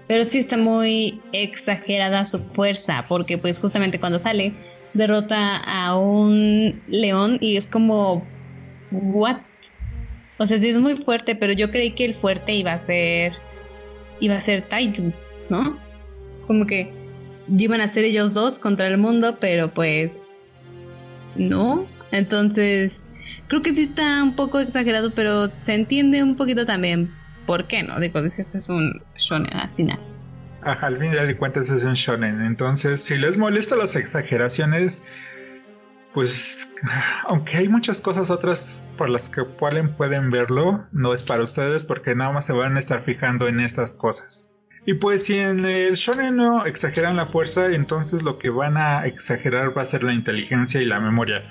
Pero 0.08 0.24
sí 0.24 0.40
está 0.40 0.58
muy 0.58 1.22
exagerada 1.34 2.26
su 2.26 2.40
fuerza, 2.40 3.06
porque 3.10 3.38
pues 3.38 3.60
justamente 3.60 4.00
cuando 4.00 4.20
sale 4.20 4.54
derrota 4.94 5.58
a 5.58 5.98
un 5.98 6.82
león 6.88 7.38
y 7.42 7.58
es 7.58 7.68
como, 7.68 8.26
¿what? 8.92 9.38
O 10.38 10.48
sea, 10.48 10.58
sí 10.60 10.70
es 10.70 10.80
muy 10.80 10.96
fuerte, 10.98 11.36
pero 11.36 11.54
yo 11.54 11.72
creí 11.72 11.92
que 11.92 12.06
el 12.06 12.14
fuerte 12.14 12.54
iba 12.54 12.72
a 12.72 12.80
ser, 12.80 13.34
iba 14.20 14.36
a 14.36 14.42
ser 14.42 14.62
Taiyu, 14.62 15.12
¿no? 15.50 15.78
Como 16.46 16.66
que 16.66 16.92
iban 17.58 17.82
a 17.82 17.88
ser 17.88 18.06
ellos 18.06 18.34
dos 18.34 18.60
contra 18.60 18.88
el 18.88 18.98
mundo, 18.98 19.38
pero 19.40 19.74
pues 19.74 20.28
no. 21.36 21.88
Entonces, 22.12 22.94
creo 23.48 23.62
que 23.62 23.74
sí 23.74 23.84
está 23.84 24.24
un 24.24 24.36
poco 24.36 24.60
exagerado, 24.60 25.12
pero 25.12 25.52
se 25.62 25.74
entiende 25.74 26.24
un 26.24 26.36
poquito 26.36 26.66
también 26.66 27.10
por 27.46 27.66
qué, 27.66 27.84
¿no? 27.84 28.00
Digo, 28.00 28.22
dices, 28.22 28.54
es 28.56 28.70
un 28.70 29.02
shonen 29.18 29.54
al 29.54 29.74
final. 29.76 30.00
Ajá, 30.62 30.88
al 30.88 30.98
final 30.98 31.28
de 31.28 31.38
cuentas 31.38 31.70
es 31.70 31.84
un 31.84 31.94
shonen. 31.94 32.42
Entonces, 32.42 33.02
si 33.02 33.18
les 33.18 33.38
molesta 33.38 33.76
las 33.76 33.96
exageraciones, 33.96 35.04
pues, 36.14 36.70
aunque 37.28 37.58
hay 37.58 37.70
muchas 37.70 38.02
cosas 38.02 38.30
otras 38.30 38.86
por 38.98 39.10
las 39.10 39.30
que 39.30 39.44
pueden, 39.44 39.96
pueden 39.96 40.30
verlo, 40.30 40.86
no 40.92 41.14
es 41.14 41.24
para 41.24 41.44
ustedes 41.44 41.86
porque 41.86 42.16
nada 42.16 42.32
más 42.32 42.46
se 42.46 42.54
van 42.54 42.76
a 42.76 42.80
estar 42.80 43.02
fijando 43.02 43.48
en 43.48 43.60
esas 43.60 43.94
cosas. 43.94 44.54
Y 44.86 44.94
pues 44.94 45.26
si 45.26 45.38
en 45.38 45.66
el 45.66 45.96
shonen 45.96 46.38
no 46.38 46.66
exageran 46.66 47.18
la 47.18 47.26
fuerza, 47.26 47.68
entonces 47.68 48.24
lo 48.24 48.40
que 48.40 48.50
van 48.50 48.78
a 48.78 49.06
exagerar 49.06 49.78
va 49.78 49.82
a 49.82 49.86
ser 49.86 50.02
la 50.04 50.14
inteligencia 50.14 50.82
y 50.82 50.86
la 50.86 51.02
memoria. 51.02 51.44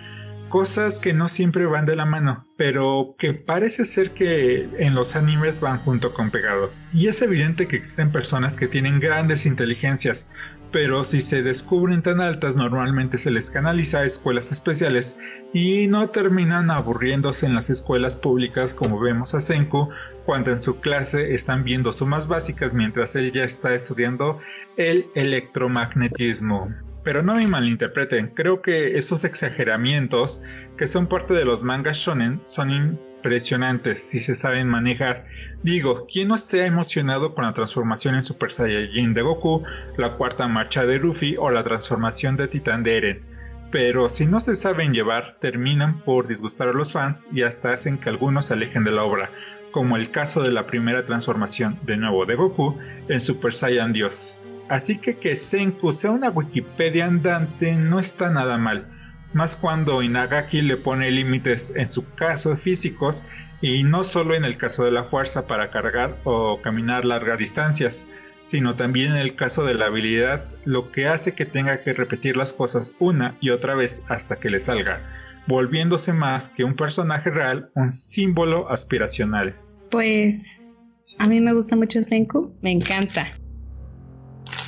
Cosas 0.48 1.01
que 1.01 1.12
no 1.12 1.27
siempre 1.27 1.66
van 1.66 1.86
de 1.86 1.97
la 1.97 2.06
mano, 2.06 2.47
pero 2.56 3.16
que 3.18 3.35
parece 3.35 3.85
ser 3.85 4.12
que 4.12 4.68
en 4.78 4.94
los 4.94 5.16
animes 5.16 5.60
van 5.60 5.78
junto 5.78 6.14
con 6.14 6.31
pegado. 6.31 6.70
Y 6.93 7.09
es 7.09 7.20
evidente 7.20 7.66
que 7.66 7.77
existen 7.77 8.12
personas 8.12 8.56
que 8.56 8.68
tienen 8.68 9.01
grandes 9.01 9.44
inteligencias, 9.44 10.31
pero 10.70 11.05
si 11.05 11.20
se 11.20 11.43
descubren 11.43 12.02
tan 12.02 12.20
altas 12.20 12.55
normalmente 12.55 13.18
se 13.18 13.31
les 13.31 13.51
canaliza 13.51 14.01
a 14.01 14.05
escuelas 14.05 14.52
especiales 14.52 15.18
y 15.52 15.86
no 15.86 16.10
terminan 16.10 16.70
aburriéndose 16.70 17.47
en 17.47 17.55
las 17.55 17.70
escuelas 17.70 18.14
públicas 18.14 18.74
como 18.74 19.01
vemos 19.01 19.35
a 19.35 19.40
Senku 19.40 19.89
cuando 20.27 20.51
en 20.51 20.60
su 20.60 20.78
clase 20.81 21.35
están 21.35 21.64
viendo 21.64 21.93
sumas 21.93 22.28
básicas 22.28 22.74
mientras 22.74 23.16
él 23.16 23.32
ya 23.32 23.44
está 23.44 23.74
estudiando 23.74 24.39
el 24.77 25.06
electromagnetismo. 25.14 26.68
Pero 27.07 27.23
no 27.23 27.35
me 27.35 27.47
malinterpreten, 27.47 28.33
creo 28.35 28.62
que 28.62 28.97
esos 28.97 29.23
exageramientos 29.23 30.43
que 30.77 30.89
son 30.89 31.07
parte 31.07 31.35
de 31.35 31.45
los 31.45 31.62
mangas 31.62 31.99
shonen 31.99 32.43
son 32.47 32.73
impresionantes 32.73 34.03
si 34.03 34.19
se 34.19 34.35
saben 34.35 34.66
manejar. 34.66 35.24
Digo, 35.62 36.09
¿quién 36.12 36.27
no 36.27 36.37
se 36.37 36.62
ha 36.62 36.66
emocionado 36.66 37.33
con 37.33 37.45
la 37.45 37.55
transformación 37.55 38.16
en 38.16 38.24
Super 38.24 38.51
Saiyajin 38.51 39.15
de 39.15 39.23
Goku, 39.23 39.62
la 39.97 40.16
cuarta 40.16 40.49
marcha 40.49 40.85
de 40.85 40.99
Ruffy 40.99 41.37
o 41.39 41.49
la 41.49 41.62
transformación 41.62 42.37
de 42.37 42.49
Titán 42.49 42.83
de 42.83 42.97
Eren? 42.97 43.23
Pero 43.70 44.09
si 44.09 44.27
no 44.27 44.41
se 44.41 44.57
saben 44.57 44.93
llevar, 44.93 45.37
terminan 45.41 46.01
por 46.01 46.27
disgustar 46.27 46.70
a 46.70 46.73
los 46.73 46.93
fans 46.93 47.28
y 47.33 47.43
hasta 47.43 47.73
hacen 47.73 47.99
que 47.99 48.09
algunos 48.09 48.47
se 48.47 48.55
alejen 48.55 48.83
de 48.83 48.91
la 48.91 49.05
obra, 49.05 49.31
como 49.70 49.97
el 49.97 50.11
caso 50.11 50.43
de 50.43 50.51
la 50.51 50.66
primera 50.66 51.07
transformación 51.07 51.78
de 51.85 51.99
nuevo 51.99 52.27
de 52.27 52.35
Goku 52.35 52.77
en 53.09 53.20
Super 53.20 53.53
Saiyan 53.53 53.93
Dios. 53.93 54.41
Así 54.68 54.98
que 54.98 55.16
que 55.16 55.36
Senku 55.36 55.93
sea 55.93 56.10
una 56.10 56.30
Wikipedia 56.30 57.06
andante 57.06 57.76
no 57.76 58.01
está 58.01 58.30
nada 58.30 58.59
mal, 58.59 58.88
más 59.32 59.56
cuando 59.56 60.02
Inagaki 60.02 60.62
le 60.62 60.76
pone 60.76 61.10
límites 61.10 61.72
en 61.76 61.86
su 61.86 62.09
caso 62.14 62.56
físicos 62.56 63.24
y 63.60 63.84
no 63.84 64.02
solo 64.02 64.34
en 64.34 64.44
el 64.44 64.56
caso 64.56 64.84
de 64.84 64.90
la 64.90 65.05
fuerza 65.05 65.47
para 65.47 65.70
cargar 65.70 66.18
o 66.24 66.60
caminar 66.62 67.05
largas 67.05 67.38
distancias, 67.38 68.09
sino 68.44 68.76
también 68.76 69.12
en 69.12 69.18
el 69.18 69.36
caso 69.36 69.64
de 69.64 69.74
la 69.74 69.86
habilidad, 69.86 70.47
lo 70.64 70.90
que 70.90 71.06
hace 71.06 71.34
que 71.34 71.47
tenga 71.47 71.82
que 71.82 71.93
repetir 71.93 72.36
las 72.36 72.52
cosas 72.52 72.94
una 72.98 73.36
y 73.40 73.51
otra 73.51 73.74
vez 73.74 74.02
hasta 74.09 74.36
que 74.36 74.51
le 74.51 74.60
salga, 74.60 75.01
volviéndose 75.47 76.12
más 76.12 76.48
que 76.48 76.64
un 76.64 76.74
personaje 76.74 77.30
real, 77.30 77.70
un 77.74 77.93
símbolo 77.93 78.68
aspiracional. 78.70 79.56
Pues 79.90 80.76
a 81.18 81.26
mí 81.26 81.40
me 81.40 81.55
gusta 81.55 81.76
mucho 81.76 82.02
Senku, 82.02 82.56
me 82.62 82.72
encanta 82.72 83.30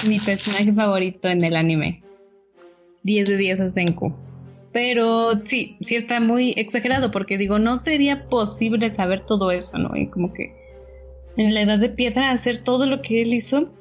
mi 0.07 0.19
personaje 0.19 0.73
favorito 0.73 1.29
en 1.29 1.45
el 1.45 1.57
anime. 1.57 2.03
10 3.03 3.29
de 3.29 3.37
10 3.37 3.61
a 3.61 3.71
Senku. 3.71 4.15
Pero 4.73 5.45
sí, 5.45 5.77
sí 5.81 5.97
está 5.97 6.21
muy 6.21 6.53
exagerado 6.57 7.11
porque 7.11 7.39
digo, 7.39 7.59
no 7.59 7.77
sería 7.77 8.25
posible 8.27 8.91
saber 8.91 9.25
todo 9.25 9.51
eso, 9.51 9.79
¿no? 9.79 9.97
Y 9.97 10.09
como 10.09 10.33
que 10.33 10.55
en 11.37 11.55
la 11.55 11.63
edad 11.63 11.79
de 11.79 11.89
piedra 11.89 12.31
hacer 12.31 12.59
todo 12.59 12.87
lo 12.87 13.01
que 13.01 13.23
él 13.23 13.33
hizo. 13.33 13.73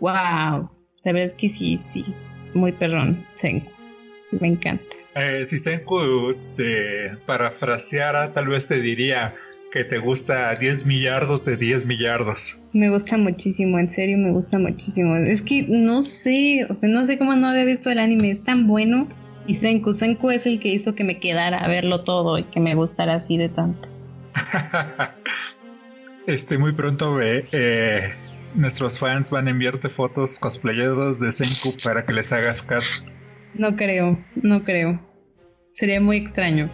¡Wow! 0.00 0.70
La 1.04 1.12
que 1.36 1.48
sí, 1.50 1.78
sí, 1.92 2.04
es 2.08 2.50
muy 2.54 2.72
perrón, 2.72 3.24
Senku. 3.34 3.70
Me 4.32 4.48
encanta. 4.48 4.96
Eh, 5.14 5.44
si 5.46 5.58
Senku 5.58 6.34
te 6.56 7.16
parafraseara, 7.26 8.32
tal 8.32 8.48
vez 8.48 8.66
te 8.66 8.80
diría, 8.80 9.34
que 9.74 9.82
te 9.82 9.98
gusta 9.98 10.54
10 10.54 10.86
millardos 10.86 11.44
de 11.44 11.56
10 11.56 11.86
millardos. 11.86 12.56
Me 12.72 12.90
gusta 12.90 13.16
muchísimo, 13.16 13.80
en 13.80 13.90
serio 13.90 14.16
me 14.16 14.30
gusta 14.30 14.56
muchísimo. 14.56 15.16
Es 15.16 15.42
que 15.42 15.66
no 15.68 16.00
sé, 16.02 16.64
o 16.70 16.76
sea, 16.76 16.88
no 16.88 17.04
sé 17.04 17.18
cómo 17.18 17.34
no 17.34 17.48
había 17.48 17.64
visto 17.64 17.90
el 17.90 17.98
anime, 17.98 18.30
es 18.30 18.44
tan 18.44 18.68
bueno. 18.68 19.08
Y 19.48 19.54
Senku, 19.54 19.92
Senku 19.92 20.30
es 20.30 20.46
el 20.46 20.60
que 20.60 20.68
hizo 20.68 20.94
que 20.94 21.02
me 21.02 21.18
quedara 21.18 21.58
a 21.58 21.66
verlo 21.66 22.04
todo 22.04 22.38
y 22.38 22.44
que 22.44 22.60
me 22.60 22.76
gustara 22.76 23.16
así 23.16 23.36
de 23.36 23.48
tanto. 23.48 23.88
este, 26.28 26.56
muy 26.56 26.72
pronto 26.72 27.12
ve, 27.12 27.48
eh, 27.50 28.12
nuestros 28.54 29.00
fans 29.00 29.28
van 29.30 29.48
a 29.48 29.50
enviarte 29.50 29.88
fotos 29.88 30.38
cosplayados 30.38 31.18
de 31.18 31.32
Senku 31.32 31.76
para 31.84 32.06
que 32.06 32.12
les 32.12 32.32
hagas 32.32 32.62
caso. 32.62 33.04
No 33.54 33.74
creo, 33.74 34.24
no 34.36 34.62
creo. 34.62 35.04
Sería 35.72 36.00
muy 36.00 36.18
extraño. 36.18 36.68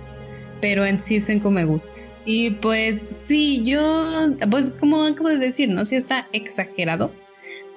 Pero 0.60 0.84
en 0.84 1.00
sí 1.00 1.18
Senku 1.18 1.50
me 1.50 1.64
gusta. 1.64 1.99
Y 2.24 2.50
pues 2.50 3.08
sí, 3.10 3.64
yo, 3.64 4.34
pues 4.50 4.70
como 4.78 5.04
acabo 5.04 5.28
de 5.28 5.38
decir, 5.38 5.68
¿no? 5.68 5.84
Sí 5.84 5.96
está 5.96 6.28
exagerado, 6.32 7.12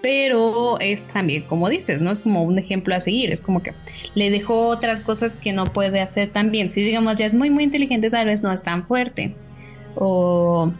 pero 0.02 0.80
es 0.80 1.02
también, 1.08 1.44
como 1.44 1.70
dices, 1.70 2.02
¿no? 2.02 2.12
Es 2.12 2.20
como 2.20 2.44
un 2.44 2.60
ejemplo 2.60 2.94
a 2.94 3.00
seguir, 3.00 3.32
es 3.32 3.40
como 3.40 3.64
que 3.64 3.74
le 4.16 4.30
dejó 4.30 4.68
otras 4.68 5.00
cosas 5.00 5.38
que 5.38 5.54
no 5.54 5.72
puede 5.72 6.02
hacer 6.02 6.32
tan 6.32 6.52
bien. 6.52 6.72
Si 6.72 6.82
digamos 6.82 7.16
ya 7.16 7.26
es 7.26 7.34
muy, 7.34 7.50
muy 7.50 7.64
inteligente, 7.64 8.10
tal 8.10 8.28
vez 8.28 8.44
no 8.44 8.52
es 8.52 8.62
tan 8.62 8.86
fuerte. 8.86 9.36
O, 9.96 10.72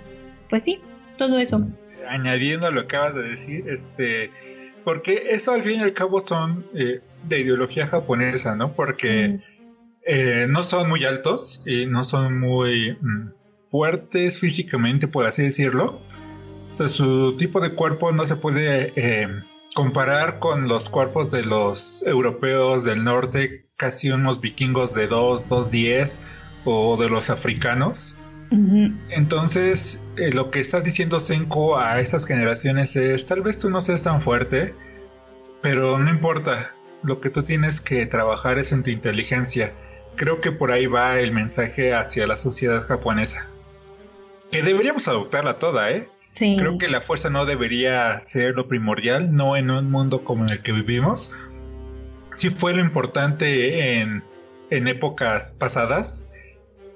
pues 0.50 0.64
sí, 0.64 0.82
todo 1.18 1.40
eso. 1.40 1.66
Añadiendo 2.10 2.68
a 2.68 2.72
lo 2.72 2.86
que 2.86 2.98
acabas 2.98 3.16
de 3.16 3.24
decir, 3.30 3.64
este, 3.70 4.30
porque 4.84 5.28
eso 5.30 5.54
al 5.54 5.64
fin 5.64 5.80
y 5.80 5.84
al 5.84 5.94
cabo 5.94 6.20
son 6.20 6.66
eh, 6.76 7.00
de 7.28 7.40
ideología 7.40 7.88
japonesa, 7.88 8.56
¿no? 8.56 8.74
Porque... 8.74 9.30
Mm. 9.30 9.54
Eh, 10.06 10.48
no 10.50 10.64
son 10.64 10.90
muy 10.90 11.06
altos 11.06 11.62
y 11.66 11.86
no 11.86 12.04
son 12.04 12.38
muy 12.38 12.98
mm, 13.00 13.30
fuertes 13.74 14.40
físicamente, 14.40 15.08
por 15.08 15.26
así 15.26 15.42
decirlo. 15.42 16.00
O 16.72 16.76
sea, 16.76 16.90
su 16.90 17.36
tipo 17.38 17.60
de 17.60 17.72
cuerpo 17.72 18.12
no 18.12 18.28
se 18.28 18.36
puede 18.36 18.94
eh, 18.96 19.28
comparar 19.74 20.38
con 20.38 20.68
los 20.68 20.90
cuerpos 20.90 21.32
de 21.32 21.42
los 21.42 22.04
europeos 22.06 22.84
del 22.84 23.04
norte, 23.04 23.66
casi 23.76 24.12
unos 24.12 24.42
vikingos 24.42 24.94
de 24.94 25.08
2, 25.08 25.50
2, 25.50 25.72
10 25.72 26.20
o 26.66 26.98
de 26.98 27.10
los 27.10 27.32
africanos. 27.32 28.16
Entonces, 29.10 30.00
eh, 30.18 30.32
lo 30.32 30.52
que 30.52 30.60
está 30.60 30.80
diciendo 30.82 31.20
Senko 31.20 31.80
a 31.80 32.00
estas 32.00 32.28
generaciones 32.28 32.96
es, 32.96 33.26
tal 33.26 33.42
vez 33.42 33.58
tú 33.58 33.72
no 33.72 33.82
seas 33.82 34.04
tan 34.04 34.22
fuerte, 34.22 34.76
pero 35.64 35.98
no 35.98 36.12
importa, 36.12 36.76
lo 37.02 37.20
que 37.20 37.32
tú 37.32 37.42
tienes 37.42 37.82
que 37.82 38.06
trabajar 38.06 38.60
es 38.60 38.72
en 38.72 38.84
tu 38.84 38.92
inteligencia. 38.92 39.74
Creo 40.16 40.42
que 40.42 40.52
por 40.52 40.72
ahí 40.72 40.86
va 40.86 41.18
el 41.18 41.32
mensaje 41.32 41.96
hacia 41.96 42.28
la 42.28 42.38
sociedad 42.38 42.86
japonesa 42.86 43.50
que 44.54 44.62
deberíamos 44.62 45.08
adoptarla 45.08 45.58
toda, 45.58 45.92
¿eh? 45.92 46.08
Sí. 46.32 46.56
Creo 46.58 46.78
que 46.78 46.88
la 46.88 47.02
fuerza 47.02 47.30
no 47.30 47.46
debería 47.46 48.20
ser 48.20 48.56
lo 48.56 48.68
primordial, 48.68 49.36
no 49.36 49.58
en 49.58 49.72
un 49.72 49.90
mundo 49.92 50.24
como 50.24 50.46
en 50.46 50.52
el 50.52 50.62
que 50.62 50.72
vivimos. 50.72 51.32
Sí 52.34 52.50
fue 52.50 52.74
lo 52.74 52.82
importante 52.82 54.00
en, 54.00 54.24
en 54.70 54.88
épocas 54.88 55.56
pasadas, 55.60 56.30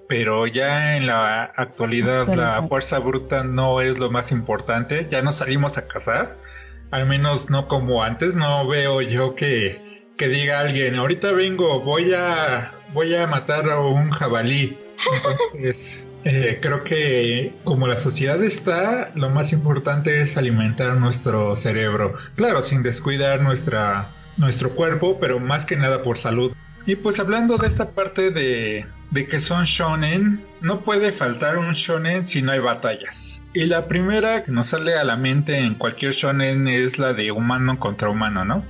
pero 0.07 0.47
ya 0.47 0.97
en 0.97 1.07
la 1.07 1.43
actualidad, 1.43 2.27
la 2.27 2.61
fuerza 2.63 2.99
bruta 2.99 3.43
no 3.43 3.81
es 3.81 3.97
lo 3.97 4.09
más 4.09 4.31
importante. 4.31 5.07
Ya 5.09 5.21
no 5.21 5.31
salimos 5.31 5.77
a 5.77 5.87
cazar, 5.87 6.37
al 6.91 7.07
menos 7.07 7.49
no 7.49 7.67
como 7.67 8.03
antes. 8.03 8.35
No 8.35 8.67
veo 8.67 9.01
yo 9.01 9.35
que, 9.35 10.05
que 10.15 10.27
diga 10.27 10.59
alguien, 10.59 10.95
ahorita 10.95 11.31
vengo, 11.31 11.81
voy 11.81 12.13
a, 12.13 12.73
voy 12.93 13.15
a 13.15 13.27
matar 13.27 13.69
a 13.69 13.79
un 13.79 14.11
jabalí. 14.11 14.77
Entonces... 15.15 16.06
Eh, 16.29 16.59
creo 16.61 16.83
que 16.83 17.53
como 17.63 17.87
la 17.87 17.97
sociedad 17.97 18.43
está, 18.43 19.11
lo 19.15 19.29
más 19.29 19.53
importante 19.53 20.21
es 20.21 20.37
alimentar 20.37 20.97
nuestro 20.97 21.55
cerebro. 21.55 22.15
Claro, 22.35 22.61
sin 22.61 22.83
descuidar 22.83 23.41
nuestra, 23.41 24.09
nuestro 24.35 24.71
cuerpo, 24.71 25.19
pero 25.21 25.39
más 25.39 25.65
que 25.65 25.77
nada 25.77 26.03
por 26.03 26.17
salud. 26.17 26.51
Y 26.85 26.97
pues 26.97 27.21
hablando 27.21 27.57
de 27.57 27.67
esta 27.67 27.91
parte 27.91 28.31
de, 28.31 28.85
de 29.11 29.27
que 29.27 29.39
son 29.39 29.63
shonen, 29.63 30.43
no 30.59 30.81
puede 30.81 31.13
faltar 31.13 31.57
un 31.57 31.71
shonen 31.71 32.25
si 32.25 32.41
no 32.41 32.51
hay 32.51 32.59
batallas. 32.59 33.41
Y 33.53 33.65
la 33.65 33.87
primera 33.87 34.43
que 34.43 34.51
nos 34.51 34.67
sale 34.67 34.95
a 34.95 35.05
la 35.05 35.15
mente 35.15 35.57
en 35.57 35.75
cualquier 35.75 36.11
shonen 36.11 36.67
es 36.67 36.99
la 36.99 37.13
de 37.13 37.31
humano 37.31 37.79
contra 37.79 38.09
humano, 38.09 38.43
¿no? 38.43 38.65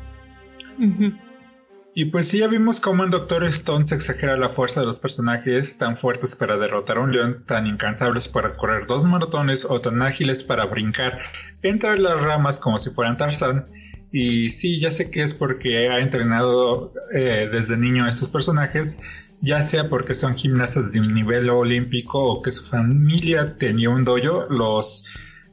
Y 1.99 2.06
pues 2.06 2.28
sí, 2.28 2.38
ya 2.38 2.48
vimos 2.48 2.80
cómo 2.80 3.03
en 3.03 3.10
Doctor 3.10 3.44
Stone 3.45 3.88
se 3.88 3.95
exagera 3.95 4.38
la 4.38 4.49
fuerza 4.49 4.82
de 4.82 4.86
los 4.86 4.99
personajes 4.99 5.80
tan 5.80 5.98
fuertes 5.98 6.36
para 6.36 6.56
derrotar 6.56 6.98
a 6.98 6.99
un 6.99 7.11
león, 7.11 7.44
tan 7.48 7.65
incansables 7.65 8.28
para 8.28 8.53
correr 8.53 8.86
dos 8.86 9.03
maratones 9.03 9.65
o 9.65 9.80
tan 9.80 10.03
ágiles 10.03 10.44
para 10.44 10.65
brincar 10.65 11.19
entre 11.64 11.98
las 11.98 12.22
ramas 12.22 12.60
como 12.60 12.78
si 12.78 12.91
fueran 12.91 13.18
Tarzan. 13.18 13.65
Y 14.11 14.52
sí, 14.52 14.80
ya 14.80 14.91
sé 14.91 15.10
que 15.10 15.24
es 15.24 15.34
porque 15.34 15.90
ha 15.90 15.99
entrenado 15.99 16.94
eh, 17.15 17.49
desde 17.52 17.78
niño 17.78 18.06
a 18.06 18.10
estos 18.10 18.30
personajes, 18.30 18.99
ya 19.41 19.64
sea 19.64 19.90
porque 19.90 20.14
son 20.14 20.36
gimnastas 20.36 20.91
de 20.91 20.99
un 20.99 21.15
nivel 21.15 21.49
olímpico 21.49 22.24
o 22.24 22.44
que 22.44 22.52
su 22.52 22.64
familia 22.64 23.57
tenía 23.57 23.90
un 23.90 24.06
dojo, 24.06 24.45
los 24.52 25.03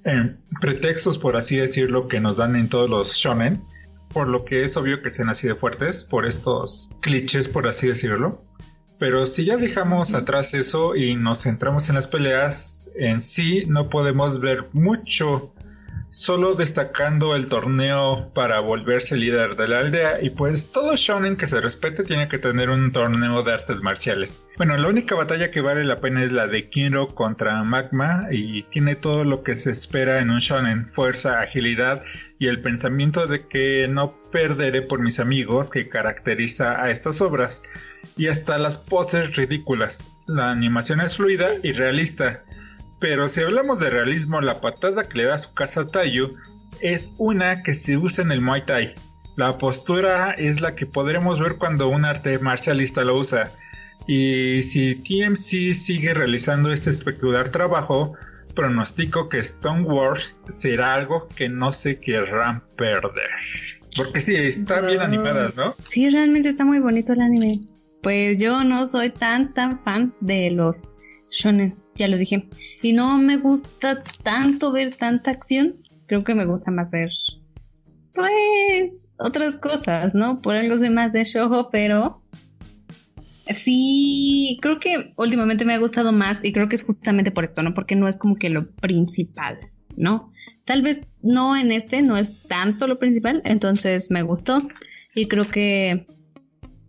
eh, 0.04 0.36
pretextos, 0.60 1.18
por 1.18 1.38
así 1.38 1.56
decirlo, 1.56 2.06
que 2.06 2.20
nos 2.20 2.36
dan 2.36 2.54
en 2.54 2.68
todos 2.68 2.90
los 2.90 3.14
shonen 3.14 3.62
por 4.14 4.28
lo 4.28 4.44
que 4.44 4.64
es 4.64 4.76
obvio 4.78 5.02
que 5.02 5.10
sean 5.10 5.28
así 5.28 5.46
de 5.46 5.54
fuertes, 5.56 6.04
por 6.04 6.24
estos 6.24 6.88
clichés, 7.00 7.48
por 7.48 7.66
así 7.66 7.88
decirlo. 7.88 8.42
Pero 8.98 9.26
si 9.26 9.44
ya 9.44 9.56
dejamos 9.56 10.14
atrás 10.14 10.54
eso 10.54 10.94
y 10.94 11.16
nos 11.16 11.42
centramos 11.42 11.88
en 11.88 11.96
las 11.96 12.06
peleas, 12.06 12.90
en 12.96 13.20
sí 13.20 13.64
no 13.66 13.90
podemos 13.90 14.40
ver 14.40 14.68
mucho 14.72 15.52
solo 16.14 16.54
destacando 16.54 17.34
el 17.34 17.48
torneo 17.48 18.30
para 18.34 18.60
volverse 18.60 19.16
líder 19.16 19.56
de 19.56 19.66
la 19.66 19.80
aldea 19.80 20.22
y 20.22 20.30
pues 20.30 20.70
todo 20.70 20.94
shonen 20.94 21.36
que 21.36 21.48
se 21.48 21.60
respete 21.60 22.04
tiene 22.04 22.28
que 22.28 22.38
tener 22.38 22.70
un 22.70 22.92
torneo 22.92 23.42
de 23.42 23.52
artes 23.52 23.80
marciales. 23.82 24.46
Bueno, 24.56 24.76
la 24.76 24.88
única 24.88 25.16
batalla 25.16 25.50
que 25.50 25.60
vale 25.60 25.82
la 25.82 25.96
pena 25.96 26.22
es 26.22 26.30
la 26.30 26.46
de 26.46 26.70
Kiro 26.70 27.08
contra 27.08 27.64
Magma 27.64 28.28
y 28.30 28.62
tiene 28.64 28.94
todo 28.94 29.24
lo 29.24 29.42
que 29.42 29.56
se 29.56 29.72
espera 29.72 30.20
en 30.20 30.30
un 30.30 30.38
shonen, 30.38 30.86
fuerza, 30.86 31.40
agilidad 31.40 32.04
y 32.38 32.46
el 32.46 32.62
pensamiento 32.62 33.26
de 33.26 33.48
que 33.48 33.88
no 33.88 34.14
perderé 34.30 34.82
por 34.82 35.00
mis 35.00 35.18
amigos 35.18 35.68
que 35.68 35.88
caracteriza 35.88 36.80
a 36.80 36.90
estas 36.90 37.20
obras 37.22 37.64
y 38.16 38.28
hasta 38.28 38.56
las 38.58 38.78
poses 38.78 39.34
ridículas. 39.34 40.12
La 40.28 40.52
animación 40.52 41.00
es 41.00 41.16
fluida 41.16 41.48
y 41.64 41.72
realista 41.72 42.44
pero 43.04 43.28
si 43.28 43.42
hablamos 43.42 43.80
de 43.80 43.90
realismo, 43.90 44.40
la 44.40 44.62
patada 44.62 45.04
que 45.04 45.18
le 45.18 45.24
da 45.24 45.34
a 45.34 45.38
su 45.38 45.52
casa 45.52 45.82
a 45.82 45.86
Tayu 45.88 46.38
es 46.80 47.12
una 47.18 47.62
que 47.62 47.74
se 47.74 47.98
usa 47.98 48.24
en 48.24 48.32
el 48.32 48.40
Muay 48.40 48.64
Thai. 48.64 48.94
La 49.36 49.58
postura 49.58 50.30
es 50.30 50.62
la 50.62 50.74
que 50.74 50.86
podremos 50.86 51.38
ver 51.38 51.56
cuando 51.58 51.90
un 51.90 52.06
arte 52.06 52.38
marcialista 52.38 53.04
lo 53.04 53.18
usa. 53.18 53.50
Y 54.06 54.62
si 54.62 54.94
TMC 54.94 55.74
sigue 55.74 56.14
realizando 56.14 56.72
este 56.72 56.88
espectacular 56.88 57.50
trabajo, 57.50 58.14
pronostico 58.54 59.28
que 59.28 59.40
Stone 59.40 59.82
Wars 59.82 60.40
será 60.48 60.94
algo 60.94 61.28
que 61.36 61.50
no 61.50 61.72
se 61.72 62.00
querrán 62.00 62.64
perder. 62.74 63.28
Porque 63.98 64.22
sí, 64.22 64.34
están 64.34 64.86
bien 64.86 65.00
animadas, 65.00 65.54
¿no? 65.56 65.74
Sí, 65.84 66.08
realmente 66.08 66.48
está 66.48 66.64
muy 66.64 66.78
bonito 66.78 67.12
el 67.12 67.20
anime. 67.20 67.60
Pues 68.02 68.38
yo 68.38 68.64
no 68.64 68.86
soy 68.86 69.10
tan 69.10 69.52
tan 69.52 69.84
fan 69.84 70.14
de 70.22 70.52
los 70.52 70.93
ya 71.94 72.08
lo 72.08 72.16
dije. 72.16 72.48
Y 72.82 72.92
no 72.92 73.18
me 73.18 73.36
gusta 73.36 74.02
tanto 74.22 74.72
ver 74.72 74.94
tanta 74.94 75.30
acción. 75.30 75.76
Creo 76.06 76.24
que 76.24 76.34
me 76.34 76.46
gusta 76.46 76.70
más 76.70 76.90
ver, 76.90 77.10
pues, 78.14 78.92
otras 79.16 79.56
cosas, 79.56 80.14
¿no? 80.14 80.40
Por 80.40 80.56
algo 80.56 80.78
sé 80.78 80.90
más 80.90 81.12
de 81.12 81.24
shojo, 81.24 81.70
pero 81.70 82.22
sí, 83.48 84.58
creo 84.62 84.78
que 84.78 85.12
últimamente 85.16 85.64
me 85.64 85.74
ha 85.74 85.78
gustado 85.78 86.12
más 86.12 86.44
y 86.44 86.52
creo 86.52 86.68
que 86.68 86.76
es 86.76 86.84
justamente 86.84 87.30
por 87.30 87.44
esto, 87.44 87.62
¿no? 87.62 87.74
Porque 87.74 87.96
no 87.96 88.08
es 88.08 88.16
como 88.16 88.36
que 88.36 88.50
lo 88.50 88.70
principal, 88.70 89.58
¿no? 89.96 90.32
Tal 90.64 90.82
vez 90.82 91.02
no 91.22 91.56
en 91.56 91.72
este, 91.72 92.02
no 92.02 92.16
es 92.16 92.42
tanto 92.42 92.86
lo 92.86 92.98
principal, 92.98 93.42
entonces 93.44 94.10
me 94.10 94.22
gustó 94.22 94.58
y 95.14 95.26
creo 95.26 95.48
que 95.48 96.06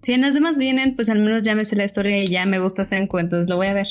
si 0.06 0.14
en 0.14 0.22
las 0.22 0.36
demás 0.36 0.60
vienen, 0.60 0.96
pues 0.96 1.10
al 1.10 1.18
menos 1.18 1.42
ya 1.42 1.56
me 1.56 1.66
sé 1.66 1.76
la 1.76 1.84
historia 1.84 2.24
y 2.24 2.28
ya 2.28 2.46
me 2.46 2.60
gusta 2.60 2.86
Senku, 2.86 3.18
entonces 3.18 3.50
lo 3.50 3.56
voy 3.56 3.68
a 3.68 3.74
ver. 3.74 3.88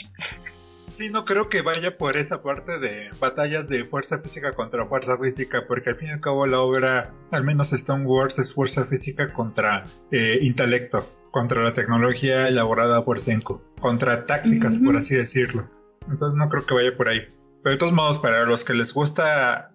Sí, 0.92 1.10
no 1.10 1.24
creo 1.24 1.48
que 1.48 1.60
vaya 1.60 1.98
por 1.98 2.16
esa 2.16 2.40
parte 2.40 2.78
de 2.78 3.08
batallas 3.18 3.68
de 3.68 3.82
fuerza 3.82 4.20
física 4.20 4.52
contra 4.52 4.86
fuerza 4.86 5.18
física, 5.18 5.64
porque 5.66 5.90
al 5.90 5.96
fin 5.96 6.10
y 6.10 6.12
al 6.12 6.20
cabo 6.20 6.46
la 6.46 6.60
obra, 6.60 7.12
al 7.32 7.42
menos 7.42 7.72
Stone 7.72 8.04
Wars, 8.06 8.38
es 8.38 8.54
fuerza 8.54 8.84
física 8.84 9.32
contra 9.32 9.82
eh, 10.12 10.38
intelecto, 10.40 11.04
contra 11.32 11.64
la 11.64 11.74
tecnología 11.74 12.46
elaborada 12.46 13.04
por 13.04 13.18
Senku, 13.18 13.60
contra 13.80 14.24
tácticas, 14.24 14.78
por 14.78 14.96
así 14.96 15.16
decirlo. 15.16 15.68
Entonces 16.08 16.38
no 16.38 16.48
creo 16.48 16.64
que 16.64 16.74
vaya 16.74 16.96
por 16.96 17.08
ahí. 17.08 17.22
Pero 17.64 17.72
de 17.72 17.78
todos 17.80 17.92
modos, 17.92 18.18
para 18.18 18.44
los 18.44 18.62
que 18.62 18.74
les 18.74 18.94
gusta 18.94 19.72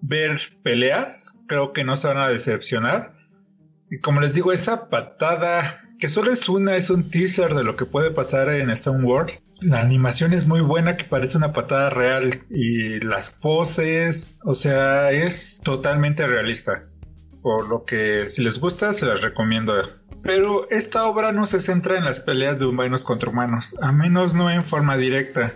ver 0.00 0.40
peleas, 0.62 1.38
creo 1.46 1.74
que 1.74 1.84
no 1.84 1.94
se 1.96 2.08
van 2.08 2.16
a 2.16 2.30
decepcionar 2.30 3.23
y 3.90 3.98
como 3.98 4.20
les 4.20 4.34
digo, 4.34 4.52
esa 4.52 4.88
patada, 4.88 5.82
que 5.98 6.08
solo 6.08 6.32
es 6.32 6.48
una, 6.48 6.76
es 6.76 6.90
un 6.90 7.10
teaser 7.10 7.54
de 7.54 7.64
lo 7.64 7.76
que 7.76 7.84
puede 7.84 8.10
pasar 8.10 8.48
en 8.48 8.70
Stone 8.70 9.04
Wars. 9.04 9.42
La 9.60 9.80
animación 9.80 10.32
es 10.32 10.46
muy 10.46 10.60
buena, 10.60 10.96
que 10.96 11.04
parece 11.04 11.36
una 11.36 11.52
patada 11.52 11.90
real. 11.90 12.42
Y 12.50 12.98
las 13.00 13.30
poses, 13.30 14.36
o 14.42 14.54
sea, 14.54 15.10
es 15.10 15.60
totalmente 15.62 16.26
realista. 16.26 16.88
Por 17.42 17.68
lo 17.68 17.84
que 17.84 18.26
si 18.26 18.42
les 18.42 18.58
gusta, 18.58 18.94
se 18.94 19.06
las 19.06 19.20
recomiendo. 19.20 19.74
Pero 20.22 20.68
esta 20.70 21.04
obra 21.04 21.32
no 21.32 21.44
se 21.44 21.60
centra 21.60 21.98
en 21.98 22.04
las 22.04 22.20
peleas 22.20 22.58
de 22.58 22.64
humanos 22.64 23.04
contra 23.04 23.28
humanos, 23.30 23.76
a 23.82 23.92
menos 23.92 24.32
no 24.32 24.50
en 24.50 24.64
forma 24.64 24.96
directa. 24.96 25.52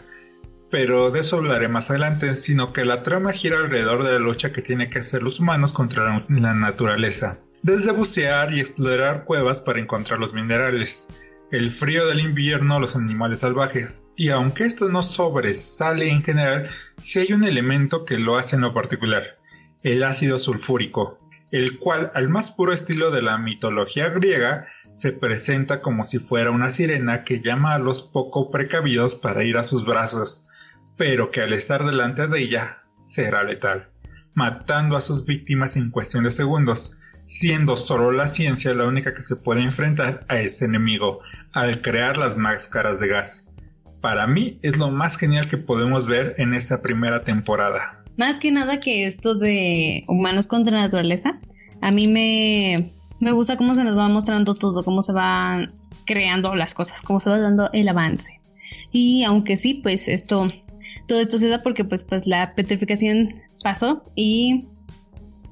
Pero 0.70 1.10
de 1.10 1.20
eso 1.20 1.38
hablaré 1.38 1.68
más 1.68 1.88
adelante, 1.88 2.36
sino 2.36 2.74
que 2.74 2.84
la 2.84 3.02
trama 3.02 3.32
gira 3.32 3.56
alrededor 3.56 4.04
de 4.04 4.12
la 4.12 4.18
lucha 4.18 4.52
que 4.52 4.60
tienen 4.60 4.90
que 4.90 4.98
hacer 4.98 5.22
los 5.22 5.40
humanos 5.40 5.72
contra 5.72 6.26
la 6.28 6.54
naturaleza 6.54 7.38
desde 7.62 7.92
bucear 7.92 8.52
y 8.52 8.60
explorar 8.60 9.24
cuevas 9.24 9.60
para 9.60 9.80
encontrar 9.80 10.18
los 10.18 10.32
minerales, 10.32 11.06
el 11.50 11.70
frío 11.70 12.06
del 12.06 12.20
invierno, 12.20 12.78
los 12.78 12.94
animales 12.94 13.40
salvajes, 13.40 14.04
y 14.16 14.28
aunque 14.28 14.64
esto 14.64 14.88
no 14.88 15.02
sobresale 15.02 16.10
en 16.10 16.22
general, 16.22 16.68
sí 16.98 17.20
hay 17.20 17.32
un 17.32 17.44
elemento 17.44 18.04
que 18.04 18.18
lo 18.18 18.36
hace 18.36 18.56
en 18.56 18.62
lo 18.62 18.74
particular, 18.74 19.38
el 19.82 20.02
ácido 20.02 20.38
sulfúrico, 20.38 21.18
el 21.50 21.78
cual, 21.78 22.12
al 22.14 22.28
más 22.28 22.50
puro 22.50 22.72
estilo 22.72 23.10
de 23.10 23.22
la 23.22 23.38
mitología 23.38 24.10
griega, 24.10 24.66
se 24.92 25.12
presenta 25.12 25.80
como 25.80 26.04
si 26.04 26.18
fuera 26.18 26.50
una 26.50 26.70
sirena 26.70 27.22
que 27.22 27.40
llama 27.40 27.74
a 27.74 27.78
los 27.78 28.02
poco 28.02 28.50
precavidos 28.50 29.16
para 29.16 29.44
ir 29.44 29.56
a 29.56 29.64
sus 29.64 29.86
brazos, 29.86 30.46
pero 30.96 31.30
que 31.30 31.40
al 31.40 31.52
estar 31.52 31.86
delante 31.86 32.26
de 32.26 32.40
ella 32.40 32.82
será 33.00 33.42
letal, 33.44 33.90
matando 34.34 34.96
a 34.96 35.00
sus 35.00 35.24
víctimas 35.24 35.76
en 35.76 35.90
cuestión 35.90 36.24
de 36.24 36.32
segundos, 36.32 36.97
siendo 37.28 37.76
solo 37.76 38.10
la 38.10 38.26
ciencia 38.26 38.74
la 38.74 38.86
única 38.86 39.14
que 39.14 39.22
se 39.22 39.36
puede 39.36 39.62
enfrentar 39.62 40.24
a 40.28 40.40
ese 40.40 40.64
enemigo 40.64 41.20
al 41.52 41.82
crear 41.82 42.16
las 42.16 42.36
máscaras 42.36 42.98
de 42.98 43.08
gas. 43.08 43.48
Para 44.00 44.26
mí 44.26 44.58
es 44.62 44.76
lo 44.78 44.90
más 44.90 45.16
genial 45.16 45.48
que 45.48 45.58
podemos 45.58 46.06
ver 46.06 46.34
en 46.38 46.54
esta 46.54 46.80
primera 46.82 47.24
temporada. 47.24 48.02
Más 48.16 48.38
que 48.38 48.50
nada 48.50 48.80
que 48.80 49.06
esto 49.06 49.34
de 49.34 50.04
humanos 50.08 50.46
contra 50.46 50.78
naturaleza, 50.78 51.38
a 51.80 51.90
mí 51.90 52.08
me, 52.08 52.92
me 53.20 53.32
gusta 53.32 53.56
cómo 53.56 53.74
se 53.74 53.84
nos 53.84 53.96
va 53.96 54.08
mostrando 54.08 54.54
todo, 54.54 54.82
cómo 54.82 55.02
se 55.02 55.12
van 55.12 55.72
creando 56.06 56.54
las 56.54 56.74
cosas, 56.74 57.02
cómo 57.02 57.20
se 57.20 57.30
va 57.30 57.38
dando 57.38 57.70
el 57.72 57.88
avance. 57.88 58.40
Y 58.90 59.24
aunque 59.24 59.56
sí, 59.56 59.80
pues 59.82 60.08
esto, 60.08 60.50
todo 61.06 61.20
esto 61.20 61.38
se 61.38 61.48
da 61.48 61.62
porque 61.62 61.84
pues, 61.84 62.04
pues 62.04 62.26
la 62.26 62.54
petrificación 62.54 63.34
pasó 63.62 64.04
y 64.16 64.64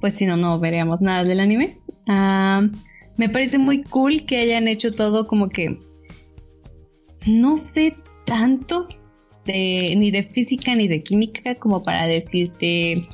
pues 0.01 0.14
si 0.14 0.27
no, 0.27 0.36
no 0.36 0.59
veríamos 0.59 1.01
nada 1.01 1.24
del 1.24 1.40
anime. 1.40 1.78
Ah, 2.06 2.62
me 3.16 3.28
parece 3.28 3.59
muy 3.59 3.82
cool 3.82 4.27
que 4.27 4.39
hayan 4.39 4.68
hecho 4.68 4.94
todo 4.94 5.27
como 5.27 5.48
que 5.48 5.78
no 7.27 7.56
sé 7.56 7.94
tanto 8.24 8.89
de, 9.44 9.94
ni 9.97 10.10
de 10.10 10.23
física 10.23 10.74
ni 10.74 10.89
de 10.89 11.02
química 11.02 11.55
como 11.56 11.82
para 11.82 12.06
decirte 12.06 13.09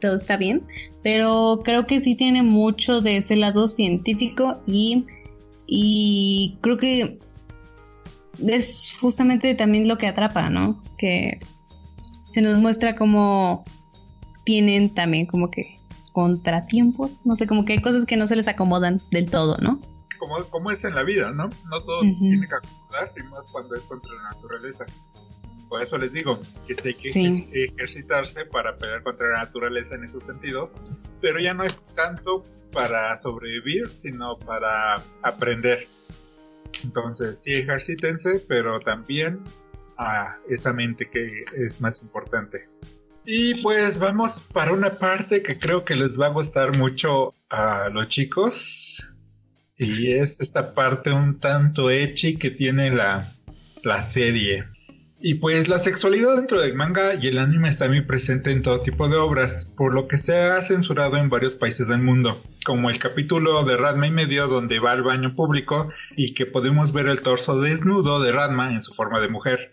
todo 0.00 0.16
está 0.16 0.36
bien, 0.36 0.62
pero 1.02 1.60
creo 1.64 1.86
que 1.86 2.00
sí 2.00 2.14
tiene 2.16 2.42
mucho 2.42 3.00
de 3.00 3.18
ese 3.18 3.36
lado 3.36 3.68
científico 3.68 4.60
y, 4.66 5.06
y 5.66 6.58
creo 6.60 6.76
que 6.76 7.18
es 8.44 8.92
justamente 9.00 9.54
también 9.54 9.86
lo 9.86 9.98
que 9.98 10.08
atrapa, 10.08 10.50
¿no? 10.50 10.82
Que 10.98 11.38
se 12.32 12.42
nos 12.42 12.58
muestra 12.58 12.96
como 12.96 13.64
tienen 14.44 14.90
también 14.90 15.26
como 15.26 15.50
que 15.50 15.78
contratiempos, 16.12 17.10
no 17.24 17.36
sé, 17.36 17.46
como 17.46 17.64
que 17.64 17.74
hay 17.74 17.82
cosas 17.82 18.06
que 18.06 18.16
no 18.16 18.26
se 18.26 18.36
les 18.36 18.48
acomodan 18.48 19.00
del 19.10 19.30
todo, 19.30 19.56
¿no? 19.58 19.80
Como, 20.18 20.36
como 20.50 20.70
es 20.70 20.84
en 20.84 20.94
la 20.94 21.02
vida, 21.02 21.32
¿no? 21.32 21.48
No 21.70 21.82
todo 21.84 22.00
tiene 22.02 22.46
que 22.46 22.54
acomodar, 22.54 23.12
y 23.16 23.22
más 23.24 23.48
cuando 23.50 23.74
es 23.74 23.86
contra 23.86 24.12
la 24.14 24.30
naturaleza. 24.30 24.86
Por 25.68 25.82
eso 25.82 25.96
les 25.96 26.12
digo 26.12 26.38
que 26.66 26.74
sí 26.74 26.88
hay 26.88 26.94
que 27.46 27.64
ejercitarse 27.64 28.44
para 28.44 28.76
pelear 28.76 29.02
contra 29.02 29.28
la 29.28 29.38
naturaleza 29.44 29.94
en 29.94 30.04
esos 30.04 30.22
sentidos, 30.22 30.70
pero 31.20 31.40
ya 31.40 31.54
no 31.54 31.64
es 31.64 31.74
tanto 31.94 32.44
para 32.72 33.16
sobrevivir, 33.18 33.88
sino 33.88 34.38
para 34.38 34.96
aprender. 35.22 35.86
Entonces, 36.84 37.42
sí 37.42 37.54
ejercítense, 37.54 38.42
pero 38.46 38.80
también 38.80 39.42
a 39.96 40.36
esa 40.48 40.72
mente 40.72 41.08
que 41.08 41.44
es 41.56 41.80
más 41.80 42.02
importante. 42.02 42.68
Y 43.24 43.54
pues 43.62 43.98
vamos 43.98 44.40
para 44.40 44.72
una 44.72 44.90
parte 44.90 45.42
que 45.42 45.58
creo 45.58 45.84
que 45.84 45.94
les 45.94 46.20
va 46.20 46.26
a 46.26 46.30
gustar 46.30 46.76
mucho 46.76 47.32
a 47.48 47.88
los 47.88 48.08
chicos. 48.08 49.08
Y 49.78 50.12
es 50.12 50.40
esta 50.40 50.74
parte 50.74 51.12
un 51.12 51.38
tanto 51.38 51.90
echi 51.90 52.36
que 52.36 52.50
tiene 52.50 52.90
la, 52.90 53.28
la 53.84 54.02
serie. 54.02 54.64
Y 55.20 55.34
pues 55.34 55.68
la 55.68 55.78
sexualidad 55.78 56.34
dentro 56.34 56.60
del 56.60 56.74
manga 56.74 57.14
y 57.14 57.28
el 57.28 57.38
anime 57.38 57.68
está 57.68 57.86
muy 57.86 58.00
presente 58.00 58.50
en 58.50 58.60
todo 58.60 58.80
tipo 58.80 59.08
de 59.08 59.16
obras, 59.16 59.72
por 59.76 59.94
lo 59.94 60.08
que 60.08 60.18
se 60.18 60.36
ha 60.36 60.60
censurado 60.62 61.16
en 61.16 61.30
varios 61.30 61.54
países 61.54 61.86
del 61.86 62.02
mundo, 62.02 62.36
como 62.64 62.90
el 62.90 62.98
capítulo 62.98 63.62
de 63.62 63.76
Radma 63.76 64.08
y 64.08 64.10
medio 64.10 64.48
donde 64.48 64.80
va 64.80 64.90
al 64.90 65.04
baño 65.04 65.36
público 65.36 65.90
y 66.16 66.34
que 66.34 66.44
podemos 66.44 66.92
ver 66.92 67.06
el 67.06 67.22
torso 67.22 67.60
desnudo 67.60 68.20
de 68.20 68.32
Radma 68.32 68.72
en 68.72 68.80
su 68.80 68.92
forma 68.92 69.20
de 69.20 69.28
mujer 69.28 69.72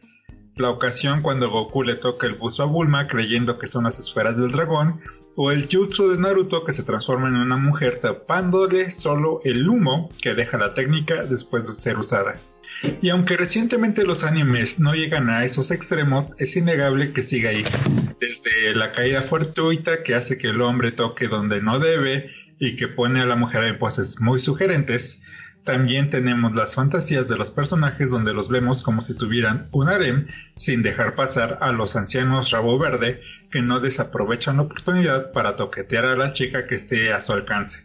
la 0.59 0.69
ocasión 0.69 1.21
cuando 1.21 1.49
Goku 1.49 1.83
le 1.83 1.95
toca 1.95 2.27
el 2.27 2.33
busto 2.33 2.63
a 2.63 2.65
Bulma 2.65 3.07
creyendo 3.07 3.57
que 3.57 3.67
son 3.67 3.85
las 3.85 3.97
esferas 3.97 4.37
del 4.37 4.51
dragón, 4.51 4.99
o 5.37 5.51
el 5.51 5.69
jutsu 5.71 6.09
de 6.09 6.17
Naruto 6.17 6.65
que 6.65 6.73
se 6.73 6.83
transforma 6.83 7.29
en 7.29 7.37
una 7.37 7.55
mujer 7.55 7.99
tapándole 8.01 8.91
solo 8.91 9.39
el 9.45 9.69
humo 9.69 10.09
que 10.21 10.33
deja 10.33 10.57
la 10.57 10.73
técnica 10.73 11.23
después 11.23 11.65
de 11.65 11.81
ser 11.81 11.97
usada. 11.97 12.35
Y 13.01 13.07
aunque 13.07 13.37
recientemente 13.37 14.03
los 14.03 14.25
animes 14.25 14.81
no 14.81 14.93
llegan 14.95 15.29
a 15.29 15.45
esos 15.45 15.71
extremos, 15.71 16.33
es 16.39 16.57
innegable 16.57 17.13
que 17.13 17.23
siga 17.23 17.51
ahí. 17.51 17.63
Desde 18.19 18.75
la 18.75 18.91
caída 18.91 19.21
fortuita 19.21 20.03
que 20.03 20.15
hace 20.15 20.37
que 20.37 20.49
el 20.49 20.61
hombre 20.61 20.91
toque 20.91 21.29
donde 21.29 21.61
no 21.61 21.79
debe 21.79 22.31
y 22.59 22.75
que 22.75 22.89
pone 22.89 23.21
a 23.21 23.25
la 23.25 23.37
mujer 23.37 23.63
en 23.63 23.79
poses 23.79 24.19
muy 24.19 24.39
sugerentes, 24.39 25.21
también 25.63 26.09
tenemos 26.09 26.55
las 26.55 26.75
fantasías 26.75 27.27
de 27.27 27.37
los 27.37 27.51
personajes 27.51 28.09
donde 28.09 28.33
los 28.33 28.49
vemos 28.49 28.81
como 28.81 29.01
si 29.01 29.13
tuvieran 29.13 29.67
un 29.71 29.89
harem 29.89 30.27
sin 30.55 30.81
dejar 30.81 31.15
pasar 31.15 31.59
a 31.61 31.71
los 31.71 31.95
ancianos 31.95 32.51
rabo 32.51 32.79
verde 32.79 33.21
que 33.51 33.61
no 33.61 33.79
desaprovechan 33.79 34.57
la 34.57 34.63
oportunidad 34.63 35.31
para 35.31 35.55
toquetear 35.55 36.05
a 36.05 36.15
la 36.15 36.33
chica 36.33 36.65
que 36.65 36.75
esté 36.75 37.13
a 37.13 37.21
su 37.21 37.33
alcance. 37.33 37.83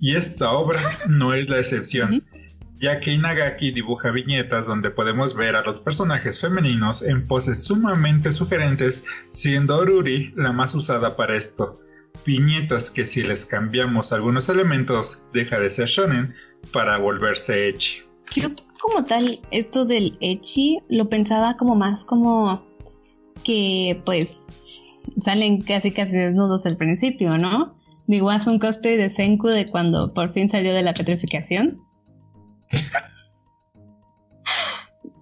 Y 0.00 0.14
esta 0.14 0.50
obra 0.50 0.80
no 1.08 1.34
es 1.34 1.48
la 1.48 1.58
excepción, 1.58 2.24
ya 2.78 3.00
que 3.00 3.12
Inagaki 3.12 3.70
dibuja 3.70 4.10
viñetas 4.10 4.66
donde 4.66 4.90
podemos 4.90 5.34
ver 5.34 5.56
a 5.56 5.62
los 5.62 5.80
personajes 5.80 6.40
femeninos 6.40 7.02
en 7.02 7.26
poses 7.26 7.64
sumamente 7.64 8.32
sugerentes, 8.32 9.04
siendo 9.30 9.78
Oruri 9.78 10.32
la 10.36 10.52
más 10.52 10.74
usada 10.74 11.16
para 11.16 11.36
esto. 11.36 11.80
Viñetas 12.24 12.90
que 12.90 13.06
si 13.06 13.22
les 13.22 13.46
cambiamos 13.46 14.12
algunos 14.12 14.48
elementos 14.48 15.22
deja 15.32 15.58
de 15.60 15.70
ser 15.70 15.88
shonen 15.88 16.34
para 16.72 16.98
volverse 16.98 17.68
ecchi. 17.68 18.02
Yo 18.34 18.48
como 18.80 19.04
tal, 19.04 19.40
esto 19.50 19.84
del 19.84 20.16
ecchi 20.20 20.78
lo 20.88 21.08
pensaba 21.08 21.56
como 21.56 21.74
más 21.74 22.04
como 22.04 22.64
que 23.44 24.00
pues 24.04 24.82
salen 25.20 25.60
casi 25.62 25.90
casi 25.90 26.12
desnudos 26.16 26.66
al 26.66 26.76
principio, 26.76 27.38
¿no? 27.38 27.76
Digo, 28.06 28.30
haz 28.30 28.46
un 28.46 28.58
cosplay 28.58 28.96
de 28.96 29.08
Senku 29.08 29.48
de 29.48 29.66
cuando 29.70 30.14
por 30.14 30.32
fin 30.32 30.48
salió 30.48 30.72
de 30.74 30.82
la 30.82 30.94
petrificación. 30.94 31.80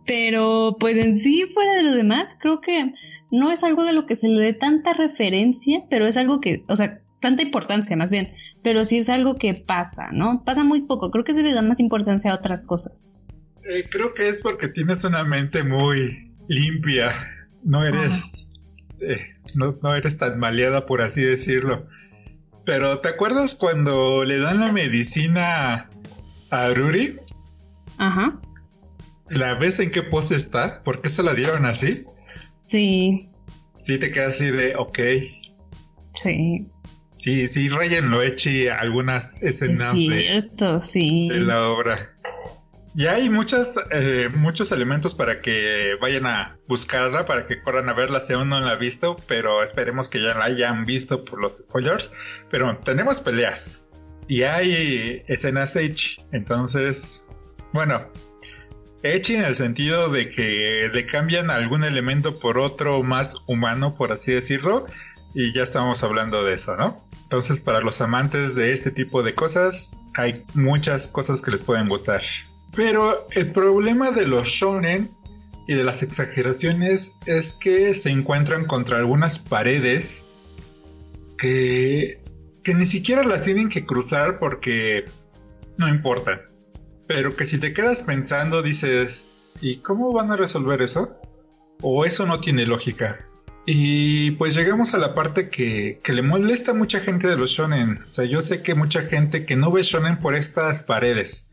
Pero 0.06 0.76
pues 0.78 0.96
en 0.98 1.16
sí, 1.16 1.44
fuera 1.54 1.76
de 1.76 1.82
lo 1.84 1.92
demás, 1.92 2.36
creo 2.38 2.60
que 2.60 2.92
no 3.30 3.50
es 3.50 3.64
algo 3.64 3.84
de 3.84 3.92
lo 3.92 4.06
que 4.06 4.16
se 4.16 4.28
le 4.28 4.40
dé 4.42 4.52
tanta 4.52 4.92
referencia, 4.92 5.82
pero 5.88 6.06
es 6.06 6.16
algo 6.16 6.40
que, 6.40 6.62
o 6.68 6.76
sea, 6.76 7.00
tanta 7.24 7.42
importancia 7.42 7.96
más 7.96 8.10
bien, 8.10 8.34
pero 8.62 8.84
sí 8.84 8.98
es 8.98 9.08
algo 9.08 9.36
que 9.36 9.54
pasa, 9.54 10.10
¿no? 10.12 10.44
Pasa 10.44 10.62
muy 10.62 10.82
poco, 10.82 11.10
creo 11.10 11.24
que 11.24 11.32
se 11.32 11.42
le 11.42 11.54
da 11.54 11.62
más 11.62 11.80
importancia 11.80 12.30
a 12.30 12.34
otras 12.34 12.60
cosas. 12.60 13.24
Eh, 13.66 13.88
creo 13.90 14.12
que 14.12 14.28
es 14.28 14.42
porque 14.42 14.68
tienes 14.68 15.04
una 15.04 15.24
mente 15.24 15.62
muy 15.62 16.34
limpia, 16.48 17.12
no 17.62 17.82
eres, 17.82 18.50
eh, 19.00 19.32
no, 19.54 19.74
no 19.82 19.94
eres 19.94 20.18
tan 20.18 20.38
maleada 20.38 20.84
por 20.84 21.00
así 21.00 21.22
decirlo. 21.22 21.86
Pero 22.66 23.00
¿te 23.00 23.08
acuerdas 23.08 23.54
cuando 23.54 24.22
le 24.24 24.38
dan 24.38 24.60
la 24.60 24.70
medicina 24.70 25.88
a 26.50 26.68
Ruri? 26.74 27.16
Ajá. 27.96 28.38
¿La 29.30 29.54
ves 29.54 29.80
en 29.80 29.90
qué 29.90 30.02
pose 30.02 30.36
está? 30.36 30.82
¿Por 30.84 31.00
qué 31.00 31.08
se 31.08 31.22
la 31.22 31.32
dieron 31.32 31.64
así? 31.64 32.04
Sí. 32.68 33.30
Sí, 33.78 33.98
te 33.98 34.12
quedas 34.12 34.34
así 34.34 34.50
de, 34.50 34.76
ok. 34.76 34.98
Sí. 36.12 36.68
Sí, 37.24 37.48
sí, 37.48 37.70
Ryan 37.70 38.10
lo 38.10 38.20
eche 38.20 38.70
algunas 38.70 39.42
escenas 39.42 39.94
cierto, 39.94 40.80
de, 40.80 40.84
sí. 40.84 41.28
de 41.30 41.40
la 41.40 41.70
obra. 41.70 42.14
Y 42.94 43.06
hay 43.06 43.30
muchos, 43.30 43.76
eh, 43.92 44.28
muchos 44.36 44.70
elementos 44.72 45.14
para 45.14 45.40
que 45.40 45.96
vayan 46.02 46.26
a 46.26 46.58
buscarla, 46.68 47.24
para 47.24 47.46
que 47.46 47.62
corran 47.62 47.88
a 47.88 47.94
verla 47.94 48.20
si 48.20 48.34
aún 48.34 48.50
no 48.50 48.60
la 48.60 48.72
han 48.72 48.78
visto, 48.78 49.16
pero 49.26 49.62
esperemos 49.62 50.10
que 50.10 50.20
ya 50.20 50.34
la 50.34 50.44
hayan 50.44 50.84
visto 50.84 51.24
por 51.24 51.40
los 51.40 51.62
spoilers. 51.62 52.12
Pero 52.50 52.76
tenemos 52.84 53.22
peleas 53.22 53.86
y 54.28 54.42
hay 54.42 55.22
escenas 55.26 55.76
H, 55.76 56.22
entonces, 56.30 57.26
bueno, 57.72 58.06
H 59.02 59.34
en 59.34 59.44
el 59.44 59.56
sentido 59.56 60.10
de 60.10 60.30
que 60.30 60.90
le 60.92 61.06
cambian 61.06 61.50
algún 61.50 61.84
elemento 61.84 62.38
por 62.38 62.58
otro 62.58 63.02
más 63.02 63.34
humano, 63.46 63.94
por 63.94 64.12
así 64.12 64.30
decirlo, 64.30 64.84
y 65.34 65.52
ya 65.52 65.64
estamos 65.64 66.02
hablando 66.04 66.44
de 66.44 66.54
eso, 66.54 66.76
¿no? 66.76 67.04
Entonces, 67.24 67.60
para 67.60 67.80
los 67.80 68.00
amantes 68.00 68.54
de 68.54 68.72
este 68.72 68.90
tipo 68.92 69.22
de 69.22 69.34
cosas, 69.34 70.00
hay 70.14 70.44
muchas 70.54 71.08
cosas 71.08 71.42
que 71.42 71.50
les 71.50 71.64
pueden 71.64 71.88
gustar. 71.88 72.22
Pero 72.74 73.26
el 73.32 73.50
problema 73.52 74.12
de 74.12 74.26
los 74.26 74.46
shonen 74.46 75.10
y 75.66 75.74
de 75.74 75.82
las 75.82 76.02
exageraciones 76.02 77.12
es 77.26 77.52
que 77.52 77.94
se 77.94 78.10
encuentran 78.10 78.66
contra 78.66 78.98
algunas 78.98 79.38
paredes 79.38 80.22
que, 81.36 82.22
que 82.62 82.74
ni 82.74 82.86
siquiera 82.86 83.24
las 83.24 83.42
tienen 83.42 83.68
que 83.68 83.84
cruzar 83.84 84.38
porque 84.38 85.04
no 85.78 85.88
importa. 85.88 86.42
Pero 87.08 87.34
que 87.34 87.46
si 87.46 87.58
te 87.58 87.72
quedas 87.72 88.04
pensando 88.04 88.62
dices, 88.62 89.26
¿y 89.60 89.78
cómo 89.78 90.12
van 90.12 90.30
a 90.30 90.36
resolver 90.36 90.80
eso? 90.80 91.20
¿O 91.82 92.04
eso 92.04 92.24
no 92.24 92.40
tiene 92.40 92.66
lógica? 92.66 93.26
Y 93.66 94.32
pues 94.32 94.54
llegamos 94.54 94.92
a 94.94 94.98
la 94.98 95.14
parte 95.14 95.48
que, 95.48 96.00
que, 96.04 96.12
le 96.12 96.20
molesta 96.22 96.72
a 96.72 96.74
mucha 96.74 97.00
gente 97.00 97.28
de 97.28 97.36
los 97.36 97.50
shonen. 97.50 98.02
O 98.06 98.12
sea, 98.12 98.26
yo 98.26 98.42
sé 98.42 98.62
que 98.62 98.74
mucha 98.74 99.02
gente 99.02 99.46
que 99.46 99.56
no 99.56 99.72
ve 99.72 99.82
shonen 99.82 100.18
por 100.18 100.34
estas 100.34 100.84
paredes 100.84 101.48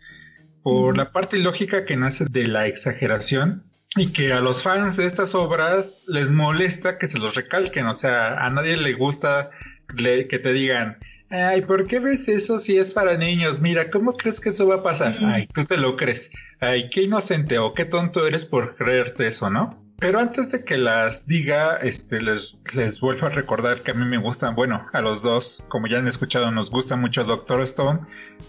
por 0.63 0.97
la 0.97 1.11
parte 1.11 1.39
lógica 1.39 1.85
que 1.85 1.95
nace 1.95 2.25
de 2.29 2.47
la 2.47 2.67
exageración 2.67 3.63
y 3.95 4.11
que 4.11 4.31
a 4.33 4.41
los 4.41 4.63
fans 4.63 4.97
de 4.97 5.05
estas 5.05 5.35
obras 5.35 6.03
les 6.07 6.29
molesta 6.29 6.97
que 6.97 7.07
se 7.07 7.19
los 7.19 7.35
recalquen, 7.35 7.87
o 7.87 7.93
sea, 7.93 8.45
a 8.45 8.49
nadie 8.49 8.77
le 8.77 8.93
gusta 8.93 9.49
que 9.97 10.39
te 10.39 10.53
digan, 10.53 10.97
ay, 11.29 11.61
¿por 11.61 11.87
qué 11.87 11.99
ves 11.99 12.29
eso 12.29 12.59
si 12.59 12.77
es 12.77 12.91
para 12.91 13.17
niños? 13.17 13.59
Mira, 13.59 13.89
¿cómo 13.89 14.13
crees 14.13 14.39
que 14.39 14.49
eso 14.49 14.67
va 14.67 14.75
a 14.75 14.83
pasar? 14.83 15.17
Ay, 15.25 15.47
tú 15.53 15.65
te 15.65 15.75
lo 15.75 15.97
crees. 15.97 16.31
Ay, 16.61 16.89
qué 16.89 17.01
inocente 17.01 17.59
o 17.59 17.73
qué 17.73 17.83
tonto 17.83 18.25
eres 18.25 18.45
por 18.45 18.75
creerte 18.77 19.27
eso, 19.27 19.49
¿no? 19.49 19.80
Pero 20.01 20.17
antes 20.17 20.51
de 20.51 20.65
que 20.65 20.79
las 20.79 21.27
diga, 21.27 21.77
este, 21.77 22.19
les, 22.19 22.57
les 22.73 22.99
vuelvo 22.99 23.27
a 23.27 23.29
recordar 23.29 23.83
que 23.83 23.91
a 23.91 23.93
mí 23.93 24.03
me 24.03 24.17
gustan, 24.17 24.55
bueno, 24.55 24.87
a 24.93 24.99
los 24.99 25.21
dos, 25.21 25.63
como 25.67 25.85
ya 25.85 25.99
han 25.99 26.07
escuchado, 26.07 26.49
nos 26.49 26.71
gusta 26.71 26.95
mucho 26.95 27.23
Doctor 27.23 27.61
Stone 27.61 27.99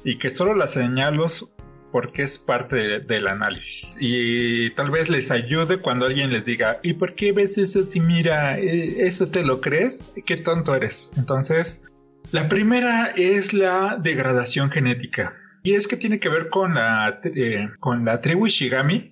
y 0.03 0.17
que 0.17 0.31
solo 0.31 0.55
las 0.55 0.73
señalos 0.73 1.51
porque 1.93 2.23
es 2.23 2.39
parte 2.39 3.01
del 3.01 3.29
análisis. 3.29 3.99
Y 4.01 4.71
tal 4.71 4.91
vez 4.91 5.11
les 5.11 5.31
ayude 5.31 5.77
cuando 5.77 6.07
alguien 6.07 6.33
les 6.33 6.47
diga, 6.47 6.81
¿y 6.83 6.95
por 6.95 7.15
qué 7.17 7.33
ves 7.33 7.59
eso 7.59 7.83
si 7.83 8.01
mira, 8.01 8.59
eh, 8.59 9.07
eso 9.07 9.29
te 9.29 9.45
lo 9.45 9.61
crees? 9.61 10.11
¿Qué 10.25 10.39
tonto 10.39 10.75
eres? 10.75 11.11
Entonces, 11.19 11.83
la 12.31 12.49
primera 12.49 13.09
es 13.09 13.53
la 13.53 13.99
degradación 13.99 14.71
genética. 14.71 15.37
Y 15.63 15.75
es 15.75 15.87
que 15.87 15.99
tiene 15.99 16.19
que 16.19 16.31
ver 16.31 16.49
con 16.49 16.75
la, 16.75 17.21
eh, 17.25 17.69
con 17.79 18.07
la 18.07 18.23
tribu 18.23 18.47
Ishigami, 18.47 19.12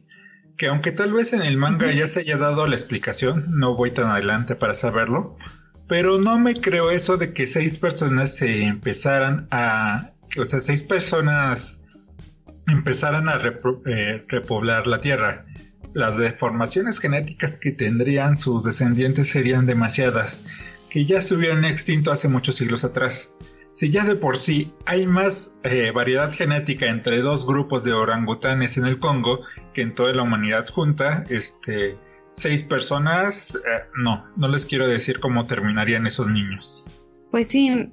que 0.60 0.66
aunque 0.66 0.92
tal 0.92 1.14
vez 1.14 1.32
en 1.32 1.40
el 1.40 1.56
manga 1.56 1.90
ya 1.90 2.06
se 2.06 2.20
haya 2.20 2.36
dado 2.36 2.66
la 2.66 2.76
explicación, 2.76 3.46
no 3.48 3.74
voy 3.76 3.92
tan 3.92 4.10
adelante 4.10 4.54
para 4.56 4.74
saberlo, 4.74 5.38
pero 5.88 6.18
no 6.18 6.38
me 6.38 6.54
creo 6.54 6.90
eso 6.90 7.16
de 7.16 7.32
que 7.32 7.46
seis 7.46 7.78
personas 7.78 8.36
se 8.36 8.64
empezaran 8.64 9.48
a, 9.50 10.10
o 10.38 10.44
sea, 10.44 10.60
seis 10.60 10.82
personas 10.82 11.80
empezaran 12.66 13.30
a 13.30 13.40
eh, 13.86 14.26
repoblar 14.28 14.86
la 14.86 15.00
Tierra. 15.00 15.46
Las 15.94 16.18
deformaciones 16.18 16.98
genéticas 16.98 17.58
que 17.58 17.72
tendrían 17.72 18.36
sus 18.36 18.62
descendientes 18.62 19.30
serían 19.30 19.64
demasiadas, 19.64 20.44
que 20.90 21.06
ya 21.06 21.22
se 21.22 21.36
hubieran 21.36 21.64
extinto 21.64 22.12
hace 22.12 22.28
muchos 22.28 22.56
siglos 22.56 22.84
atrás. 22.84 23.30
Si 23.72 23.88
ya 23.88 24.04
de 24.04 24.16
por 24.16 24.36
sí 24.36 24.74
hay 24.84 25.06
más 25.06 25.54
eh, 25.62 25.90
variedad 25.90 26.30
genética 26.34 26.88
entre 26.88 27.22
dos 27.22 27.46
grupos 27.46 27.82
de 27.82 27.94
orangutanes 27.94 28.76
en 28.76 28.84
el 28.84 28.98
Congo 28.98 29.40
que 29.72 29.82
en 29.82 29.94
toda 29.94 30.12
la 30.12 30.22
humanidad 30.22 30.68
junta, 30.68 31.24
este, 31.30 31.96
seis 32.32 32.62
personas, 32.62 33.54
eh, 33.54 33.84
no, 33.96 34.24
no 34.36 34.48
les 34.48 34.66
quiero 34.66 34.88
decir 34.88 35.20
cómo 35.20 35.46
terminarían 35.46 36.06
esos 36.06 36.28
niños. 36.28 36.84
Pues 37.30 37.48
sí, 37.48 37.92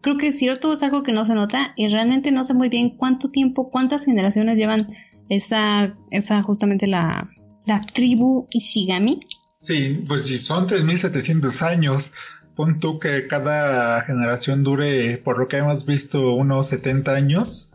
creo 0.00 0.16
que 0.16 0.30
cierto 0.30 0.72
es 0.72 0.82
algo 0.84 1.02
que 1.02 1.12
no 1.12 1.24
se 1.24 1.34
nota 1.34 1.72
y 1.76 1.88
realmente 1.88 2.30
no 2.30 2.44
sé 2.44 2.54
muy 2.54 2.68
bien 2.68 2.96
cuánto 2.96 3.30
tiempo, 3.30 3.68
cuántas 3.68 4.04
generaciones 4.04 4.56
llevan 4.56 4.94
esa, 5.28 5.96
esa 6.12 6.40
justamente 6.44 6.86
la, 6.86 7.28
la 7.66 7.80
tribu 7.80 8.46
Ishigami. 8.50 9.20
Sí, 9.58 10.04
pues 10.06 10.28
son 10.44 10.68
3.700 10.68 11.62
años. 11.62 12.12
Pon 12.54 12.78
tú 12.78 13.00
que 13.00 13.26
cada 13.26 14.02
generación 14.02 14.62
dure, 14.62 15.18
por 15.18 15.38
lo 15.38 15.48
que 15.48 15.56
hemos 15.56 15.84
visto, 15.84 16.34
unos 16.34 16.68
70 16.68 17.12
años. 17.12 17.72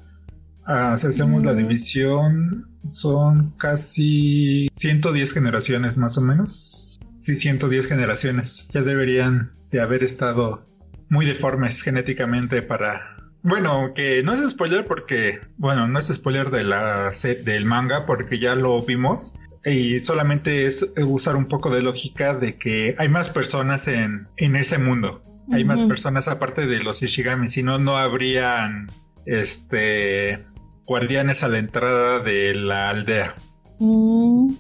Ah, 0.72 0.96
si 0.98 1.08
hacemos 1.08 1.44
la 1.44 1.54
mm. 1.54 1.58
división, 1.58 2.68
son 2.92 3.56
casi 3.58 4.70
110 4.76 5.34
generaciones 5.34 5.98
más 5.98 6.16
o 6.20 6.22
menos. 6.22 7.00
Sí, 7.22 7.36
110 7.36 7.88
generaciones. 7.88 8.68
Ya 8.72 8.84
deberían 8.84 9.52
de 9.72 9.82
haber 9.82 10.04
estado 10.04 10.64
muy 11.10 11.26
deformes 11.26 11.82
genéticamente 11.82 12.62
para... 12.62 13.18
Bueno, 13.42 13.94
que 13.96 14.22
no 14.22 14.34
es 14.34 14.48
spoiler 14.48 14.86
porque, 14.86 15.40
bueno, 15.58 15.88
no 15.88 15.98
es 15.98 16.06
spoiler 16.06 16.52
de 16.52 16.64
la 16.64 17.12
set 17.14 17.44
del 17.46 17.66
manga 17.66 18.06
porque 18.06 18.38
ya 18.38 18.54
lo 18.54 18.80
vimos 18.80 19.34
y 19.66 20.02
solamente 20.02 20.68
es 20.68 20.86
usar 20.98 21.36
un 21.36 21.48
poco 21.48 21.74
de 21.74 21.82
lógica 21.82 22.36
de 22.36 22.60
que 22.60 22.96
hay 23.00 23.10
más 23.10 23.30
personas 23.30 23.88
en, 23.88 24.28
en 24.38 24.56
ese 24.56 24.78
mundo. 24.78 25.24
Hay 25.52 25.66
más 25.66 25.82
personas 25.82 26.28
aparte 26.28 26.68
de 26.68 26.84
los 26.84 27.02
Ishigami, 27.02 27.48
si 27.48 27.64
no, 27.64 27.80
no 27.80 27.98
habrían 27.98 28.88
este 29.26 30.46
guardianes 30.90 31.44
a 31.44 31.48
la 31.48 31.60
entrada 31.60 32.20
de 32.20 32.56
la 32.56 32.90
aldea. 32.90 33.36
Mm. 33.78 34.52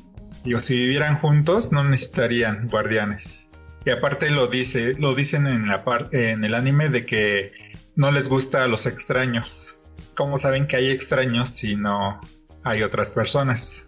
Digo, 0.45 0.59
si 0.59 0.77
vivieran 0.77 1.17
juntos 1.17 1.71
no 1.71 1.83
necesitarían 1.83 2.67
guardianes. 2.69 3.47
Y 3.83 3.89
aparte 3.89 4.29
lo 4.29 4.45
dice, 4.45 4.93
lo 4.93 5.15
dicen 5.15 5.47
en 5.47 5.67
la 5.67 5.83
parte 5.83 6.29
en 6.29 6.43
el 6.43 6.53
anime 6.53 6.89
de 6.89 7.07
que 7.07 7.51
no 7.95 8.11
les 8.11 8.29
gusta 8.29 8.63
a 8.63 8.67
los 8.67 8.85
extraños. 8.85 9.79
¿Cómo 10.13 10.37
saben 10.37 10.67
que 10.67 10.75
hay 10.75 10.91
extraños 10.91 11.49
si 11.49 11.75
no 11.75 12.21
hay 12.63 12.83
otras 12.83 13.09
personas? 13.09 13.87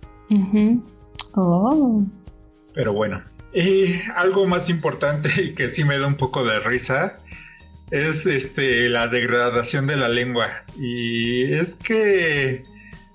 Oh. 1.33 2.03
Pero 2.73 2.93
bueno. 2.93 3.21
Y 3.53 4.01
algo 4.15 4.47
más 4.47 4.67
importante 4.67 5.29
y 5.43 5.53
que 5.53 5.69
sí 5.69 5.83
me 5.83 5.99
da 5.99 6.07
un 6.07 6.15
poco 6.15 6.43
de 6.43 6.59
risa 6.59 7.19
es 7.91 8.25
este 8.25 8.89
la 8.89 9.07
degradación 9.07 9.87
de 9.87 9.97
la 9.97 10.09
lengua. 10.09 10.47
Y 10.77 11.53
es 11.53 11.75
que 11.75 12.63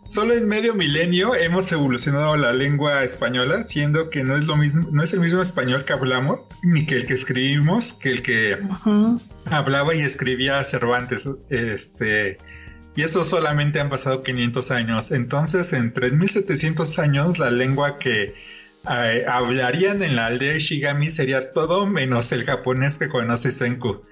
Solo 0.08 0.34
en 0.34 0.46
medio 0.46 0.72
milenio 0.74 1.34
hemos 1.34 1.70
evolucionado 1.72 2.36
la 2.36 2.52
lengua 2.52 3.02
española, 3.02 3.64
siendo 3.64 4.08
que 4.08 4.22
no 4.22 4.36
es 4.36 4.44
lo 4.44 4.56
mismo, 4.56 4.88
no 4.92 5.02
es 5.02 5.12
el 5.12 5.20
mismo 5.20 5.42
español 5.42 5.84
que 5.84 5.94
hablamos, 5.94 6.48
ni 6.62 6.86
que 6.86 6.94
el 6.94 7.06
que 7.06 7.14
escribimos, 7.14 7.94
que 7.94 8.10
el 8.10 8.22
que 8.22 8.56
hablaba 9.46 9.94
y 9.96 10.02
escribía 10.02 10.62
Cervantes. 10.62 11.28
Este, 11.50 12.38
y 12.94 13.02
eso 13.02 13.24
solamente 13.24 13.80
han 13.80 13.90
pasado 13.90 14.22
500 14.22 14.70
años. 14.70 15.10
Entonces, 15.10 15.72
en 15.72 15.92
3700 15.92 17.00
años, 17.00 17.38
la 17.40 17.50
lengua 17.50 17.98
que 17.98 18.34
eh, 18.88 19.24
hablarían 19.28 20.04
en 20.04 20.14
la 20.14 20.26
aldea 20.26 20.56
Ishigami 20.56 21.10
sería 21.10 21.52
todo 21.52 21.84
menos 21.84 22.30
el 22.30 22.44
japonés 22.44 22.98
que 22.98 23.08
conoce 23.08 23.50
Senku. 23.50 24.02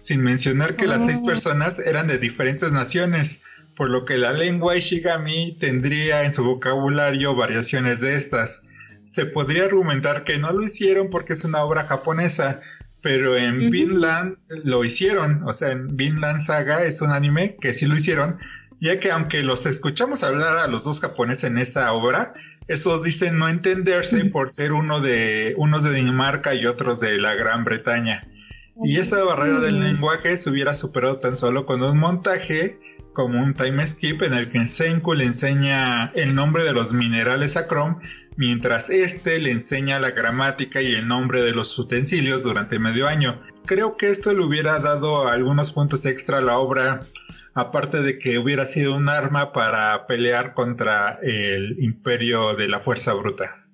Sin 0.00 0.22
mencionar 0.22 0.76
que 0.76 0.86
las 0.86 1.04
seis 1.04 1.18
oh. 1.22 1.26
personas 1.26 1.78
eran 1.78 2.06
de 2.06 2.18
diferentes 2.18 2.72
naciones 2.72 3.42
por 3.76 3.90
lo 3.90 4.04
que 4.04 4.18
la 4.18 4.32
lengua 4.32 4.76
Ishigami 4.76 5.56
tendría 5.58 6.24
en 6.24 6.32
su 6.32 6.44
vocabulario 6.44 7.34
variaciones 7.34 8.00
de 8.00 8.16
estas. 8.16 8.62
Se 9.04 9.26
podría 9.26 9.64
argumentar 9.64 10.24
que 10.24 10.38
no 10.38 10.52
lo 10.52 10.62
hicieron 10.64 11.10
porque 11.10 11.32
es 11.32 11.44
una 11.44 11.62
obra 11.62 11.84
japonesa, 11.84 12.60
pero 13.00 13.36
en 13.36 13.70
Vinland 13.70 14.36
lo 14.48 14.84
hicieron, 14.84 15.42
o 15.44 15.52
sea, 15.52 15.72
en 15.72 15.96
Vinland 15.96 16.40
Saga 16.40 16.84
es 16.84 17.00
un 17.00 17.10
anime 17.10 17.56
que 17.60 17.74
sí 17.74 17.86
lo 17.86 17.96
hicieron, 17.96 18.38
ya 18.80 19.00
que 19.00 19.10
aunque 19.10 19.42
los 19.42 19.66
escuchamos 19.66 20.22
hablar 20.22 20.58
a 20.58 20.68
los 20.68 20.84
dos 20.84 21.00
japoneses 21.00 21.44
en 21.44 21.58
esa 21.58 21.92
obra, 21.92 22.34
esos 22.68 23.02
dicen 23.02 23.38
no 23.38 23.48
entenderse 23.48 24.24
por 24.26 24.52
ser 24.52 24.72
uno 24.72 25.00
de 25.00 25.54
unos 25.56 25.82
de 25.82 25.92
Dinamarca 25.92 26.54
y 26.54 26.66
otros 26.66 27.00
de 27.00 27.18
la 27.18 27.34
Gran 27.34 27.64
Bretaña. 27.64 28.28
Y 28.84 28.96
esta 28.96 29.22
barrera 29.22 29.60
del 29.60 29.80
lenguaje 29.80 30.36
se 30.36 30.50
hubiera 30.50 30.74
superado 30.74 31.18
tan 31.18 31.36
solo 31.36 31.66
con 31.66 31.82
un 31.82 31.98
montaje 31.98 32.80
como 33.12 33.42
un 33.42 33.54
time 33.54 33.86
skip 33.86 34.22
en 34.22 34.32
el 34.32 34.50
que 34.50 34.66
Senku 34.66 35.14
le 35.14 35.24
enseña 35.24 36.06
el 36.14 36.34
nombre 36.34 36.64
de 36.64 36.72
los 36.72 36.92
minerales 36.92 37.56
a 37.56 37.68
Chrome, 37.68 37.96
mientras 38.36 38.90
este 38.90 39.38
le 39.38 39.50
enseña 39.50 40.00
la 40.00 40.12
gramática 40.12 40.80
y 40.80 40.94
el 40.94 41.06
nombre 41.06 41.42
de 41.42 41.52
los 41.52 41.78
utensilios 41.78 42.42
durante 42.42 42.78
medio 42.78 43.06
año. 43.06 43.36
Creo 43.66 43.96
que 43.96 44.10
esto 44.10 44.32
le 44.32 44.44
hubiera 44.44 44.78
dado 44.78 45.28
algunos 45.28 45.72
puntos 45.72 46.06
extra 46.06 46.38
a 46.38 46.42
la 46.42 46.58
obra, 46.58 47.00
aparte 47.54 48.00
de 48.02 48.18
que 48.18 48.38
hubiera 48.38 48.64
sido 48.64 48.96
un 48.96 49.08
arma 49.08 49.52
para 49.52 50.06
pelear 50.06 50.54
contra 50.54 51.18
el 51.22 51.76
imperio 51.82 52.54
de 52.54 52.68
la 52.68 52.80
fuerza 52.80 53.12
bruta. 53.12 53.66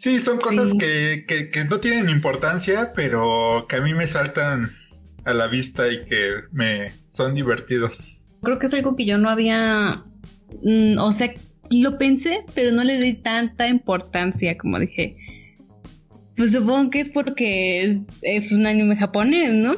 Sí, 0.00 0.18
son 0.18 0.38
cosas 0.38 0.72
Que, 0.78 1.26
que 1.26 1.64
no 1.66 1.78
tienen 1.78 2.08
importancia, 2.08 2.94
pero 2.94 3.66
que 3.68 3.76
a 3.76 3.80
mí 3.82 3.92
me 3.92 4.06
saltan 4.06 4.70
a 5.26 5.34
la 5.34 5.46
vista 5.46 5.92
y 5.92 6.06
que 6.06 6.36
me 6.52 6.90
son 7.08 7.34
divertidos. 7.34 8.18
Creo 8.42 8.58
que 8.58 8.64
es 8.64 8.72
algo 8.72 8.96
que 8.96 9.04
yo 9.04 9.18
no 9.18 9.28
había, 9.28 10.02
mm, 10.62 10.96
o 10.98 11.12
sea, 11.12 11.34
lo 11.70 11.98
pensé, 11.98 12.46
pero 12.54 12.72
no 12.72 12.82
le 12.82 12.98
di 12.98 13.12
tanta 13.12 13.68
importancia 13.68 14.56
como 14.56 14.78
dije. 14.78 15.18
Pues 16.34 16.52
supongo 16.52 16.88
que 16.90 17.00
es 17.00 17.10
porque 17.10 18.00
es, 18.22 18.52
un 18.52 18.66
anime 18.66 18.96
japonés, 18.96 19.52
¿no? 19.52 19.74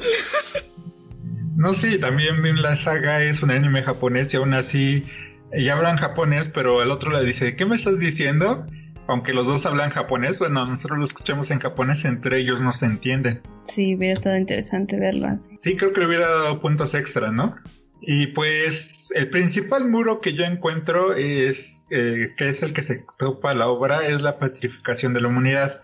no, 1.57 1.75
sí, 1.75 1.99
también 1.99 2.63
la 2.63 2.77
saga 2.77 3.25
es 3.25 3.43
un 3.43 3.51
anime 3.51 3.83
japonés 3.83 4.33
y 4.33 4.37
aún 4.37 4.55
así 4.55 5.03
ella 5.51 5.75
hablan 5.75 5.97
japonés, 5.97 6.49
pero 6.49 6.81
el 6.81 6.93
otro 6.93 7.11
le 7.11 7.25
dice, 7.25 7.57
¿qué 7.57 7.67
me 7.67 7.75
estás 7.75 7.99
diciendo? 7.99 8.65
Aunque 9.09 9.35
los 9.35 9.47
dos 9.47 9.67
hablan 9.67 9.91
japonés, 9.91 10.39
bueno, 10.39 10.65
nosotros 10.65 10.99
lo 10.99 11.05
escuchamos 11.05 11.51
en 11.51 11.59
japonés, 11.59 12.05
entre 12.05 12.39
ellos 12.39 12.61
no 12.61 12.73
se 12.73 12.87
entienden. 12.87 13.43
Sí, 13.65 13.97
hubiera 13.97 14.15
estado 14.15 14.37
interesante 14.37 14.99
verlo 14.99 15.27
así. 15.27 15.53
Sí, 15.59 15.77
creo 15.77 15.93
que 15.93 16.01
le 16.01 16.07
hubiera 16.07 16.29
dado 16.29 16.61
puntos 16.61 16.95
extra, 16.95 17.33
¿no? 17.33 17.57
Y 18.05 18.29
pues 18.29 19.13
el 19.15 19.31
principal 19.31 19.89
muro 19.89 20.21
que 20.21 20.35
yo 20.35 20.45
encuentro 20.45 21.15
es, 21.15 21.85
eh, 21.91 22.35
que 22.37 22.49
es 22.49 22.63
el 22.63 22.73
que 22.73 22.83
se 22.83 23.05
topa 23.17 23.55
la 23.55 23.69
obra, 23.69 24.07
es 24.07 24.23
la 24.23 24.39
petrificación 24.39 25.15
de 25.15 25.21
la 25.21 25.29
humanidad. 25.29 25.83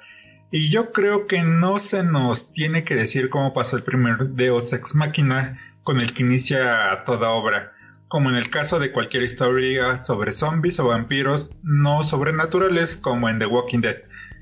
Y 0.50 0.70
yo 0.70 0.92
creo 0.92 1.26
que 1.26 1.42
no 1.42 1.78
se 1.78 2.02
nos 2.02 2.52
tiene 2.52 2.82
que 2.82 2.96
decir 2.96 3.30
cómo 3.30 3.54
pasó 3.54 3.76
el 3.76 3.84
primer 3.84 4.30
Deus 4.30 4.72
Ex 4.72 4.94
Machina 4.96 5.60
con 5.84 6.00
el 6.00 6.12
que 6.12 6.22
inicia 6.22 7.04
toda 7.06 7.30
obra. 7.30 7.72
Como 8.08 8.30
en 8.30 8.36
el 8.36 8.50
caso 8.50 8.78
de 8.78 8.90
cualquier 8.90 9.22
historia 9.22 10.02
sobre 10.02 10.32
zombies 10.32 10.80
o 10.80 10.88
vampiros 10.88 11.54
no 11.62 12.02
sobrenaturales 12.04 12.96
como 12.96 13.28
en 13.28 13.38
The 13.38 13.46
Walking 13.46 13.80
Dead 13.80 13.98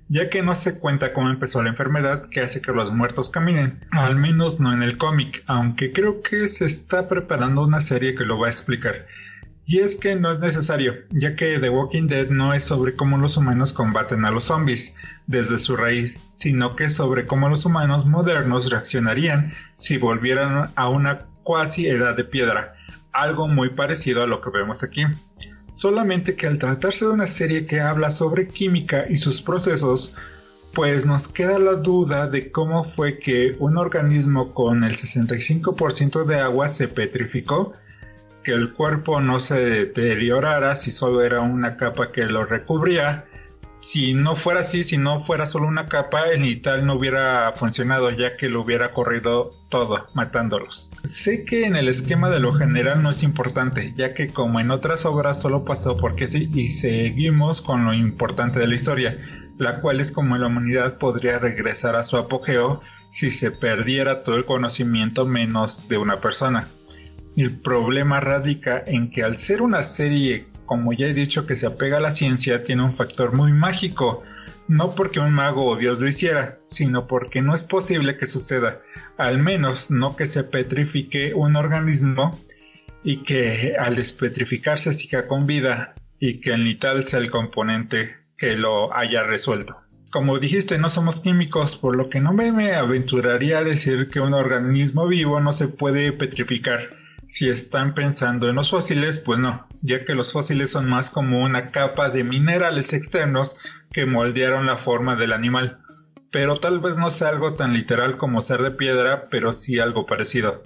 ya 0.08 0.30
que 0.30 0.42
no 0.42 0.54
se 0.54 0.78
cuenta 0.78 1.12
cómo 1.12 1.30
empezó 1.30 1.62
la 1.62 1.70
enfermedad 1.70 2.28
que 2.30 2.40
hace 2.40 2.60
que 2.60 2.72
los 2.72 2.92
muertos 2.92 3.30
caminen, 3.30 3.80
al 3.90 4.16
menos 4.16 4.60
no 4.60 4.72
en 4.72 4.82
el 4.82 4.98
cómic, 4.98 5.42
aunque 5.46 5.92
creo 5.92 6.22
que 6.22 6.48
se 6.48 6.64
está 6.64 7.08
preparando 7.08 7.62
una 7.62 7.80
serie 7.80 8.14
que 8.14 8.24
lo 8.24 8.38
va 8.38 8.46
a 8.46 8.50
explicar. 8.50 9.06
Y 9.68 9.80
es 9.80 9.96
que 9.96 10.14
no 10.14 10.30
es 10.30 10.38
necesario, 10.38 10.94
ya 11.10 11.34
que 11.34 11.58
The 11.58 11.70
Walking 11.70 12.06
Dead 12.06 12.28
no 12.28 12.54
es 12.54 12.62
sobre 12.62 12.94
cómo 12.94 13.18
los 13.18 13.36
humanos 13.36 13.72
combaten 13.72 14.24
a 14.24 14.30
los 14.30 14.44
zombies 14.44 14.94
desde 15.26 15.58
su 15.58 15.76
raíz, 15.76 16.22
sino 16.32 16.76
que 16.76 16.88
sobre 16.88 17.26
cómo 17.26 17.48
los 17.48 17.64
humanos 17.64 18.06
modernos 18.06 18.70
reaccionarían 18.70 19.52
si 19.74 19.98
volvieran 19.98 20.70
a 20.76 20.88
una 20.88 21.26
cuasi 21.42 21.88
edad 21.88 22.16
de 22.16 22.22
piedra, 22.22 22.76
algo 23.16 23.48
muy 23.48 23.70
parecido 23.70 24.22
a 24.22 24.26
lo 24.26 24.40
que 24.40 24.50
vemos 24.50 24.82
aquí. 24.82 25.04
Solamente 25.74 26.36
que 26.36 26.46
al 26.46 26.58
tratarse 26.58 27.04
de 27.04 27.10
una 27.10 27.26
serie 27.26 27.66
que 27.66 27.80
habla 27.80 28.10
sobre 28.10 28.48
química 28.48 29.04
y 29.08 29.18
sus 29.18 29.42
procesos, 29.42 30.14
pues 30.72 31.06
nos 31.06 31.28
queda 31.28 31.58
la 31.58 31.74
duda 31.74 32.28
de 32.28 32.50
cómo 32.50 32.84
fue 32.84 33.18
que 33.18 33.56
un 33.58 33.76
organismo 33.76 34.52
con 34.52 34.84
el 34.84 34.96
65% 34.96 36.24
de 36.24 36.40
agua 36.40 36.68
se 36.68 36.88
petrificó, 36.88 37.72
que 38.42 38.52
el 38.52 38.72
cuerpo 38.72 39.20
no 39.20 39.40
se 39.40 39.64
deteriorara 39.64 40.76
si 40.76 40.92
solo 40.92 41.22
era 41.22 41.40
una 41.40 41.76
capa 41.76 42.12
que 42.12 42.26
lo 42.26 42.44
recubría, 42.44 43.24
si 43.80 44.14
no 44.14 44.34
fuera 44.34 44.60
así, 44.60 44.82
si 44.82 44.98
no 44.98 45.20
fuera 45.20 45.46
solo 45.46 45.68
una 45.68 45.86
capa, 45.86 46.28
el 46.30 46.42
nital 46.42 46.84
no 46.86 46.94
hubiera 46.94 47.52
funcionado 47.52 48.10
ya 48.10 48.36
que 48.36 48.48
lo 48.48 48.62
hubiera 48.62 48.92
corrido 48.92 49.52
todo, 49.68 50.08
matándolos. 50.12 50.90
Sé 51.04 51.44
que 51.44 51.66
en 51.66 51.76
el 51.76 51.88
esquema 51.88 52.28
de 52.28 52.40
lo 52.40 52.52
general 52.52 53.02
no 53.02 53.10
es 53.10 53.22
importante, 53.22 53.94
ya 53.96 54.12
que 54.12 54.28
como 54.28 54.58
en 54.58 54.70
otras 54.70 55.04
obras 55.06 55.40
solo 55.40 55.64
pasó 55.64 55.96
porque 55.96 56.26
sí 56.26 56.50
y 56.52 56.68
seguimos 56.68 57.62
con 57.62 57.84
lo 57.84 57.94
importante 57.94 58.58
de 58.58 58.66
la 58.66 58.74
historia, 58.74 59.18
la 59.58 59.80
cual 59.80 60.00
es 60.00 60.10
como 60.10 60.36
la 60.36 60.48
humanidad 60.48 60.98
podría 60.98 61.38
regresar 61.38 61.96
a 61.96 62.04
su 62.04 62.16
apogeo 62.16 62.82
si 63.10 63.30
se 63.30 63.50
perdiera 63.50 64.22
todo 64.22 64.36
el 64.36 64.44
conocimiento 64.44 65.26
menos 65.26 65.88
de 65.88 65.98
una 65.98 66.20
persona. 66.20 66.66
El 67.36 67.60
problema 67.60 68.18
radica 68.18 68.82
en 68.86 69.10
que 69.10 69.22
al 69.22 69.36
ser 69.36 69.62
una 69.62 69.82
serie 69.82 70.46
como 70.66 70.92
ya 70.92 71.06
he 71.06 71.14
dicho 71.14 71.46
que 71.46 71.56
se 71.56 71.66
apega 71.66 71.98
a 71.98 72.00
la 72.00 72.10
ciencia, 72.10 72.64
tiene 72.64 72.82
un 72.82 72.92
factor 72.92 73.32
muy 73.32 73.52
mágico. 73.52 74.22
No 74.68 74.94
porque 74.94 75.20
un 75.20 75.32
mago 75.32 75.64
o 75.64 75.76
dios 75.76 76.00
lo 76.00 76.08
hiciera, 76.08 76.58
sino 76.66 77.06
porque 77.06 77.40
no 77.40 77.54
es 77.54 77.62
posible 77.62 78.16
que 78.16 78.26
suceda, 78.26 78.82
al 79.16 79.38
menos 79.38 79.92
no 79.92 80.16
que 80.16 80.26
se 80.26 80.42
petrifique 80.42 81.34
un 81.34 81.54
organismo 81.54 82.36
y 83.04 83.22
que 83.22 83.76
al 83.78 83.94
despetrificarse 83.94 84.92
siga 84.92 85.28
con 85.28 85.46
vida 85.46 85.94
y 86.18 86.40
que 86.40 86.50
el 86.50 86.64
nital 86.64 87.04
sea 87.04 87.20
el 87.20 87.30
componente 87.30 88.16
que 88.36 88.56
lo 88.56 88.92
haya 88.94 89.22
resuelto. 89.22 89.76
Como 90.10 90.38
dijiste, 90.38 90.78
no 90.78 90.88
somos 90.88 91.20
químicos, 91.20 91.76
por 91.76 91.96
lo 91.96 92.08
que 92.08 92.20
no 92.20 92.32
me 92.32 92.74
aventuraría 92.74 93.58
a 93.58 93.64
decir 93.64 94.08
que 94.08 94.20
un 94.20 94.34
organismo 94.34 95.06
vivo 95.06 95.40
no 95.40 95.52
se 95.52 95.68
puede 95.68 96.12
petrificar 96.12 97.05
si 97.28 97.48
están 97.48 97.94
pensando 97.94 98.48
en 98.48 98.56
los 98.56 98.70
fósiles, 98.70 99.20
pues 99.20 99.38
no, 99.38 99.66
ya 99.82 100.04
que 100.04 100.14
los 100.14 100.32
fósiles 100.32 100.70
son 100.70 100.88
más 100.88 101.10
como 101.10 101.42
una 101.42 101.66
capa 101.66 102.08
de 102.08 102.24
minerales 102.24 102.92
externos 102.92 103.56
que 103.92 104.06
moldearon 104.06 104.66
la 104.66 104.76
forma 104.76 105.16
del 105.16 105.32
animal. 105.32 105.78
Pero 106.30 106.58
tal 106.58 106.80
vez 106.80 106.96
no 106.96 107.10
sea 107.10 107.28
algo 107.28 107.54
tan 107.54 107.72
literal 107.72 108.16
como 108.16 108.42
ser 108.42 108.60
de 108.60 108.70
piedra, 108.70 109.24
pero 109.30 109.52
sí 109.52 109.78
algo 109.78 110.06
parecido. 110.06 110.62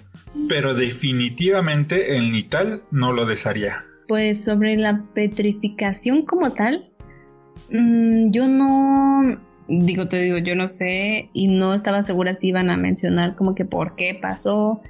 Pero 0.49 0.73
definitivamente 0.73 2.17
el 2.17 2.31
nital 2.31 2.81
no 2.91 3.13
lo 3.13 3.25
desharía. 3.25 3.85
Pues 4.07 4.43
sobre 4.43 4.75
la 4.75 5.01
petrificación 5.13 6.25
como 6.25 6.51
tal, 6.51 6.89
mm, 7.69 8.31
yo 8.31 8.47
no 8.47 9.39
digo, 9.67 10.09
te 10.09 10.21
digo, 10.21 10.37
yo 10.39 10.55
no 10.55 10.67
sé 10.67 11.29
y 11.33 11.47
no 11.47 11.73
estaba 11.73 12.03
segura 12.03 12.33
si 12.33 12.49
iban 12.49 12.69
a 12.69 12.77
mencionar 12.77 13.35
como 13.35 13.55
que 13.55 13.63
por 13.63 13.95
qué 13.95 14.19
pasó 14.21 14.81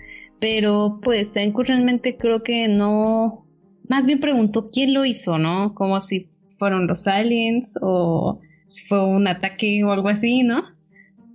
pero 0.42 1.00
pues 1.04 1.34
Senku 1.34 1.62
realmente 1.62 2.18
creo 2.18 2.42
que 2.42 2.68
no, 2.68 3.46
más 3.88 4.08
bien 4.08 4.20
preguntó 4.20 4.72
quién 4.72 4.92
lo 4.92 5.06
hizo, 5.06 5.38
¿no? 5.38 5.76
Como 5.76 6.02
si 6.02 6.32
fueron 6.58 6.88
los 6.88 7.06
aliens 7.06 7.78
o 7.80 8.42
si 8.66 8.84
fue 8.88 9.06
un 9.06 9.28
ataque 9.28 9.84
o 9.84 9.92
algo 9.92 10.10
así, 10.10 10.42
¿no? 10.42 10.66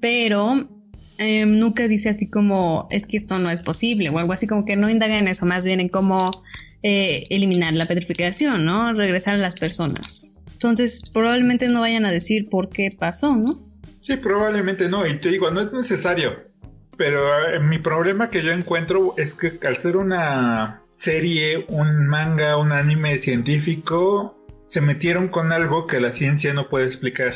Pero 0.01 0.69
em, 1.19 1.59
nunca 1.61 1.87
dice 1.87 2.09
así 2.09 2.29
como 2.29 2.89
es 2.91 3.07
que 3.07 3.17
esto 3.17 3.39
no 3.39 3.49
es 3.49 3.63
posible 3.63 4.11
o 4.11 4.19
algo 4.19 4.33
así, 4.33 4.49
como 4.49 4.65
que 4.65 4.75
no 4.75 4.91
indaga 4.91 5.17
en 5.17 5.29
eso, 5.29 5.47
más 5.47 5.65
bien 5.65 5.79
en 5.79 5.89
cómo 5.89 6.33
eh, 6.83 7.29
eliminar 7.31 7.75
la 7.75 7.87
petrificación, 7.87 8.65
¿no? 8.65 8.93
Regresar 8.93 9.37
a 9.37 9.39
las 9.39 9.55
personas. 9.55 10.33
Entonces, 10.55 11.09
probablemente 11.13 11.69
no 11.69 11.83
vayan 11.83 12.07
a 12.07 12.11
decir 12.11 12.49
por 12.49 12.71
qué 12.71 12.91
pasó, 12.91 13.37
¿no? 13.37 13.65
Sí, 14.01 14.17
probablemente 14.17 14.89
no, 14.89 15.07
y 15.07 15.21
te 15.21 15.31
digo, 15.31 15.49
no 15.53 15.61
es 15.61 15.73
necesario. 15.73 16.46
Pero 16.97 17.49
eh, 17.49 17.61
mi 17.61 17.79
problema 17.79 18.31
que 18.31 18.43
yo 18.43 18.53
encuentro 18.53 19.15
es 19.17 19.35
que 19.35 19.59
al 19.67 19.81
ser 19.81 19.97
una 19.97 20.83
serie, 20.97 21.67
un 21.69 22.07
manga, 22.07 22.57
un 22.57 22.73
anime 22.73 23.19
científico, 23.19 24.37
se 24.67 24.81
metieron 24.81 25.29
con 25.29 25.53
algo 25.53 25.87
que 25.87 26.01
la 26.01 26.13
ciencia 26.13 26.55
no 26.55 26.69
puede 26.69 26.87
explicar. 26.87 27.35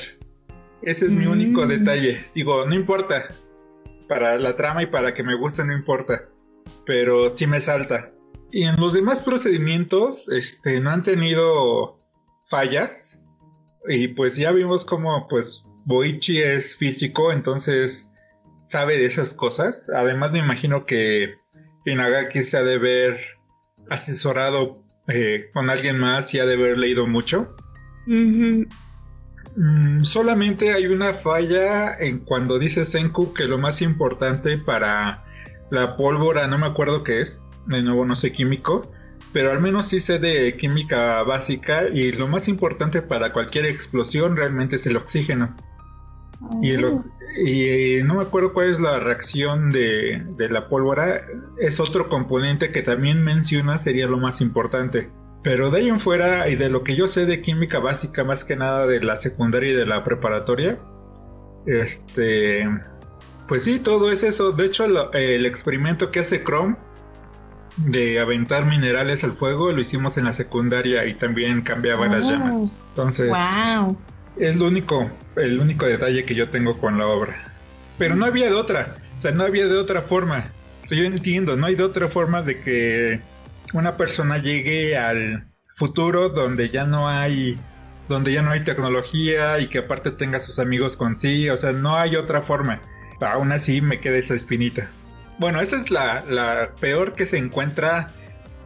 Ese 0.82 1.06
es 1.06 1.12
mi 1.12 1.26
único 1.26 1.64
mm. 1.64 1.68
detalle. 1.68 2.20
Digo, 2.34 2.66
no 2.66 2.74
importa. 2.74 3.28
Para 4.08 4.36
la 4.38 4.56
trama 4.56 4.82
y 4.82 4.86
para 4.86 5.14
que 5.14 5.22
me 5.22 5.36
guste 5.36 5.64
no 5.64 5.72
importa. 5.72 6.28
Pero 6.84 7.36
sí 7.36 7.46
me 7.46 7.60
salta. 7.60 8.10
Y 8.50 8.64
en 8.64 8.80
los 8.80 8.92
demás 8.92 9.20
procedimientos, 9.20 10.28
este, 10.28 10.80
no 10.80 10.90
han 10.90 11.04
tenido 11.04 12.00
fallas. 12.48 13.22
Y 13.88 14.08
pues 14.08 14.36
ya 14.36 14.50
vimos 14.50 14.84
como, 14.84 15.28
pues, 15.28 15.62
Boichi 15.84 16.40
es 16.40 16.76
físico, 16.76 17.32
entonces 17.32 18.09
sabe 18.70 18.98
de 18.98 19.06
esas 19.06 19.34
cosas. 19.34 19.90
Además, 19.90 20.32
me 20.32 20.38
imagino 20.38 20.86
que 20.86 21.34
Inagaki 21.84 22.42
se 22.42 22.56
ha 22.56 22.62
de 22.62 22.78
ver 22.78 23.18
asesorado 23.90 24.84
eh, 25.08 25.50
con 25.52 25.70
alguien 25.70 25.98
más 25.98 26.32
y 26.34 26.38
ha 26.38 26.46
de 26.46 26.54
haber 26.54 26.78
leído 26.78 27.08
mucho. 27.08 27.56
Mm, 29.56 30.00
solamente 30.02 30.72
hay 30.72 30.86
una 30.86 31.14
falla 31.14 31.98
en 31.98 32.20
cuando 32.20 32.60
dice 32.60 32.86
Senku 32.86 33.34
que 33.34 33.46
lo 33.46 33.58
más 33.58 33.82
importante 33.82 34.56
para 34.56 35.24
la 35.72 35.96
pólvora, 35.96 36.46
no 36.46 36.56
me 36.56 36.66
acuerdo 36.66 37.02
qué 37.02 37.22
es, 37.22 37.42
de 37.66 37.82
nuevo 37.82 38.04
no 38.04 38.14
sé 38.14 38.30
químico, 38.30 38.92
pero 39.32 39.50
al 39.50 39.60
menos 39.60 39.86
sí 39.86 39.98
sé 39.98 40.20
de 40.20 40.56
química 40.56 41.24
básica 41.24 41.88
y 41.88 42.12
lo 42.12 42.28
más 42.28 42.46
importante 42.46 43.02
para 43.02 43.32
cualquier 43.32 43.66
explosión 43.66 44.36
realmente 44.36 44.76
es 44.76 44.86
el 44.86 44.96
oxígeno. 44.96 45.56
Y, 46.62 46.74
y, 46.74 48.02
no 48.02 48.14
me 48.14 48.22
acuerdo 48.22 48.52
cuál 48.52 48.70
es 48.70 48.80
la 48.80 48.98
reacción 48.98 49.70
de, 49.70 50.24
de, 50.36 50.48
la 50.48 50.68
pólvora. 50.68 51.22
Es 51.58 51.80
otro 51.80 52.08
componente 52.08 52.72
que 52.72 52.82
también 52.82 53.22
menciona 53.22 53.78
sería 53.78 54.06
lo 54.06 54.18
más 54.18 54.40
importante. 54.40 55.10
Pero 55.42 55.70
de 55.70 55.78
ahí 55.78 55.88
en 55.88 56.00
fuera 56.00 56.48
y 56.48 56.56
de 56.56 56.68
lo 56.68 56.82
que 56.82 56.96
yo 56.96 57.08
sé 57.08 57.26
de 57.26 57.40
química 57.42 57.78
básica, 57.78 58.24
más 58.24 58.44
que 58.44 58.56
nada 58.56 58.86
de 58.86 59.00
la 59.00 59.16
secundaria 59.16 59.70
y 59.70 59.74
de 59.74 59.86
la 59.86 60.04
preparatoria, 60.04 60.78
este, 61.66 62.68
pues 63.48 63.64
sí, 63.64 63.78
todo 63.78 64.10
es 64.10 64.22
eso. 64.22 64.52
De 64.52 64.66
hecho, 64.66 64.84
el 65.12 65.46
experimento 65.46 66.10
que 66.10 66.20
hace 66.20 66.42
Chrome 66.42 66.76
de 67.76 68.20
aventar 68.20 68.66
minerales 68.66 69.24
al 69.24 69.32
fuego 69.32 69.72
lo 69.72 69.80
hicimos 69.80 70.18
en 70.18 70.24
la 70.24 70.32
secundaria 70.32 71.06
y 71.06 71.14
también 71.14 71.62
cambiaba 71.62 72.06
las 72.06 72.26
oh. 72.26 72.30
llamas. 72.30 72.76
Entonces, 72.90 73.28
wow. 73.28 73.96
Es 74.38 74.56
lo 74.56 74.66
único, 74.66 75.10
el 75.36 75.60
único 75.60 75.86
detalle 75.86 76.24
que 76.24 76.34
yo 76.34 76.50
tengo 76.50 76.78
con 76.78 76.98
la 76.98 77.06
obra. 77.06 77.36
Pero 77.98 78.16
no 78.16 78.26
había 78.26 78.46
de 78.46 78.54
otra, 78.54 78.94
o 79.16 79.20
sea, 79.20 79.32
no 79.32 79.44
había 79.44 79.66
de 79.66 79.76
otra 79.76 80.02
forma. 80.02 80.44
O 80.90 80.94
yo 80.94 81.04
entiendo, 81.04 81.56
no 81.56 81.66
hay 81.66 81.74
de 81.74 81.84
otra 81.84 82.08
forma 82.08 82.42
de 82.42 82.60
que 82.60 83.20
una 83.72 83.96
persona 83.96 84.38
llegue 84.38 84.96
al 84.96 85.46
futuro 85.76 86.28
donde 86.28 86.70
ya 86.70 86.84
no 86.84 87.08
hay 87.08 87.58
donde 88.08 88.32
ya 88.32 88.42
no 88.42 88.50
hay 88.50 88.64
tecnología 88.64 89.60
y 89.60 89.68
que 89.68 89.78
aparte 89.78 90.10
tenga 90.10 90.40
sus 90.40 90.58
amigos 90.58 90.96
con 90.96 91.18
sí, 91.18 91.48
o 91.48 91.56
sea, 91.56 91.70
no 91.70 91.96
hay 91.96 92.16
otra 92.16 92.42
forma. 92.42 92.80
Aún 93.20 93.52
así 93.52 93.80
me 93.80 94.00
queda 94.00 94.18
esa 94.18 94.34
espinita. 94.34 94.88
Bueno, 95.38 95.60
esa 95.60 95.76
es 95.76 95.92
la, 95.92 96.20
la 96.28 96.72
peor 96.80 97.12
que 97.12 97.26
se 97.26 97.38
encuentra, 97.38 98.08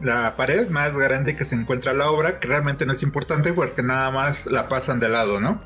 la 0.01 0.35
pared 0.35 0.69
más 0.69 0.97
grande 0.97 1.35
que 1.35 1.45
se 1.45 1.55
encuentra 1.55 1.93
la 1.93 2.09
obra, 2.09 2.39
que 2.39 2.47
realmente 2.47 2.85
no 2.85 2.93
es 2.93 3.03
importante 3.03 3.53
porque 3.53 3.83
nada 3.83 4.11
más 4.11 4.45
la 4.47 4.67
pasan 4.67 4.99
de 4.99 5.09
lado, 5.09 5.39
¿no? 5.39 5.61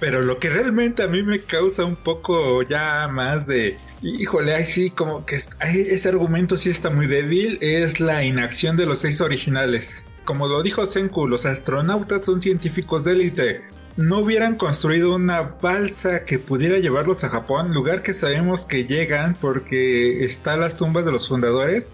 Pero 0.00 0.22
lo 0.22 0.38
que 0.38 0.48
realmente 0.48 1.02
a 1.02 1.06
mí 1.06 1.22
me 1.22 1.38
causa 1.38 1.84
un 1.84 1.96
poco 1.96 2.62
ya 2.62 3.08
más 3.08 3.46
de, 3.46 3.76
híjole, 4.00 4.54
ay 4.54 4.64
sí, 4.64 4.90
como 4.90 5.26
que 5.26 5.34
ese 5.34 6.08
argumento 6.08 6.56
sí 6.56 6.70
está 6.70 6.88
muy 6.88 7.06
débil, 7.06 7.58
es 7.60 8.00
la 8.00 8.24
inacción 8.24 8.78
de 8.78 8.86
los 8.86 9.00
seis 9.00 9.20
originales. 9.20 10.02
Como 10.24 10.48
lo 10.48 10.62
dijo 10.62 10.86
Senku, 10.86 11.28
los 11.28 11.44
astronautas 11.44 12.24
son 12.24 12.40
científicos 12.40 13.04
de 13.04 13.12
élite. 13.12 13.64
No 13.96 14.20
hubieran 14.20 14.56
construido 14.56 15.14
una 15.14 15.42
balsa 15.42 16.24
que 16.24 16.38
pudiera 16.38 16.78
llevarlos 16.78 17.22
a 17.22 17.28
Japón, 17.28 17.74
lugar 17.74 18.02
que 18.02 18.14
sabemos 18.14 18.64
que 18.64 18.86
llegan 18.86 19.36
porque 19.38 20.24
están 20.24 20.60
las 20.60 20.78
tumbas 20.78 21.04
de 21.04 21.12
los 21.12 21.28
fundadores. 21.28 21.86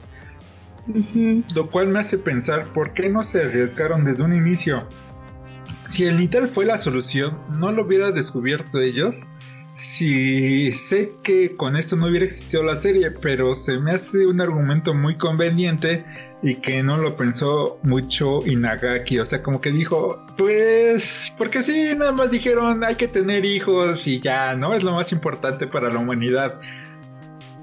Lo 1.55 1.71
cual 1.71 1.89
me 1.89 2.01
hace 2.01 2.19
pensar 2.19 2.67
por 2.73 2.93
qué 2.95 3.09
no 3.09 3.23
se 3.23 3.43
arriesgaron 3.43 4.05
desde 4.05 4.23
un 4.23 4.33
inicio 4.33 4.87
si 5.91 6.07
el 6.07 6.19
Nital 6.19 6.47
fue 6.47 6.65
la 6.65 6.79
solución, 6.79 7.37
no 7.59 7.73
lo 7.73 7.85
hubiera 7.85 8.13
descubierto 8.13 8.81
ellos. 8.81 9.23
Si 9.77 10.73
sé 10.73 11.13
que 11.25 11.57
con 11.57 11.77
esto 11.77 11.97
no 11.97 12.07
hubiera 12.07 12.25
existido 12.25 12.63
la 12.63 12.77
serie, 12.77 13.11
pero 13.11 13.55
se 13.57 13.79
me 13.79 13.93
hace 13.93 14.25
un 14.27 14.41
argumento 14.41 14.95
muy 14.95 15.17
conveniente 15.17 16.05
y 16.43 16.57
que 16.57 16.83
no 16.83 16.97
lo 16.97 17.17
pensó 17.17 17.79
mucho 17.83 18.47
Inagaki. 18.47 19.19
O 19.19 19.25
sea, 19.25 19.43
como 19.43 19.61
que 19.61 19.73
dijo, 19.73 20.25
pues, 20.39 21.35
porque 21.37 21.61
sí, 21.61 21.95
nada 21.97 22.13
más 22.13 22.31
dijeron 22.31 22.85
hay 22.85 22.95
que 22.95 23.09
tener 23.09 23.45
hijos 23.45 24.07
y 24.07 24.21
ya, 24.21 24.55
¿no? 24.55 24.75
Es 24.75 24.85
lo 24.85 24.95
más 24.95 25.11
importante 25.11 25.67
para 25.67 25.91
la 25.91 25.99
humanidad. 25.99 26.61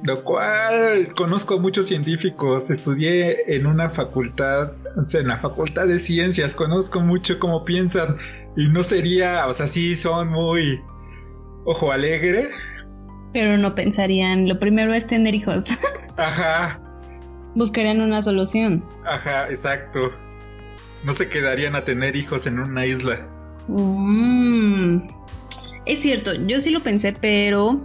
Lo 0.04 0.24
cual 0.24 1.14
conozco 1.16 1.56
a 1.56 1.60
muchos 1.60 1.88
científicos, 1.88 2.70
estudié 2.70 3.56
en 3.56 3.66
una 3.66 3.90
facultad, 3.90 4.74
o 4.96 5.08
sea, 5.08 5.22
en 5.22 5.28
la 5.28 5.38
facultad 5.40 5.88
de 5.88 6.00
ciencias, 6.00 6.54
conozco 6.54 7.00
mucho 7.02 7.40
cómo 7.40 7.66
piensan 7.66 8.18
y 8.56 8.68
no 8.70 8.84
sería, 8.84 9.48
o 9.48 9.54
sea, 9.54 9.68
sí 9.68 9.96
son 9.96 10.30
muy 10.30 10.80
ojo 11.66 11.92
alegre. 11.92 12.50
Pero 13.34 13.58
no 13.58 13.74
pensarían, 13.76 14.48
lo 14.48 14.60
primero 14.60 14.94
es 14.94 15.06
tener 15.08 15.34
hijos. 15.34 15.66
Ajá. 16.18 16.80
Buscarían 17.56 18.02
una 18.02 18.22
solución. 18.22 18.84
Ajá, 19.06 19.50
exacto. 19.50 20.12
No 21.04 21.14
se 21.14 21.28
quedarían 21.28 21.76
a 21.76 21.86
tener 21.86 22.16
hijos 22.16 22.46
en 22.46 22.60
una 22.60 22.86
isla. 22.86 23.28
Mm. 23.68 25.08
Es 25.86 26.02
cierto, 26.02 26.34
yo 26.46 26.60
sí 26.60 26.72
lo 26.72 26.82
pensé, 26.82 27.14
pero 27.20 27.82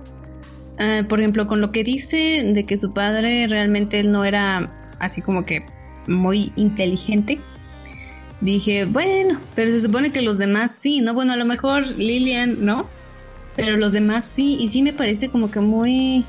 Ah, 0.78 1.02
por 1.08 1.20
ejemplo, 1.20 1.46
con 1.46 1.60
lo 1.60 1.70
que 1.72 1.84
dice 1.84 2.42
de 2.52 2.64
que 2.64 2.78
su 2.78 2.92
padre 2.92 3.46
realmente 3.46 4.02
no 4.04 4.24
era 4.24 4.72
así 4.98 5.20
como 5.20 5.44
que 5.44 5.64
muy 6.08 6.52
inteligente, 6.56 7.40
dije, 8.40 8.84
bueno, 8.86 9.38
pero 9.54 9.70
se 9.70 9.80
supone 9.80 10.12
que 10.12 10.22
los 10.22 10.38
demás 10.38 10.74
sí, 10.74 11.00
¿no? 11.00 11.14
Bueno, 11.14 11.32
a 11.32 11.36
lo 11.36 11.44
mejor 11.44 11.86
Lilian, 11.86 12.64
¿no? 12.64 12.88
Pero 13.56 13.76
los 13.76 13.92
demás 13.92 14.24
sí, 14.24 14.56
y 14.60 14.68
sí 14.68 14.82
me 14.82 14.92
parece 14.92 15.28
como 15.28 15.50
que 15.50 15.60
muy 15.60 16.24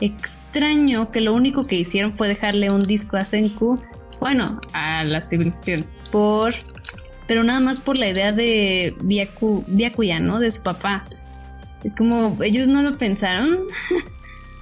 extraño 0.00 1.10
que 1.10 1.20
lo 1.20 1.34
único 1.34 1.66
que 1.66 1.76
hicieron 1.76 2.16
fue 2.16 2.28
dejarle 2.28 2.70
un 2.70 2.84
disco 2.84 3.16
a 3.16 3.24
Senku, 3.24 3.80
bueno, 4.20 4.60
a 4.72 5.04
la 5.04 5.20
civilización, 5.20 5.84
por, 6.12 6.54
pero 7.26 7.42
nada 7.44 7.60
más 7.60 7.80
por 7.80 7.98
la 7.98 8.08
idea 8.08 8.32
de 8.32 8.94
Byaku, 9.02 9.64
Byakuya, 9.66 10.20
¿no? 10.20 10.38
De 10.38 10.50
su 10.50 10.62
papá. 10.62 11.04
Es 11.84 11.94
como, 11.94 12.36
ellos 12.42 12.68
no 12.68 12.82
lo 12.82 12.96
pensaron. 12.96 13.60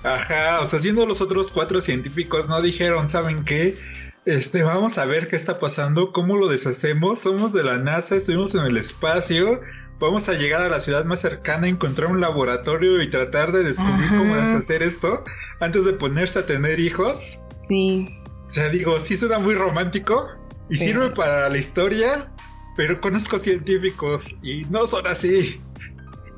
Ajá, 0.03 0.61
o 0.61 0.67
sea, 0.67 0.81
siendo 0.81 1.07
los 1.07 1.21
otros 1.21 1.51
cuatro 1.51 1.81
científicos 1.81 2.49
no 2.49 2.61
dijeron, 2.63 3.09
¿saben 3.09 3.45
qué? 3.45 3.77
Este, 4.25 4.63
vamos 4.63 4.99
a 4.99 5.05
ver 5.05 5.29
qué 5.29 5.37
está 5.37 5.59
pasando, 5.59 6.13
cómo 6.13 6.37
lo 6.37 6.49
deshacemos. 6.49 7.21
Somos 7.21 7.53
de 7.53 7.65
la 7.65 7.79
NASA, 7.79 8.17
estuvimos 8.17 8.55
en 8.55 8.63
el 8.63 8.77
espacio. 8.77 9.61
Vamos 9.99 10.29
a 10.29 10.35
llegar 10.35 10.63
a 10.63 10.69
la 10.69 10.81
ciudad 10.81 11.05
más 11.05 11.21
cercana, 11.21 11.69
encontrar 11.69 12.11
un 12.11 12.21
laboratorio 12.21 13.01
y 13.01 13.11
tratar 13.11 13.51
de 13.53 13.63
descubrir 13.63 14.09
cómo 14.11 14.37
deshacer 14.37 14.83
esto 14.83 15.25
antes 15.61 15.85
de 15.85 15.95
ponerse 15.95 16.41
a 16.41 16.47
tener 16.47 16.81
hijos. 16.81 17.39
Sí. 17.67 18.19
O 18.47 18.51
sea, 18.51 18.69
digo, 18.69 19.01
sí 19.01 19.17
suena 19.17 19.39
muy 19.39 19.55
romántico 19.55 20.29
y 20.69 20.77
sirve 20.77 21.11
para 21.11 21.49
la 21.49 21.57
historia, 21.57 22.31
pero 22.77 23.01
conozco 23.01 23.39
científicos 23.39 24.37
y 24.43 24.65
no 24.67 24.87
son 24.87 25.07
así 25.07 25.61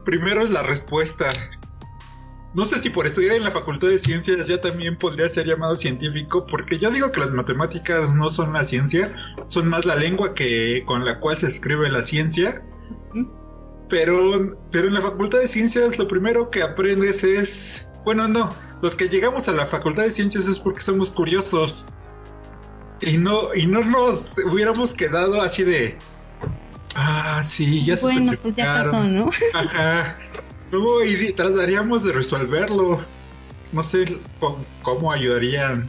primero 0.08 0.42
es 0.42 0.48
la 0.48 0.62
respuesta. 0.62 1.26
No 2.54 2.64
sé 2.64 2.78
si 2.78 2.88
por 2.88 3.06
estudiar 3.06 3.36
en 3.36 3.44
la 3.44 3.50
Facultad 3.50 3.88
de 3.88 3.98
Ciencias 3.98 4.48
ya 4.48 4.58
también 4.58 4.96
podría 4.96 5.28
ser 5.28 5.46
llamado 5.46 5.76
científico, 5.76 6.46
porque 6.46 6.78
yo 6.78 6.90
digo 6.90 7.12
que 7.12 7.20
las 7.20 7.30
matemáticas 7.32 8.14
no 8.14 8.30
son 8.30 8.54
la 8.54 8.64
ciencia, 8.64 9.14
son 9.48 9.68
más 9.68 9.84
la 9.84 9.96
lengua 9.96 10.34
que 10.34 10.82
con 10.86 11.04
la 11.04 11.20
cual 11.20 11.36
se 11.36 11.48
escribe 11.48 11.90
la 11.90 12.02
ciencia. 12.02 12.62
Pero, 13.90 14.56
pero 14.70 14.88
en 14.88 14.94
la 14.94 15.02
Facultad 15.02 15.40
de 15.40 15.48
Ciencias 15.48 15.98
lo 15.98 16.08
primero 16.08 16.50
que 16.50 16.62
aprendes 16.62 17.22
es, 17.22 17.86
bueno, 18.02 18.26
no, 18.26 18.48
los 18.80 18.96
que 18.96 19.10
llegamos 19.10 19.46
a 19.46 19.52
la 19.52 19.66
Facultad 19.66 20.04
de 20.04 20.10
Ciencias 20.10 20.48
es 20.48 20.58
porque 20.58 20.80
somos 20.80 21.12
curiosos. 21.12 21.84
Y 23.02 23.18
no, 23.18 23.54
y 23.54 23.66
no 23.66 23.84
nos 23.84 24.36
hubiéramos 24.50 24.94
quedado 24.94 25.42
así 25.42 25.64
de. 25.64 25.98
Ah, 26.94 27.42
sí, 27.42 27.84
ya 27.84 27.96
se 27.96 28.02
Bueno, 28.02 28.32
pues 28.42 28.54
ya 28.54 28.84
pasó, 28.84 29.04
¿no? 29.04 29.30
Ajá. 29.54 30.18
No, 30.70 31.02
y 31.02 31.32
trataríamos 31.32 32.04
de 32.04 32.12
resolverlo. 32.12 33.04
No 33.72 33.82
sé 33.82 34.18
cómo, 34.82 35.12
ayudarían 35.12 35.86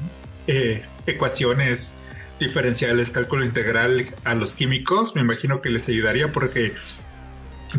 eh, 0.47 0.83
ecuaciones 1.05 1.93
diferenciales, 2.39 3.11
cálculo 3.11 3.45
integral 3.45 4.07
a 4.23 4.35
los 4.35 4.55
químicos. 4.55 5.15
Me 5.15 5.21
imagino 5.21 5.61
que 5.61 5.69
les 5.69 5.87
ayudaría 5.87 6.31
porque 6.31 6.73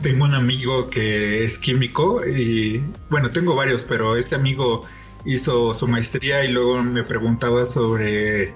tengo 0.02 0.24
un 0.24 0.34
amigo 0.34 0.88
que 0.88 1.44
es 1.44 1.58
químico 1.58 2.24
y 2.24 2.82
bueno, 3.08 3.30
tengo 3.30 3.54
varios, 3.54 3.84
pero 3.84 4.16
este 4.16 4.34
amigo 4.34 4.86
hizo 5.24 5.74
su 5.74 5.88
maestría 5.88 6.44
y 6.44 6.52
luego 6.52 6.82
me 6.82 7.02
preguntaba 7.02 7.66
sobre 7.66 8.54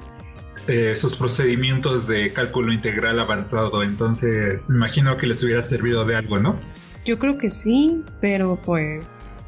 eh, 0.67 0.97
sus 0.97 1.17
procedimientos 1.17 2.07
de 2.07 2.33
cálculo 2.33 2.73
integral 2.73 3.21
avanzado. 3.21 3.83
Entonces, 3.83 4.69
me 4.69 4.77
imagino 4.77 5.17
que 5.17 5.27
les 5.27 5.43
hubiera 5.43 5.63
servido 5.63 6.05
de 6.05 6.17
algo, 6.17 6.39
¿no? 6.39 6.59
Yo 7.05 7.19
creo 7.19 7.37
que 7.37 7.51
sí, 7.51 8.03
pero 8.21 8.59
pues 8.65 9.05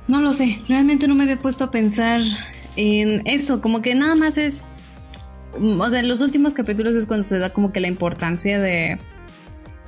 no 0.08 0.20
lo 0.20 0.32
sé. 0.32 0.60
Realmente 0.68 1.08
no 1.08 1.14
me 1.14 1.24
había 1.24 1.38
puesto 1.38 1.64
a 1.64 1.70
pensar 1.70 2.20
en 2.76 3.22
eso, 3.26 3.60
como 3.60 3.80
que 3.80 3.94
nada 3.94 4.14
más 4.14 4.36
es 4.36 4.68
o 5.58 5.90
sea, 5.90 6.00
en 6.00 6.08
los 6.08 6.20
últimos 6.20 6.52
capítulos 6.52 6.94
es 6.94 7.06
cuando 7.06 7.24
se 7.24 7.38
da 7.38 7.50
como 7.50 7.72
que 7.72 7.80
la 7.80 7.88
importancia 7.88 8.60
de 8.60 8.98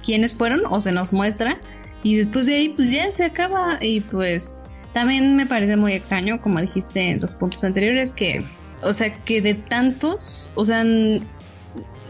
quiénes 0.03 0.33
fueron 0.33 0.63
o 0.71 0.81
se 0.81 0.93
nos 0.93 1.13
muestra 1.13 1.61
y 2.03 2.17
después 2.17 2.47
de 2.47 2.55
ahí, 2.55 2.69
pues 2.71 2.91
ya 2.91 3.11
se 3.11 3.25
acaba. 3.25 3.79
Y 3.81 4.01
pues 4.01 4.61
también 4.93 5.37
me 5.37 5.47
parece 5.47 5.77
muy 5.77 5.93
extraño, 5.93 6.41
como 6.41 6.61
dijiste 6.61 7.11
en 7.11 7.21
los 7.21 7.35
puntos 7.35 7.65
anteriores, 7.65 8.13
que, 8.13 8.43
o 8.83 8.93
sea, 8.93 9.15
que 9.25 9.41
de 9.41 9.55
tantos, 9.55 10.51
o 10.55 10.65
sea, 10.65 10.85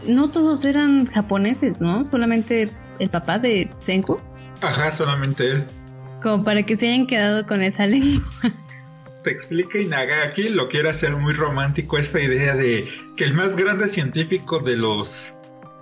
no 0.05 0.29
todos 0.31 0.65
eran 0.65 1.05
japoneses, 1.07 1.81
¿no? 1.81 2.03
Solamente 2.05 2.69
el 2.99 3.09
papá 3.09 3.39
de 3.39 3.69
Senku. 3.79 4.19
Ajá, 4.61 4.91
solamente 4.91 5.51
él. 5.51 5.65
Como 6.21 6.43
para 6.43 6.63
que 6.63 6.75
se 6.75 6.87
hayan 6.87 7.07
quedado 7.07 7.45
con 7.47 7.61
esa 7.61 7.85
lengua. 7.87 8.23
Te 9.23 9.31
explica 9.31 9.79
Inagaki 9.79 10.49
lo 10.49 10.69
quiere 10.69 10.89
hacer 10.89 11.15
muy 11.15 11.33
romántico 11.33 11.97
esta 11.97 12.21
idea 12.21 12.55
de 12.55 12.87
que 13.17 13.25
el 13.25 13.33
más 13.33 13.55
grande 13.55 13.87
científico 13.87 14.59
de 14.59 14.77
los 14.77 15.35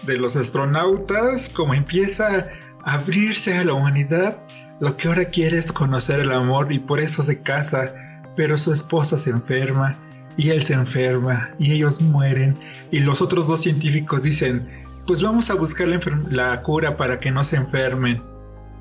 de 0.05 0.17
los 0.17 0.35
astronautas 0.35 1.49
como 1.49 1.73
empieza 1.73 2.47
abrirse 2.83 3.57
a 3.57 3.65
la 3.65 3.73
humanidad, 3.73 4.41
lo 4.79 4.95
que 4.95 5.09
ahora 5.09 5.25
quiere 5.25 5.57
es 5.57 5.71
conocer 5.71 6.21
el 6.21 6.31
amor 6.31 6.71
y 6.71 6.79
por 6.79 7.01
eso 7.01 7.21
se 7.21 7.41
casa, 7.41 7.93
pero 8.37 8.57
su 8.57 8.71
esposa 8.71 9.19
se 9.19 9.31
enferma 9.31 9.97
y 10.37 10.51
él 10.51 10.63
se 10.63 10.75
enferma 10.75 11.49
y 11.59 11.73
ellos 11.73 11.99
mueren 11.99 12.55
y 12.91 12.99
los 12.99 13.21
otros 13.21 13.47
dos 13.47 13.61
científicos 13.61 14.21
dicen, 14.23 14.67
pues 15.07 15.21
vamos 15.21 15.49
a 15.49 15.55
buscar 15.55 15.87
la, 16.29 16.61
cura 16.61 16.97
para 16.97 17.19
que 17.19 17.31
no 17.31 17.43
se 17.43 17.55
enfermen. 17.55 18.21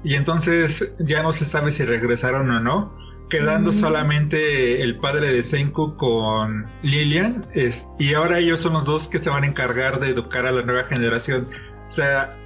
Y 0.04 0.14
entonces 0.14 0.92
ya 0.98 1.22
no 1.22 1.32
se 1.32 1.44
sabe 1.44 1.72
si 1.72 1.84
regresaron 1.84 2.50
o 2.50 2.60
no, 2.60 2.92
quedando 3.30 3.70
mm. 3.70 3.74
solamente 3.74 4.82
el 4.82 4.98
padre 4.98 5.32
de 5.32 5.42
Senku 5.42 5.96
con 5.96 6.66
Lilian, 6.82 7.46
y 7.98 8.14
ahora 8.14 8.38
ellos 8.38 8.60
son 8.60 8.74
los 8.74 8.84
dos 8.84 9.08
que 9.08 9.18
se 9.18 9.30
van 9.30 9.44
a 9.44 9.46
encargar 9.46 9.98
de 9.98 10.10
educar 10.10 10.46
a 10.46 10.52
la 10.52 10.62
nueva 10.62 10.84
generación. 10.84 11.48
O 11.88 11.90
sea, 11.90 12.36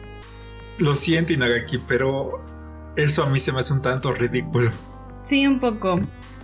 lo 0.78 0.94
siento, 0.94 1.32
Inagaki, 1.32 1.78
pero 1.88 2.42
eso 2.96 3.24
a 3.24 3.28
mí 3.28 3.40
se 3.40 3.52
me 3.52 3.60
hace 3.60 3.72
un 3.72 3.82
tanto 3.82 4.12
ridículo. 4.12 4.70
Sí, 5.22 5.46
un 5.46 5.60
poco. 5.60 6.00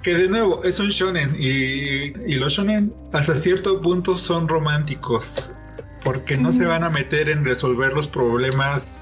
Que 0.06 0.14
de 0.14 0.28
nuevo, 0.28 0.62
es 0.62 0.78
un 0.78 0.90
shonen 0.90 1.34
y, 1.36 2.34
los 2.36 2.52
shonen 2.52 2.94
hasta 3.12 3.34
cierto 3.34 3.80
punto 3.80 4.16
son 4.16 4.46
románticos 4.46 5.50
porque 6.04 6.36
no 6.36 6.52
se 6.52 6.64
van 6.64 6.84
a 6.84 6.90
meter 6.90 7.28
en 7.28 7.44
resolver 7.44 7.92
los 7.92 8.06
problemas 8.06 8.92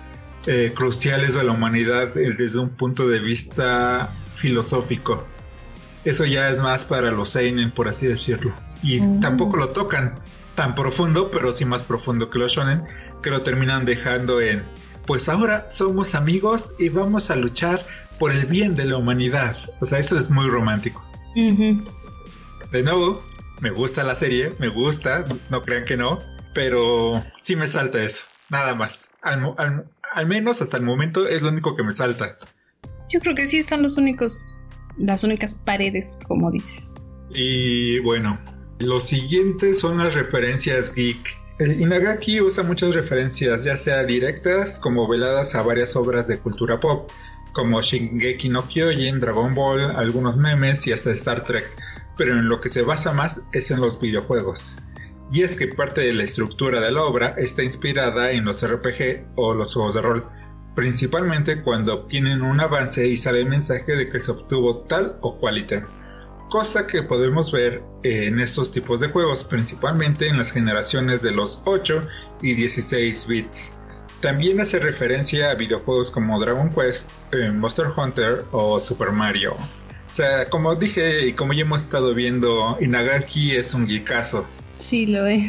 eh, 0.46 0.72
cruciales 0.74 1.34
de 1.34 1.44
la 1.44 1.52
humanidad 1.52 2.16
eh, 2.16 2.34
desde 2.38 2.58
un 2.58 2.70
punto 2.70 3.06
de 3.06 3.18
vista 3.18 4.14
filosófico. 4.36 5.22
Eso 6.06 6.24
ya 6.24 6.48
es 6.48 6.58
más 6.58 6.86
para 6.86 7.10
los 7.10 7.28
seinen, 7.28 7.70
por 7.70 7.86
así 7.86 8.06
decirlo. 8.06 8.54
Y 8.82 8.98
mm. 8.98 9.20
tampoco 9.20 9.58
lo 9.58 9.72
tocan 9.72 10.14
tan 10.54 10.74
profundo, 10.74 11.30
pero 11.30 11.52
sí 11.52 11.66
más 11.66 11.82
profundo 11.82 12.30
que 12.30 12.38
los 12.38 12.52
shonen, 12.52 12.82
que 13.22 13.28
lo 13.28 13.42
terminan 13.42 13.84
dejando 13.84 14.40
en 14.40 14.62
pues 15.06 15.28
ahora 15.28 15.66
somos 15.70 16.14
amigos 16.14 16.72
y 16.78 16.88
vamos 16.88 17.30
a 17.30 17.36
luchar 17.36 17.82
por 18.18 18.32
el 18.32 18.46
bien 18.46 18.76
de 18.76 18.84
la 18.84 18.96
humanidad. 18.96 19.56
O 19.80 19.86
sea, 19.86 19.98
eso 19.98 20.18
es 20.18 20.30
muy 20.30 20.48
romántico. 20.48 21.04
De 21.34 22.82
nuevo, 22.82 23.22
me 23.60 23.70
gusta 23.70 24.04
la 24.04 24.14
serie, 24.14 24.52
me 24.58 24.68
gusta, 24.68 25.24
no 25.50 25.62
crean 25.62 25.84
que 25.84 25.96
no, 25.96 26.18
pero 26.54 27.24
sí 27.40 27.56
me 27.56 27.68
salta 27.68 28.02
eso, 28.02 28.24
nada 28.50 28.74
más. 28.74 29.12
Al, 29.22 30.26
menos 30.26 30.62
hasta 30.62 30.76
el 30.76 30.84
momento 30.84 31.26
es 31.26 31.42
lo 31.42 31.48
único 31.48 31.76
que 31.76 31.82
me 31.82 31.92
salta. 31.92 32.38
Yo 33.10 33.20
creo 33.20 33.34
que 33.34 33.46
sí 33.46 33.62
son 33.62 33.82
los 33.82 33.96
únicos, 33.96 34.56
las 34.96 35.24
únicas 35.24 35.54
paredes, 35.54 36.18
como 36.28 36.50
dices. 36.50 36.94
Y 37.30 37.98
bueno, 38.00 38.38
los 38.78 39.04
siguientes 39.04 39.80
son 39.80 39.98
las 39.98 40.14
referencias 40.14 40.94
geek. 40.94 41.42
El 41.58 41.80
Inagaki 41.80 42.40
usa 42.40 42.64
muchas 42.64 42.94
referencias, 42.94 43.62
ya 43.62 43.76
sea 43.76 44.02
directas 44.02 44.80
como 44.80 45.06
veladas 45.06 45.54
a 45.54 45.62
varias 45.62 45.94
obras 45.94 46.26
de 46.26 46.38
cultura 46.38 46.80
pop, 46.80 47.08
como 47.54 47.80
Shingeki 47.80 48.50
no 48.50 48.68
Kyojin, 48.68 49.20
Dragon 49.20 49.54
Ball, 49.54 49.96
algunos 49.96 50.36
memes 50.36 50.86
y 50.86 50.92
hasta 50.92 51.12
Star 51.12 51.44
Trek, 51.44 51.64
pero 52.18 52.38
en 52.38 52.48
lo 52.48 52.60
que 52.60 52.68
se 52.68 52.82
basa 52.82 53.12
más 53.12 53.40
es 53.52 53.70
en 53.70 53.80
los 53.80 53.98
videojuegos. 53.98 54.76
Y 55.32 55.42
es 55.42 55.56
que 55.56 55.68
parte 55.68 56.02
de 56.02 56.12
la 56.12 56.24
estructura 56.24 56.80
de 56.80 56.92
la 56.92 57.02
obra 57.02 57.34
está 57.38 57.62
inspirada 57.62 58.30
en 58.32 58.44
los 58.44 58.62
RPG 58.62 59.28
o 59.36 59.54
los 59.54 59.72
juegos 59.72 59.94
de 59.94 60.02
rol, 60.02 60.26
principalmente 60.74 61.62
cuando 61.62 61.94
obtienen 61.94 62.42
un 62.42 62.60
avance 62.60 63.08
y 63.08 63.16
sale 63.16 63.40
el 63.40 63.48
mensaje 63.48 63.96
de 63.96 64.10
que 64.10 64.20
se 64.20 64.32
obtuvo 64.32 64.82
tal 64.82 65.16
o 65.22 65.38
cual 65.38 65.56
ítem 65.56 65.84
cosa 66.54 66.86
que 66.86 67.02
podemos 67.02 67.50
ver 67.50 67.82
en 68.04 68.38
estos 68.38 68.70
tipos 68.70 69.00
de 69.00 69.08
juegos, 69.08 69.42
principalmente 69.42 70.28
en 70.28 70.38
las 70.38 70.52
generaciones 70.52 71.20
de 71.20 71.32
los 71.32 71.60
8 71.64 72.00
y 72.42 72.54
16 72.54 73.26
bits. 73.26 73.76
También 74.24 74.58
hace 74.58 74.78
referencia 74.78 75.50
a 75.50 75.54
videojuegos 75.54 76.10
como 76.10 76.40
Dragon 76.40 76.70
Quest, 76.70 77.10
eh, 77.30 77.50
Monster 77.50 77.88
Hunter 77.94 78.46
o 78.52 78.80
Super 78.80 79.12
Mario. 79.12 79.52
O 79.52 80.14
sea, 80.14 80.46
como 80.46 80.74
dije 80.74 81.26
y 81.26 81.34
como 81.34 81.52
ya 81.52 81.60
hemos 81.60 81.82
estado 81.82 82.14
viendo, 82.14 82.78
Inagaki 82.80 83.50
es 83.50 83.74
un 83.74 83.86
geekazo. 83.86 84.46
Sí, 84.78 85.04
lo 85.04 85.26
es. 85.26 85.42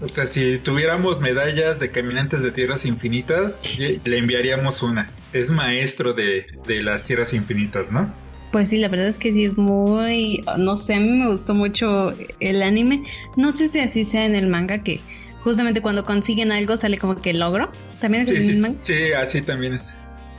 O 0.00 0.08
sea, 0.08 0.26
si 0.26 0.56
tuviéramos 0.56 1.20
medallas 1.20 1.80
de 1.80 1.90
caminantes 1.90 2.40
de 2.40 2.50
tierras 2.50 2.86
infinitas, 2.86 3.78
le 3.78 4.18
enviaríamos 4.18 4.82
una. 4.82 5.10
Es 5.34 5.50
maestro 5.50 6.14
de, 6.14 6.46
de 6.66 6.82
las 6.82 7.04
tierras 7.04 7.34
infinitas, 7.34 7.92
¿no? 7.92 8.10
Pues 8.52 8.70
sí, 8.70 8.78
la 8.78 8.88
verdad 8.88 9.08
es 9.08 9.18
que 9.18 9.32
sí 9.32 9.44
es 9.44 9.58
muy, 9.58 10.42
no 10.56 10.78
sé, 10.78 10.94
a 10.94 11.00
mí 11.00 11.12
me 11.12 11.26
gustó 11.26 11.54
mucho 11.54 12.14
el 12.40 12.62
anime. 12.62 13.02
No 13.36 13.52
sé 13.52 13.68
si 13.68 13.80
así 13.80 14.06
sea 14.06 14.24
en 14.24 14.34
el 14.34 14.46
manga 14.46 14.82
que 14.82 14.98
justamente 15.42 15.80
cuando 15.82 16.04
consiguen 16.04 16.52
algo 16.52 16.76
sale 16.76 16.98
como 16.98 17.20
que 17.20 17.34
logro. 17.34 17.70
También 18.00 18.22
es 18.24 18.30
el 18.30 18.60
manga. 18.60 18.78
Sí, 18.82 19.12
así 19.12 19.42
también 19.42 19.74
es. 19.74 19.94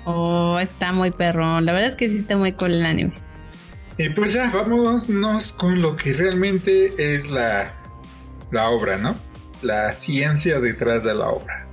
Oh, 0.06 0.60
está 0.60 0.92
muy 0.92 1.12
perrón. 1.12 1.66
La 1.66 1.74
verdad 1.74 1.90
es 1.90 1.96
que 1.96 2.10
sí 2.10 2.20
está 2.20 2.38
muy 2.38 2.54
cool 2.54 2.74
el 2.74 2.86
anime. 2.86 3.14
Y 3.98 4.10
pues 4.10 4.34
ya, 4.34 4.50
vámonos 4.50 5.54
con 5.54 5.82
lo 5.82 5.96
que 5.96 6.14
realmente 6.14 6.94
es 6.98 7.30
la, 7.30 7.74
la 8.50 8.70
obra, 8.70 8.98
¿no? 8.98 9.16
La 9.62 9.92
ciencia 9.92 10.60
detrás 10.60 11.04
de 11.04 11.14
la 11.14 11.28
obra. 11.30 11.68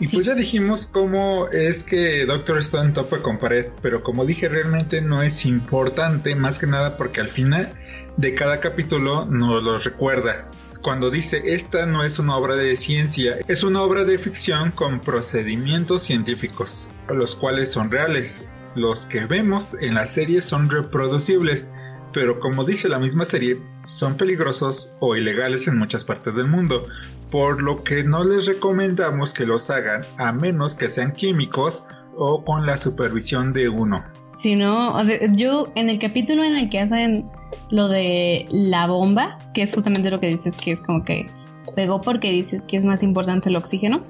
Y 0.00 0.06
pues 0.06 0.26
ya 0.26 0.34
dijimos 0.34 0.86
cómo 0.86 1.48
es 1.48 1.82
que 1.82 2.24
Doctor 2.24 2.58
Stone 2.58 2.92
topa 2.92 3.20
con 3.20 3.38
pared, 3.38 3.66
pero 3.82 4.02
como 4.04 4.24
dije 4.24 4.48
realmente 4.48 5.00
no 5.00 5.22
es 5.22 5.44
importante 5.44 6.36
más 6.36 6.60
que 6.60 6.68
nada 6.68 6.96
porque 6.96 7.20
al 7.20 7.30
final 7.30 7.72
de 8.16 8.34
cada 8.34 8.60
capítulo 8.60 9.26
nos 9.26 9.62
lo 9.64 9.78
recuerda. 9.78 10.48
Cuando 10.88 11.10
dice 11.10 11.42
esta 11.44 11.84
no 11.84 12.02
es 12.02 12.18
una 12.18 12.38
obra 12.38 12.56
de 12.56 12.74
ciencia, 12.74 13.36
es 13.46 13.62
una 13.62 13.82
obra 13.82 14.04
de 14.04 14.16
ficción 14.16 14.70
con 14.70 15.00
procedimientos 15.00 16.04
científicos, 16.04 16.88
los 17.10 17.36
cuales 17.36 17.70
son 17.70 17.90
reales. 17.90 18.46
Los 18.74 19.04
que 19.04 19.26
vemos 19.26 19.76
en 19.82 19.96
la 19.96 20.06
serie 20.06 20.40
son 20.40 20.70
reproducibles, 20.70 21.74
pero 22.14 22.40
como 22.40 22.64
dice 22.64 22.88
la 22.88 22.98
misma 22.98 23.26
serie, 23.26 23.60
son 23.84 24.16
peligrosos 24.16 24.90
o 25.00 25.14
ilegales 25.14 25.68
en 25.68 25.76
muchas 25.76 26.04
partes 26.04 26.34
del 26.34 26.46
mundo, 26.46 26.86
por 27.30 27.62
lo 27.62 27.84
que 27.84 28.02
no 28.02 28.24
les 28.24 28.46
recomendamos 28.46 29.34
que 29.34 29.44
los 29.44 29.68
hagan 29.68 30.00
a 30.16 30.32
menos 30.32 30.74
que 30.74 30.88
sean 30.88 31.12
químicos 31.12 31.84
o 32.16 32.42
con 32.46 32.64
la 32.64 32.78
supervisión 32.78 33.52
de 33.52 33.68
uno. 33.68 34.02
Si 34.32 34.56
no, 34.56 34.96
yo 35.32 35.70
en 35.74 35.90
el 35.90 35.98
capítulo 35.98 36.44
en 36.44 36.56
el 36.56 36.70
que 36.70 36.80
hacen 36.80 37.28
lo 37.70 37.88
de 37.88 38.46
la 38.50 38.86
bomba, 38.86 39.38
que 39.54 39.62
es 39.62 39.74
justamente 39.74 40.10
lo 40.10 40.20
que 40.20 40.28
dices 40.28 40.54
que 40.56 40.72
es 40.72 40.80
como 40.80 41.04
que 41.04 41.26
pegó 41.74 42.00
porque 42.00 42.30
dices 42.30 42.64
que 42.64 42.76
es 42.76 42.84
más 42.84 43.02
importante 43.02 43.48
el 43.48 43.56
oxígeno. 43.56 44.04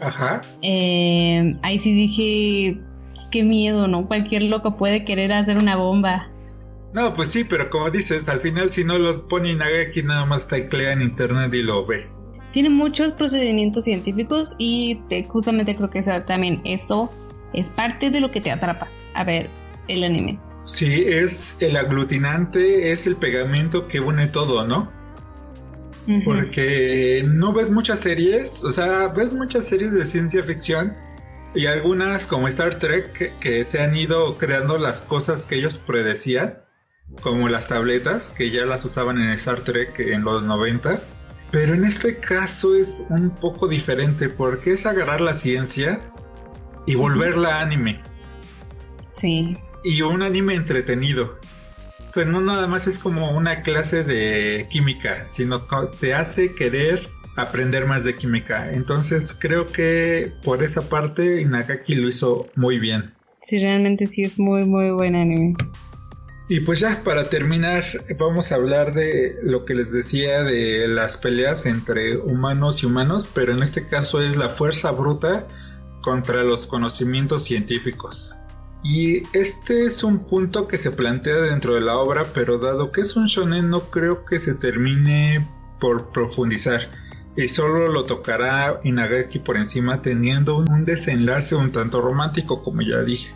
Ajá. 0.00 0.40
Eh, 0.62 1.56
ahí 1.62 1.78
sí 1.78 1.92
dije, 1.92 2.80
qué 3.30 3.42
miedo, 3.42 3.88
¿no? 3.88 4.06
Cualquier 4.06 4.44
loco 4.44 4.76
puede 4.76 5.04
querer 5.04 5.32
hacer 5.32 5.56
una 5.58 5.76
bomba. 5.76 6.28
No, 6.92 7.14
pues 7.14 7.30
sí, 7.30 7.44
pero 7.44 7.68
como 7.70 7.90
dices, 7.90 8.28
al 8.28 8.40
final 8.40 8.70
si 8.70 8.84
no 8.84 8.98
lo 8.98 9.28
pone 9.28 9.54
Nagaki 9.54 10.02
nada 10.02 10.24
más 10.24 10.48
teclea 10.48 10.92
en 10.92 11.02
internet 11.02 11.52
y 11.52 11.62
lo 11.62 11.84
ve. 11.86 12.06
tiene 12.52 12.70
muchos 12.70 13.12
procedimientos 13.12 13.84
científicos 13.84 14.54
y 14.58 15.00
justamente 15.28 15.76
creo 15.76 15.90
que 15.90 16.02
también 16.26 16.60
eso 16.64 17.10
es 17.52 17.68
parte 17.70 18.10
de 18.10 18.20
lo 18.20 18.30
que 18.30 18.40
te 18.40 18.50
atrapa 18.50 18.88
a 19.14 19.24
ver 19.24 19.50
el 19.88 20.02
anime. 20.04 20.38
Sí, 20.72 21.04
es 21.06 21.56
el 21.60 21.76
aglutinante, 21.76 22.92
es 22.92 23.06
el 23.06 23.16
pegamento 23.16 23.88
que 23.88 24.00
une 24.00 24.26
todo, 24.28 24.66
¿no? 24.66 24.92
Porque 26.24 27.22
no 27.26 27.52
ves 27.52 27.70
muchas 27.70 28.00
series, 28.00 28.64
o 28.64 28.72
sea, 28.72 29.08
ves 29.08 29.34
muchas 29.34 29.66
series 29.66 29.92
de 29.92 30.06
ciencia 30.06 30.42
ficción 30.42 30.94
y 31.54 31.66
algunas 31.66 32.26
como 32.26 32.48
Star 32.48 32.78
Trek 32.78 33.38
que, 33.40 33.64
se 33.64 33.82
han 33.82 33.94
ido 33.96 34.36
creando 34.36 34.78
las 34.78 35.02
cosas 35.02 35.42
que 35.42 35.56
ellos 35.56 35.76
predecían, 35.78 36.60
como 37.22 37.48
las 37.48 37.68
tabletas 37.68 38.30
que 38.30 38.50
ya 38.50 38.64
las 38.64 38.84
usaban 38.84 39.18
en 39.18 39.30
Star 39.30 39.60
Trek 39.60 39.98
en 39.98 40.22
los 40.22 40.42
90. 40.42 41.00
Pero 41.50 41.74
en 41.74 41.84
este 41.84 42.18
caso 42.18 42.74
es 42.74 43.02
un 43.08 43.30
poco 43.30 43.68
diferente 43.68 44.28
porque 44.28 44.72
es 44.72 44.86
agarrar 44.86 45.20
la 45.20 45.34
ciencia 45.34 46.00
y 46.86 46.94
volverla 46.94 47.60
anime. 47.60 48.00
Sí. 49.12 49.56
Y 49.84 50.02
un 50.02 50.22
anime 50.22 50.54
entretenido. 50.54 51.38
O 52.08 52.12
sea, 52.12 52.24
no 52.24 52.40
nada 52.40 52.66
más 52.66 52.86
es 52.86 52.98
como 52.98 53.30
una 53.36 53.62
clase 53.62 54.02
de 54.02 54.66
química, 54.70 55.26
sino 55.30 55.62
te 56.00 56.14
hace 56.14 56.54
querer 56.54 57.08
aprender 57.36 57.86
más 57.86 58.04
de 58.04 58.16
química. 58.16 58.72
Entonces 58.72 59.36
creo 59.38 59.66
que 59.66 60.32
por 60.42 60.62
esa 60.62 60.88
parte 60.88 61.40
Inagaki 61.40 61.94
lo 61.94 62.08
hizo 62.08 62.48
muy 62.56 62.78
bien. 62.78 63.12
Sí, 63.42 63.58
realmente 63.58 64.06
sí 64.06 64.22
es 64.22 64.38
muy 64.38 64.64
muy 64.64 64.90
buen 64.90 65.14
anime. 65.14 65.54
Y 66.48 66.60
pues 66.60 66.80
ya 66.80 67.02
para 67.04 67.28
terminar 67.28 67.84
vamos 68.18 68.50
a 68.50 68.54
hablar 68.54 68.94
de 68.94 69.36
lo 69.42 69.66
que 69.66 69.74
les 69.74 69.92
decía 69.92 70.42
de 70.42 70.88
las 70.88 71.18
peleas 71.18 71.66
entre 71.66 72.16
humanos 72.16 72.82
y 72.82 72.86
humanos, 72.86 73.28
pero 73.32 73.52
en 73.52 73.62
este 73.62 73.86
caso 73.86 74.22
es 74.22 74.36
la 74.36 74.48
fuerza 74.48 74.90
bruta 74.90 75.46
contra 76.00 76.42
los 76.42 76.66
conocimientos 76.66 77.44
científicos. 77.44 78.37
Y 78.82 79.22
este 79.36 79.86
es 79.86 80.04
un 80.04 80.20
punto 80.20 80.68
que 80.68 80.78
se 80.78 80.90
plantea 80.90 81.36
dentro 81.36 81.74
de 81.74 81.80
la 81.80 81.98
obra, 81.98 82.24
pero 82.32 82.58
dado 82.58 82.92
que 82.92 83.00
es 83.00 83.16
un 83.16 83.26
shonen 83.26 83.68
no 83.68 83.80
creo 83.90 84.24
que 84.24 84.38
se 84.38 84.54
termine 84.54 85.46
por 85.80 86.10
profundizar 86.10 86.88
y 87.38 87.46
solo 87.46 87.86
lo 87.86 88.02
tocará 88.02 88.80
Inagaki 88.82 89.38
por 89.38 89.56
encima 89.56 90.02
teniendo 90.02 90.56
un 90.56 90.84
desenlace 90.84 91.54
un 91.54 91.70
tanto 91.70 92.00
romántico 92.00 92.64
como 92.64 92.82
ya 92.82 93.00
dije. 93.02 93.30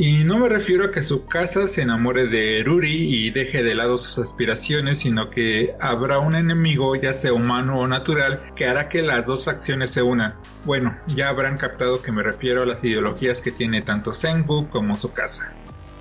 Y 0.00 0.22
no 0.22 0.38
me 0.38 0.48
refiero 0.48 0.84
a 0.84 0.90
que 0.92 1.02
su 1.02 1.26
casa 1.26 1.66
se 1.66 1.82
enamore 1.82 2.28
de 2.28 2.62
Ruri 2.64 3.12
y 3.12 3.30
deje 3.30 3.64
de 3.64 3.74
lado 3.74 3.98
sus 3.98 4.16
aspiraciones, 4.18 5.00
sino 5.00 5.28
que 5.28 5.74
habrá 5.80 6.20
un 6.20 6.36
enemigo, 6.36 6.94
ya 6.94 7.12
sea 7.12 7.32
humano 7.32 7.80
o 7.80 7.88
natural, 7.88 8.52
que 8.54 8.68
hará 8.68 8.88
que 8.88 9.02
las 9.02 9.26
dos 9.26 9.44
facciones 9.44 9.90
se 9.90 10.02
unan. 10.02 10.36
Bueno, 10.64 10.96
ya 11.08 11.30
habrán 11.30 11.58
captado 11.58 12.00
que 12.00 12.12
me 12.12 12.22
refiero 12.22 12.62
a 12.62 12.66
las 12.66 12.84
ideologías 12.84 13.42
que 13.42 13.50
tiene 13.50 13.82
tanto 13.82 14.14
Sengu 14.14 14.68
como 14.70 14.96
su 14.96 15.12
casa. 15.12 15.52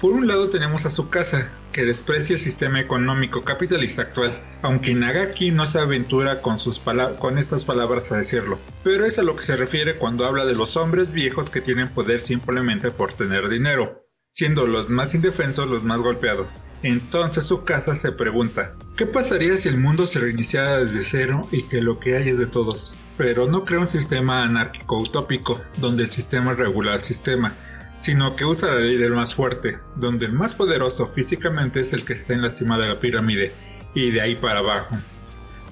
Por 0.02 0.12
un 0.12 0.28
lado 0.28 0.50
tenemos 0.50 0.86
a 0.86 0.92
su 0.92 1.10
casa, 1.10 1.52
que 1.74 1.84
desprecia 1.84 2.36
el 2.36 2.40
sistema 2.40 2.80
económico 2.80 3.42
capitalista 3.42 4.04
actual, 4.04 4.40
aunque 4.62 4.94
Nagaki 4.94 5.50
no 5.50 5.66
se 5.66 5.80
aventura 5.80 6.40
con, 6.40 6.60
sus 6.60 6.80
con 7.18 7.40
estas 7.40 7.64
palabras 7.64 8.12
a 8.12 8.18
decirlo, 8.18 8.60
pero 8.84 9.06
es 9.06 9.18
a 9.18 9.24
lo 9.24 9.36
que 9.36 9.44
se 9.44 9.58
refiere 9.58 9.96
cuando 9.96 10.28
habla 10.28 10.46
de 10.46 10.54
los 10.54 10.78
hombres 10.78 11.12
viejos 11.12 11.50
que 11.50 11.62
tienen 11.62 11.90
poder 11.90 12.22
simplemente 12.22 12.92
por 12.92 13.14
tener 13.14 13.50
dinero, 13.50 14.08
siendo 14.34 14.68
los 14.68 14.88
más 14.88 15.16
indefensos 15.16 15.68
los 15.68 15.84
más 15.84 15.98
golpeados. 15.98 16.64
Entonces 16.84 17.46
su 17.46 17.64
casa 17.64 17.96
se 17.96 18.12
pregunta, 18.12 18.76
¿qué 18.98 19.08
pasaría 19.08 19.58
si 19.58 19.68
el 19.68 19.80
mundo 19.80 20.06
se 20.06 20.20
reiniciara 20.20 20.84
desde 20.84 21.02
cero 21.02 21.48
y 21.52 21.64
que 21.64 21.82
lo 21.82 22.00
que 22.00 22.18
hay 22.18 22.30
es 22.30 22.38
de 22.38 22.46
todos? 22.46 22.96
Pero 23.18 23.48
no 23.48 23.66
crea 23.66 23.80
un 23.80 23.88
sistema 23.88 24.44
anárquico 24.44 25.00
utópico, 25.00 25.60
donde 25.78 26.04
el 26.04 26.12
sistema 26.12 26.54
regula 26.54 26.94
el 26.94 27.04
sistema, 27.04 27.52
sino 28.00 28.36
que 28.36 28.46
usa 28.46 28.74
la 28.74 28.80
ley 28.80 28.98
del 28.98 29.14
más 29.14 29.36
fuerte, 29.36 29.80
donde 29.96 30.26
el 30.26 30.34
más 30.34 30.54
poderoso 30.54 31.08
físicamente 31.08 31.82
es 31.82 31.94
el 31.94 32.06
que 32.06 32.14
está 32.14 32.34
en 32.34 32.42
la 32.42 32.52
cima 32.52 32.78
de 32.78 32.88
la 32.88 33.00
pirámide 33.00 33.52
y 33.94 34.12
de 34.12 34.22
ahí 34.22 34.36
para 34.36 34.60
abajo. 34.60 34.96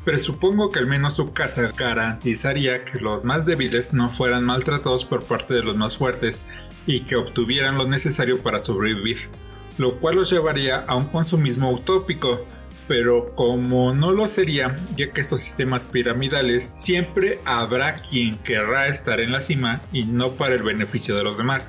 Pero 0.04 0.20
supongo 0.20 0.70
que 0.70 0.80
al 0.80 0.88
menos 0.88 1.16
su 1.16 1.34
casa 1.34 1.72
garantizaría 1.76 2.86
que 2.86 3.00
los 3.00 3.24
más 3.24 3.46
débiles 3.46 3.94
no 3.94 4.10
fueran 4.10 4.44
maltratados 4.44 5.04
por 5.06 5.24
parte 5.24 5.54
de 5.56 5.64
los 5.64 5.76
más 5.76 5.98
fuertes 5.98 6.44
y 6.86 7.02
que 7.02 7.16
obtuvieran 7.16 7.78
lo 7.78 7.88
necesario 7.88 8.42
para 8.42 8.60
sobrevivir, 8.60 9.30
lo 9.78 10.00
cual 10.00 10.18
los 10.18 10.30
llevaría 10.30 10.82
a 10.82 10.96
un 10.96 11.08
consumismo 11.08 11.72
utópico, 11.72 12.46
pero 12.88 13.34
como 13.36 13.96
no 13.96 14.12
lo 14.12 14.28
sería, 14.28 14.76
ya 14.96 15.12
que 15.12 15.22
estos 15.22 15.42
sistemas 15.42 15.86
piramidales 15.86 16.76
siempre 16.78 17.40
habrá 17.46 18.04
quien 18.04 18.38
querrá 18.40 18.88
estar 18.88 19.20
en 19.20 19.32
la 19.32 19.42
cima 19.42 19.82
y 19.92 20.06
no 20.06 20.32
para 20.34 20.54
el 20.54 20.62
beneficio 20.62 21.16
de 21.16 21.24
los 21.24 21.38
demás 21.38 21.66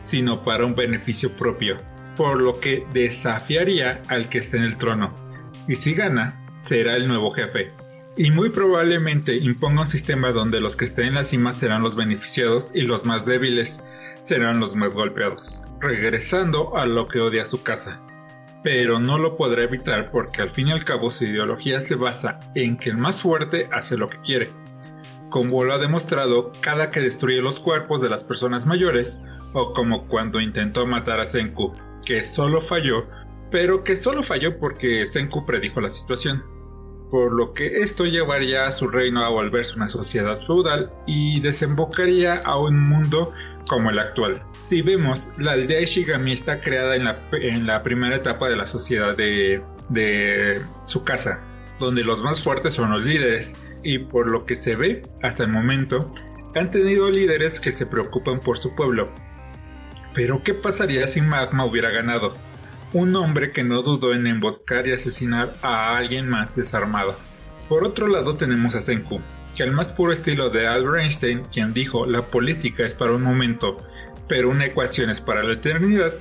sino 0.00 0.42
para 0.44 0.64
un 0.64 0.74
beneficio 0.74 1.30
propio, 1.32 1.76
por 2.16 2.40
lo 2.40 2.58
que 2.58 2.86
desafiaría 2.92 4.02
al 4.08 4.28
que 4.28 4.38
esté 4.38 4.56
en 4.58 4.64
el 4.64 4.78
trono. 4.78 5.14
Y 5.66 5.76
si 5.76 5.94
gana, 5.94 6.40
será 6.60 6.96
el 6.96 7.08
nuevo 7.08 7.32
jefe. 7.32 7.72
Y 8.16 8.30
muy 8.32 8.50
probablemente 8.50 9.36
imponga 9.36 9.82
un 9.82 9.90
sistema 9.90 10.32
donde 10.32 10.60
los 10.60 10.76
que 10.76 10.86
estén 10.86 11.06
en 11.06 11.14
la 11.14 11.24
cima 11.24 11.52
serán 11.52 11.82
los 11.82 11.94
beneficiados 11.94 12.72
y 12.74 12.82
los 12.82 13.04
más 13.04 13.24
débiles 13.24 13.82
serán 14.22 14.58
los 14.58 14.74
más 14.74 14.92
golpeados, 14.92 15.64
regresando 15.80 16.76
a 16.76 16.84
lo 16.84 17.06
que 17.06 17.20
odia 17.20 17.46
su 17.46 17.62
casa. 17.62 18.00
Pero 18.64 18.98
no 18.98 19.18
lo 19.18 19.36
podrá 19.36 19.62
evitar 19.62 20.10
porque 20.10 20.42
al 20.42 20.50
fin 20.50 20.68
y 20.68 20.72
al 20.72 20.84
cabo 20.84 21.10
su 21.10 21.24
ideología 21.24 21.80
se 21.80 21.94
basa 21.94 22.40
en 22.56 22.76
que 22.76 22.90
el 22.90 22.98
más 22.98 23.22
fuerte 23.22 23.68
hace 23.72 23.96
lo 23.96 24.10
que 24.10 24.20
quiere. 24.22 24.50
Como 25.30 25.62
lo 25.62 25.74
ha 25.74 25.78
demostrado 25.78 26.50
cada 26.60 26.90
que 26.90 27.00
destruye 27.00 27.40
los 27.40 27.60
cuerpos 27.60 28.02
de 28.02 28.08
las 28.08 28.24
personas 28.24 28.66
mayores 28.66 29.22
o 29.52 29.72
como 29.72 30.06
cuando 30.08 30.40
intentó 30.40 30.86
matar 30.86 31.20
a 31.20 31.26
Senku, 31.26 31.72
que 32.04 32.24
solo 32.24 32.60
falló, 32.60 33.06
pero 33.50 33.82
que 33.84 33.96
solo 33.96 34.22
falló 34.22 34.58
porque 34.58 35.06
Senku 35.06 35.46
predijo 35.46 35.80
la 35.80 35.90
situación. 35.90 36.42
Por 37.10 37.32
lo 37.32 37.54
que 37.54 37.78
esto 37.78 38.04
llevaría 38.04 38.66
a 38.66 38.70
su 38.70 38.86
reino 38.86 39.24
a 39.24 39.30
volverse 39.30 39.76
una 39.76 39.88
sociedad 39.88 40.42
feudal 40.42 40.92
y 41.06 41.40
desembocaría 41.40 42.34
a 42.36 42.58
un 42.58 42.78
mundo 42.78 43.32
como 43.66 43.88
el 43.88 43.98
actual. 43.98 44.42
Si 44.52 44.82
vemos, 44.82 45.30
la 45.38 45.52
aldea 45.52 45.80
Ishigami 45.80 46.32
está 46.32 46.60
creada 46.60 46.96
en 46.96 47.04
la, 47.04 47.18
en 47.32 47.66
la 47.66 47.82
primera 47.82 48.16
etapa 48.16 48.50
de 48.50 48.56
la 48.56 48.66
sociedad 48.66 49.16
de, 49.16 49.62
de 49.88 50.60
su 50.84 51.02
casa, 51.02 51.40
donde 51.78 52.04
los 52.04 52.22
más 52.22 52.42
fuertes 52.42 52.74
son 52.74 52.90
los 52.90 53.02
líderes, 53.02 53.56
y 53.82 53.98
por 53.98 54.30
lo 54.30 54.44
que 54.44 54.56
se 54.56 54.76
ve 54.76 55.02
hasta 55.22 55.44
el 55.44 55.50
momento, 55.50 56.12
han 56.54 56.70
tenido 56.70 57.08
líderes 57.08 57.60
que 57.60 57.72
se 57.72 57.86
preocupan 57.86 58.40
por 58.40 58.58
su 58.58 58.74
pueblo, 58.74 59.08
pero 60.18 60.42
¿qué 60.42 60.52
pasaría 60.52 61.06
si 61.06 61.20
Magma 61.20 61.64
hubiera 61.64 61.90
ganado? 61.90 62.34
Un 62.92 63.14
hombre 63.14 63.52
que 63.52 63.62
no 63.62 63.82
dudó 63.82 64.12
en 64.12 64.26
emboscar 64.26 64.84
y 64.88 64.90
asesinar 64.90 65.54
a 65.62 65.96
alguien 65.96 66.28
más 66.28 66.56
desarmado. 66.56 67.14
Por 67.68 67.84
otro 67.84 68.08
lado 68.08 68.34
tenemos 68.34 68.74
a 68.74 68.80
Senku, 68.80 69.20
que 69.54 69.62
al 69.62 69.70
más 69.70 69.92
puro 69.92 70.10
estilo 70.10 70.50
de 70.50 70.66
Albert 70.66 71.04
Einstein, 71.04 71.42
quien 71.52 71.72
dijo 71.72 72.04
la 72.04 72.22
política 72.22 72.84
es 72.84 72.94
para 72.94 73.12
un 73.12 73.22
momento, 73.22 73.76
pero 74.28 74.50
una 74.50 74.66
ecuación 74.66 75.08
es 75.08 75.20
para 75.20 75.44
la 75.44 75.52
eternidad, 75.52 76.12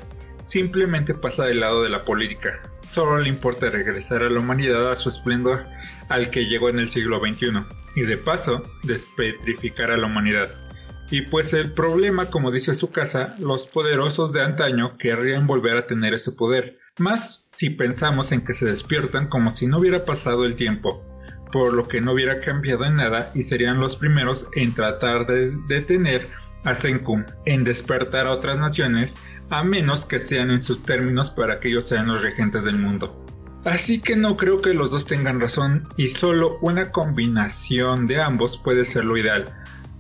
simplemente 0.44 1.16
pasa 1.16 1.46
del 1.46 1.62
lado 1.62 1.82
de 1.82 1.90
la 1.90 2.04
política. 2.04 2.62
Solo 2.92 3.18
le 3.18 3.30
importa 3.30 3.72
regresar 3.72 4.22
a 4.22 4.30
la 4.30 4.40
humanidad 4.40 4.92
a 4.92 4.96
su 4.96 5.10
esplendor 5.10 5.66
al 6.08 6.30
que 6.30 6.46
llegó 6.46 6.70
en 6.70 6.78
el 6.78 6.88
siglo 6.88 7.20
XXI, 7.20 7.64
y 7.96 8.02
de 8.02 8.18
paso, 8.18 8.62
despetrificar 8.84 9.90
a 9.90 9.98
la 9.98 10.06
humanidad. 10.06 10.67
Y 11.10 11.22
pues 11.22 11.54
el 11.54 11.72
problema, 11.72 12.30
como 12.30 12.52
dice 12.52 12.74
su 12.74 12.92
casa, 12.92 13.36
los 13.40 13.66
poderosos 13.66 14.34
de 14.34 14.42
antaño 14.42 14.98
querrían 14.98 15.48
volver 15.48 15.78
a 15.78 15.88
tener 15.88 16.14
ese 16.14 16.34
poder, 16.34 16.80
más 16.98 17.48
si 17.52 17.70
pensamos 17.70 18.32
en 18.32 18.42
que 18.42 18.54
se 18.54 18.66
despiertan 18.66 19.28
como 19.28 19.52
si 19.52 19.68
no 19.68 19.78
hubiera 19.78 20.04
pasado 20.04 20.46
el 20.46 20.56
tiempo, 20.56 21.04
por 21.52 21.74
lo 21.74 21.88
que 21.88 22.02
no 22.02 22.12
hubiera 22.12 22.40
cambiado 22.40 22.84
en 22.84 22.96
nada 22.96 23.32
y 23.34 23.44
serían 23.44 23.80
los 23.80 23.96
primeros 23.96 24.48
en 24.56 24.74
tratar 24.74 25.26
de 25.28 25.54
detener 25.70 26.28
a 26.66 26.74
Senku, 26.74 27.24
en 27.46 27.64
despertar 27.64 28.28
a 28.28 28.32
otras 28.32 28.58
naciones, 28.58 29.18
a 29.50 29.64
menos 29.64 30.06
que 30.06 30.20
sean 30.20 30.52
en 30.52 30.62
sus 30.62 30.84
términos 30.84 31.30
para 31.30 31.60
que 31.60 31.70
ellos 31.70 31.86
sean 31.86 32.08
los 32.08 32.22
regentes 32.22 32.66
del 32.66 32.78
mundo. 32.78 33.24
Así 33.64 34.02
que 34.02 34.16
no 34.16 34.38
creo 34.38 34.62
que 34.62 34.74
los 34.74 34.92
dos 34.92 35.06
tengan 35.06 35.40
razón 35.40 35.88
y 35.98 36.10
solo 36.10 36.58
una 36.62 36.92
combinación 36.92 38.08
de 38.08 38.22
ambos 38.22 38.58
puede 38.58 38.86
ser 38.86 39.06
lo 39.06 39.18
ideal, 39.18 39.46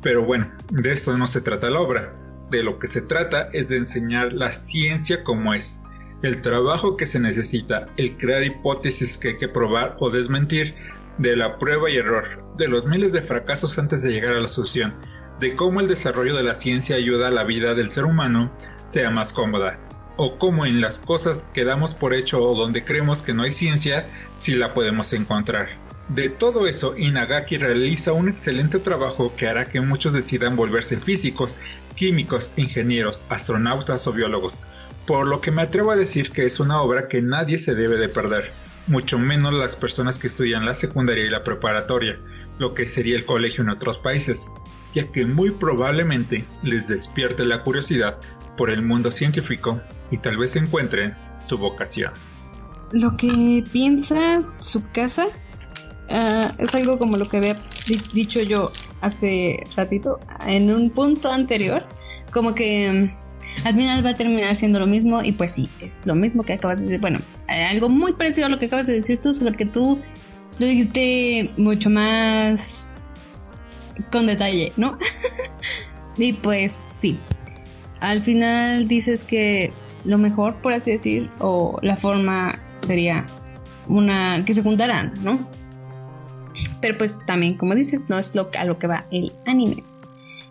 pero 0.01 0.23
bueno, 0.23 0.51
de 0.71 0.91
esto 0.91 1.17
no 1.17 1.27
se 1.27 1.41
trata 1.41 1.69
la 1.69 1.79
obra. 1.79 2.13
De 2.49 2.63
lo 2.63 2.79
que 2.79 2.87
se 2.87 3.01
trata 3.01 3.49
es 3.51 3.69
de 3.69 3.77
enseñar 3.77 4.31
la 4.33 4.51
ciencia 4.51 5.23
como 5.23 5.53
es, 5.53 5.81
el 6.23 6.41
trabajo 6.41 6.97
que 6.97 7.07
se 7.07 7.19
necesita, 7.19 7.87
el 7.97 8.17
crear 8.17 8.43
hipótesis 8.43 9.17
que 9.17 9.29
hay 9.29 9.37
que 9.37 9.49
probar 9.49 9.97
o 9.99 10.09
desmentir, 10.09 10.75
de 11.17 11.35
la 11.35 11.57
prueba 11.57 11.89
y 11.89 11.97
error, 11.97 12.43
de 12.57 12.67
los 12.67 12.85
miles 12.85 13.11
de 13.11 13.21
fracasos 13.21 13.77
antes 13.79 14.03
de 14.03 14.11
llegar 14.11 14.33
a 14.33 14.39
la 14.39 14.47
solución, 14.47 14.93
de 15.39 15.55
cómo 15.55 15.79
el 15.79 15.87
desarrollo 15.87 16.35
de 16.35 16.43
la 16.43 16.55
ciencia 16.55 16.95
ayuda 16.95 17.27
a 17.27 17.31
la 17.31 17.43
vida 17.43 17.73
del 17.73 17.89
ser 17.89 18.05
humano 18.05 18.51
sea 18.85 19.09
más 19.09 19.33
cómoda, 19.33 19.79
o 20.15 20.37
cómo 20.37 20.65
en 20.65 20.81
las 20.81 20.99
cosas 20.99 21.45
que 21.53 21.63
damos 21.63 21.93
por 21.93 22.13
hecho 22.13 22.41
o 22.43 22.55
donde 22.55 22.85
creemos 22.85 23.23
que 23.23 23.33
no 23.33 23.43
hay 23.43 23.53
ciencia, 23.53 24.09
sí 24.35 24.55
la 24.55 24.73
podemos 24.73 25.11
encontrar. 25.13 25.86
De 26.09 26.29
todo 26.29 26.67
eso, 26.67 26.97
Inagaki 26.97 27.57
realiza 27.57 28.13
un 28.13 28.29
excelente 28.29 28.79
trabajo 28.79 29.35
que 29.35 29.47
hará 29.47 29.65
que 29.65 29.81
muchos 29.81 30.13
decidan 30.13 30.55
volverse 30.55 30.95
físicos, 30.97 31.55
químicos, 31.95 32.53
ingenieros, 32.55 33.19
astronautas 33.27 34.07
o 34.07 34.13
biólogos, 34.13 34.63
por 35.05 35.27
lo 35.27 35.41
que 35.41 35.51
me 35.51 35.63
atrevo 35.63 35.91
a 35.91 35.97
decir 35.97 36.31
que 36.31 36.45
es 36.45 36.61
una 36.61 36.81
obra 36.81 37.09
que 37.09 37.21
nadie 37.21 37.59
se 37.59 37.75
debe 37.75 37.97
de 37.97 38.07
perder, 38.07 38.51
mucho 38.87 39.19
menos 39.19 39.53
las 39.53 39.75
personas 39.75 40.17
que 40.17 40.27
estudian 40.27 40.65
la 40.65 40.75
secundaria 40.75 41.25
y 41.25 41.29
la 41.29 41.43
preparatoria, 41.43 42.17
lo 42.57 42.73
que 42.73 42.87
sería 42.87 43.17
el 43.17 43.25
colegio 43.25 43.63
en 43.63 43.69
otros 43.69 43.97
países, 43.97 44.47
ya 44.93 45.11
que 45.11 45.25
muy 45.25 45.51
probablemente 45.51 46.45
les 46.63 46.87
despierte 46.87 47.43
la 47.43 47.63
curiosidad 47.63 48.17
por 48.57 48.69
el 48.69 48.81
mundo 48.81 49.11
científico 49.11 49.81
y 50.09 50.17
tal 50.19 50.37
vez 50.37 50.55
encuentren 50.55 51.13
su 51.47 51.57
vocación. 51.57 52.13
Lo 52.93 53.17
que 53.17 53.63
piensa 53.73 54.41
su 54.57 54.81
casa 54.93 55.27
ah, 56.09 56.53
es 56.57 56.73
algo 56.75 56.97
como 56.97 57.17
lo 57.17 57.29
que 57.29 57.37
había 57.37 57.55
dicho 58.13 58.41
yo 58.41 58.71
hace 59.01 59.63
ratito 59.75 60.19
en 60.45 60.71
un 60.71 60.89
punto 60.89 61.31
anterior, 61.31 61.85
como 62.31 62.53
que 62.55 62.91
mm, 62.91 63.65
al 63.65 63.75
final 63.75 64.05
va 64.05 64.11
a 64.11 64.15
terminar 64.15 64.55
siendo 64.55 64.79
lo 64.79 64.87
mismo 64.87 65.21
y 65.23 65.31
pues 65.31 65.53
sí, 65.53 65.69
es 65.81 66.05
lo 66.05 66.15
mismo 66.15 66.43
que 66.43 66.53
acabas 66.53 66.77
de 66.79 66.85
decir, 66.85 67.01
bueno, 67.01 67.19
algo 67.47 67.89
muy 67.89 68.13
parecido 68.13 68.47
a 68.47 68.49
lo 68.49 68.59
que 68.59 68.65
acabas 68.65 68.87
de 68.87 68.93
decir 68.93 69.19
tú, 69.19 69.33
solo 69.33 69.53
que 69.53 69.65
tú 69.65 69.99
lo 70.59 70.65
dijiste 70.65 71.49
mucho 71.57 71.89
más 71.89 72.97
con 74.11 74.27
detalle, 74.27 74.71
¿no? 74.77 74.97
y 76.17 76.33
pues 76.33 76.85
sí, 76.89 77.17
al 77.99 78.23
final 78.23 78.87
dices 78.87 79.23
que 79.23 79.71
lo 80.05 80.17
mejor, 80.17 80.55
por 80.61 80.73
así 80.73 80.91
decir, 80.91 81.29
o 81.39 81.77
la 81.81 81.97
forma 81.97 82.59
sería 82.81 83.25
una 83.87 84.43
que 84.45 84.53
se 84.53 84.63
juntaran, 84.63 85.13
¿no? 85.21 85.47
Pero 86.81 86.97
pues 86.97 87.19
también, 87.25 87.55
como 87.55 87.75
dices, 87.75 88.05
no 88.09 88.17
es 88.17 88.35
lo, 88.35 88.49
a 88.57 88.65
lo 88.65 88.77
que 88.77 88.87
va 88.87 89.05
el 89.11 89.33
anime. 89.45 89.83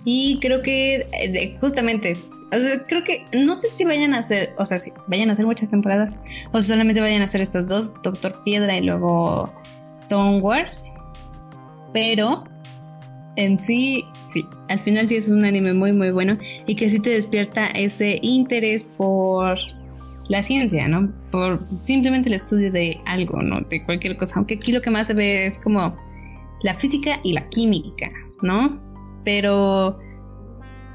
Y 0.05 0.39
creo 0.40 0.62
que 0.62 1.07
eh, 1.12 1.57
justamente, 1.61 2.16
o 2.53 2.59
sea, 2.59 2.85
creo 2.86 3.03
que 3.05 3.24
no 3.36 3.55
sé 3.55 3.69
si 3.69 3.85
vayan 3.85 4.15
a 4.15 4.19
hacer, 4.19 4.53
o 4.59 4.65
sea, 4.65 4.78
si 4.78 4.93
vayan 5.09 5.31
a 5.31 5.32
hacer 5.32 5.47
muchas 5.47 5.70
temporadas, 5.70 6.19
o 6.53 6.62
solamente 6.62 7.01
vayan 7.01 7.23
a 7.23 7.24
hacer 7.24 7.40
estas 7.40 7.69
dos, 7.69 8.01
Doctor 8.03 8.40
Piedra 8.44 8.77
y 8.77 8.82
luego 8.82 9.53
Stone 9.98 10.40
Wars. 10.40 10.93
Pero 11.93 12.44
en 13.36 13.59
sí, 13.59 14.05
sí, 14.23 14.47
al 14.69 14.81
final 14.81 15.09
sí 15.09 15.16
es 15.16 15.28
un 15.28 15.44
anime 15.44 15.73
muy 15.74 15.93
muy 15.93 16.11
bueno 16.11 16.39
y 16.66 16.74
que 16.74 16.89
sí 16.89 17.01
te 17.01 17.11
despierta 17.11 17.66
ese 17.69 18.19
interés 18.23 18.89
por 18.97 19.59
la 20.28 20.43
ciencia, 20.43 20.89
¿no? 20.89 21.12
Por 21.31 21.61
simplemente 21.70 22.28
el 22.28 22.35
estudio 22.35 22.70
de 22.73 23.01
algo, 23.07 23.40
¿no? 23.43 23.61
De 23.61 23.85
cualquier 23.85 24.16
cosa. 24.16 24.36
Aunque 24.36 24.55
aquí 24.55 24.73
lo 24.73 24.82
que 24.82 24.90
más 24.90 25.07
se 25.07 25.15
ve 25.15 25.47
es 25.47 25.59
como 25.59 25.97
la 26.66 26.74
física 26.74 27.20
y 27.22 27.32
la 27.32 27.48
química, 27.48 28.10
¿no? 28.43 28.78
Pero 29.24 29.98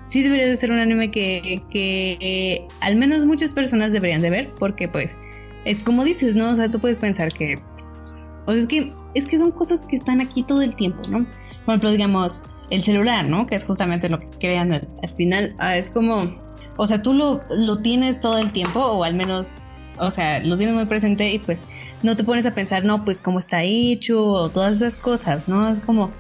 sí 0.08 0.22
debería 0.22 0.48
de 0.48 0.58
ser 0.58 0.72
un 0.72 0.80
anime 0.80 1.10
que, 1.10 1.64
que 1.72 2.68
al 2.82 2.98
menos 2.98 3.26
muchas 3.26 3.52
personas 3.54 3.94
deberían 3.94 4.22
de 4.22 4.30
ver 4.30 4.54
porque 4.60 4.88
pues 4.90 5.18
es 5.64 5.80
como 5.80 6.04
dices, 6.04 6.36
¿no? 6.36 6.52
O 6.52 6.56
sea, 6.56 6.70
tú 6.70 6.80
puedes 6.80 6.98
pensar 6.98 7.32
que... 7.32 7.58
Pues, 7.76 8.22
o 8.46 8.52
sea, 8.52 8.62
es 8.62 8.68
que, 8.68 8.94
es 9.14 9.28
que 9.28 9.38
son 9.38 9.52
cosas 9.52 9.84
que 9.84 9.96
están 9.96 10.20
aquí 10.20 10.44
todo 10.44 10.62
el 10.62 10.76
tiempo, 10.76 11.02
¿no? 11.08 11.26
Por 11.66 11.76
ejemplo, 11.76 11.92
digamos, 11.92 12.44
el 12.70 12.84
celular, 12.84 13.26
¿no? 13.26 13.48
Que 13.48 13.56
es 13.56 13.64
justamente 13.64 14.10
lo 14.10 14.20
que 14.20 14.28
crean 14.40 14.74
al, 14.74 14.88
final. 15.16 15.56
Ah, 15.60 15.78
es 15.78 15.90
como, 15.90 16.36
o 16.78 16.88
sea, 16.88 17.02
tú 17.02 17.14
lo, 17.14 17.42
lo 17.50 17.82
tienes 17.82 18.20
todo 18.20 18.40
el 18.40 18.52
tiempo, 18.52 18.80
o 18.80 19.04
al 19.04 19.14
menos, 19.14 19.58
o 20.02 20.12
sea, 20.12 20.40
lo 20.40 20.58
tienes 20.58 20.76
muy 20.76 20.86
presente 20.86 21.32
y 21.32 21.40
pues 21.40 21.64
no 22.02 22.16
te 22.16 22.24
pones 22.24 22.46
a 22.48 22.56
pensar, 22.56 22.84
no, 22.84 23.06
pues 23.06 23.22
cómo 23.22 23.40
está 23.40 23.64
hecho, 23.64 24.24
o 24.24 24.50
todas 24.50 24.78
esas 24.78 24.98
cosas, 24.98 25.48
¿no? 25.48 25.70
Es 25.70 25.80
como... 25.80 26.12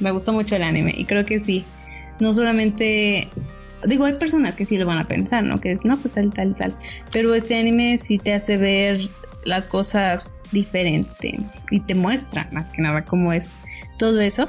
me 0.00 0.10
gustó 0.10 0.32
mucho 0.32 0.56
el 0.56 0.62
anime 0.62 0.94
y 0.96 1.04
creo 1.04 1.24
que 1.24 1.38
sí, 1.38 1.64
no 2.18 2.32
solamente... 2.32 3.28
Digo, 3.84 4.06
hay 4.06 4.14
personas 4.14 4.54
que 4.54 4.64
sí 4.64 4.78
lo 4.78 4.86
van 4.86 4.98
a 4.98 5.06
pensar, 5.06 5.44
¿no? 5.44 5.60
Que 5.60 5.70
es, 5.70 5.84
no, 5.84 5.98
pues 5.98 6.14
tal, 6.14 6.32
tal, 6.32 6.56
tal. 6.56 6.74
Pero 7.12 7.34
este 7.34 7.58
anime 7.58 7.98
sí 7.98 8.16
te 8.16 8.32
hace 8.32 8.56
ver 8.56 8.98
las 9.44 9.66
cosas 9.66 10.36
diferente 10.50 11.38
y 11.70 11.80
te 11.80 11.94
muestra 11.94 12.48
más 12.52 12.70
que 12.70 12.80
nada 12.80 13.04
cómo 13.04 13.34
es 13.34 13.56
todo 13.98 14.18
eso. 14.20 14.48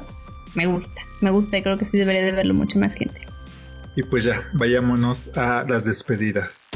Me 0.54 0.66
gusta, 0.66 1.02
me 1.20 1.30
gusta 1.30 1.58
y 1.58 1.62
creo 1.62 1.76
que 1.76 1.84
sí 1.84 1.98
debería 1.98 2.24
de 2.24 2.32
verlo 2.32 2.54
mucho 2.54 2.78
más 2.78 2.94
gente. 2.94 3.27
Y 3.98 4.04
pues 4.04 4.22
ya, 4.22 4.48
vayámonos 4.52 5.36
a 5.36 5.64
las 5.68 5.84
despedidas. 5.84 6.70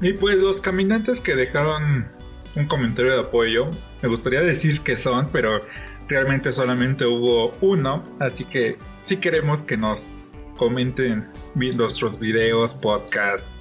Y 0.00 0.14
pues 0.14 0.38
los 0.38 0.58
caminantes 0.62 1.20
que 1.20 1.36
dejaron 1.36 2.08
un 2.56 2.66
comentario 2.66 3.12
de 3.12 3.20
apoyo, 3.20 3.68
me 4.00 4.08
gustaría 4.08 4.40
decir 4.40 4.80
que 4.80 4.96
son, 4.96 5.28
pero 5.30 5.60
realmente 6.08 6.50
solamente 6.50 7.04
hubo 7.04 7.54
uno, 7.60 8.02
así 8.20 8.46
que 8.46 8.78
si 8.96 9.18
queremos 9.18 9.62
que 9.62 9.76
nos 9.76 10.22
comenten 10.56 11.28
nuestros 11.56 12.18
videos, 12.18 12.72
podcasts, 12.72 13.52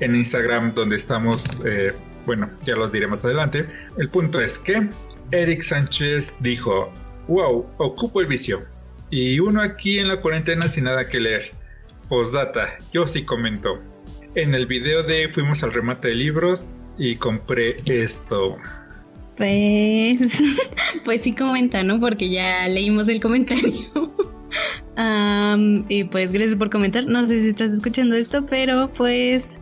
en 0.00 0.16
Instagram 0.16 0.74
donde 0.74 0.96
estamos, 0.96 1.62
eh, 1.64 1.92
bueno, 2.26 2.50
ya 2.64 2.74
los 2.74 2.90
diré 2.90 3.06
más 3.06 3.24
adelante. 3.24 3.64
El 3.96 4.10
punto 4.10 4.40
es 4.40 4.58
que 4.58 4.90
Eric 5.30 5.62
Sánchez 5.62 6.34
dijo, 6.40 6.92
wow, 7.28 7.64
ocupo 7.78 8.20
el 8.20 8.26
vicio. 8.26 8.71
Y 9.12 9.40
uno 9.40 9.60
aquí 9.60 9.98
en 9.98 10.08
la 10.08 10.22
cuarentena 10.22 10.68
sin 10.68 10.84
nada 10.84 11.06
que 11.06 11.20
leer. 11.20 11.50
Postdata, 12.08 12.78
yo 12.94 13.06
sí 13.06 13.24
comento. 13.24 13.78
En 14.34 14.54
el 14.54 14.64
video 14.64 15.02
de 15.02 15.28
fuimos 15.28 15.62
al 15.62 15.74
remate 15.74 16.08
de 16.08 16.14
libros 16.14 16.86
y 16.96 17.16
compré 17.16 17.82
esto. 17.84 18.56
Pues, 19.36 20.16
pues 21.04 21.20
sí 21.20 21.34
comenta, 21.34 21.82
¿no? 21.82 22.00
Porque 22.00 22.30
ya 22.30 22.66
leímos 22.68 23.06
el 23.08 23.20
comentario. 23.20 23.90
y 25.90 26.04
pues 26.04 26.32
gracias 26.32 26.56
por 26.56 26.70
comentar. 26.70 27.06
No 27.06 27.26
sé 27.26 27.42
si 27.42 27.50
estás 27.50 27.70
escuchando 27.70 28.16
esto, 28.16 28.46
pero 28.46 28.88
pues 28.94 29.58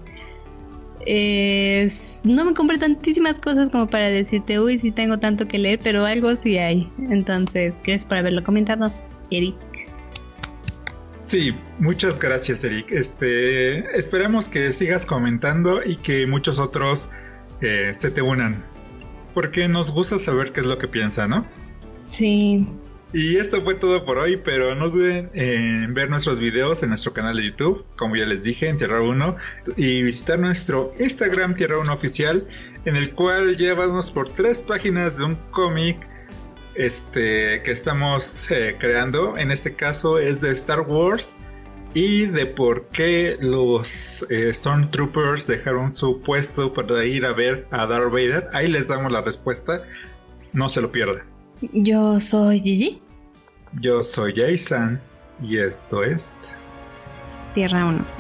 no 2.23 2.45
me 2.45 2.55
compré 2.55 2.79
tantísimas 2.79 3.41
cosas 3.41 3.69
como 3.69 3.89
para 3.89 4.11
decirte, 4.11 4.61
uy, 4.61 4.79
sí 4.79 4.93
tengo 4.93 5.19
tanto 5.19 5.49
que 5.49 5.59
leer, 5.59 5.81
pero 5.83 6.07
algo 6.07 6.37
sí 6.37 6.57
hay. 6.57 6.89
Entonces, 7.11 7.83
gracias 7.85 8.07
por 8.07 8.19
haberlo 8.19 8.45
comentado, 8.45 8.93
Eric. 9.31 9.57
Sí, 11.27 11.55
muchas 11.79 12.19
gracias, 12.19 12.65
Eric. 12.65 12.91
Este, 12.91 13.97
esperamos 13.97 14.49
que 14.49 14.73
sigas 14.73 15.07
comentando 15.07 15.81
y 15.85 15.97
que 15.97 16.27
muchos 16.27 16.59
otros 16.59 17.09
eh, 17.61 17.93
se 17.95 18.11
te 18.11 18.21
unan. 18.21 18.65
Porque 19.33 19.69
nos 19.69 19.93
gusta 19.93 20.19
saber 20.19 20.53
qué 20.53 20.61
es 20.61 20.67
lo 20.67 20.79
que 20.79 20.89
piensa, 20.89 21.29
¿no? 21.29 21.47
Sí. 22.11 22.67
Y 23.13 23.37
esto 23.37 23.61
fue 23.63 23.75
todo 23.75 24.05
por 24.05 24.19
hoy, 24.19 24.37
pero 24.37 24.75
no 24.75 24.89
duden 24.89 25.31
en 25.35 25.95
ver 25.95 26.11
nuestros 26.11 26.39
videos 26.39 26.83
en 26.83 26.91
nuestro 26.91 27.13
canal 27.13 27.37
de 27.37 27.45
YouTube, 27.45 27.85
como 27.97 28.17
ya 28.17 28.25
les 28.25 28.45
dije, 28.45 28.69
en 28.69 28.77
Tierra 28.77 29.01
1, 29.01 29.37
y 29.77 30.03
visitar 30.03 30.39
nuestro 30.39 30.93
Instagram 30.99 31.57
Tierra 31.57 31.79
1 31.79 31.93
oficial, 31.93 32.47
en 32.85 32.97
el 32.97 33.13
cual 33.15 33.57
llevamos 33.57 34.11
por 34.11 34.33
tres 34.35 34.61
páginas 34.61 35.17
de 35.17 35.25
un 35.25 35.37
cómic 35.51 36.07
este, 36.75 37.63
que 37.63 37.71
estamos 37.73 38.51
eh, 38.51 38.77
creando. 38.79 39.37
En 39.37 39.51
este 39.51 39.75
caso 39.75 40.19
es 40.19 40.41
de 40.41 40.53
Star 40.53 40.81
Wars 40.81 41.35
y 41.95 42.27
de 42.27 42.47
por 42.47 42.87
qué 42.89 43.37
los 43.41 44.25
eh, 44.31 44.53
Stormtroopers 44.53 45.47
dejaron 45.47 45.95
su 45.95 46.21
puesto 46.23 46.73
para 46.73 47.05
ir 47.05 47.27
a 47.27 47.33
ver 47.33 47.67
a 47.71 47.87
Darth 47.87 48.13
Vader. 48.13 48.49
Ahí 48.53 48.69
les 48.69 48.89
damos 48.89 49.11
la 49.11 49.23
respuesta. 49.23 49.83
No 50.53 50.69
se 50.69 50.81
lo 50.81 50.91
pierdan. 50.91 51.23
Yo 51.73 52.21
soy 52.21 52.61
Gigi. 52.61 53.03
Yo 53.81 54.03
soy 54.03 54.35
Jason 54.35 55.01
y 55.43 55.59
esto 55.59 56.03
es 56.03 56.53
Tierra 57.55 57.85
1. 57.87 58.20